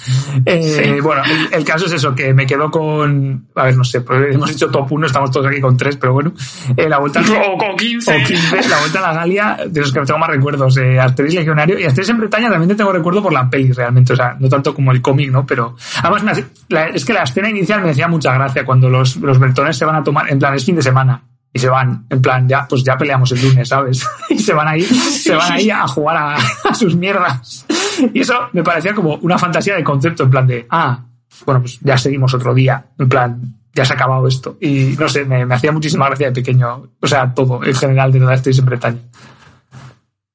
Eh, 0.45 0.83
Sí. 0.97 1.01
Bueno, 1.01 1.23
el, 1.25 1.49
el 1.53 1.65
caso 1.65 1.87
es 1.87 1.93
eso, 1.93 2.15
que 2.15 2.33
me 2.35 2.47
quedo 2.47 2.71
con. 2.71 3.47
A 3.55 3.65
ver, 3.65 3.77
no 3.77 3.85
sé, 3.85 4.01
pues 4.01 4.35
hemos 4.35 4.49
dicho 4.51 4.71
top 4.71 4.91
1, 4.93 5.07
estamos 5.07 5.31
todos 5.31 5.47
aquí 5.47 5.61
con 5.61 5.77
3, 5.77 5.97
pero 5.97 6.13
bueno. 6.13 6.33
Eh, 6.77 6.89
la 6.89 6.99
vuelta. 6.99 7.21
O, 7.47 7.73
o 7.73 7.77
15. 7.77 8.11
o 8.17 8.25
15, 8.27 8.69
la 8.69 8.79
vuelta 8.81 8.99
a 8.99 9.13
la 9.13 9.21
Galia, 9.21 9.57
de 9.69 9.81
los 9.81 9.93
que 9.93 10.01
tengo 10.01 10.19
más 10.19 10.29
recuerdos, 10.31 10.77
eh, 10.79 10.99
Asterix 10.99 11.35
Legionario 11.35 11.79
y 11.79 11.85
Asterix 11.85 12.09
en 12.11 12.19
Bretaña 12.19 12.49
también 12.51 12.69
te 12.69 12.75
tengo 12.75 12.93
recuerdo 12.93 13.23
por 13.23 13.33
la 13.33 13.49
peli 13.49 13.73
realmente, 13.73 14.13
o 14.13 14.17
sea, 14.17 14.37
no 14.39 14.49
tanto 14.49 14.75
como 14.75 14.93
el 14.93 15.01
cómic, 15.03 15.31
¿no? 15.31 15.45
Pero 15.47 15.77
además 16.03 16.23
me 16.23 16.31
hace- 16.33 16.47
la- 16.69 16.87
es 16.87 17.05
que 17.05 17.13
la 17.13 17.23
escena 17.23 17.49
inicial 17.51 17.83
me 17.83 17.91
hacía 17.91 18.09
mucha 18.09 18.33
gracia 18.35 18.65
cuando 18.65 18.89
los, 18.89 19.17
los 19.17 19.39
bretones 19.39 19.77
se 19.77 19.85
van 19.85 19.97
a 19.97 20.03
tomar, 20.05 20.31
en 20.31 20.39
plan, 20.39 20.55
es 20.55 20.65
fin 20.65 20.77
de 20.77 20.83
semana. 20.83 21.23
Y 21.57 21.59
se 21.59 21.71
van, 21.71 22.05
en 22.11 22.21
plan, 22.21 22.47
ya, 22.47 22.67
pues 22.69 22.85
ya 22.85 22.99
peleamos 22.99 23.33
el 23.33 23.41
lunes, 23.41 23.69
¿sabes? 23.69 24.07
Y 24.29 24.39
se 24.39 24.53
van 24.53 24.69
ahí, 24.69 24.83
se 24.83 25.35
van 25.35 25.53
ahí 25.53 25.71
a 25.71 25.87
jugar 25.89 26.17
a, 26.19 26.37
a 26.69 26.75
sus 26.75 26.95
mierdas. 26.95 27.65
Y 28.13 28.21
eso 28.21 28.35
me 28.53 28.63
parecía 28.63 28.95
como 28.95 29.15
una 29.17 29.39
fantasía 29.39 29.75
de 29.75 29.83
concepto, 29.83 30.25
en 30.25 30.31
plan 30.31 30.47
de, 30.47 30.67
ah, 30.69 31.03
bueno, 31.47 31.63
pues 31.63 31.79
ya 31.81 31.97
seguimos 31.97 32.35
otro 32.35 32.53
día, 32.53 32.87
en 32.99 33.09
plan, 33.09 33.41
ya 33.75 33.87
se 33.87 33.95
ha 33.95 33.97
acabado 33.97 34.29
esto. 34.29 34.59
Y 34.61 34.97
no 34.99 35.09
sé, 35.09 35.25
me, 35.25 35.47
me 35.47 35.55
hacía 35.55 35.73
muchísima 35.73 36.07
gracia 36.09 36.27
de 36.27 36.33
pequeño, 36.35 36.91
o 37.01 37.07
sea, 37.07 37.33
todo, 37.33 37.65
en 37.65 37.75
general, 37.75 38.13
de 38.13 38.21
toda 38.21 38.35
Asterix 38.35 38.59
en 38.59 38.65
Bretaña. 38.67 38.99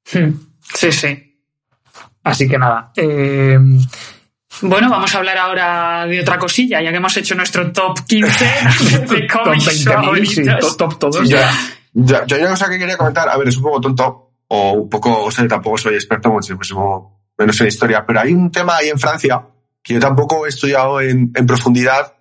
Sí, 0.04 0.90
sí. 0.90 1.40
Así 2.24 2.48
que 2.48 2.58
nada. 2.58 2.90
eh, 2.96 3.60
Bueno, 4.60 4.90
vamos 4.90 5.14
a 5.14 5.18
hablar 5.18 5.38
ahora 5.38 6.06
de 6.06 6.20
otra 6.20 6.38
cosilla, 6.38 6.80
ya 6.82 6.90
que 6.90 6.96
hemos 6.98 7.16
hecho 7.16 7.34
nuestro 7.34 7.72
top 7.72 7.98
15 8.06 8.44
de 9.10 9.26
top 9.28 9.42
cómics 9.44 9.66
20.000, 9.66 9.70
sí, 9.70 9.84
favoritos. 9.84 10.76
top, 10.76 10.76
top 10.76 10.98
todos. 10.98 11.28
Ya, 11.28 11.50
ya, 11.94 12.26
yo 12.26 12.36
hay 12.36 12.42
una 12.42 12.50
cosa 12.52 12.68
que 12.68 12.78
quería 12.78 12.96
comentar, 12.96 13.28
a 13.28 13.36
ver, 13.36 13.48
es 13.48 13.56
un 13.56 13.62
poco 13.62 13.80
tonto, 13.80 14.32
o 14.48 14.72
un 14.72 14.88
poco, 14.90 15.24
o 15.24 15.30
sea, 15.30 15.48
tampoco 15.48 15.78
soy 15.78 15.94
experto, 15.94 16.30
muchísimo 16.30 17.20
menos 17.38 17.60
en 17.60 17.66
historia, 17.66 18.04
pero 18.06 18.20
hay 18.20 18.32
un 18.32 18.50
tema 18.52 18.76
ahí 18.76 18.88
en 18.90 18.98
Francia 19.00 19.42
que 19.82 19.94
yo 19.94 20.00
tampoco 20.00 20.46
he 20.46 20.50
estudiado 20.50 21.00
en, 21.00 21.32
en 21.34 21.46
profundidad, 21.46 22.14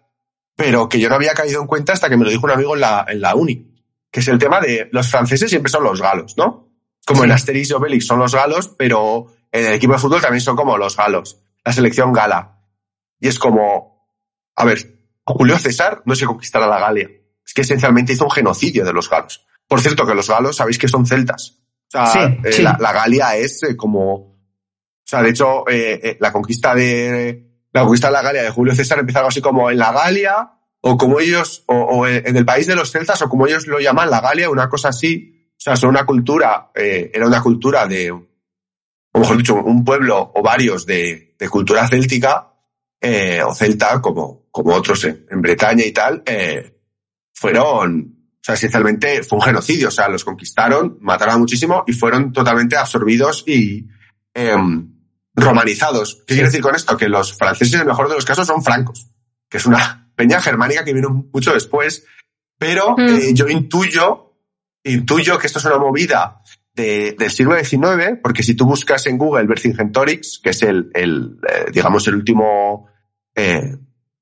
pero 0.55 0.87
que 0.89 0.99
yo 0.99 1.09
no 1.09 1.15
había 1.15 1.33
caído 1.33 1.61
en 1.61 1.67
cuenta 1.67 1.93
hasta 1.93 2.09
que 2.09 2.17
me 2.17 2.23
lo 2.23 2.31
dijo 2.31 2.45
un 2.45 2.51
amigo 2.51 2.73
en 2.75 2.81
la, 2.81 3.05
en 3.07 3.21
la 3.21 3.35
uni, 3.35 3.67
que 4.09 4.21
es 4.21 4.27
el 4.29 4.39
tema 4.39 4.59
de 4.61 4.89
los 4.91 5.07
franceses 5.09 5.49
siempre 5.49 5.69
son 5.71 5.83
los 5.83 6.01
galos, 6.01 6.35
¿no? 6.37 6.69
Como 7.05 7.19
Sí. 7.21 7.25
en 7.25 7.31
Asterix 7.33 7.69
y 7.69 7.73
Obelix 7.73 8.05
son 8.07 8.19
los 8.19 8.33
galos, 8.33 8.69
pero 8.77 9.27
en 9.51 9.65
el 9.67 9.73
equipo 9.73 9.93
de 9.93 9.99
fútbol 9.99 10.21
también 10.21 10.41
son 10.41 10.55
como 10.55 10.77
los 10.77 10.95
galos, 10.95 11.37
la 11.63 11.73
selección 11.73 12.13
gala. 12.13 12.59
Y 13.19 13.27
es 13.27 13.39
como, 13.39 14.07
a 14.55 14.65
ver, 14.65 15.01
Julio 15.23 15.57
César 15.59 16.01
no 16.05 16.15
se 16.15 16.25
conquistará 16.25 16.67
la 16.67 16.79
Galia, 16.79 17.09
es 17.45 17.53
que 17.53 17.61
esencialmente 17.61 18.13
hizo 18.13 18.25
un 18.25 18.31
genocidio 18.31 18.85
de 18.85 18.93
los 18.93 19.09
galos. 19.09 19.45
Por 19.67 19.79
cierto, 19.79 20.05
que 20.05 20.15
los 20.15 20.27
galos 20.27 20.57
sabéis 20.57 20.77
que 20.77 20.87
son 20.87 21.05
celtas. 21.05 21.59
O 21.87 21.91
sea, 21.91 22.07
Sí, 22.07 22.19
eh, 22.43 22.51
sí. 22.51 22.61
La, 22.61 22.77
la 22.79 22.91
Galia 22.91 23.35
es 23.37 23.63
eh, 23.63 23.77
como. 23.77 24.13
O 24.13 25.03
sea, 25.03 25.21
de 25.21 25.29
hecho, 25.29 25.65
eh, 25.69 26.17
la 26.19 26.31
conquista 26.31 26.73
de. 26.75 27.47
La 27.71 27.83
conquista 27.83 28.07
de 28.07 28.13
la 28.13 28.21
Galia 28.21 28.43
de 28.43 28.49
Julio 28.49 28.75
César 28.75 28.99
empieza 28.99 29.19
algo 29.19 29.29
así 29.29 29.41
como 29.41 29.71
en 29.71 29.77
la 29.77 29.93
Galia, 29.93 30.51
o 30.81 30.97
como 30.97 31.19
ellos, 31.19 31.63
o, 31.67 31.75
o 31.75 32.07
en 32.07 32.35
el 32.35 32.45
país 32.45 32.67
de 32.67 32.75
los 32.75 32.91
celtas, 32.91 33.21
o 33.21 33.29
como 33.29 33.47
ellos 33.47 33.67
lo 33.67 33.79
llaman, 33.79 34.09
la 34.09 34.19
Galia, 34.19 34.49
una 34.49 34.67
cosa 34.67 34.89
así. 34.89 35.51
O 35.51 35.63
sea, 35.63 35.75
son 35.75 35.91
una 35.91 36.05
cultura, 36.05 36.71
era 36.73 37.27
una 37.27 37.41
cultura 37.41 37.87
de, 37.87 38.11
o 39.13 39.19
mejor 39.19 39.37
dicho, 39.37 39.55
un 39.55 39.83
pueblo 39.83 40.31
o 40.35 40.41
varios 40.41 40.85
de, 40.85 41.35
de 41.37 41.49
cultura 41.49 41.87
céltica, 41.87 42.47
eh, 42.99 43.41
o 43.43 43.53
celta, 43.53 43.99
como, 44.01 44.47
como 44.51 44.73
otros 44.73 45.03
en, 45.05 45.25
en 45.29 45.41
Bretaña 45.41 45.83
y 45.85 45.91
tal, 45.91 46.21
eh, 46.25 46.77
fueron, 47.33 48.15
o 48.35 48.39
sea, 48.43 48.55
esencialmente 48.55 49.23
fue 49.23 49.39
un 49.39 49.43
genocidio, 49.45 49.87
o 49.87 49.91
sea, 49.91 50.07
los 50.07 50.23
conquistaron, 50.23 50.97
mataron 51.01 51.35
a 51.35 51.37
muchísimo 51.39 51.83
y 51.87 51.93
fueron 51.93 52.31
totalmente 52.31 52.77
absorbidos 52.77 53.43
y 53.47 53.87
em, 54.33 54.93
romanizados. 55.33 56.23
¿Qué 56.27 56.35
quiere 56.35 56.49
decir 56.49 56.61
con 56.61 56.75
esto? 56.75 56.95
Que 56.97 57.09
los 57.09 57.33
franceses, 57.35 57.73
en 57.73 57.81
el 57.81 57.87
mejor 57.87 58.07
de 58.09 58.15
los 58.15 58.25
casos, 58.25 58.45
son 58.47 58.63
francos, 58.63 59.07
que 59.49 59.57
es 59.57 59.65
una 59.65 60.11
peña 60.15 60.39
germánica 60.41 60.83
que 60.83 60.93
vino 60.93 61.09
mucho 61.33 61.53
después, 61.53 62.05
pero 62.57 62.95
Mm. 62.95 63.09
eh, 63.09 63.33
yo 63.33 63.47
intuyo, 63.47 64.35
intuyo 64.83 65.39
que 65.39 65.47
esto 65.47 65.57
es 65.57 65.65
una 65.65 65.77
movida 65.79 66.40
de- 66.73 67.15
del 67.17 67.29
siglo 67.31 67.55
XIX, 67.57 68.17
porque 68.21 68.43
si 68.43 68.55
tú 68.55 68.65
buscas 68.65 69.05
en 69.07 69.17
Google 69.17 69.45
Vercingetorix, 69.47 70.39
que 70.43 70.51
es 70.51 70.61
el, 70.63 70.89
el 70.93 71.37
eh, 71.47 71.65
digamos, 71.73 72.07
el 72.07 72.15
último, 72.15 72.87
eh, 73.35 73.75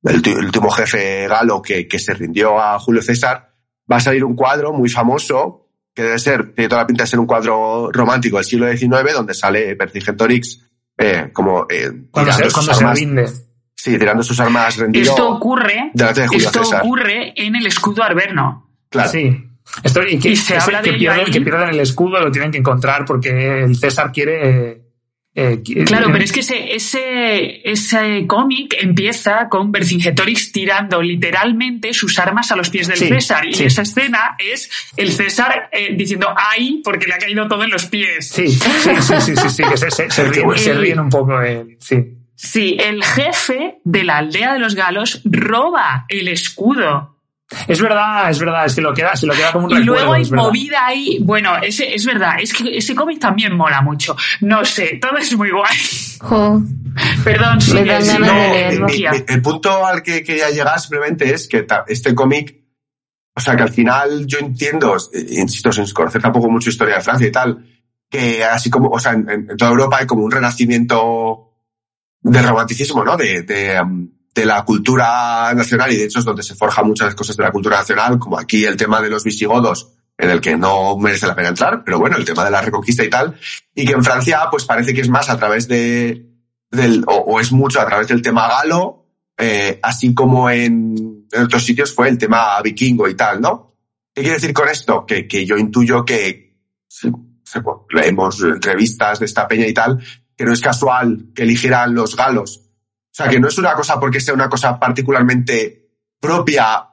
el, 0.03 0.21
ti- 0.21 0.31
el 0.31 0.45
último 0.45 0.69
jefe 0.71 1.27
galo 1.27 1.61
que, 1.61 1.87
que 1.87 1.99
se 1.99 2.13
rindió 2.13 2.59
a 2.59 2.79
Julio 2.79 3.01
César, 3.01 3.53
va 3.91 3.97
a 3.97 3.99
salir 3.99 4.23
un 4.23 4.35
cuadro 4.35 4.73
muy 4.73 4.89
famoso, 4.89 5.67
que 5.93 6.03
debe 6.03 6.19
ser, 6.19 6.53
tiene 6.53 6.69
toda 6.69 6.81
la 6.83 6.87
pinta 6.87 7.03
de 7.03 7.07
ser 7.09 7.19
un 7.19 7.25
cuadro 7.25 7.91
romántico 7.91 8.37
del 8.37 8.45
siglo 8.45 8.67
XIX, 8.71 9.13
donde 9.13 9.33
sale 9.33 9.75
Vercingetorix 9.75 10.65
eh, 10.97 11.29
como 11.33 11.65
eh, 11.69 11.91
Cuando, 12.11 12.31
se, 12.31 12.37
tirando, 12.37 12.49
sus 12.49 12.53
cuando 12.53 12.73
se 12.73 12.99
rinde. 13.05 13.27
sí, 13.75 13.97
tirando 13.97 14.23
sus 14.23 14.39
armas 14.39 14.77
rendido 14.77 15.09
Esto 15.11 15.29
ocurre, 15.29 15.91
delante 15.93 16.21
de 16.21 16.27
Julio 16.27 16.47
esto 16.47 16.63
César. 16.63 16.81
ocurre 16.83 17.33
en 17.35 17.55
el 17.55 17.65
escudo 17.65 18.03
arberno. 18.03 18.69
Claro. 18.89 19.09
Sí. 19.09 19.48
Esto, 19.83 20.01
y 20.05 20.19
que, 20.19 20.29
Y 20.29 20.35
se 20.35 20.57
habla 20.57 20.81
que 20.81 20.89
de 20.91 20.95
ello 20.97 20.99
pierden, 21.11 21.25
ahí. 21.25 21.31
que 21.31 21.41
pierden 21.41 21.69
el 21.69 21.79
escudo 21.79 22.19
lo 22.19 22.31
tienen 22.31 22.51
que 22.51 22.57
encontrar 22.57 23.05
porque 23.05 23.63
el 23.63 23.75
César 23.75 24.11
quiere. 24.11 24.69
eh, 24.71 24.81
eh, 25.35 25.61
qui- 25.63 25.85
Claro, 25.85 26.07
eh, 26.09 26.11
pero 26.11 26.23
es 26.23 26.31
que 26.31 26.39
ese, 26.41 26.73
ese, 26.75 27.61
ese 27.69 28.25
cómic 28.27 28.75
empieza 28.79 29.47
con 29.47 29.71
Vercingetorix 29.71 30.51
tirando 30.51 31.01
literalmente 31.01 31.93
sus 31.93 32.17
armas 32.19 32.51
a 32.51 32.55
los 32.55 32.69
pies 32.71 32.87
del 32.87 32.97
Sí, 32.97 33.07
César. 33.07 33.45
Y 33.45 33.53
sí. 33.53 33.63
esa 33.65 33.83
escena 33.83 34.35
es 34.39 34.69
el 34.97 35.11
César 35.11 35.69
eh, 35.71 35.93
diciendo 35.95 36.27
¡ay! 36.35 36.81
porque 36.83 37.05
le 37.07 37.13
ha 37.13 37.17
caído 37.19 37.47
todo 37.47 37.63
en 37.63 37.69
los 37.69 37.85
pies. 37.85 38.27
Sí, 38.27 38.47
sí, 38.49 38.59
sí, 38.99 39.13
sí, 39.21 39.35
sí, 39.35 39.49
sí, 39.49 39.63
que 39.63 39.77
se, 39.77 39.91
se- 39.91 40.09
se 40.09 40.23
ríen, 40.29 40.57
se 40.57 40.71
El- 40.71 40.81
ríen 40.81 40.99
un 40.99 41.09
poco. 41.09 41.41
eh, 41.41 41.77
sí. 41.79 42.15
Sí, 42.35 42.77
el 42.79 43.03
jefe 43.03 43.79
de 43.83 44.03
la 44.03 44.17
aldea 44.17 44.53
de 44.53 44.59
los 44.59 44.73
galos 44.73 45.21
roba 45.25 46.05
el 46.09 46.27
escudo. 46.27 47.18
Es 47.67 47.81
verdad, 47.81 48.29
es 48.29 48.37
verdad, 48.39 48.65
es 48.65 48.75
que 48.75 48.81
lo 48.81 48.93
queda, 48.93 49.15
se 49.15 49.25
lo 49.25 49.33
queda 49.33 49.51
como 49.51 49.65
un 49.65 49.71
Y 49.71 49.75
recuerdo. 49.79 49.95
luego 49.95 50.13
hay 50.13 50.31
movida 50.31 50.85
ahí. 50.85 51.17
Bueno, 51.21 51.57
ese, 51.61 51.93
es 51.95 52.05
verdad, 52.05 52.35
es 52.39 52.53
que 52.53 52.77
ese 52.77 52.93
cómic 52.93 53.19
también 53.19 53.55
mola 53.57 53.81
mucho. 53.81 54.15
No 54.41 54.63
sé, 54.65 54.99
todo 55.01 55.17
es 55.17 55.35
muy 55.35 55.49
guay. 55.49 55.75
Jo, 56.19 56.61
Perdón, 57.23 57.59
sí, 57.61 57.73
Me 57.73 58.01
sí, 58.01 58.17
no, 58.19 58.25
de 58.33 58.79
mi- 58.85 58.97
mi- 58.99 59.23
el 59.27 59.41
punto 59.41 59.85
al 59.85 60.03
que 60.03 60.23
quería 60.23 60.49
llegar 60.51 60.79
simplemente 60.79 61.33
es 61.33 61.47
que 61.47 61.65
este 61.87 62.13
cómic, 62.13 62.55
o 63.35 63.39
sea, 63.41 63.55
que 63.55 63.63
al 63.63 63.71
final 63.71 64.25
yo 64.27 64.37
entiendo, 64.39 64.95
insisto, 65.29 65.71
sin 65.71 65.89
conocer 65.91 66.21
tampoco 66.21 66.49
mucho 66.49 66.69
historia 66.69 66.95
de 66.95 67.01
Francia 67.01 67.27
y 67.27 67.31
tal, 67.31 67.65
que 68.09 68.43
así 68.43 68.69
como, 68.69 68.89
o 68.89 68.99
sea, 68.99 69.13
en, 69.13 69.27
en 69.29 69.57
toda 69.57 69.71
Europa 69.71 69.97
hay 69.99 70.05
como 70.05 70.23
un 70.23 70.31
renacimiento 70.31 71.51
del 72.21 72.47
romanticismo, 72.47 73.03
¿no? 73.03 73.15
De, 73.17 73.43
de, 73.43 73.79
um, 73.81 74.09
de 74.33 74.45
la 74.45 74.63
cultura 74.63 75.53
nacional 75.53 75.91
y 75.91 75.97
de 75.97 76.05
hecho 76.05 76.19
es 76.19 76.25
donde 76.25 76.43
se 76.43 76.55
forjan 76.55 76.87
muchas 76.87 77.15
cosas 77.15 77.35
de 77.35 77.43
la 77.43 77.51
cultura 77.51 77.77
nacional, 77.77 78.19
como 78.19 78.39
aquí 78.39 78.65
el 78.65 78.77
tema 78.77 79.01
de 79.01 79.09
los 79.09 79.23
visigodos, 79.23 79.93
en 80.17 80.29
el 80.29 80.41
que 80.41 80.57
no 80.57 80.97
merece 80.97 81.27
la 81.27 81.35
pena 81.35 81.49
entrar, 81.49 81.83
pero 81.83 81.99
bueno, 81.99 82.17
el 82.17 82.25
tema 82.25 82.43
de 82.43 82.51
la 82.51 82.61
reconquista 82.61 83.03
y 83.03 83.09
tal, 83.09 83.37
y 83.73 83.85
que 83.85 83.93
en 83.93 84.03
Francia 84.03 84.47
pues 84.51 84.65
parece 84.65 84.93
que 84.93 85.01
es 85.01 85.09
más 85.09 85.29
a 85.29 85.37
través 85.37 85.67
de, 85.67 86.29
del, 86.69 87.03
o, 87.07 87.39
es 87.39 87.51
mucho 87.51 87.79
a 87.79 87.85
través 87.85 88.07
del 88.07 88.21
tema 88.21 88.47
galo, 88.47 89.07
eh, 89.37 89.79
así 89.81 90.13
como 90.13 90.49
en, 90.49 91.27
otros 91.41 91.63
sitios 91.63 91.93
fue 91.93 92.09
el 92.09 92.17
tema 92.17 92.61
vikingo 92.61 93.07
y 93.07 93.15
tal, 93.15 93.39
¿no? 93.39 93.75
¿Qué 94.13 94.21
quiere 94.21 94.35
decir 94.35 94.53
con 94.53 94.67
esto? 94.67 95.05
Que, 95.05 95.27
que 95.27 95.45
yo 95.45 95.57
intuyo 95.57 96.03
que 96.03 96.49
leemos 97.91 98.41
entrevistas 98.41 99.19
de 99.19 99.25
esta 99.25 99.47
peña 99.47 99.67
y 99.67 99.73
tal, 99.73 100.03
que 100.35 100.45
no 100.45 100.53
es 100.53 100.61
casual 100.61 101.27
que 101.33 101.43
eligieran 101.43 101.93
los 101.93 102.15
galos. 102.15 102.68
O 103.11 103.15
sea, 103.19 103.27
que 103.27 103.39
no 103.39 103.47
es 103.47 103.57
una 103.57 103.73
cosa 103.73 103.99
porque 103.99 104.19
sea 104.21 104.33
una 104.33 104.49
cosa 104.49 104.79
particularmente 104.79 105.89
propia 106.19 106.85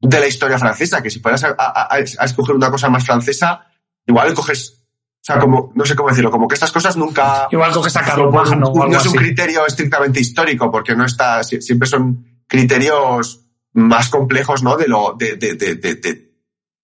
de 0.00 0.20
la 0.20 0.26
historia 0.26 0.58
francesa, 0.58 1.02
que 1.02 1.10
si 1.10 1.20
fueras 1.20 1.44
a, 1.44 1.54
a- 1.58 1.94
a- 1.94 1.98
escoger 1.98 2.54
una 2.54 2.70
cosa 2.70 2.88
más 2.88 3.04
francesa, 3.04 3.66
igual 4.06 4.32
coges, 4.34 4.86
o 4.86 5.22
sea, 5.22 5.38
como, 5.38 5.72
no 5.74 5.84
sé 5.84 5.94
cómo 5.94 6.08
decirlo, 6.08 6.30
como 6.30 6.48
que 6.48 6.54
estas 6.54 6.72
cosas 6.72 6.96
nunca... 6.96 7.48
Igual 7.50 7.72
coges 7.72 7.96
a 7.96 8.02
Carlomagno 8.02 8.68
o 8.68 8.74
no 8.76 8.82
algo 8.84 8.96
es 8.96 9.06
un 9.06 9.12
criterio 9.14 9.66
estrictamente 9.66 10.20
histórico, 10.20 10.70
porque 10.70 10.94
no 10.94 11.04
está, 11.04 11.42
si- 11.44 11.60
siempre 11.60 11.88
son 11.88 12.42
criterios 12.46 13.46
más 13.72 14.08
complejos, 14.08 14.62
¿no? 14.62 14.76
De 14.76 14.88
lo, 14.88 15.14
de, 15.18 15.36
de, 15.36 15.54
de, 15.54 15.74
de, 15.76 15.94
de- 15.96 16.30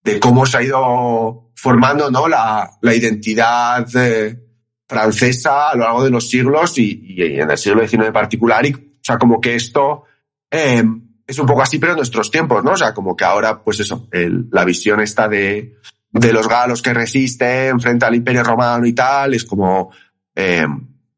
de 0.04 0.20
cómo 0.20 0.44
se 0.46 0.58
ha 0.58 0.62
ido 0.62 1.50
formando, 1.56 2.10
¿no? 2.10 2.28
La, 2.28 2.70
la 2.82 2.94
identidad 2.94 3.86
eh, 3.96 4.45
francesa 4.88 5.70
a 5.70 5.76
lo 5.76 5.84
largo 5.84 6.04
de 6.04 6.10
los 6.10 6.28
siglos 6.28 6.78
y, 6.78 7.04
y 7.08 7.40
en 7.40 7.50
el 7.50 7.58
siglo 7.58 7.86
XIX 7.86 8.06
en 8.06 8.12
particular. 8.12 8.64
Y, 8.66 8.72
o 8.72 9.02
sea, 9.02 9.18
como 9.18 9.40
que 9.40 9.54
esto 9.54 10.04
eh, 10.50 10.84
es 11.26 11.38
un 11.38 11.46
poco 11.46 11.62
así, 11.62 11.78
pero 11.78 11.92
en 11.92 11.98
nuestros 11.98 12.30
tiempos, 12.30 12.62
¿no? 12.62 12.72
O 12.72 12.76
sea, 12.76 12.94
como 12.94 13.16
que 13.16 13.24
ahora, 13.24 13.62
pues 13.62 13.80
eso, 13.80 14.08
el, 14.12 14.48
la 14.52 14.64
visión 14.64 15.00
esta 15.00 15.28
de, 15.28 15.76
de 16.12 16.32
los 16.32 16.48
galos 16.48 16.82
que 16.82 16.94
resisten 16.94 17.80
frente 17.80 18.06
al 18.06 18.14
Imperio 18.14 18.44
Romano 18.44 18.86
y 18.86 18.92
tal, 18.92 19.34
es 19.34 19.44
como, 19.44 19.90
eh, 20.34 20.66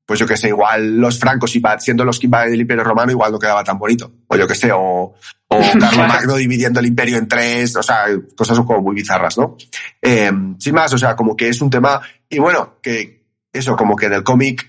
pues 0.07 0.19
yo 0.19 0.27
que 0.27 0.39
sé, 0.39 0.49
igual 0.49 0.97
los 0.97 1.19
francos 1.19 1.55
siendo 1.81 2.05
los 2.05 2.19
que 2.19 2.27
invaden 2.27 2.55
el 2.55 2.63
Imperio 2.63 2.85
Romano 2.85 3.13
igual 3.13 3.33
no 3.33 3.39
quedaba 3.39 3.63
tan 3.63 3.79
bonito. 3.79 4.11
O 4.29 4.37
yo 4.37 4.49
que 4.49 4.55
sé, 4.55 4.73
o, 4.73 5.15
o 5.49 5.61
Magno 5.79 6.37
dividiendo 6.37 6.81
el 6.81 6.87
imperio 6.87 7.19
en 7.19 7.29
tres, 7.29 7.77
o 7.77 7.83
sea, 7.83 8.07
cosas 8.35 8.59
como 8.61 8.81
muy 8.81 8.95
bizarras, 8.95 9.37
¿no? 9.37 9.57
Eh, 10.01 10.33
sin 10.59 10.75
más, 10.75 10.93
o 10.95 10.99
sea, 10.99 11.15
como 11.15 11.37
que 11.37 11.51
es 11.51 11.61
un 11.61 11.69
tema, 11.69 12.01
y 12.31 12.39
bueno, 12.39 12.79
que 12.83 13.18
eso, 13.59 13.77
como 13.77 13.97
que 13.97 14.07
en 14.07 14.15
el 14.15 14.23
cómic, 14.23 14.67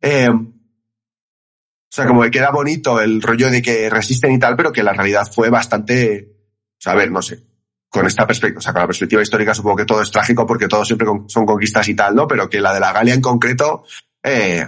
eh, 0.00 0.28
o 0.28 1.96
sea, 1.96 2.06
como 2.06 2.22
que 2.22 2.30
queda 2.30 2.50
bonito 2.50 3.00
el 3.00 3.22
rollo 3.22 3.50
de 3.50 3.62
que 3.62 3.88
resisten 3.88 4.32
y 4.32 4.38
tal, 4.38 4.56
pero 4.56 4.72
que 4.72 4.82
la 4.82 4.92
realidad 4.92 5.30
fue 5.32 5.48
bastante, 5.48 6.28
o 6.72 6.80
sea, 6.80 6.92
a 6.92 6.96
ver, 6.96 7.10
no 7.10 7.22
sé, 7.22 7.44
con 7.88 8.06
esta 8.06 8.26
perspectiva, 8.26 8.58
o 8.58 8.62
sea, 8.62 8.72
con 8.72 8.82
la 8.82 8.88
perspectiva 8.88 9.22
histórica 9.22 9.54
supongo 9.54 9.76
que 9.76 9.84
todo 9.84 10.02
es 10.02 10.10
trágico 10.10 10.44
porque 10.46 10.66
todo 10.66 10.84
siempre 10.84 11.06
son 11.28 11.46
conquistas 11.46 11.88
y 11.88 11.94
tal, 11.94 12.16
¿no? 12.16 12.26
Pero 12.26 12.50
que 12.50 12.60
la 12.60 12.74
de 12.74 12.80
la 12.80 12.92
Galia 12.92 13.14
en 13.14 13.20
concreto, 13.20 13.84
eh, 14.22 14.66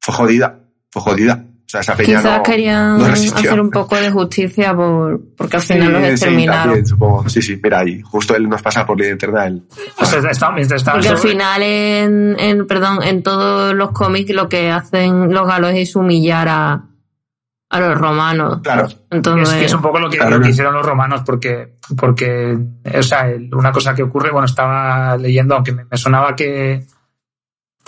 fue 0.00 0.14
jodida, 0.14 0.60
fue 0.90 1.02
jodida. 1.02 1.46
Sea, 1.74 1.80
esa 1.80 1.96
peña 1.96 2.18
Quizás 2.18 2.40
querían 2.44 3.00
hacer 3.02 3.60
un 3.60 3.68
poco 3.68 3.96
de 3.96 4.08
justicia 4.08 4.72
por, 4.76 5.20
porque 5.36 5.56
al 5.56 5.62
final 5.62 5.92
los 5.92 6.04
exterminaron. 6.04 6.76
Sí, 6.76 6.86
supongo. 6.86 7.28
sí, 7.28 7.42
sí, 7.42 7.60
mira 7.60 7.80
ahí, 7.80 8.00
justo 8.00 8.36
él 8.36 8.48
nos 8.48 8.62
pasa 8.62 8.86
por 8.86 9.00
la 9.00 9.08
eterna. 9.08 9.46
El... 9.46 9.64
porque 9.98 11.08
al 11.08 11.18
final 11.18 11.62
en, 11.64 12.36
en, 12.38 12.66
perdón, 12.68 13.02
en 13.02 13.24
todos 13.24 13.74
los 13.74 13.90
cómics 13.90 14.32
lo 14.32 14.48
que 14.48 14.70
hacen 14.70 15.32
los 15.32 15.48
galos 15.48 15.72
es 15.74 15.96
humillar 15.96 16.46
a, 16.48 16.84
a 17.70 17.80
los 17.80 17.98
romanos. 17.98 18.60
Claro. 18.62 18.86
Entonces, 19.10 19.48
es, 19.54 19.58
que 19.58 19.64
es 19.64 19.74
un 19.74 19.82
poco 19.82 19.98
lo 19.98 20.08
que, 20.08 20.18
lo 20.18 20.40
que, 20.40 20.50
hicieron 20.50 20.74
los 20.74 20.86
romanos, 20.86 21.22
porque, 21.26 21.74
porque, 21.96 22.56
o 22.96 23.02
sea, 23.02 23.26
una 23.50 23.72
cosa 23.72 23.96
que 23.96 24.04
ocurre, 24.04 24.30
bueno, 24.30 24.46
estaba 24.46 25.16
leyendo, 25.16 25.56
aunque 25.56 25.72
me 25.72 25.96
sonaba 25.96 26.36
que, 26.36 26.86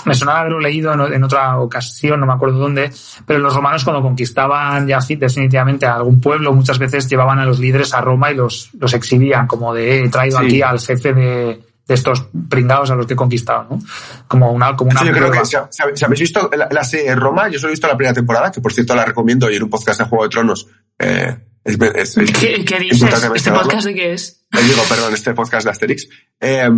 me 0.04 0.14
sonaba 0.14 0.40
haberlo 0.40 0.60
leído 0.60 0.92
en, 0.92 1.24
otra 1.24 1.58
ocasión, 1.58 2.20
no 2.20 2.26
me 2.26 2.32
acuerdo 2.32 2.58
dónde, 2.58 2.92
pero 3.26 3.38
los 3.38 3.54
romanos 3.54 3.84
cuando 3.84 4.02
conquistaban 4.02 4.86
ya 4.86 4.98
definitivamente 5.00 5.86
a 5.86 5.94
algún 5.94 6.20
pueblo, 6.20 6.52
muchas 6.52 6.78
veces 6.78 7.08
llevaban 7.08 7.38
a 7.38 7.44
los 7.44 7.58
líderes 7.58 7.94
a 7.94 8.00
Roma 8.00 8.30
y 8.30 8.34
los, 8.34 8.70
los 8.78 8.94
exhibían 8.94 9.46
como 9.46 9.74
de 9.74 10.04
he 10.04 10.08
traído 10.08 10.38
aquí 10.38 10.62
al 10.62 10.78
jefe 10.78 11.12
de, 11.12 11.60
de 11.86 11.94
estos 11.94 12.28
pringados 12.48 12.90
a 12.90 12.94
los 12.94 13.06
que 13.06 13.14
he 13.14 13.16
conquistado, 13.16 13.66
¿no? 13.70 13.82
Como 14.28 14.52
una, 14.52 14.76
como 14.76 14.90
una 14.90 15.04
yo 15.04 15.12
creo 15.12 15.30
que 15.30 15.44
si, 15.44 15.56
habéis 16.04 16.20
visto 16.20 16.50
la, 16.52 16.84
serie 16.84 17.14
Roma, 17.14 17.48
yo 17.48 17.58
solo 17.58 17.70
he 17.70 17.72
visto 17.72 17.86
la 17.86 17.96
primera 17.96 18.14
temporada, 18.14 18.50
que 18.50 18.60
por 18.60 18.72
cierto 18.72 18.94
la 18.94 19.04
recomiendo 19.04 19.50
y 19.50 19.56
en 19.56 19.62
un 19.62 19.70
podcast 19.70 20.00
de 20.00 20.06
Juego 20.06 20.24
de 20.24 20.30
Tronos. 20.30 20.68
Eh, 20.98 21.36
es, 21.64 21.76
¿Qué, 21.78 22.64
¿Qué, 22.64 22.78
dices? 22.78 23.12
¿Este 23.34 23.50
podcast 23.50 23.86
de 23.86 23.94
qué 23.94 24.12
es? 24.12 24.46
digo, 24.52 24.82
perdón, 24.88 25.14
este 25.14 25.34
podcast 25.34 25.64
de 25.64 25.70
Asterix. 25.70 26.08
Eh, 26.40 26.68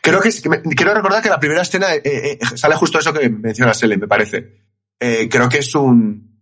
Creo 0.00 0.20
que, 0.20 0.30
quiero 0.30 0.94
recordar 0.94 1.22
que 1.22 1.28
la 1.28 1.40
primera 1.40 1.62
escena 1.62 1.94
eh, 1.94 2.02
eh, 2.04 2.38
sale 2.54 2.76
justo 2.76 2.98
eso 2.98 3.12
que 3.12 3.28
menciona 3.28 3.74
Sele, 3.74 3.96
me 3.96 4.08
parece. 4.08 4.60
Eh, 4.98 5.28
creo 5.30 5.48
que 5.48 5.58
es 5.58 5.74
un, 5.74 6.38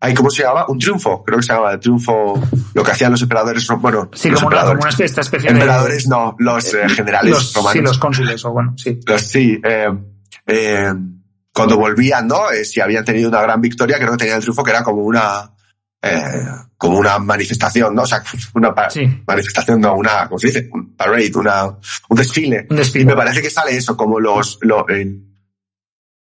ahí 0.00 0.14
cómo 0.14 0.30
se 0.30 0.42
llama, 0.42 0.66
un 0.68 0.78
triunfo, 0.78 1.22
creo 1.24 1.38
que 1.38 1.44
se 1.44 1.52
llama 1.52 1.72
el 1.72 1.80
triunfo, 1.80 2.40
lo 2.74 2.82
que 2.82 2.90
hacían 2.90 3.12
los 3.12 3.22
emperadores, 3.22 3.66
bueno, 3.78 4.10
sí, 4.12 4.30
los 4.30 4.40
como. 4.40 4.54
Una, 4.54 4.66
como 4.66 4.80
una 4.80 4.90
especie 4.90 5.50
emperadores 5.50 6.08
no, 6.08 6.36
los 6.38 6.70
generales 6.70 7.30
los, 7.30 7.54
romanos. 7.54 7.72
Sí, 7.72 7.80
los 7.80 7.98
cónsules, 7.98 8.44
o 8.44 8.52
bueno, 8.52 8.74
sí. 8.76 9.00
Los, 9.06 9.22
sí, 9.22 9.60
cuando 11.52 11.76
volvían, 11.76 12.26
¿no? 12.26 12.40
si 12.64 12.80
habían 12.80 13.04
tenido 13.04 13.28
una 13.28 13.42
gran 13.42 13.60
victoria, 13.60 13.98
creo 13.98 14.12
que 14.12 14.18
tenían 14.18 14.36
el 14.38 14.42
triunfo 14.42 14.64
que 14.64 14.70
era 14.70 14.82
como 14.82 15.02
una, 15.02 15.52
eh, 16.02 16.44
como 16.76 16.98
una 16.98 17.18
manifestación, 17.18 17.94
¿no? 17.94 18.02
O 18.02 18.06
sea, 18.06 18.22
una 18.54 18.74
manifestación, 19.26 19.80
no, 19.80 19.94
una, 19.94 20.26
¿cómo 20.28 20.38
se 20.38 20.48
dice? 20.48 20.68
Un 20.72 20.96
parade, 20.96 21.30
una, 21.36 21.66
un 21.66 22.16
desfile. 22.16 22.66
Un 22.68 22.76
desfile. 22.76 23.04
Y 23.04 23.06
me 23.06 23.14
parece 23.14 23.40
que 23.40 23.50
sale 23.50 23.76
eso, 23.76 23.96
como 23.96 24.18
los, 24.18 24.58
los, 24.62 24.84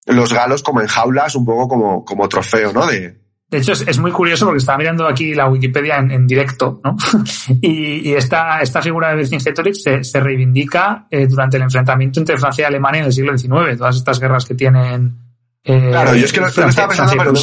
los 0.05 0.33
galos 0.33 0.61
como 0.61 0.81
en 0.81 0.87
jaulas, 0.87 1.35
un 1.35 1.45
poco 1.45 1.67
como, 1.67 2.05
como 2.05 2.29
trofeo, 2.29 2.71
¿no? 2.71 2.85
De, 2.85 3.23
de 3.53 3.59
hecho, 3.59 3.73
es, 3.73 3.99
muy 3.99 4.11
curioso 4.11 4.45
porque 4.45 4.57
estaba 4.57 4.79
mirando 4.79 5.07
aquí 5.07 5.35
la 5.35 5.47
Wikipedia 5.47 5.97
en, 5.97 6.25
directo, 6.25 6.81
¿no? 6.83 6.95
y, 7.61 8.09
y 8.09 8.13
esta, 8.13 8.61
esta 8.61 8.81
figura 8.81 9.09
de 9.09 9.17
Vercingetorix 9.17 9.83
se, 9.83 10.03
se 10.03 10.19
reivindica 10.19 11.05
eh, 11.11 11.27
durante 11.27 11.57
el 11.57 11.63
enfrentamiento 11.63 12.19
entre 12.19 12.37
Francia 12.37 12.63
y 12.63 12.65
Alemania 12.65 13.01
en 13.01 13.05
el 13.07 13.13
siglo 13.13 13.37
XIX, 13.37 13.77
todas 13.77 13.97
estas 13.97 14.19
guerras 14.19 14.45
que 14.45 14.55
tienen 14.55 15.22
eh, 15.65 15.87
claro, 15.89 16.15
yo 16.15 16.25
es 16.25 16.33
que 16.33 16.41
lo, 16.41 16.47
estaba 16.47 16.89
pensando, 16.89 17.13
pero 17.17 17.33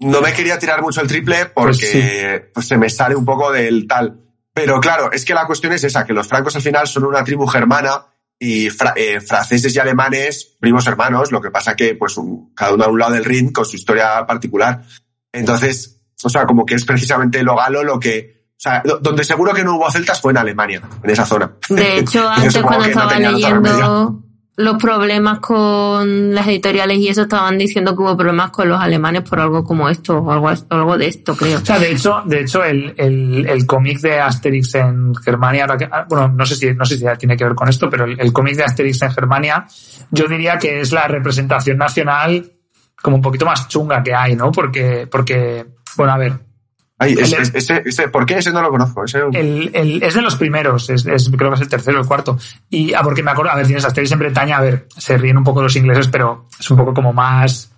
no, 0.00 0.20
me 0.20 0.32
quería 0.34 0.58
tirar 0.58 0.82
mucho 0.82 1.00
el 1.00 1.08
triple 1.08 1.46
porque 1.46 2.40
pues, 2.42 2.50
pues, 2.52 2.68
se 2.68 2.76
me 2.76 2.90
sale 2.90 3.16
un 3.16 3.24
poco 3.24 3.50
del 3.50 3.86
tal. 3.86 4.20
Pero 4.52 4.78
claro, 4.80 5.10
es 5.10 5.24
que 5.24 5.34
la 5.34 5.46
cuestión 5.46 5.72
es 5.72 5.82
esa, 5.82 6.04
que 6.04 6.12
los 6.12 6.28
francos 6.28 6.54
al 6.56 6.62
final 6.62 6.86
son 6.86 7.04
una 7.04 7.24
tribu 7.24 7.46
germana 7.46 8.04
y 8.38 8.66
eh, 8.66 9.20
franceses 9.20 9.74
y 9.74 9.78
alemanes, 9.78 10.56
primos 10.60 10.86
hermanos, 10.86 11.32
lo 11.32 11.40
que 11.40 11.50
pasa 11.50 11.74
que 11.74 11.94
pues 11.94 12.16
cada 12.54 12.74
uno 12.74 12.84
a 12.84 12.88
un 12.88 12.98
lado 12.98 13.14
del 13.14 13.24
ring 13.24 13.50
con 13.50 13.64
su 13.64 13.76
historia 13.76 14.26
particular. 14.26 14.82
Entonces, 15.32 16.02
o 16.22 16.28
sea, 16.28 16.44
como 16.44 16.66
que 16.66 16.74
es 16.74 16.84
precisamente 16.84 17.42
lo 17.42 17.56
galo 17.56 17.82
lo 17.82 17.98
que, 17.98 18.50
o 18.50 18.60
sea, 18.60 18.82
donde 19.00 19.24
seguro 19.24 19.54
que 19.54 19.64
no 19.64 19.76
hubo 19.76 19.90
celtas 19.90 20.20
fue 20.20 20.32
en 20.32 20.38
Alemania, 20.38 20.82
en 21.02 21.10
esa 21.10 21.24
zona. 21.24 21.56
De 21.70 21.98
hecho, 21.98 22.28
antes 22.28 22.58
cuando 22.58 22.84
estaba 22.84 23.18
leyendo 23.18 24.22
los 24.56 24.76
problemas 24.80 25.40
con 25.40 26.32
las 26.32 26.46
editoriales 26.46 26.98
y 26.98 27.08
eso 27.08 27.22
estaban 27.22 27.58
diciendo 27.58 27.96
que 27.96 28.02
hubo 28.02 28.16
problemas 28.16 28.50
con 28.50 28.68
los 28.68 28.80
alemanes 28.80 29.22
por 29.22 29.40
algo 29.40 29.64
como 29.64 29.88
esto 29.88 30.18
o 30.18 30.30
algo, 30.30 30.48
algo 30.68 30.96
de 30.96 31.08
esto, 31.08 31.36
creo. 31.36 31.58
O 31.58 31.64
sea, 31.64 31.78
de 31.78 31.90
hecho, 31.90 32.22
de 32.24 32.40
hecho 32.40 32.62
el, 32.62 32.94
el, 32.96 33.46
el 33.48 33.66
cómic 33.66 33.98
de 34.00 34.20
Asterix 34.20 34.76
en 34.76 35.14
Germania, 35.16 35.66
ah, 35.90 36.06
bueno, 36.08 36.28
no 36.28 36.46
sé 36.46 36.54
si, 36.54 36.72
no 36.72 36.84
sé 36.84 36.96
si 36.96 37.04
tiene 37.18 37.36
que 37.36 37.44
ver 37.44 37.54
con 37.54 37.68
esto, 37.68 37.90
pero 37.90 38.04
el, 38.04 38.20
el 38.20 38.32
cómic 38.32 38.56
de 38.56 38.64
Asterix 38.64 39.02
en 39.02 39.10
Germania, 39.10 39.66
yo 40.10 40.28
diría 40.28 40.56
que 40.56 40.80
es 40.80 40.92
la 40.92 41.08
representación 41.08 41.76
nacional 41.78 42.52
como 43.02 43.16
un 43.16 43.22
poquito 43.22 43.44
más 43.44 43.68
chunga 43.68 44.02
que 44.02 44.14
hay, 44.14 44.36
¿no? 44.36 44.52
Porque, 44.52 45.06
porque, 45.10 45.66
bueno, 45.96 46.12
a 46.12 46.16
ver, 46.16 46.32
ese, 47.00 48.08
¿Por 48.08 48.24
qué 48.24 48.38
ese 48.38 48.52
no 48.52 48.62
lo 48.62 48.70
conozco? 48.70 49.04
Ese... 49.04 49.20
El, 49.32 50.02
es 50.02 50.14
de 50.14 50.22
los 50.22 50.36
primeros, 50.36 50.88
es, 50.90 51.04
creo 51.04 51.50
que 51.50 51.56
es 51.56 51.60
el 51.60 51.68
tercero 51.68 51.98
o 51.98 52.02
el 52.02 52.06
cuarto. 52.06 52.38
Y 52.70 52.94
ah, 52.94 53.00
porque 53.02 53.22
me 53.22 53.32
acuerdo, 53.32 53.52
a 53.52 53.56
ver, 53.56 53.66
tienes 53.66 53.84
Asterix 53.84 54.12
en 54.12 54.18
Bretaña, 54.20 54.58
a 54.58 54.60
ver, 54.60 54.86
se 54.96 55.16
ríen 55.18 55.36
un 55.36 55.44
poco 55.44 55.62
los 55.62 55.74
ingleses, 55.76 56.08
pero 56.08 56.46
es 56.58 56.70
un 56.70 56.76
poco 56.76 56.94
como 56.94 57.12
más 57.12 57.70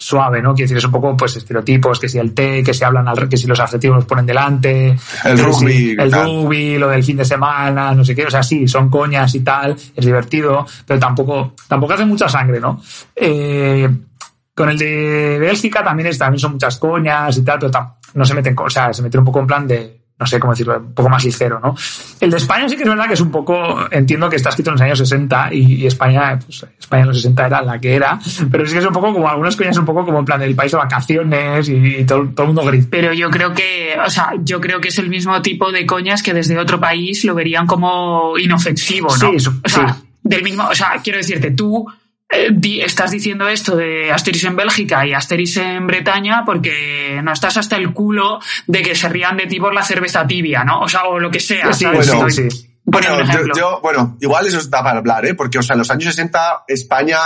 suave, 0.00 0.40
¿no? 0.40 0.54
Quiero 0.54 0.66
decir, 0.66 0.76
es 0.76 0.84
un 0.84 0.92
poco, 0.92 1.16
pues, 1.16 1.34
estereotipos, 1.36 1.98
que 1.98 2.08
si 2.08 2.18
el 2.18 2.32
té, 2.32 2.62
que 2.62 2.72
si 2.72 2.84
hablan 2.84 3.08
al, 3.08 3.28
que 3.28 3.36
si 3.36 3.48
los 3.48 3.58
adjetivos 3.58 3.96
los 3.96 4.04
ponen 4.04 4.26
delante. 4.26 4.96
El 5.24 5.38
rugby. 5.38 5.96
el 5.98 6.12
rugby, 6.12 6.78
lo 6.78 6.88
del 6.88 7.02
fin 7.02 7.16
de 7.16 7.24
semana, 7.24 7.92
no 7.94 8.04
sé 8.04 8.14
qué. 8.14 8.26
O 8.26 8.30
sea, 8.30 8.42
sí, 8.44 8.68
son 8.68 8.88
coñas 8.88 9.34
y 9.34 9.40
tal, 9.40 9.72
es 9.72 10.06
divertido, 10.06 10.64
pero 10.86 11.00
tampoco, 11.00 11.54
tampoco 11.66 11.94
hace 11.94 12.04
mucha 12.04 12.28
sangre, 12.28 12.60
¿no? 12.60 12.80
Eh, 13.16 13.88
con 14.58 14.68
el 14.68 14.76
de 14.76 15.38
Bélgica 15.38 15.84
también, 15.84 16.08
es, 16.08 16.18
también 16.18 16.40
son 16.40 16.52
muchas 16.52 16.78
coñas 16.78 17.38
y 17.38 17.44
tal, 17.44 17.60
pero 17.60 17.70
no 18.14 18.24
se 18.24 18.34
meten, 18.34 18.56
o 18.58 18.68
sea, 18.68 18.92
se 18.92 19.02
meten 19.02 19.20
un 19.20 19.26
poco 19.26 19.38
en 19.38 19.46
plan 19.46 19.68
de, 19.68 20.00
no 20.18 20.26
sé 20.26 20.40
cómo 20.40 20.52
decirlo, 20.52 20.78
un 20.78 20.94
poco 20.94 21.08
más 21.08 21.24
ligero, 21.24 21.60
¿no? 21.60 21.76
El 22.18 22.32
de 22.32 22.38
España 22.38 22.68
sí 22.68 22.76
que 22.76 22.82
es 22.82 22.88
verdad 22.88 23.06
que 23.06 23.14
es 23.14 23.20
un 23.20 23.30
poco, 23.30 23.86
entiendo 23.92 24.28
que 24.28 24.34
está 24.34 24.48
escrito 24.48 24.70
en 24.70 24.74
los 24.74 24.80
años 24.80 24.98
60 24.98 25.54
y, 25.54 25.86
España, 25.86 26.36
pues 26.44 26.66
España 26.76 27.02
en 27.02 27.08
los 27.08 27.18
60 27.18 27.46
era 27.46 27.62
la 27.62 27.78
que 27.78 27.94
era, 27.94 28.18
pero 28.50 28.66
sí 28.66 28.72
que 28.72 28.80
es 28.80 28.84
un 28.84 28.92
poco 28.92 29.12
como 29.12 29.28
algunas 29.28 29.54
coñas 29.54 29.78
un 29.78 29.84
poco 29.84 30.04
como 30.04 30.18
en 30.18 30.24
plan 30.24 30.40
del 30.40 30.56
país 30.56 30.72
de 30.72 30.78
vacaciones 30.78 31.68
y, 31.68 32.04
todo, 32.04 32.28
todo, 32.30 32.42
el 32.42 32.46
mundo 32.48 32.64
gris. 32.64 32.88
Pero 32.90 33.12
yo 33.12 33.30
creo 33.30 33.54
que, 33.54 33.96
o 34.04 34.10
sea, 34.10 34.32
yo 34.42 34.60
creo 34.60 34.80
que 34.80 34.88
es 34.88 34.98
el 34.98 35.08
mismo 35.08 35.40
tipo 35.40 35.70
de 35.70 35.86
coñas 35.86 36.20
que 36.20 36.34
desde 36.34 36.58
otro 36.58 36.80
país 36.80 37.24
lo 37.24 37.36
verían 37.36 37.68
como 37.68 38.36
inofensivo, 38.36 39.06
¿no? 39.08 39.38
Sí, 39.38 39.48
o 39.64 39.68
sea, 39.68 39.96
del 40.24 40.42
mismo, 40.42 40.66
o 40.66 40.74
sea, 40.74 41.00
quiero 41.00 41.18
decirte, 41.18 41.52
tú, 41.52 41.86
eh, 42.30 42.82
estás 42.84 43.10
diciendo 43.10 43.48
esto 43.48 43.74
de 43.76 44.12
Asterix 44.12 44.44
en 44.44 44.56
Bélgica 44.56 45.06
y 45.06 45.14
Asterix 45.14 45.56
en 45.56 45.86
Bretaña 45.86 46.44
porque 46.44 47.20
no 47.22 47.32
estás 47.32 47.56
hasta 47.56 47.76
el 47.76 47.92
culo 47.92 48.40
de 48.66 48.82
que 48.82 48.94
se 48.94 49.08
rían 49.08 49.36
de 49.36 49.46
ti 49.46 49.58
por 49.58 49.74
la 49.74 49.82
cerveza 49.82 50.26
tibia, 50.26 50.62
¿no? 50.64 50.80
O 50.80 50.88
sea, 50.88 51.04
o 51.04 51.18
lo 51.18 51.30
que 51.30 51.40
sea. 51.40 51.70
Bueno, 51.80 52.30
sí. 52.30 52.48
Bueno, 52.84 53.80
bueno, 53.82 54.16
igual 54.20 54.46
eso 54.46 54.58
está 54.58 54.82
para 54.82 54.98
hablar, 54.98 55.26
¿eh? 55.26 55.34
Porque, 55.34 55.58
o 55.58 55.62
sea, 55.62 55.74
en 55.74 55.80
los 55.80 55.90
años 55.90 56.04
60 56.14 56.64
España, 56.68 57.18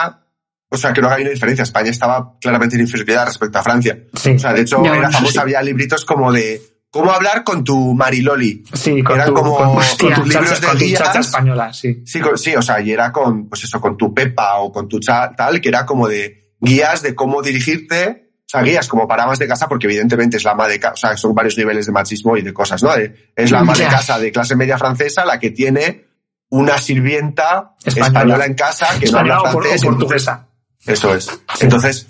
o 0.69 0.77
sea, 0.77 0.93
creo 0.93 1.09
que 1.09 1.15
hay 1.15 1.23
una 1.23 1.31
diferencia. 1.31 1.63
España 1.63 1.91
estaba 1.91 2.37
claramente 2.41 2.75
en 2.75 2.83
inferioridad 2.83 3.27
respecto 3.27 3.59
a 3.59 3.63
Francia. 3.63 3.97
O 4.13 4.39
sea, 4.39 4.53
de 4.53 4.63
hecho, 4.63 4.85
era 4.85 5.11
famoso, 5.11 5.41
había 5.41 5.63
libritos 5.63 6.05
como 6.05 6.33
de 6.33 6.61
¿Cómo 6.93 7.11
hablar 7.11 7.43
con 7.43 7.65
tu 7.65 7.95
Mariloli? 7.95 8.65
Sí, 8.75 9.03
con 9.03 9.17
Eran 9.17 9.29
tu, 9.29 9.35
como 9.35 9.57
con, 9.57 9.77
tus 9.77 10.29
libros 10.29 10.61
de 10.61 10.75
guías. 10.75 11.17
española, 11.17 11.73
sí. 11.73 12.03
Sí, 12.05 12.21
sí, 12.37 12.55
o 12.55 12.61
sea, 12.61 12.83
y 12.83 12.93
era 12.93 13.11
con, 13.11 13.49
pues 13.49 13.65
eso, 13.65 13.81
con 13.81 13.97
tu 13.97 14.13
Pepa 14.13 14.59
o 14.59 14.71
con 14.71 14.91
tu 14.91 15.01
chat, 15.01 15.35
tal, 15.35 15.59
que 15.59 15.71
era 15.71 15.87
como 15.87 16.07
de 16.07 16.53
guías 16.61 17.01
de 17.01 17.15
cómo 17.15 17.41
dirigirte, 17.41 18.35
o 18.41 18.45
sea, 18.47 18.61
guías 18.61 18.89
como 18.89 19.09
para 19.09 19.27
más 19.27 19.39
de 19.39 19.49
casa, 19.49 19.71
porque 19.71 19.87
evidentemente 19.87 20.37
es 20.37 20.45
la 20.45 20.51
ama 20.51 20.69
de 20.69 20.79
casa, 20.79 20.93
o 20.93 20.97
sea, 20.99 21.17
son 21.17 21.35
varios 21.35 21.57
niveles 21.57 21.87
de 21.87 21.93
machismo 21.93 22.37
y 22.37 22.43
de 22.43 22.53
cosas, 22.53 22.83
¿no? 22.83 22.91
Es 23.35 23.51
la 23.51 23.61
ama 23.61 23.73
de 23.73 23.87
casa 23.87 24.19
de 24.19 24.31
clase 24.31 24.55
media 24.55 24.77
francesa 24.77 25.25
la 25.25 25.41
que 25.41 25.51
tiene 25.51 26.05
una 26.51 26.77
sirvienta 26.77 27.75
española, 27.83 28.45
en 28.45 28.53
casa 28.53 28.99
que 29.01 29.11
no 29.11 29.21
habla 29.21 29.41
francés. 29.41 29.83
O 29.83 29.87
portuguesa. 29.87 30.47
Eso 30.85 31.15
es. 31.15 31.31
Entonces, 31.61 32.07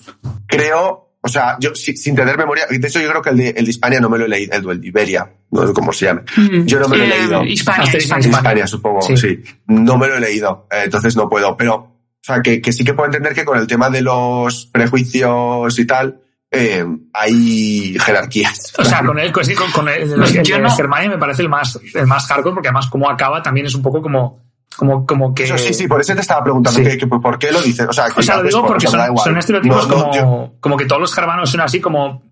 creo 0.48 1.01
O 1.24 1.28
sea, 1.28 1.56
yo 1.60 1.72
sin 1.74 2.16
tener 2.16 2.36
memoria, 2.36 2.66
de 2.68 2.76
hecho 2.88 3.00
yo 3.00 3.08
creo 3.08 3.22
que 3.22 3.30
el 3.30 3.36
de, 3.36 3.48
el 3.50 3.64
de 3.64 3.70
Hispania 3.70 4.00
no 4.00 4.10
me 4.10 4.18
lo 4.18 4.24
he 4.24 4.28
leído, 4.28 4.72
el 4.72 4.80
de 4.80 4.88
Iberia, 4.88 5.32
no 5.52 5.64
sé 5.66 5.72
cómo 5.72 5.92
se 5.92 6.06
llama. 6.06 6.22
Mm. 6.36 6.64
Yo 6.66 6.80
no 6.80 6.88
me 6.88 6.96
lo 6.98 7.04
he 7.04 7.06
Eh, 7.06 7.18
leído. 7.20 7.44
Hispania, 7.44 7.96
Hispania. 7.96 8.28
Hispania, 8.28 8.66
supongo, 8.66 9.02
Sí. 9.02 9.16
sí. 9.16 9.42
No 9.68 9.96
me 9.96 10.08
lo 10.08 10.16
he 10.16 10.20
leído, 10.20 10.66
eh, 10.70 10.82
entonces 10.84 11.14
no 11.14 11.28
puedo. 11.28 11.56
Pero, 11.56 11.74
o 11.74 11.98
sea, 12.20 12.42
que, 12.42 12.60
que 12.60 12.72
sí 12.72 12.82
que 12.82 12.94
puedo 12.94 13.06
entender 13.06 13.34
que 13.34 13.44
con 13.44 13.56
el 13.56 13.66
tema 13.68 13.88
de 13.88 14.02
los 14.02 14.66
prejuicios 14.66 15.78
y 15.78 15.86
tal, 15.86 16.20
eh, 16.50 16.84
hay 17.12 17.96
jerarquías. 18.04 18.72
O 18.78 18.84
sea, 18.84 19.02
con 19.04 19.18
el, 19.18 19.32
con, 19.32 19.44
sí, 19.44 19.54
con- 19.54 19.70
con 19.70 19.88
el, 19.88 20.02
el- 20.12 20.22
el 20.22 20.42
de 20.42 20.58
no- 20.58 20.70
Germania 20.74 21.08
me 21.10 21.18
parece 21.18 21.42
el 21.42 21.48
más, 21.48 21.78
el 21.94 22.06
más 22.06 22.26
hardcore, 22.26 22.54
porque 22.54 22.68
además 22.68 22.88
como 22.88 23.08
acaba 23.08 23.42
también 23.42 23.66
es 23.66 23.74
un 23.74 23.82
poco 23.82 24.02
como, 24.02 24.42
como, 24.76 25.06
como 25.06 25.34
que... 25.34 25.44
Eso 25.44 25.58
sí, 25.58 25.74
sí, 25.74 25.86
por 25.88 26.00
eso 26.00 26.14
te 26.14 26.20
estaba 26.20 26.42
preguntando 26.42 26.78
Sí. 26.80 26.84
que, 26.84 26.98
que 26.98 27.06
por 27.06 27.38
qué 27.38 27.52
lo 27.52 27.60
dicen. 27.62 27.88
O 27.88 27.92
sea, 27.92 28.06
O 28.16 28.22
sea, 28.22 28.36
lo 28.38 28.44
digo 28.44 28.60
por- 28.60 28.68
porque 28.72 28.86
o 28.86 28.90
sea, 28.90 28.98
me 28.98 29.02
da 29.02 29.06
son, 29.06 29.12
igual. 29.14 29.24
son 29.24 29.38
estereotipos 29.38 29.88
No, 29.88 29.94
como, 29.94 30.14
yo- 30.14 30.52
como 30.60 30.76
que 30.76 30.84
todos 30.86 31.00
los 31.00 31.14
germanos 31.14 31.50
son 31.50 31.60
así 31.60 31.80
como 31.80 32.22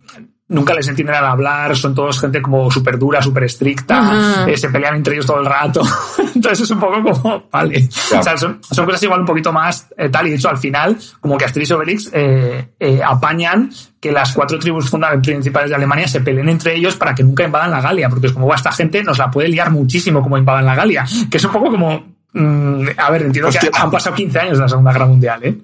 nunca 0.48 0.74
les 0.74 0.88
entienden 0.88 1.14
al 1.14 1.26
hablar, 1.26 1.76
son 1.76 1.94
todos 1.94 2.18
gente 2.20 2.42
como 2.42 2.68
súper 2.72 2.98
dura, 2.98 3.22
súper 3.22 3.44
estricta, 3.44 4.44
eh, 4.48 4.56
se 4.56 4.68
pelean 4.68 4.96
entre 4.96 5.14
ellos 5.14 5.24
todo 5.26 5.38
el 5.38 5.46
rato. 5.46 5.80
Entonces 6.34 6.62
es 6.62 6.70
un 6.72 6.80
poco 6.80 7.00
como, 7.04 7.44
vale. 7.52 7.88
O 8.18 8.20
sea, 8.22 8.36
son, 8.36 8.58
son 8.68 8.84
cosas 8.84 9.00
igual 9.04 9.20
un 9.20 9.26
poquito 9.26 9.52
más 9.52 9.86
eh, 9.96 10.08
tal, 10.08 10.26
y 10.26 10.30
de 10.30 10.36
hecho 10.36 10.48
al 10.48 10.58
final, 10.58 10.98
como 11.20 11.38
que 11.38 11.44
Asterix 11.44 11.70
y 11.70 11.72
Obelix 11.72 12.10
eh, 12.12 12.68
eh, 12.80 13.00
apañan 13.06 13.70
que 14.00 14.10
las 14.10 14.32
cuatro 14.32 14.58
tribus 14.58 14.90
fundamentales 14.90 15.36
principales 15.36 15.70
de 15.70 15.76
Alemania 15.76 16.08
se 16.08 16.20
peleen 16.20 16.48
entre 16.48 16.74
ellos 16.74 16.96
para 16.96 17.14
que 17.14 17.22
nunca 17.22 17.44
invadan 17.44 17.70
la 17.70 17.80
Galia, 17.80 18.08
porque 18.08 18.26
es 18.26 18.32
como, 18.32 18.46
"Buah, 18.46 18.56
esta 18.56 18.72
gente 18.72 19.04
nos 19.04 19.18
la 19.18 19.30
puede 19.30 19.48
liar 19.50 19.70
muchísimo 19.70 20.20
como 20.20 20.36
invadan 20.36 20.66
la 20.66 20.74
Galia, 20.74 21.04
que 21.30 21.36
es 21.36 21.44
un 21.44 21.52
poco 21.52 21.70
como, 21.70 22.09
mm, 22.32 22.86
a 22.96 23.10
ver, 23.10 23.22
entiendo 23.22 23.48
Hostia. 23.48 23.70
que 23.70 23.78
han 23.78 23.90
pasado 23.90 24.16
15 24.16 24.38
años 24.38 24.58
de 24.58 24.62
la 24.62 24.68
Segunda 24.68 24.92
Guerra 24.92 25.06
Mundial, 25.06 25.40
¿eh? 25.44 25.58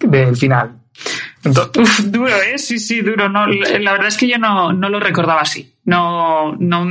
Del 0.00 0.36
final. 0.36 0.78
Entonces, 1.44 1.82
Uf, 1.82 2.00
duro, 2.06 2.28
¿eh? 2.28 2.58
Sí, 2.58 2.78
sí, 2.78 3.00
duro. 3.00 3.28
No, 3.28 3.46
la 3.46 3.92
verdad 3.92 4.08
es 4.08 4.16
que 4.16 4.28
yo 4.28 4.38
no, 4.38 4.72
no 4.72 4.88
lo 4.88 5.00
recordaba 5.00 5.40
así. 5.40 5.74
No, 5.84 6.54
no, 6.56 6.84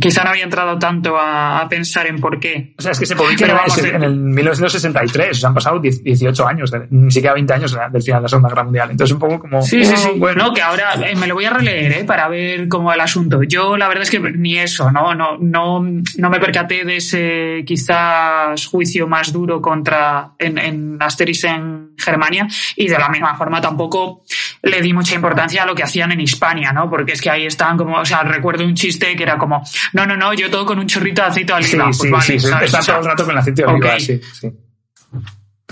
quizá 0.00 0.24
no 0.24 0.30
había 0.30 0.44
entrado 0.44 0.78
tanto 0.78 1.16
a, 1.18 1.60
a 1.60 1.68
pensar 1.68 2.06
en 2.06 2.20
por 2.20 2.38
qué. 2.40 2.74
o 2.78 2.82
sea, 2.82 2.92
es 2.92 2.98
que 2.98 3.06
se 3.06 3.16
publica 3.16 3.46
en, 3.46 3.54
vamos, 3.56 3.78
eh. 3.78 3.92
en 3.94 4.02
el 4.02 4.14
1963, 4.16 5.30
o 5.30 5.34
sea, 5.34 5.48
han 5.48 5.54
pasado 5.54 5.78
10 5.78 6.02
18 6.02 6.46
años, 6.48 6.70
de- 6.70 6.86
ni 6.90 7.10
siquiera 7.10 7.34
20 7.34 7.52
años 7.54 7.72
de- 7.72 7.80
del 7.92 8.02
final 8.02 8.20
de 8.20 8.22
la 8.24 8.28
Segunda 8.28 8.48
Guerra 8.48 8.64
Mundial. 8.64 8.90
Entonces, 8.90 9.12
un 9.14 9.20
poco 9.20 9.38
como. 9.40 9.62
Sí, 9.62 9.84
sí, 9.84 9.96
sí. 9.96 10.10
Bueno, 10.16 10.52
que 10.52 10.62
ahora 10.62 10.94
eh, 11.06 11.14
me 11.16 11.26
lo 11.26 11.34
voy 11.34 11.44
a 11.44 11.50
releer, 11.50 11.92
¿eh? 11.92 12.04
Para 12.04 12.28
ver 12.28 12.68
cómo 12.68 12.88
va 12.88 12.94
el 12.94 13.00
asunto. 13.00 13.42
Yo, 13.42 13.76
la 13.76 13.88
verdad 13.88 14.02
es 14.04 14.10
que 14.10 14.18
ni 14.20 14.58
eso, 14.58 14.90
¿no? 14.90 15.14
No, 15.14 15.36
no, 15.38 15.80
no 16.16 16.30
me 16.30 16.40
percaté 16.40 16.84
de 16.84 16.96
ese 16.96 17.64
quizás 17.66 18.66
juicio 18.66 19.06
más 19.08 19.32
duro 19.32 19.60
contra 19.60 20.32
en, 20.38 20.58
en 20.58 20.96
Asterix 21.00 21.44
en 21.44 21.90
Germania 21.98 22.46
y 22.76 22.88
de 22.88 22.98
la 22.98 23.08
misma 23.08 23.34
forma 23.36 23.60
tampoco 23.60 24.22
le 24.62 24.80
di 24.80 24.92
mucha 24.92 25.14
importancia 25.14 25.62
a 25.62 25.66
lo 25.66 25.74
que 25.74 25.82
hacían 25.82 26.12
en 26.12 26.20
Hispania, 26.20 26.72
¿no? 26.72 26.88
Porque 26.88 27.12
es 27.12 27.20
que 27.20 27.30
ahí 27.30 27.46
estaban 27.46 27.76
como, 27.76 27.96
o 27.98 28.04
sea, 28.04 28.22
recuerdo 28.22 28.64
un 28.64 28.74
chiste 28.74 29.14
que 29.16 29.22
era 29.22 29.36
como, 29.38 29.62
no, 29.92 30.06
no, 30.06 30.16
no, 30.16 30.34
yo 30.34 30.50
todo 30.50 30.64
con 30.66 30.78
un 30.78 30.86
chorrito 30.86 31.22
de 31.22 31.28
aceite 31.28 31.52
de 31.54 31.62
Sí, 31.62 31.70
oliva. 31.76 31.84
Pues 31.86 31.98
sí, 31.98 32.10
vale, 32.10 32.24
sí, 32.24 32.40
sí. 32.40 32.46
¿sabes? 32.48 32.74
Está 32.74 32.80
todo 32.92 32.98
el 33.00 33.04
rato 33.06 33.24
con 33.24 33.32
el 33.32 33.38
aceite 33.38 33.62
de 33.62 33.68
oliva, 33.68 34.00
sí, 34.00 34.20
sí. 34.32 34.52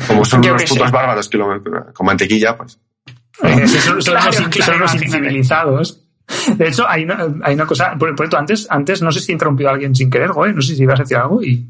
Como 0.07 0.25
son 0.25 0.43
Yo 0.43 0.51
unos 0.51 0.63
sé. 0.63 0.69
putos 0.69 0.91
bárbaros 0.91 1.29
que 1.29 1.39
lo, 1.39 1.63
con 1.95 2.07
mantequilla, 2.07 2.57
pues. 2.57 2.79
Eh, 3.43 3.67
son, 3.69 4.01
son 4.03 4.15
Claro, 4.15 4.29
unos, 4.31 4.41
in- 4.41 4.49
claro, 4.51 4.73
son 4.73 4.77
unos 4.77 4.95
imagínate. 4.95 5.05
incivilizados. 5.19 6.03
De 6.57 6.69
hecho, 6.69 6.89
hay 6.89 7.05
una, 7.05 7.27
hay 7.43 7.55
una 7.55 7.67
cosa, 7.67 7.93
por, 7.99 8.09
por 8.15 8.27
cierto, 8.27 8.37
antes, 8.39 8.67
antes 8.71 9.01
no 9.03 9.13
sé 9.13 9.21
si 9.21 9.31
he 9.31 9.35
interrumpido 9.35 9.71
a 9.71 9.73
alguien 9.75 9.95
sin 9.95 10.11
querer, 10.11 10.33
güey, 10.33 10.53
no 10.53 10.61
sé 10.63 10.75
si 10.75 10.83
ibas 10.83 10.99
a 11.01 11.03
decir 11.05 11.17
algo 11.17 11.43
y... 11.43 11.67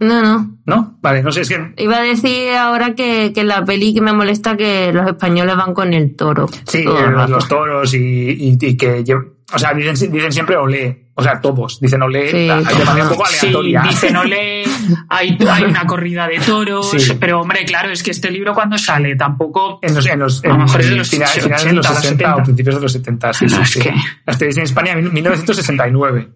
No, 0.00 0.22
no. 0.22 0.56
¿No? 0.66 0.98
Vale, 1.02 1.22
no 1.22 1.30
sé, 1.30 1.42
es 1.42 1.48
que... 1.48 1.74
Iba 1.76 1.98
a 1.98 2.02
decir 2.02 2.52
ahora 2.54 2.94
que, 2.94 3.32
que 3.34 3.40
en 3.42 3.48
la 3.48 3.64
peli 3.64 3.92
que 3.92 4.00
me 4.00 4.12
molesta 4.12 4.56
que 4.56 4.92
los 4.92 5.06
españoles 5.06 5.56
van 5.56 5.74
con 5.74 5.92
el 5.92 6.16
toro. 6.16 6.48
Sí, 6.66 6.78
eh, 6.78 6.84
los, 7.10 7.28
los 7.28 7.48
toros 7.48 7.92
y, 7.94 7.98
y- 7.98 8.58
y 8.58 8.76
que... 8.76 9.04
O 9.52 9.58
sea, 9.58 9.74
dicen, 9.74 10.12
dicen 10.12 10.32
siempre 10.32 10.56
olé. 10.56 11.10
O 11.14 11.22
sea, 11.24 11.40
todos 11.40 11.80
dicen 11.80 12.00
olé 12.02 12.30
Sí. 12.30 12.46
la- 12.46 12.62
de 12.62 12.84
manera 12.84 13.04
un 13.08 13.10
poco 13.10 13.26
Sí, 13.26 13.46
aleatoria. 13.48 13.82
dice 13.82 14.10
no 14.12 14.22
lee, 14.24 14.62
hay, 15.08 15.36
hay 15.50 15.64
una 15.64 15.84
corrida 15.84 16.26
de 16.28 16.38
toros, 16.38 16.92
Sí. 16.92 17.14
pero 17.20 17.40
hombre, 17.40 17.64
claro, 17.64 17.90
es 17.90 18.02
que 18.02 18.12
este 18.12 18.30
libro 18.30 18.54
cuando 18.54 18.78
sale 18.78 19.16
tampoco... 19.16 19.80
En 19.82 19.94
los, 19.94 20.06
en 20.06 20.18
los, 20.20 20.42
A 20.44 20.48
lo 20.48 20.54
en 20.54 20.60
mejor 20.62 20.80
es 20.80 20.88
de 20.90 20.96
los 20.96 21.10
finales, 21.10 21.42
finales 21.42 21.64
de 21.64 21.72
los 21.74 21.84
80, 21.86 22.00
60 22.00 22.24
o 22.24 22.36
70. 22.36 22.42
principios 22.44 22.74
de 22.76 22.80
los 22.80 22.92
70, 22.92 23.32
sí, 23.34 23.48
sí, 23.48 23.56
Es 23.60 23.70
sí. 23.70 23.80
que- 23.80 23.94
Asterix 24.24 24.56
en 24.56 24.62
España, 24.62 24.94
1969. 24.94 26.28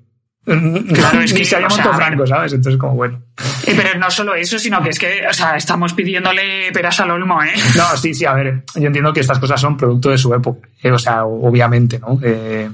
Claro, 0.45 1.20
es 1.22 1.32
Ni 1.32 1.40
que, 1.40 1.45
se 1.45 1.57
haya 1.57 1.66
o 1.66 1.70
sea. 1.70 1.92
Franco, 1.92 2.26
¿sabes? 2.26 2.53
Entonces, 2.53 2.78
como 2.78 2.95
bueno. 2.95 3.22
Pero 3.64 3.99
no 3.99 4.11
solo 4.11 4.34
eso, 4.34 4.59
sino 4.59 4.82
que 4.82 4.90
es 4.90 4.99
que, 4.99 5.26
o 5.28 5.32
sea, 5.32 5.57
estamos 5.57 5.95
pidiéndole 5.95 6.70
peras 6.72 7.01
al 7.01 7.11
olmo, 7.11 7.42
¿eh? 7.42 7.55
No, 7.76 7.97
sí, 7.97 8.14
sí, 8.14 8.24
a 8.24 8.34
ver, 8.34 8.64
yo 8.74 8.86
entiendo 8.86 9.12
que 9.12 9.20
estas 9.20 9.38
cosas 9.38 9.61
son 9.61 9.76
producto 9.76 10.11
de 10.11 10.18
su 10.18 10.34
época, 10.34 10.68
eh, 10.82 10.90
o 10.90 10.99
sea, 10.99 11.24
obviamente, 11.24 11.99
¿no? 11.99 12.18
Eh, 12.22 12.70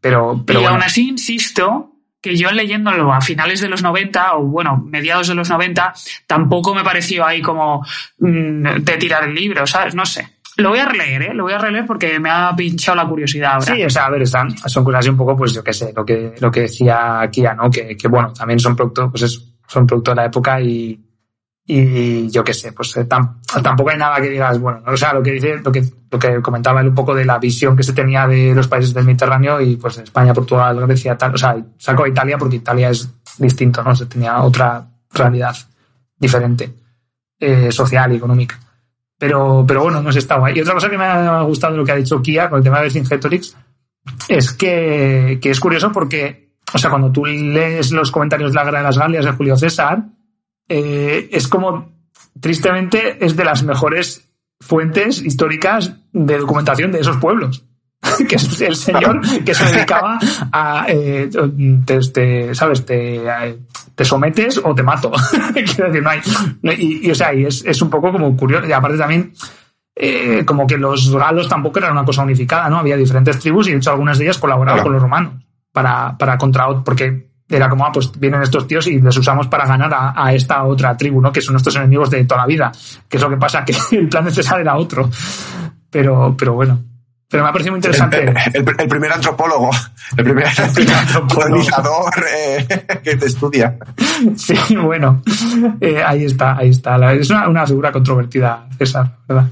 pero, 0.00 0.42
pero 0.44 0.58
y 0.58 0.62
bueno, 0.62 0.76
aún 0.76 0.82
así 0.82 1.08
insisto 1.08 1.92
que 2.20 2.36
yo 2.36 2.50
leyéndolo 2.52 3.12
a 3.12 3.20
finales 3.20 3.60
de 3.60 3.68
los 3.68 3.82
90 3.82 4.36
o 4.36 4.44
bueno, 4.44 4.82
mediados 4.86 5.28
de 5.28 5.34
los 5.34 5.50
90, 5.50 5.92
tampoco 6.26 6.74
me 6.74 6.84
pareció 6.84 7.26
ahí 7.26 7.42
como 7.42 7.84
mm, 8.18 8.80
de 8.80 8.96
tirar 8.96 9.24
el 9.24 9.34
libro, 9.34 9.66
¿sabes? 9.66 9.94
No 9.94 10.06
sé. 10.06 10.28
Lo 10.58 10.68
voy 10.70 10.78
a 10.80 10.84
releer, 10.86 11.22
¿eh? 11.22 11.34
Lo 11.34 11.44
voy 11.44 11.52
a 11.54 11.58
releer 11.58 11.86
porque 11.86 12.18
me 12.20 12.30
ha 12.30 12.54
pinchado 12.54 12.96
la 12.96 13.06
curiosidad 13.08 13.54
ahora. 13.54 13.64
sí, 13.74 13.84
o 13.84 13.90
sea, 13.90 14.06
a 14.06 14.10
ver, 14.10 14.22
están, 14.22 14.50
son 14.58 14.84
cosas 14.84 15.00
así 15.00 15.08
un 15.08 15.16
poco, 15.16 15.36
pues 15.36 15.54
yo 15.54 15.64
qué 15.64 15.72
sé, 15.72 15.92
lo 15.96 16.04
que, 16.04 16.34
lo 16.40 16.50
que 16.50 16.60
decía 16.62 17.26
Kia, 17.32 17.54
¿no? 17.54 17.70
Que, 17.70 17.96
que 17.96 18.08
bueno, 18.08 18.32
también 18.32 18.58
son 18.60 18.76
producto, 18.76 19.10
pues 19.10 19.22
es, 19.22 19.42
son 19.66 19.86
producto 19.86 20.10
de 20.10 20.16
la 20.16 20.24
época 20.26 20.60
y, 20.60 21.00
y 21.64 22.28
yo 22.30 22.42
qué 22.44 22.52
sé, 22.52 22.72
pues 22.72 22.94
eh, 22.96 23.08
tam- 23.08 23.36
tampoco 23.62 23.90
hay 23.90 23.96
nada 23.98 24.20
que 24.20 24.28
digas, 24.28 24.58
bueno, 24.58 24.80
o 24.86 24.96
sea, 24.96 25.14
lo 25.14 25.22
que 25.22 25.32
dice, 25.32 25.56
lo 25.64 25.72
que, 25.72 25.84
lo 26.10 26.18
que 26.18 26.42
comentaba 26.42 26.80
él 26.82 26.88
un 26.88 26.94
poco 26.94 27.14
de 27.14 27.24
la 27.24 27.38
visión 27.38 27.74
que 27.76 27.82
se 27.82 27.92
tenía 27.94 28.26
de 28.26 28.54
los 28.54 28.68
países 28.68 28.92
del 28.92 29.04
Mediterráneo 29.04 29.60
y 29.60 29.76
pues 29.76 29.96
España, 29.98 30.34
Portugal, 30.34 30.78
Grecia, 30.86 31.16
tal, 31.16 31.34
o 31.34 31.38
sea, 31.38 31.56
sacó 31.78 32.04
a 32.04 32.08
Italia 32.08 32.36
porque 32.36 32.56
Italia 32.56 32.90
es 32.90 33.08
distinto, 33.38 33.82
¿no? 33.82 33.94
Se 33.96 34.06
tenía 34.06 34.42
otra 34.42 34.84
realidad 35.14 35.56
diferente, 36.18 36.74
eh, 37.40 37.72
social 37.72 38.12
y 38.12 38.16
económica. 38.16 38.58
Pero, 39.22 39.64
pero 39.64 39.84
bueno, 39.84 40.02
no 40.02 40.10
sé, 40.10 40.18
está 40.18 40.36
guay. 40.36 40.58
Y 40.58 40.62
otra 40.62 40.74
cosa 40.74 40.90
que 40.90 40.98
me 40.98 41.04
ha 41.04 41.42
gustado 41.42 41.74
de 41.74 41.78
lo 41.78 41.84
que 41.84 41.92
ha 41.92 41.94
dicho 41.94 42.20
Kia 42.20 42.50
con 42.50 42.58
el 42.58 42.64
tema 42.64 42.78
de 42.78 42.82
Vercingetorix 42.82 43.56
es 44.26 44.52
que, 44.52 45.38
que 45.40 45.50
es 45.50 45.60
curioso 45.60 45.92
porque, 45.92 46.56
o 46.74 46.76
sea, 46.76 46.90
cuando 46.90 47.12
tú 47.12 47.24
lees 47.24 47.92
los 47.92 48.10
comentarios 48.10 48.50
de 48.50 48.56
la 48.56 48.64
Guerra 48.64 48.78
de 48.78 48.84
las 48.84 48.98
Galias 48.98 49.24
de 49.24 49.30
Julio 49.30 49.56
César, 49.56 50.06
eh, 50.68 51.28
es 51.30 51.46
como, 51.46 51.92
tristemente, 52.40 53.24
es 53.24 53.36
de 53.36 53.44
las 53.44 53.62
mejores 53.62 54.28
fuentes 54.60 55.22
históricas 55.22 55.94
de 56.12 56.38
documentación 56.38 56.90
de 56.90 56.98
esos 56.98 57.18
pueblos. 57.18 57.64
que 58.28 58.34
es 58.34 58.60
el 58.60 58.74
señor 58.74 59.20
que 59.44 59.54
se 59.54 59.64
dedicaba 59.66 60.18
a, 60.50 60.86
eh, 60.88 61.30
¿sabes? 62.54 62.84
Te, 62.84 63.16
eh, 63.24 63.58
te 64.02 64.08
sometes 64.08 64.60
o 64.64 64.74
te 64.74 64.82
mato. 64.82 65.12
Quiero 65.54 65.86
decir, 65.86 66.02
no 66.02 66.10
hay, 66.10 66.20
y, 66.78 67.06
y, 67.06 67.10
o 67.10 67.14
sea, 67.14 67.32
y 67.32 67.44
es, 67.44 67.64
es 67.64 67.80
un 67.82 67.88
poco 67.90 68.10
como 68.12 68.36
curioso. 68.36 68.66
Y 68.66 68.72
aparte 68.72 68.98
también, 68.98 69.32
eh, 69.94 70.42
como 70.44 70.66
que 70.66 70.76
los 70.76 71.14
galos 71.14 71.48
tampoco 71.48 71.78
eran 71.78 71.92
una 71.92 72.04
cosa 72.04 72.22
unificada, 72.22 72.68
¿no? 72.68 72.78
Había 72.78 72.96
diferentes 72.96 73.38
tribus 73.38 73.68
y 73.68 73.72
de 73.72 73.76
hecho 73.78 73.90
algunas 73.90 74.18
de 74.18 74.24
ellas 74.24 74.38
colaboraban 74.38 74.78
Claro. 74.78 74.84
con 74.84 74.92
los 74.94 75.02
romanos 75.02 75.34
para, 75.72 76.16
para 76.18 76.36
contra 76.36 76.66
porque 76.84 77.30
era 77.48 77.68
como, 77.68 77.84
ah, 77.84 77.92
pues 77.92 78.10
vienen 78.18 78.42
estos 78.42 78.66
tíos 78.66 78.86
y 78.86 79.00
les 79.00 79.16
usamos 79.16 79.46
para 79.46 79.66
ganar 79.66 79.92
a, 79.92 80.14
a 80.16 80.32
esta 80.32 80.64
otra 80.64 80.96
tribu, 80.96 81.20
¿no? 81.20 81.30
Que 81.32 81.42
son 81.42 81.52
nuestros 81.52 81.76
enemigos 81.76 82.08
de 82.10 82.24
toda 82.24 82.40
la 82.42 82.46
vida. 82.46 82.72
Que 83.08 83.18
es 83.18 83.22
lo 83.22 83.28
que 83.28 83.36
pasa, 83.36 83.64
que 83.64 83.74
el 83.96 84.08
plan 84.08 84.24
de 84.24 84.30
César 84.30 84.60
era 84.60 84.76
otro. 84.76 85.08
Pero, 85.90 86.34
pero 86.38 86.54
bueno. 86.54 86.82
Pero 87.32 87.42
me 87.44 87.48
ha 87.48 87.52
parecido 87.52 87.72
muy 87.72 87.78
El, 87.80 87.86
interesante. 87.86 88.20
el- 88.54 88.64
el 88.78 88.88
primer 88.88 89.10
antropólogo, 89.12 89.70
el 90.16 90.24
primer, 90.24 90.46
colonizador 91.34 92.12
eh, 92.32 92.66
que 93.02 93.16
te 93.16 93.26
estudia. 93.26 93.76
Sí, 94.36 94.54
bueno, 94.76 95.22
eh, 95.80 96.02
ahí 96.06 96.24
está, 96.26 96.56
ahí 96.58 96.68
está. 96.70 97.12
Es 97.14 97.30
una, 97.30 97.48
una 97.48 97.66
figura 97.66 97.90
controvertida, 97.90 98.66
César, 98.78 99.16
¿verdad? 99.26 99.46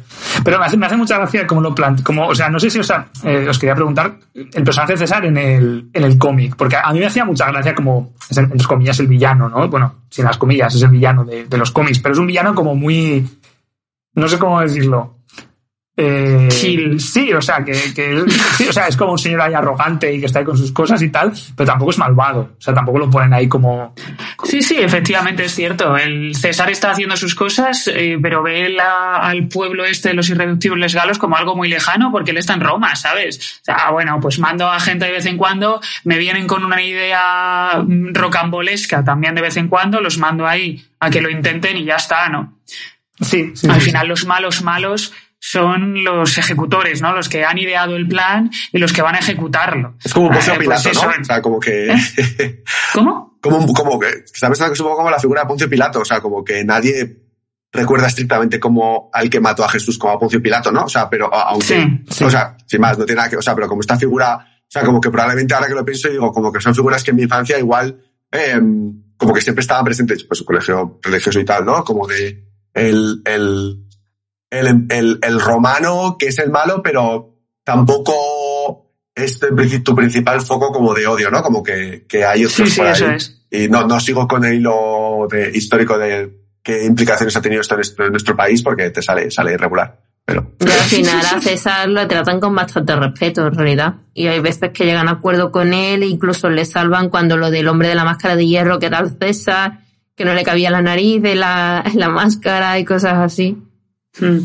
Pero 0.44 0.58
me 0.58 0.66
hace, 0.66 0.76
me 0.76 0.86
hace 0.86 0.96
mucha 0.96 1.16
gracia 1.16 1.46
como 1.46 1.60
lo 1.62 1.74
plantea, 1.74 2.04
como, 2.04 2.26
o 2.28 2.34
sea, 2.34 2.48
no 2.48 2.60
sé 2.60 2.70
si 2.70 2.78
eh, 3.24 3.46
os 3.48 3.58
quería 3.58 3.74
preguntar 3.74 4.14
el 4.34 4.62
personaje 4.64 4.92
de 4.92 4.98
César 4.98 5.24
en 5.24 5.36
el, 5.36 5.90
en 5.92 6.04
el 6.04 6.18
cómic, 6.18 6.56
porque 6.56 6.76
a 6.76 6.92
mí 6.92 6.98
me 7.00 7.06
hacía 7.06 7.24
mucha 7.24 7.46
gracia 7.50 7.74
como, 7.74 8.12
entre 8.36 8.66
comillas, 8.66 9.00
el 9.00 9.06
villano, 9.08 9.48
¿no? 9.48 9.68
Bueno, 9.68 9.94
sin 10.10 10.24
las 10.26 10.36
comillas, 10.36 10.74
es 10.74 10.82
el 10.82 10.90
villano 10.90 11.24
de, 11.24 11.46
de 11.46 11.56
los 11.56 11.70
cómics, 11.70 11.98
pero 11.98 12.12
es 12.12 12.18
un 12.18 12.26
villano 12.26 12.54
como 12.54 12.74
muy, 12.74 13.26
no 14.14 14.28
sé 14.28 14.38
cómo 14.38 14.60
decirlo. 14.60 15.16
Eh, 16.02 16.48
Chill. 16.50 16.98
Sí, 17.00 17.32
o 17.32 17.42
sea, 17.42 17.62
que, 17.64 17.72
que- 17.94 18.24
sí, 18.56 18.66
o 18.68 18.72
sea, 18.72 18.86
es 18.86 18.96
como 18.96 19.12
un 19.12 19.18
señor 19.18 19.42
ahí 19.42 19.52
arrogante 19.52 20.12
y 20.14 20.18
que 20.20 20.26
está 20.26 20.38
ahí 20.38 20.44
con 20.46 20.56
sus 20.56 20.72
cosas 20.72 21.02
y 21.02 21.10
tal, 21.10 21.32
pero 21.54 21.66
tampoco 21.66 21.90
es 21.90 21.98
malvado. 21.98 22.40
O 22.58 22.60
sea, 22.60 22.72
tampoco 22.72 22.98
lo 22.98 23.10
ponen 23.10 23.32
ahí 23.34 23.48
como, 23.48 23.94
Sí, 24.44 24.62
sí, 24.62 24.76
efectivamente 24.78 25.44
es 25.44 25.54
cierto. 25.54 25.96
El 25.96 26.34
César 26.34 26.70
está 26.70 26.90
haciendo 26.92 27.16
sus 27.16 27.34
cosas, 27.34 27.86
eh, 27.94 28.18
pero 28.20 28.42
ve 28.42 28.70
la- 28.70 29.16
al 29.16 29.46
pueblo 29.48 29.84
este 29.84 30.08
de 30.08 30.14
los 30.14 30.28
irreductibles 30.30 30.94
galos 30.94 31.18
como 31.18 31.36
algo 31.36 31.54
muy 31.54 31.68
lejano 31.68 32.10
porque 32.10 32.30
él 32.30 32.38
está 32.38 32.54
en 32.54 32.60
Roma, 32.60 32.96
¿sabes? 32.96 33.58
O 33.60 33.64
sea, 33.64 33.90
bueno, 33.90 34.18
pues 34.20 34.38
mando 34.38 34.68
a 34.70 34.80
gente 34.80 35.04
de 35.04 35.12
vez 35.12 35.26
en 35.26 35.36
cuando, 35.36 35.80
me 36.04 36.16
vienen 36.18 36.46
con 36.46 36.64
una 36.64 36.82
idea 36.82 37.84
rocambolesca 38.12 39.04
también 39.04 39.34
de 39.34 39.42
vez 39.42 39.56
en 39.56 39.68
cuando, 39.68 40.00
los 40.00 40.18
mando 40.18 40.46
ahí 40.46 40.84
a 40.98 41.10
que 41.10 41.20
lo 41.20 41.30
intenten 41.30 41.76
y 41.76 41.84
ya 41.84 41.96
está, 41.96 42.28
¿no? 42.28 42.58
Sí, 43.20 43.50
sí, 43.54 43.68
Al 43.68 43.80
final 43.82 44.08
los 44.08 44.24
malos 44.24 44.62
malos 44.62 45.12
son 45.40 46.04
los 46.04 46.36
ejecutores, 46.36 47.00
¿no? 47.00 47.14
Los 47.14 47.28
que 47.28 47.44
han 47.44 47.58
ideado 47.58 47.96
el 47.96 48.06
plan 48.06 48.50
y 48.72 48.78
los 48.78 48.92
que 48.92 49.02
van 49.02 49.14
a 49.14 49.18
ejecutarlo. 49.18 49.96
Es 50.04 50.12
como 50.12 50.26
un 50.26 50.32
Poncio 50.32 50.52
Eh, 50.52 50.56
pues 50.64 50.82
Pilato, 50.82 51.06
¿no? 51.06 51.20
O 51.20 51.24
sea, 51.24 51.42
como 51.42 51.58
que... 51.58 51.88
¿Cómo? 52.92 53.38
como, 53.40 53.72
como 53.72 53.98
que... 53.98 54.06
Que 54.06 54.46
es 54.46 54.80
un 54.80 54.86
poco 54.86 54.96
como 54.98 55.10
la 55.10 55.18
figura 55.18 55.40
de 55.40 55.48
Poncio 55.48 55.68
Pilato. 55.68 56.00
O 56.00 56.04
sea, 56.04 56.20
como 56.20 56.44
que 56.44 56.62
nadie 56.62 57.24
recuerda 57.72 58.06
estrictamente 58.06 58.60
como 58.60 59.10
al 59.12 59.30
que 59.30 59.40
mató 59.40 59.64
a 59.64 59.68
Jesús 59.68 59.98
como 59.98 60.12
a 60.12 60.18
Poncio 60.18 60.42
Pilato, 60.42 60.70
¿no? 60.70 60.84
O 60.84 60.88
sea, 60.88 61.08
pero 61.08 61.32
aunque... 61.32 61.66
Sí, 61.66 62.04
sí. 62.10 62.24
O 62.24 62.30
sea, 62.30 62.56
sin 62.66 62.80
más, 62.80 62.98
no 62.98 63.06
tiene 63.06 63.16
nada 63.18 63.30
que... 63.30 63.36
O 63.38 63.42
sea, 63.42 63.54
pero 63.54 63.66
como 63.66 63.80
esta 63.80 63.96
figura... 63.96 64.36
O 64.36 64.70
sea, 64.70 64.84
como 64.84 65.00
que 65.00 65.10
probablemente 65.10 65.54
ahora 65.54 65.66
que 65.66 65.74
lo 65.74 65.84
pienso 65.84 66.08
digo, 66.08 66.32
como 66.32 66.52
que 66.52 66.60
son 66.60 66.74
figuras 66.74 67.02
que 67.02 67.10
en 67.10 67.16
mi 67.16 67.22
infancia 67.22 67.58
igual... 67.58 67.98
eh, 68.30 68.60
como 69.16 69.34
que 69.34 69.42
siempre 69.42 69.60
estaban 69.60 69.84
presentes, 69.84 70.24
pues 70.24 70.40
un 70.40 70.46
colegio 70.46 70.98
religioso 71.02 71.38
y 71.40 71.44
tal, 71.44 71.66
¿no? 71.66 71.84
Como 71.84 72.06
de 72.06 72.48
el, 72.72 73.20
el, 73.26 73.84
el, 74.50 74.86
el, 74.90 75.18
el 75.22 75.40
romano 75.40 76.16
que 76.18 76.26
es 76.26 76.38
el 76.38 76.50
malo, 76.50 76.82
pero 76.82 77.34
tampoco 77.64 78.92
es 79.14 79.38
tu 79.38 79.46
princi- 79.48 79.82
tu 79.82 79.94
principal 79.94 80.40
foco 80.40 80.72
como 80.72 80.94
de 80.94 81.06
odio, 81.06 81.30
¿no? 81.30 81.42
Como 81.42 81.62
que, 81.62 82.04
que 82.08 82.24
hay 82.24 82.44
otros 82.44 82.68
Sí, 82.68 82.74
sí, 82.74 82.76
por 82.78 82.86
ahí. 82.86 82.92
eso 82.92 83.10
es. 83.10 83.46
Y 83.50 83.68
no, 83.68 83.86
no 83.86 83.98
sigo 84.00 84.26
con 84.28 84.44
el 84.44 84.54
hilo 84.54 85.26
de, 85.30 85.50
histórico 85.54 85.98
de 85.98 86.30
qué 86.62 86.84
implicaciones 86.84 87.34
ha 87.36 87.42
tenido 87.42 87.60
esto 87.60 87.74
en 87.74 87.78
nuestro, 87.78 88.06
en 88.06 88.12
nuestro 88.12 88.36
país 88.36 88.62
porque 88.62 88.90
te 88.90 89.02
sale, 89.02 89.30
sale 89.30 89.54
irregular. 89.54 90.00
Pero 90.24 90.52
Y 90.60 90.64
al 90.70 90.78
final 90.80 91.26
a 91.26 91.40
César 91.40 91.88
lo 91.88 92.06
tratan 92.06 92.38
con 92.38 92.54
bastante 92.54 92.94
respeto, 92.94 93.46
en 93.46 93.54
realidad. 93.54 93.94
Y 94.14 94.28
hay 94.28 94.38
veces 94.40 94.70
que 94.72 94.84
llegan 94.84 95.08
a 95.08 95.12
acuerdo 95.12 95.50
con 95.50 95.72
él 95.72 96.02
e 96.02 96.06
incluso 96.06 96.48
le 96.48 96.64
salvan 96.64 97.08
cuando 97.08 97.36
lo 97.36 97.50
del 97.50 97.66
hombre 97.66 97.88
de 97.88 97.94
la 97.96 98.04
máscara 98.04 98.36
de 98.36 98.46
hierro, 98.46 98.78
que 98.78 98.86
era 98.86 99.00
el 99.00 99.16
César, 99.18 99.80
que 100.14 100.24
no 100.24 100.34
le 100.34 100.44
cabía 100.44 100.70
la 100.70 100.82
nariz 100.82 101.20
de 101.22 101.34
la, 101.34 101.82
la 101.94 102.08
máscara 102.08 102.78
y 102.78 102.84
cosas 102.84 103.14
así. 103.14 103.58
Mm. 104.18 104.38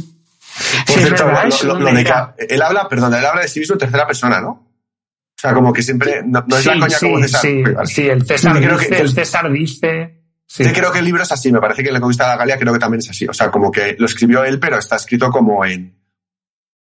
Por 0.86 0.96
Sí, 0.96 1.02
cierto, 1.02 1.26
verdad, 1.26 1.50
lo- 1.64 1.74
lo- 1.74 1.80
lo 1.80 1.94
de 1.94 2.06
él 2.50 2.62
habla, 2.62 2.88
perdón, 2.88 3.14
él 3.14 3.26
habla 3.26 3.42
de 3.42 3.48
sí 3.48 3.60
mismo 3.60 3.74
en 3.74 3.80
tercera 3.80 4.08
persona, 4.08 4.40
¿no? 4.40 4.50
O 4.50 5.38
sea, 5.38 5.54
como 5.54 5.74
que 5.74 5.84
siempre, 5.84 6.22
no, 6.26 6.44
no 6.48 6.56
es 6.58 6.64
sí, 6.64 6.70
la 6.70 6.80
coña 6.80 6.98
sí, 6.98 7.06
como 7.06 7.22
César. 7.22 7.42
sí, 7.42 7.64
Vale. 7.64 7.88
sí, 7.88 8.08
el 8.08 8.26
César 8.26 8.58
creo 8.58 8.78
dice, 8.78 8.90
que- 8.90 9.02
el 9.02 9.14
César 9.14 9.52
dice. 9.52 10.22
Sí. 10.48 10.64
Sí, 10.64 10.72
creo 10.72 10.92
que 10.92 11.00
el 11.00 11.06
libro 11.06 11.24
es 11.24 11.32
así, 11.32 11.52
me 11.52 11.60
parece 11.60 11.84
que 11.84 11.92
la 11.92 12.00
conquista 12.00 12.24
de 12.26 12.30
la 12.30 12.38
Galia 12.38 12.58
creo 12.58 12.72
que 12.72 12.80
también 12.80 13.00
es 13.00 13.10
así. 13.10 13.28
O 13.28 13.34
sea, 13.34 13.50
como 13.52 13.72
que 13.72 13.96
lo 14.00 14.06
escribió 14.06 14.44
él, 14.46 14.60
pero 14.60 14.78
está 14.78 14.96
escrito 14.96 15.30
como 15.30 15.66
en. 15.66 15.94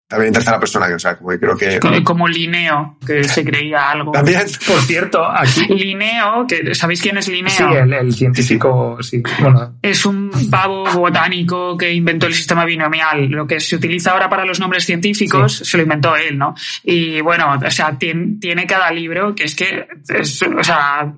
También 0.08 0.28
en 0.28 0.34
tercera 0.34 0.60
persona, 0.60 0.86
que, 0.86 0.94
o 0.94 0.98
sea, 1.00 1.16
como 1.16 1.30
que 1.30 1.40
creo 1.40 1.56
que. 1.56 1.80
Co- 1.80 1.90
Como 2.04 2.28
Linneo, 2.28 2.96
que 3.04 3.24
se 3.24 3.44
creía 3.44 3.90
algo. 3.90 4.12
También. 4.12 4.40
Por 4.66 4.80
cierto, 4.82 5.24
aquí. 5.28 5.66
Linneo, 5.74 6.46
que 6.46 6.74
¿sabéis 6.76 7.02
quién 7.02 7.16
es 7.18 7.26
Linneo? 7.28 7.50
Sí, 7.52 7.64
el, 7.64 7.92
el 7.92 8.12
científico, 8.14 8.98
sí. 9.02 9.20
Bueno, 9.40 9.78
Es 9.82 10.06
un 10.06 10.30
pavo 10.50 10.84
botánico 10.92 11.76
que 11.76 11.92
inventó 11.92 12.26
el 12.26 12.34
sistema 12.34 12.64
binomial. 12.64 13.26
Lo 13.26 13.46
que 13.48 13.58
se 13.58 13.74
utiliza 13.76 14.12
ahora 14.12 14.28
para 14.28 14.44
los 14.44 14.60
nombres 14.60 14.84
científicos 14.84 15.56
se 15.58 15.76
lo 15.76 15.82
inventó 15.82 16.14
él, 16.14 16.38
¿no? 16.38 16.54
Y 16.84 17.20
bueno, 17.20 17.58
o 17.64 17.70
sea, 17.70 17.98
tiene, 17.98 18.36
tiene 18.40 18.64
cada 18.66 18.90
libro 18.92 19.34
que 19.34 19.44
es 19.44 19.56
que, 19.56 19.88
es, 20.08 20.40
o 20.42 20.62
sea, 20.62 21.12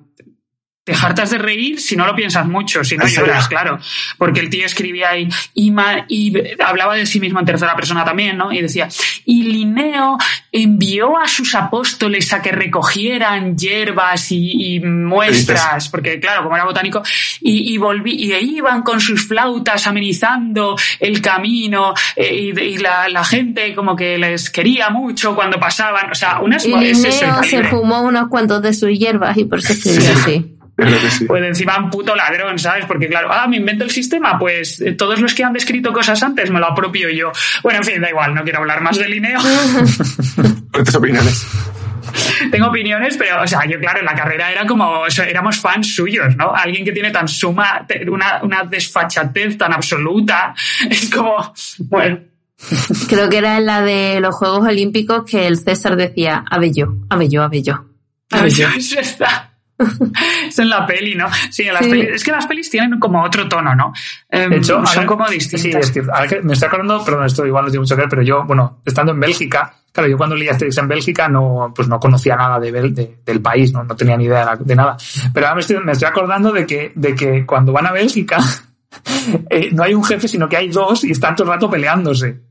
te 0.89 1.05
hartas 1.05 1.29
de 1.31 1.37
reír 1.37 1.79
si 1.79 1.95
no 1.95 2.05
lo 2.05 2.15
piensas 2.15 2.47
mucho, 2.47 2.83
si 2.83 2.97
no 2.97 3.05
lloras, 3.07 3.47
claro. 3.47 3.79
Porque 4.17 4.39
el 4.39 4.49
tío 4.49 4.65
escribía 4.65 5.09
ahí, 5.09 5.29
y, 5.53 5.71
ma- 5.71 6.05
y 6.07 6.33
hablaba 6.63 6.95
de 6.95 7.05
sí 7.05 7.19
mismo 7.19 7.39
en 7.39 7.45
tercera 7.45 7.75
persona 7.75 8.03
también, 8.03 8.37
¿no? 8.37 8.51
Y 8.51 8.61
decía, 8.61 8.87
y 9.25 9.43
Linneo 9.43 10.17
envió 10.51 11.17
a 11.19 11.27
sus 11.27 11.53
apóstoles 11.55 12.33
a 12.33 12.41
que 12.41 12.51
recogieran 12.51 13.57
hierbas 13.57 14.31
y, 14.31 14.75
y 14.75 14.79
muestras, 14.79 15.89
porque 15.89 16.19
claro, 16.19 16.43
como 16.43 16.55
era 16.55 16.65
botánico, 16.65 17.03
y, 17.41 17.73
y 17.73 17.77
volví, 17.77 18.13
y 18.13 18.31
ahí 18.33 18.57
iban 18.57 18.81
con 18.83 18.99
sus 18.99 19.27
flautas 19.27 19.85
amenizando 19.87 20.75
el 20.99 21.21
camino, 21.21 21.93
eh, 22.15 22.53
y, 22.55 22.77
la, 22.77 23.09
la 23.09 23.23
gente 23.23 23.75
como 23.75 23.95
que 23.95 24.17
les 24.17 24.49
quería 24.49 24.89
mucho 24.89 25.35
cuando 25.35 25.59
pasaban, 25.59 26.11
o 26.11 26.15
sea, 26.15 26.39
unas 26.39 26.65
Y 26.65 26.73
es 26.89 27.01
se 27.49 27.63
fumó 27.63 28.01
unos 28.01 28.29
cuantos 28.29 28.61
de 28.61 28.73
sus 28.73 28.89
hierbas 28.97 29.37
y 29.37 29.45
por 29.45 29.59
eso 29.59 29.73
escribió 29.73 30.11
así. 30.13 30.55
Sí. 31.09 31.25
Pues 31.25 31.43
encima 31.43 31.77
un 31.77 31.89
puto 31.89 32.15
ladrón, 32.15 32.59
¿sabes? 32.59 32.85
Porque 32.85 33.07
claro, 33.07 33.29
ah, 33.31 33.47
me 33.47 33.57
invento 33.57 33.83
el 33.83 33.91
sistema, 33.91 34.37
pues 34.37 34.79
eh, 34.81 34.93
todos 34.93 35.19
los 35.19 35.33
que 35.33 35.43
han 35.43 35.53
descrito 35.53 35.91
cosas 35.91 36.21
antes 36.23 36.49
me 36.51 36.59
lo 36.59 36.67
apropio 36.67 37.09
yo. 37.09 37.31
Bueno, 37.63 37.79
en 37.79 37.85
fin, 37.85 38.01
da 38.01 38.09
igual, 38.09 38.33
no 38.33 38.43
quiero 38.43 38.59
hablar 38.59 38.81
más 38.81 38.97
de 38.97 39.09
Linneo. 39.09 39.39
Fuertes 40.71 40.95
opiniones. 40.95 41.47
Tengo 42.51 42.67
opiniones, 42.67 43.17
pero, 43.17 43.43
o 43.43 43.47
sea, 43.47 43.65
yo, 43.65 43.79
claro, 43.79 43.99
en 43.99 44.05
la 44.05 44.15
carrera 44.15 44.51
era 44.51 44.65
como, 44.65 45.01
o 45.01 45.09
sea, 45.09 45.25
éramos 45.25 45.59
fans 45.59 45.95
suyos, 45.95 46.35
¿no? 46.35 46.53
Alguien 46.55 46.83
que 46.83 46.91
tiene 46.91 47.11
tan 47.11 47.27
suma, 47.27 47.85
una, 48.07 48.41
una 48.43 48.63
desfachatez 48.63 49.57
tan 49.57 49.73
absoluta, 49.73 50.55
es 50.89 51.09
como, 51.09 51.53
bueno, 51.79 52.19
Creo 53.07 53.29
que 53.29 53.37
era 53.37 53.57
en 53.57 53.65
la 53.65 53.81
de 53.81 54.19
los 54.19 54.35
Juegos 54.35 54.67
Olímpicos 54.67 55.23
que 55.23 55.47
el 55.47 55.57
César 55.57 55.95
decía, 55.95 56.43
abello, 56.49 56.97
abello, 57.09 57.43
abello. 57.43 57.85
a 58.31 58.41
ver, 58.41 58.51
eso 58.75 58.99
está. 58.99 59.48
Es 60.47 60.59
en 60.59 60.69
la 60.69 60.85
peli, 60.85 61.15
¿no? 61.15 61.27
Sí, 61.49 61.63
en 61.63 61.73
las 61.73 61.85
Sí. 61.85 61.91
pelis. 61.91 62.09
Es 62.09 62.23
que 62.23 62.31
las 62.31 62.45
pelis 62.45 62.69
tienen 62.69 62.99
como 62.99 63.23
otro 63.23 63.47
tono, 63.47 63.73
¿no? 63.75 63.93
Em, 64.29 64.49
de 64.49 64.57
hecho, 64.57 64.75
son 64.75 64.87
ahora- 64.87 65.05
como 65.05 65.27
Sí, 65.27 65.33
distintas. 65.35 65.85
es 65.85 65.91
que, 65.91 65.99
ahora 66.11 66.27
que 66.27 66.41
me 66.41 66.53
estoy 66.53 66.67
acordando, 66.67 67.03
perdón, 67.05 67.25
esto 67.25 67.45
igual 67.45 67.65
no 67.65 67.71
tiene 67.71 67.81
mucho 67.81 67.95
que 67.95 68.01
ver, 68.01 68.09
pero 68.09 68.21
yo, 68.21 68.43
bueno, 68.45 68.81
estando 68.85 69.11
en 69.13 69.19
Bélgica, 69.19 69.73
claro, 69.91 70.09
yo 70.09 70.17
cuando 70.17 70.35
leí 70.35 70.49
Asterix 70.49 70.77
en 70.77 70.87
Bélgica 70.87 71.27
no, 71.29 71.71
pues 71.75 71.87
no 71.87 71.99
conocía 71.99 72.35
nada 72.35 72.59
de, 72.59 72.71
del 73.25 73.41
país, 73.41 73.71
no, 73.71 73.83
no 73.83 73.95
tenía 73.95 74.17
ni 74.17 74.25
idea 74.25 74.39
de, 74.39 74.45
la- 74.45 74.55
de 74.57 74.75
nada. 74.75 74.97
Pero 75.33 75.45
ahora 75.47 75.55
me 75.55 75.61
estoy, 75.61 75.77
me 75.83 75.91
estoy 75.93 76.07
acordando 76.07 76.51
de 76.51 76.65
que, 76.65 76.91
de 76.95 77.15
que 77.15 77.45
cuando 77.45 77.71
van 77.71 77.87
a 77.87 77.91
Bélgica, 77.91 78.37
eh, 79.49 79.69
no 79.71 79.83
hay 79.83 79.93
un 79.93 80.03
jefe, 80.03 80.27
sino 80.27 80.49
que 80.49 80.57
hay 80.57 80.69
dos 80.69 81.03
y 81.03 81.11
están 81.11 81.35
todo 81.35 81.45
el 81.47 81.53
rato 81.53 81.69
peleándose. 81.69 82.41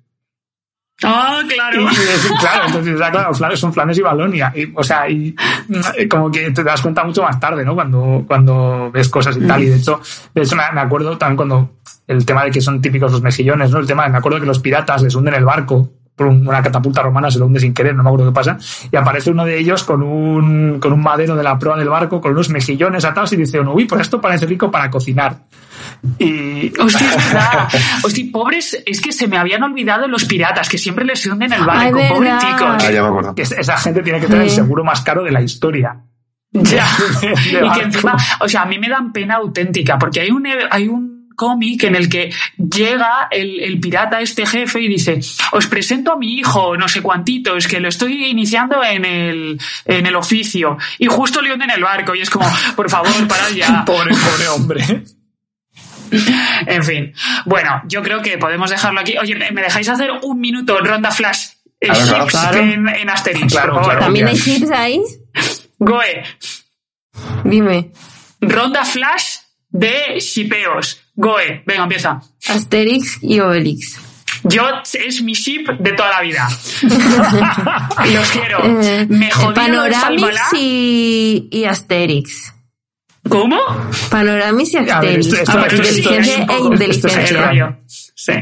Ah, 1.05 1.41
claro. 1.49 1.83
y 1.83 1.87
es- 1.95 2.33
claro, 2.41 2.65
entonces, 2.67 2.95
o 2.95 2.99
sea, 2.99 3.11
claro, 3.11 3.33
Flandes- 3.35 3.61
son 3.61 3.73
Flandes 3.73 3.99
y 3.99 4.03
Valonia. 4.03 4.53
Y, 4.55 4.73
o 4.75 4.83
sea, 4.83 5.09
y 5.09 5.35
mm, 5.69 6.09
como 6.09 6.31
que 6.31 6.51
te 6.51 6.65
das 6.65 6.83
cuenta 6.83 7.05
mucho 7.05 7.23
más 7.23 7.39
tarde, 7.39 7.65
¿no? 7.65 7.75
Cuando, 7.75 8.25
cuando 8.27 8.91
ves 8.93 9.09
cosas 9.09 9.37
y 9.37 9.47
tal. 9.47 9.63
Y 9.63 9.67
de 9.67 9.77
hecho, 9.77 10.01
de 10.35 10.43
hecho 10.43 10.57
me, 10.57 10.63
me 10.73 10.81
acuerdo 10.81 11.17
también 11.17 11.37
cuando 11.37 11.71
el 12.09 12.25
tema 12.27 12.43
de 12.45 12.51
que 12.51 12.61
son 12.61 12.81
típicos 12.83 13.13
los 13.13 13.23
mejillones, 13.23 13.71
¿no? 13.71 13.79
El 13.79 13.87
tema 13.87 14.05
de, 14.05 14.11
me 14.11 14.19
acuerdo 14.19 14.41
que 14.41 14.47
los 14.47 14.59
piratas 14.59 15.03
les 15.03 15.15
hunden 15.15 15.35
el 15.35 15.45
barco 15.45 15.91
por 16.19 16.27
una 16.27 16.61
catapulta 16.61 17.01
romana, 17.01 17.31
se 17.31 17.39
lo 17.39 17.47
hunde 17.47 17.61
sin 17.61 17.73
querer, 17.73 17.95
no 17.95 18.03
me 18.03 18.11
acuerdo 18.11 18.27
qué 18.27 18.35
pasa. 18.35 18.59
Y 18.91 18.97
aparece 18.97 19.31
uno 19.31 19.45
de 19.45 19.57
ellos 19.57 19.85
con 19.85 20.03
un, 20.03 20.81
con 20.81 20.93
un 20.93 21.01
madero 21.01 21.37
de 21.37 21.45
la 21.45 21.57
proa 21.57 21.79
del 21.79 21.89
barco, 21.89 22.21
con 22.21 22.33
unos 22.33 22.51
mejillones 22.51 23.05
atados 23.05 23.33
y 23.33 23.37
dice 23.37 23.61
uno, 23.61 23.73
uy, 23.73 23.85
pues 23.85 24.03
esto 24.03 24.21
parece 24.21 24.45
rico 24.45 24.69
para 24.69 24.91
cocinar. 24.91 25.39
Y, 26.19 26.73
Hostia, 26.81 27.09
es 27.09 27.17
verdad. 27.17 27.69
Hostia, 28.03 28.25
pobres, 28.33 28.83
es 28.85 29.01
que 29.01 29.13
se 29.13 29.29
me 29.29 29.39
habían 29.39 29.63
olvidado 29.63 30.09
los 30.09 30.25
piratas, 30.25 30.69
que 30.69 30.77
siempre 30.77 31.05
les 31.05 31.25
hunden 31.25 31.53
el 31.53 31.61
Ay, 31.61 31.93
barco, 31.93 32.01
pobrecicos. 32.15 32.85
Ah, 32.85 33.33
esa 33.37 33.77
gente 33.79 34.03
tiene 34.03 34.21
que 34.21 34.27
tener 34.27 34.43
el 34.43 34.51
seguro 34.51 34.83
más 34.83 35.01
caro 35.03 35.23
de 35.23 35.31
la 35.31 35.41
historia. 35.41 36.03
Ya. 36.51 36.87
Y 37.23 37.79
que 37.79 37.83
encima, 37.83 38.17
o 38.41 38.49
sea, 38.49 38.63
a 38.63 38.67
mí 38.67 38.79
me 38.79 38.89
dan 38.89 39.13
pena 39.13 39.37
auténtica, 39.37 39.99
porque 39.99 40.21
hay 40.21 40.31
un, 40.31 40.45
hay 40.71 40.89
un 40.89 41.08
cómic 41.39 41.85
en 41.85 41.95
el 41.95 42.09
que 42.09 42.31
llega 42.59 43.29
el, 43.31 43.61
el 43.61 43.79
pirata, 43.81 44.21
este 44.21 44.45
jefe, 44.45 44.81
y 44.83 44.89
dice, 44.89 45.21
os 45.53 45.67
presento 45.69 46.13
a 46.13 46.17
mi 46.19 46.35
hijo, 46.35 46.77
no 46.77 46.89
sé 46.89 47.01
cuantitos, 47.01 47.67
que 47.69 47.79
lo 47.81 47.89
estoy 47.89 48.27
iniciando 48.27 48.83
en 48.85 49.05
el, 49.05 49.59
en 49.87 50.07
el 50.07 50.17
oficio, 50.17 50.77
y 50.99 51.07
justo 51.07 51.41
le 51.41 51.53
hunden 51.53 51.71
el 51.71 51.83
barco, 51.83 52.15
y 52.15 52.21
es 52.21 52.29
como, 52.29 52.47
por 52.77 52.91
favor, 52.91 53.13
parad 53.29 53.51
ya. 53.55 53.85
Pobre, 53.87 54.11
pobre 54.15 54.49
hombre. 54.49 54.85
En 56.67 56.83
fin. 56.85 57.13
Bueno, 57.45 57.83
yo 57.87 58.03
creo 58.03 58.23
que 58.23 58.39
podemos 58.39 58.71
dejarlo 58.71 58.99
aquí. 59.01 59.19
Oye, 59.19 59.35
¿me 59.53 59.61
dejáis 59.63 59.91
hacer 59.91 60.11
un 60.23 60.41
minuto 60.41 60.79
ronda 60.81 61.11
flash? 61.11 61.49
eh, 61.81 61.89
Claro, 61.89 62.27
claro. 62.27 62.59
En, 62.59 62.89
en 62.89 63.11
Asterix, 63.11 63.53
Claro, 63.53 63.75
por 63.75 63.83
favor. 63.83 63.91
claro. 63.99 64.05
¿También 64.07 64.27
hay 64.29 64.39
chips 64.39 64.71
ahí? 64.71 65.03
Goe, 65.79 66.23
Dime. 67.45 67.93
ronda 68.41 68.85
flash 68.87 69.37
de 69.69 70.19
shipeos. 70.19 70.99
Goe, 71.21 71.63
venga, 71.67 71.83
empieza. 71.83 72.21
Asterix 72.49 73.19
y 73.23 73.41
Obelix. 73.41 73.99
Yo 74.45 74.63
es 74.95 75.21
mi 75.21 75.33
ship 75.33 75.67
de 75.81 75.93
toda 75.95 76.11
la 76.11 76.21
vida. 76.21 76.49
Los 78.15 78.31
quiero. 78.31 78.65
Eh, 78.83 79.05
Me 79.09 79.29
Salmalá. 79.33 80.43
y, 80.57 81.49
y 81.51 81.65
Asterix. 81.65 82.55
¿Cómo? 83.29 83.59
Panoramix 84.11 84.73
y 84.75 84.77
A 84.77 84.81
ver, 84.83 84.93
Asterix. 84.95 85.27
esto- 85.27 85.37
esto- 85.43 85.59
esto- 85.67 85.77
inteligencia 85.77 86.47
e 86.49 86.59
inteligencia. 86.59 87.79
Sí. 88.15 88.33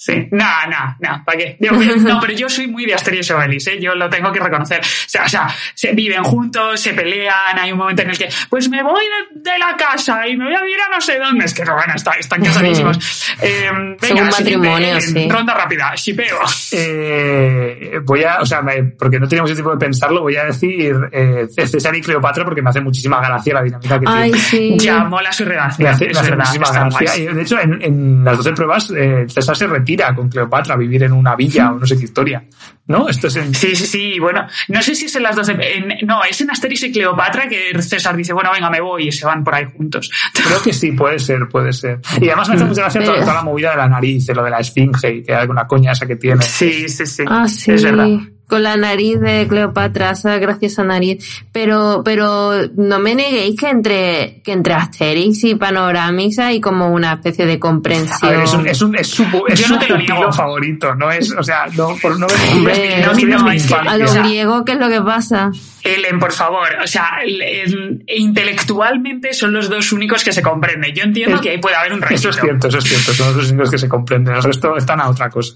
Sí, 0.00 0.28
no, 0.30 0.44
no, 0.70 0.96
no, 1.00 1.24
¿para 1.24 1.38
qué? 1.38 1.56
Digo, 1.58 1.74
no, 1.98 2.20
pero 2.20 2.32
yo 2.32 2.48
soy 2.48 2.68
muy 2.68 2.86
de 2.86 2.94
Asterix 2.94 3.30
y 3.30 3.32
Obelix, 3.32 3.66
¿eh? 3.66 3.78
yo 3.80 3.96
lo 3.96 4.08
tengo 4.08 4.30
que 4.30 4.38
reconocer. 4.38 4.78
O 4.80 4.84
sea, 5.08 5.24
o 5.24 5.28
sea, 5.28 5.48
se 5.74 5.92
viven 5.92 6.22
juntos, 6.22 6.80
se 6.80 6.94
pelean, 6.94 7.58
hay 7.58 7.72
un 7.72 7.78
momento 7.78 8.02
en 8.02 8.10
el 8.10 8.16
que, 8.18 8.28
pues 8.48 8.68
me 8.68 8.80
voy 8.84 9.04
de, 9.34 9.50
de 9.50 9.58
la 9.58 9.76
casa 9.76 10.24
y 10.28 10.36
me 10.36 10.44
voy 10.44 10.54
a 10.54 10.60
ir 10.68 10.80
a 10.80 10.94
no 10.94 11.00
sé 11.00 11.18
dónde. 11.18 11.46
Es 11.46 11.52
que, 11.52 11.64
bueno, 11.64 11.92
está- 11.96 12.12
están 12.12 12.40
casadísimos. 12.44 12.96
Eh, 13.42 13.66
Son 13.66 13.96
venga, 14.00 14.22
un 14.22 14.32
siguiente, 14.32 14.68
matrimonio, 14.68 14.96
eh, 14.98 15.00
sí. 15.00 15.28
Ronda 15.28 15.54
rápida, 15.54 15.92
shipeo. 15.96 16.38
Eh, 16.72 17.98
voy 18.04 18.22
a, 18.22 18.40
o 18.40 18.46
sea, 18.46 18.62
me- 18.62 18.84
porque 18.84 19.18
no 19.18 19.26
teníamos 19.26 19.52
tiempo 19.52 19.72
de 19.72 19.78
pensarlo, 19.78 20.22
voy 20.22 20.36
a 20.36 20.44
decir 20.44 20.94
eh, 21.10 21.48
César 21.48 21.94
y 21.96 22.00
Cleopatra 22.02 22.44
porque 22.44 22.62
me 22.62 22.70
hace 22.70 22.80
muchísima 22.80 23.18
gracia 23.20 23.54
la 23.54 23.62
dinámica 23.62 23.98
que 23.98 24.06
Ay, 24.06 24.30
tiene. 24.30 24.44
sí. 24.46 24.76
Ya 24.78 25.02
mola 25.04 25.32
su 25.32 25.42
Me 25.44 25.50
redacción, 25.50 25.88
hace, 25.88 26.04
me 26.06 26.10
hace 26.12 26.30
verdad, 26.30 26.44
muchísima 26.46 26.70
gracia. 26.88 27.16
Y, 27.18 27.26
de 27.34 27.42
hecho, 27.42 27.58
en, 27.60 27.82
en 27.82 28.24
las 28.24 28.36
12 28.36 28.52
pruebas, 28.52 28.92
eh, 28.96 29.24
César 29.28 29.56
se 29.56 29.66
retira. 29.66 29.87
Retira 29.88 30.14
con 30.14 30.28
Cleopatra 30.28 30.74
a 30.74 30.76
vivir 30.76 31.02
en 31.04 31.12
una 31.12 31.34
villa 31.34 31.72
o 31.72 31.78
no 31.78 31.86
sé 31.86 31.96
qué 31.96 32.04
historia. 32.04 32.44
¿No? 32.86 33.08
Esto 33.08 33.26
es 33.26 33.36
en... 33.36 33.54
Sí, 33.54 33.74
sí, 33.76 33.86
sí. 33.86 34.18
Bueno, 34.18 34.46
no 34.68 34.82
sé 34.82 34.94
si 34.94 35.06
es 35.06 35.16
en 35.16 35.22
las 35.22 35.36
12. 35.36 35.52
en- 35.60 36.06
no, 36.06 36.24
es 36.24 36.40
en 36.40 36.50
Asterix 36.50 36.82
y 36.84 36.92
Cleopatra 36.92 37.46
que 37.48 37.80
César 37.82 38.16
dice, 38.16 38.32
bueno, 38.32 38.50
venga, 38.52 38.70
me 38.70 38.80
voy 38.80 39.08
y 39.08 39.12
se 39.12 39.26
van 39.26 39.44
por 39.44 39.54
ahí 39.54 39.64
juntos. 39.76 40.10
Creo 40.32 40.62
que 40.62 40.72
sí, 40.72 40.92
puede 40.92 41.18
ser, 41.18 41.48
puede 41.50 41.72
ser. 41.72 42.00
Y 42.20 42.26
además 42.28 42.48
me 42.48 42.54
hace 42.56 42.64
mucha 42.64 42.82
gracia 42.82 43.02
toda, 43.04 43.20
toda 43.20 43.34
la 43.34 43.42
movida 43.42 43.70
de 43.72 43.76
la 43.76 43.88
nariz, 43.88 44.26
de 44.26 44.34
lo 44.34 44.42
de 44.44 44.50
la 44.50 44.58
esfinge 44.58 45.16
y 45.16 45.22
que 45.22 45.34
hay 45.34 45.40
alguna 45.42 45.66
coña 45.66 45.92
esa 45.92 46.06
que 46.06 46.16
tiene. 46.16 46.42
Sí, 46.42 46.88
sí, 46.88 47.04
sí. 47.06 47.24
Ah, 47.26 47.46
sí. 47.46 47.72
Es 47.72 47.82
verdad. 47.84 48.08
Con 48.48 48.62
la 48.62 48.76
nariz 48.78 49.20
de 49.20 49.46
Cleopatra, 49.46 50.10
esa 50.12 50.38
graciosa 50.38 50.82
nariz. 50.82 51.22
Pero, 51.52 52.00
pero 52.04 52.52
no 52.76 52.98
me 52.98 53.14
neguéis 53.14 53.60
que 53.60 53.68
entre, 53.68 54.40
que 54.42 54.52
entre 54.52 54.72
Asterix 54.72 55.44
y 55.44 55.54
Panoramix 55.54 56.38
hay 56.38 56.58
como 56.60 56.88
una 56.88 57.12
especie 57.12 57.44
de 57.44 57.52
A 57.54 57.60
comprensión. 57.60 58.30
ver, 58.32 58.40
es, 58.42 58.54
un, 58.54 58.66
es, 58.66 58.80
un, 58.82 58.96
es 58.96 59.06
su, 59.06 59.22
es 59.48 59.60
no 59.68 59.74
su 59.80 59.86
pupilo 59.86 59.98
niego. 59.98 60.32
favorito, 60.32 60.94
no 60.94 61.10
es, 61.12 61.30
o 61.32 61.42
sea, 61.42 61.66
no, 61.76 61.94
por 62.00 62.18
no 62.18 62.26
ver 62.26 62.36
Hombre, 62.54 63.00
no, 63.04 63.12
no, 63.42 63.50
es 63.52 63.66
que-. 63.66 63.74
A 63.74 63.96
lo 63.98 64.04
o 64.06 64.08
sea, 64.08 64.22
griego, 64.22 64.64
¿qué 64.64 64.72
es 64.72 64.78
lo 64.78 64.88
que 64.88 65.02
pasa? 65.02 65.50
Ellen, 65.84 66.18
por 66.18 66.32
favor. 66.32 66.68
O 66.82 66.86
sea, 66.86 67.18
el- 67.24 67.42
el- 67.42 68.04
intelectualmente 68.06 69.32
son 69.34 69.52
los 69.52 69.68
dos 69.68 69.92
únicos 69.92 70.24
que 70.24 70.32
se 70.32 70.42
comprenden. 70.42 70.94
Yo 70.94 71.04
entiendo 71.04 71.36
Es- 71.36 71.42
que 71.42 71.50
ahí 71.50 71.58
puede 71.58 71.76
haber 71.76 71.92
un 71.92 71.98
Eso 71.98 72.06
requisito. 72.08 72.30
es 72.30 72.40
cierto, 72.40 72.68
eso 72.68 72.78
es 72.78 72.84
cierto, 72.84 73.12
son 73.12 73.36
los 73.36 73.50
únicos 73.50 73.70
que 73.70 73.78
se 73.78 73.88
comprenden, 73.88 74.34
el 74.36 74.42
resto 74.42 74.76
están 74.76 75.00
a 75.00 75.08
otra 75.08 75.28
cosa. 75.30 75.54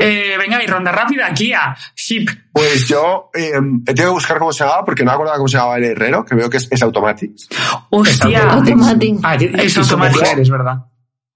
Eh, 0.00 0.36
venga, 0.38 0.62
y 0.62 0.66
ronda 0.66 0.90
rápida, 0.92 1.32
Kia. 1.34 1.76
Ship. 1.94 2.26
Pues 2.52 2.88
yo 2.88 3.30
eh, 3.34 3.52
he 3.86 3.94
tenido 3.94 4.10
que 4.10 4.14
buscar 4.14 4.38
cómo 4.38 4.52
se 4.52 4.64
llamaba 4.64 4.84
porque 4.84 5.04
no 5.04 5.10
me 5.10 5.14
acordaba 5.14 5.36
cómo 5.36 5.48
se 5.48 5.56
llamaba 5.56 5.76
el 5.78 5.84
herrero, 5.84 6.24
que 6.24 6.34
veo 6.34 6.48
que 6.50 6.56
es, 6.56 6.68
es 6.70 6.82
Automatics. 6.82 7.48
Hostia. 7.90 8.48
Ah, 9.22 9.34
Es 9.36 9.64
y 9.64 9.70
su 9.70 9.80
automático. 9.80 10.20
mujer, 10.20 10.40
es 10.40 10.50
verdad. 10.50 10.86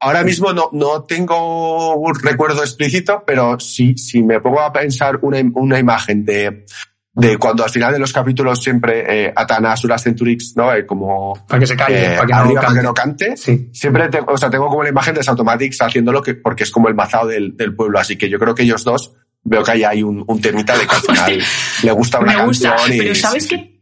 Ahora 0.01 0.23
mismo 0.23 0.53
no, 0.53 0.69
no 0.73 1.05
tengo 1.05 1.95
un 1.97 2.15
recuerdo 2.21 2.63
explícito, 2.63 3.23
pero 3.27 3.59
si, 3.59 3.97
si 3.97 4.23
me 4.23 4.41
pongo 4.41 4.61
a 4.61 4.73
pensar 4.73 5.19
una, 5.23 5.39
una 5.55 5.79
imagen 5.79 6.25
de, 6.25 6.67
de 7.17 7.39
cuando 7.39 7.63
al 7.63 7.71
final 7.71 7.93
de 7.93 7.99
los 8.01 8.13
capítulos 8.13 8.61
siempre 8.61 9.27
eh, 9.27 9.33
atan 9.35 9.67
a 9.67 9.77
Centurix, 9.77 10.55
¿no? 10.57 10.75
Eh, 10.75 10.85
como 10.85 11.47
Para 11.47 11.61
que 11.61 11.67
se 11.67 11.77
calle, 11.77 12.15
eh, 12.15 12.17
para 12.17 12.27
que 12.27 12.33
no 12.33 12.39
arriba 12.41 12.55
para 12.61 12.67
cante. 12.67 12.81
que 12.81 12.87
no 12.87 12.95
cante. 12.95 13.37
Sí. 13.37 13.71
Siempre 13.73 14.09
tengo, 14.09 14.33
o 14.33 14.37
sea, 14.37 14.51
tengo 14.51 14.69
como 14.69 14.83
la 14.83 14.89
imagen 14.89 15.15
de 15.15 15.21
Automatics 15.27 15.81
haciéndolo 15.81 16.23
que, 16.23 16.35
porque 16.35 16.65
es 16.65 16.71
como 16.73 16.89
el 16.89 16.95
mazao 16.95 17.27
del, 17.27 17.57
del 17.57 17.75
pueblo. 17.75 18.01
Así 18.01 18.17
que 18.17 18.29
yo 18.29 18.39
creo 18.39 18.55
que 18.55 18.65
ellos 18.65 18.83
dos 18.83 19.13
veo 19.45 19.63
que 19.63 19.71
ahí 19.71 19.85
hay 19.85 20.03
un, 20.03 20.25
un 20.27 20.41
temita 20.41 20.77
de 20.77 20.87
que 20.87 20.95
al 20.97 21.03
final 21.17 21.43
le 21.83 21.93
gusta 21.93 22.19
una 22.19 22.37
Me 22.39 22.47
gusta, 22.47 22.71
canción 22.71 22.95
y 22.95 22.99
pero 22.99 23.15
¿sabes 23.15 23.45
sí, 23.45 23.49
qué? 23.51 23.81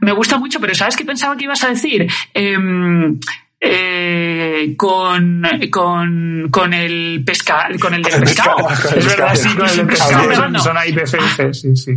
Me 0.00 0.12
gusta 0.12 0.36
mucho, 0.36 0.60
pero 0.60 0.74
¿sabes 0.74 0.96
qué 0.96 1.04
pensaba 1.04 1.36
que 1.36 1.44
ibas 1.44 1.62
a 1.64 1.68
decir? 1.68 2.06
Em, 2.34 3.18
eh, 3.60 4.74
con, 4.76 5.42
con, 5.70 6.48
con 6.50 6.74
el 6.74 7.22
pesca, 7.24 7.68
con 7.80 7.94
el 7.94 8.02
del 8.02 8.14
El 8.14 8.20
pescado. 8.20 8.68
pescado. 8.68 8.96
Es 8.96 9.06
verdad, 9.06 9.34
sí, 9.34 9.48
con 9.56 9.66
el 9.68 9.76
del 9.76 9.86
pescado. 9.86 10.28
Pescado, 10.28 10.52
Son, 10.52 10.60
son 10.60 10.76
ahí 10.76 10.94
sí, 11.52 11.76
sí. 11.76 11.92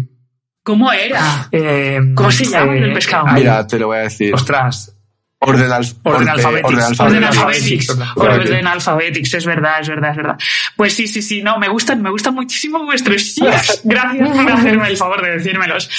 ¿Cómo 0.69 0.93
era? 0.93 1.47
Eh, 1.51 1.99
¿Cómo 2.13 2.29
se 2.29 2.45
llama 2.45 2.75
el 2.75 2.81
del 2.83 2.93
pescado? 2.93 3.25
Mira, 3.33 3.65
te 3.65 3.79
lo 3.79 3.87
voy 3.87 3.97
a 3.97 4.01
decir. 4.01 4.31
ostras, 4.35 4.95
Orden, 5.39 5.71
al, 5.71 5.83
Orden 6.03 6.27
orde- 6.27 6.29
alfabetics. 6.29 6.99
orden 6.99 6.99
Orden 6.99 7.23
alfabetics. 7.23 7.89
Orden 7.89 8.39
Orden 8.41 8.67
Alphabetics, 8.67 9.33
es 9.33 9.45
verdad, 9.47 9.81
es 9.81 9.89
verdad, 9.89 10.11
es 10.11 10.17
verdad. 10.17 10.37
Pues 10.75 10.93
sí, 10.93 11.07
sí, 11.07 11.23
sí, 11.23 11.41
no, 11.41 11.57
me 11.57 11.69
gustan, 11.69 12.03
me 12.03 12.11
gustan 12.11 12.35
muchísimo 12.35 12.83
vuestros 12.85 13.19
ships. 13.19 13.81
Gracias 13.85 14.29
por 14.29 14.51
hacerme 14.51 14.87
el 14.89 14.97
favor 14.97 15.23
de 15.23 15.31
decírmelos. 15.37 15.89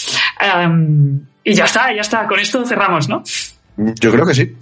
Em, 0.40 1.20
y 1.42 1.52
ya 1.54 1.64
está, 1.64 1.92
ya 1.92 2.02
está, 2.02 2.28
con 2.28 2.38
esto 2.38 2.64
cerramos, 2.64 3.08
¿no? 3.08 3.24
Yo 3.76 4.12
creo 4.12 4.24
que 4.24 4.34
sí. 4.34 4.56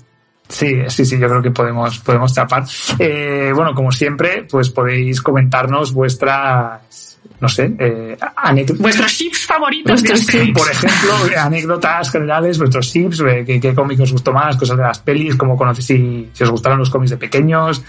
Sí, 0.48 0.74
sí, 0.88 1.04
sí, 1.04 1.18
yo 1.18 1.28
creo 1.28 1.42
que 1.42 1.50
podemos, 1.50 1.98
podemos 1.98 2.32
tapar. 2.32 2.64
Eh, 2.98 3.52
bueno, 3.54 3.74
como 3.74 3.92
siempre, 3.92 4.46
pues 4.50 4.70
podéis 4.70 5.20
comentarnos 5.20 5.92
vuestras, 5.92 7.07
no 7.40 7.48
sé, 7.48 7.72
eh, 7.78 8.16
anécdotas. 8.36 8.82
Vuestros 8.82 9.12
ships 9.12 9.46
favoritos 9.46 10.02
de 10.02 10.08
Vuestros 10.08 10.20
Asterix. 10.20 10.58
Por 10.58 10.70
ejemplo, 10.70 11.12
eh, 11.32 11.38
anécdotas 11.38 12.10
generales, 12.10 12.58
vuestros 12.58 12.92
tips, 12.92 13.20
eh, 13.20 13.44
qué, 13.46 13.60
qué 13.60 13.74
cómic 13.74 14.00
os 14.00 14.12
gustó 14.12 14.32
más, 14.32 14.56
cosas 14.56 14.76
de 14.76 14.82
las 14.82 14.98
pelis, 14.98 15.36
cómo 15.36 15.56
conocéis, 15.56 15.86
si, 15.86 16.28
si 16.32 16.42
os 16.44 16.50
gustaron 16.50 16.78
los 16.78 16.90
cómics 16.90 17.10
de 17.10 17.16
pequeños, 17.16 17.82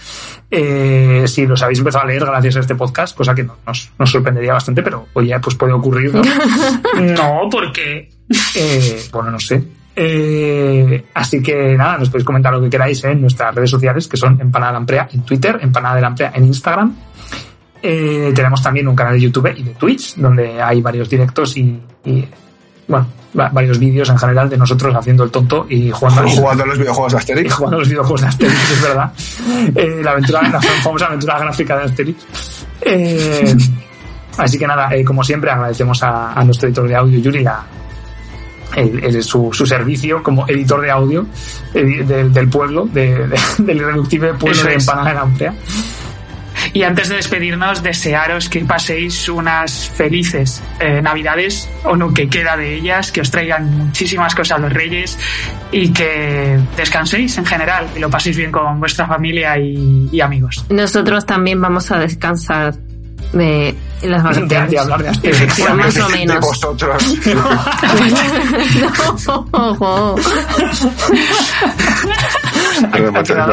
eh, 0.50 1.24
si 1.26 1.46
los 1.46 1.60
habéis 1.62 1.78
empezado 1.80 2.04
a 2.04 2.06
leer 2.08 2.24
gracias 2.24 2.56
a 2.56 2.60
este 2.60 2.74
podcast, 2.74 3.16
cosa 3.16 3.34
que 3.34 3.42
no- 3.42 3.56
nos, 3.66 3.90
nos 3.98 4.10
sorprendería 4.10 4.52
bastante, 4.52 4.82
pero 4.82 5.06
oye, 5.14 5.38
pues 5.40 5.56
puede 5.56 5.72
ocurrir, 5.72 6.14
¿no? 6.14 6.22
No, 7.00 7.48
porque 7.50 8.08
Eh, 8.54 9.02
bueno, 9.12 9.32
no 9.32 9.40
sé. 9.40 9.62
Eh, 9.96 11.04
así 11.14 11.42
que 11.42 11.76
nada, 11.76 11.98
nos 11.98 12.08
podéis 12.08 12.24
comentar 12.24 12.52
lo 12.52 12.60
que 12.62 12.70
queráis 12.70 13.02
en 13.04 13.20
nuestras 13.20 13.54
redes 13.54 13.70
sociales, 13.70 14.06
que 14.08 14.16
son 14.16 14.40
Empanada 14.40 14.72
Lamprea 14.72 15.08
en 15.12 15.22
Twitter, 15.22 15.58
Empanada 15.60 16.00
Lamprea 16.00 16.32
en 16.34 16.44
Instagram. 16.44 16.94
Eh, 17.82 18.32
tenemos 18.34 18.62
también 18.62 18.86
un 18.88 18.94
canal 18.96 19.14
de 19.14 19.20
YouTube 19.22 19.52
y 19.56 19.62
de 19.62 19.70
Twitch, 19.74 20.16
donde 20.16 20.60
hay 20.60 20.80
varios 20.82 21.08
directos 21.08 21.56
y, 21.56 21.80
y, 22.04 22.28
bueno, 22.86 23.06
va- 23.38 23.48
varios 23.48 23.78
vídeos 23.78 24.08
en 24.10 24.18
general 24.18 24.50
de 24.50 24.58
nosotros 24.58 24.94
haciendo 24.94 25.24
el 25.24 25.30
tonto 25.30 25.66
y 25.68 25.90
jugando, 25.90 26.26
y- 26.26 26.36
Jugando 26.36 26.64
a 26.64 26.66
los 26.66 26.78
videojuegos 26.78 27.12
de 27.12 27.16
y 27.16 27.20
Asterix. 27.20 27.54
jugando 27.56 27.78
los 27.78 27.88
videojuegos 27.88 28.20
de 28.20 28.26
Asterix, 28.26 28.70
es 28.72 28.82
verdad. 28.82 29.12
Eh, 29.74 30.00
la 30.04 30.10
aventura, 30.10 30.42
la 30.48 30.60
famosa 30.60 31.06
aventura 31.06 31.38
gráfica 31.38 31.78
de 31.78 31.84
Asterix. 31.84 32.24
Eh, 32.82 33.56
así 34.36 34.58
que 34.58 34.66
nada, 34.66 34.94
eh, 34.94 35.04
como 35.04 35.22
siempre, 35.24 35.50
agradecemos 35.50 36.02
a, 36.02 36.32
a 36.34 36.44
nuestro 36.44 36.68
editor 36.68 36.86
de 36.88 36.96
audio, 36.96 37.18
Yuri, 37.18 37.42
la, 37.42 37.62
el- 38.76 39.02
el- 39.04 39.22
su, 39.22 39.50
su 39.52 39.64
servicio 39.66 40.22
como 40.22 40.46
editor 40.48 40.80
de 40.82 40.90
audio 40.90 41.26
del- 41.72 42.32
del 42.32 42.48
pueblo, 42.50 42.86
de- 42.92 43.26
de- 43.26 43.38
del 43.58 43.76
irreductible 43.78 44.34
pueblo 44.34 44.58
Eso 44.58 44.68
de. 44.68 44.74
Empanada 44.74 45.08
de 45.08 45.14
la 45.14 45.20
Amprea. 45.22 45.54
Y 46.72 46.84
antes 46.84 47.08
de 47.08 47.16
despedirnos, 47.16 47.82
desearos 47.82 48.48
que 48.48 48.60
paséis 48.60 49.28
unas 49.28 49.88
felices 49.88 50.62
eh, 50.78 51.02
Navidades, 51.02 51.68
o 51.84 51.96
lo 51.96 52.12
que 52.14 52.28
queda 52.28 52.56
de 52.56 52.76
ellas, 52.76 53.10
que 53.10 53.20
os 53.20 53.30
traigan 53.30 53.68
muchísimas 53.76 54.34
cosas 54.34 54.60
los 54.60 54.72
Reyes 54.72 55.18
y 55.72 55.92
que 55.92 56.60
descanséis 56.76 57.36
en 57.38 57.46
general 57.46 57.86
y 57.96 57.98
lo 57.98 58.08
paséis 58.10 58.36
bien 58.36 58.52
con 58.52 58.78
vuestra 58.80 59.06
familia 59.06 59.58
y, 59.58 60.08
y 60.12 60.20
amigos. 60.20 60.64
Nosotros 60.68 61.26
también 61.26 61.60
vamos 61.60 61.90
a 61.90 61.98
descansar 61.98 62.74
de 63.32 63.74
las 64.02 64.22
De, 64.22 64.28
vacaciones. 64.40 64.70
de 64.70 64.78
hablar 64.78 65.02
de. 65.02 65.10
Pues 65.30 65.74
más 65.74 65.96
o 65.98 66.08
De 66.08 66.14
menos. 66.16 66.40
vosotros. 66.46 67.04
Ojo. 69.52 70.16
Ha 70.16 70.16
quedado, 71.74 72.59
ha 72.92 73.22
quedado, 73.22 73.52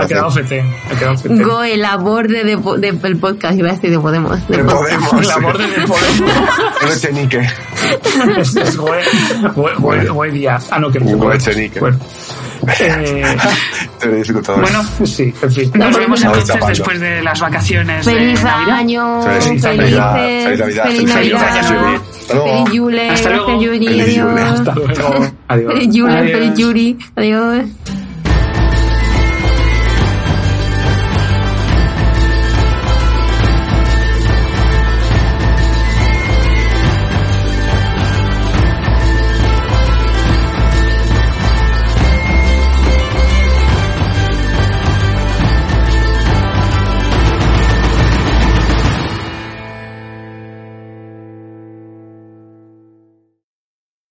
ha 0.00 0.06
quedado 0.06 0.30
fetén, 0.30 0.66
ha 0.90 0.98
quedado 0.98 1.18
fetén. 1.18 1.42
Goe, 1.42 1.76
la 1.76 1.96
borde 1.96 2.44
de, 2.44 2.58
po- 2.58 2.76
de- 2.76 2.92
del 2.92 3.16
podcast, 3.18 3.58
iba 3.58 3.68
a 3.70 3.72
decir 3.72 3.90
de 3.90 3.98
Podemos. 3.98 4.46
de 4.48 4.56
De. 4.58 4.64
Podemos. 4.64 5.26
La 5.26 5.36
borde 5.38 5.66
del 5.66 5.84
Podemos. 5.84 6.32
El 6.82 6.88
Echenique. 6.92 7.48
es, 8.38 8.76
Goe, 8.76 9.00
Goe- 9.54 9.74
Goe- 9.76 10.08
Goe 10.08 10.30
Díaz. 10.30 10.68
Ah, 10.70 10.78
no, 10.78 10.90
que 10.90 11.00
no. 11.00 11.16
Goe 11.16 11.36
Echenique. 11.36 11.80
Bueno. 11.80 11.98
Eh. 12.80 13.36
Bueno, 14.44 14.82
sí, 15.04 15.32
en 15.42 15.50
fin. 15.52 15.70
nos 15.74 15.96
vemos 15.96 16.20
entonces 16.22 16.46
tapando. 16.48 16.66
después 16.68 17.00
de 17.00 17.22
las 17.22 17.40
vacaciones 17.40 18.04
Feliz 18.04 18.38
de 18.40 18.44
Navidad. 18.44 18.76
año, 18.76 19.22
Feliz 19.22 19.44
felices, 19.44 19.76
Navidad, 19.76 20.14
feliz 20.14 20.58
Navidad, 20.58 20.84
feliz 20.84 20.98
feliz 20.98 21.14
Navidad, 21.14 22.02
feliz 22.26 22.72
Yule, 22.72 23.10
Hasta 23.10 23.30
luego. 23.30 23.46
Feliz 23.46 23.80
Yule. 23.80 24.02
adiós. 24.02 24.50
Hasta 24.60 24.74
luego. 24.74 25.26
Adiós. 25.48 25.72
Feliz 25.72 25.94
Yule, 25.94 26.28
feliz 26.32 26.58
Yuri, 26.58 26.98
adiós. 27.16 27.64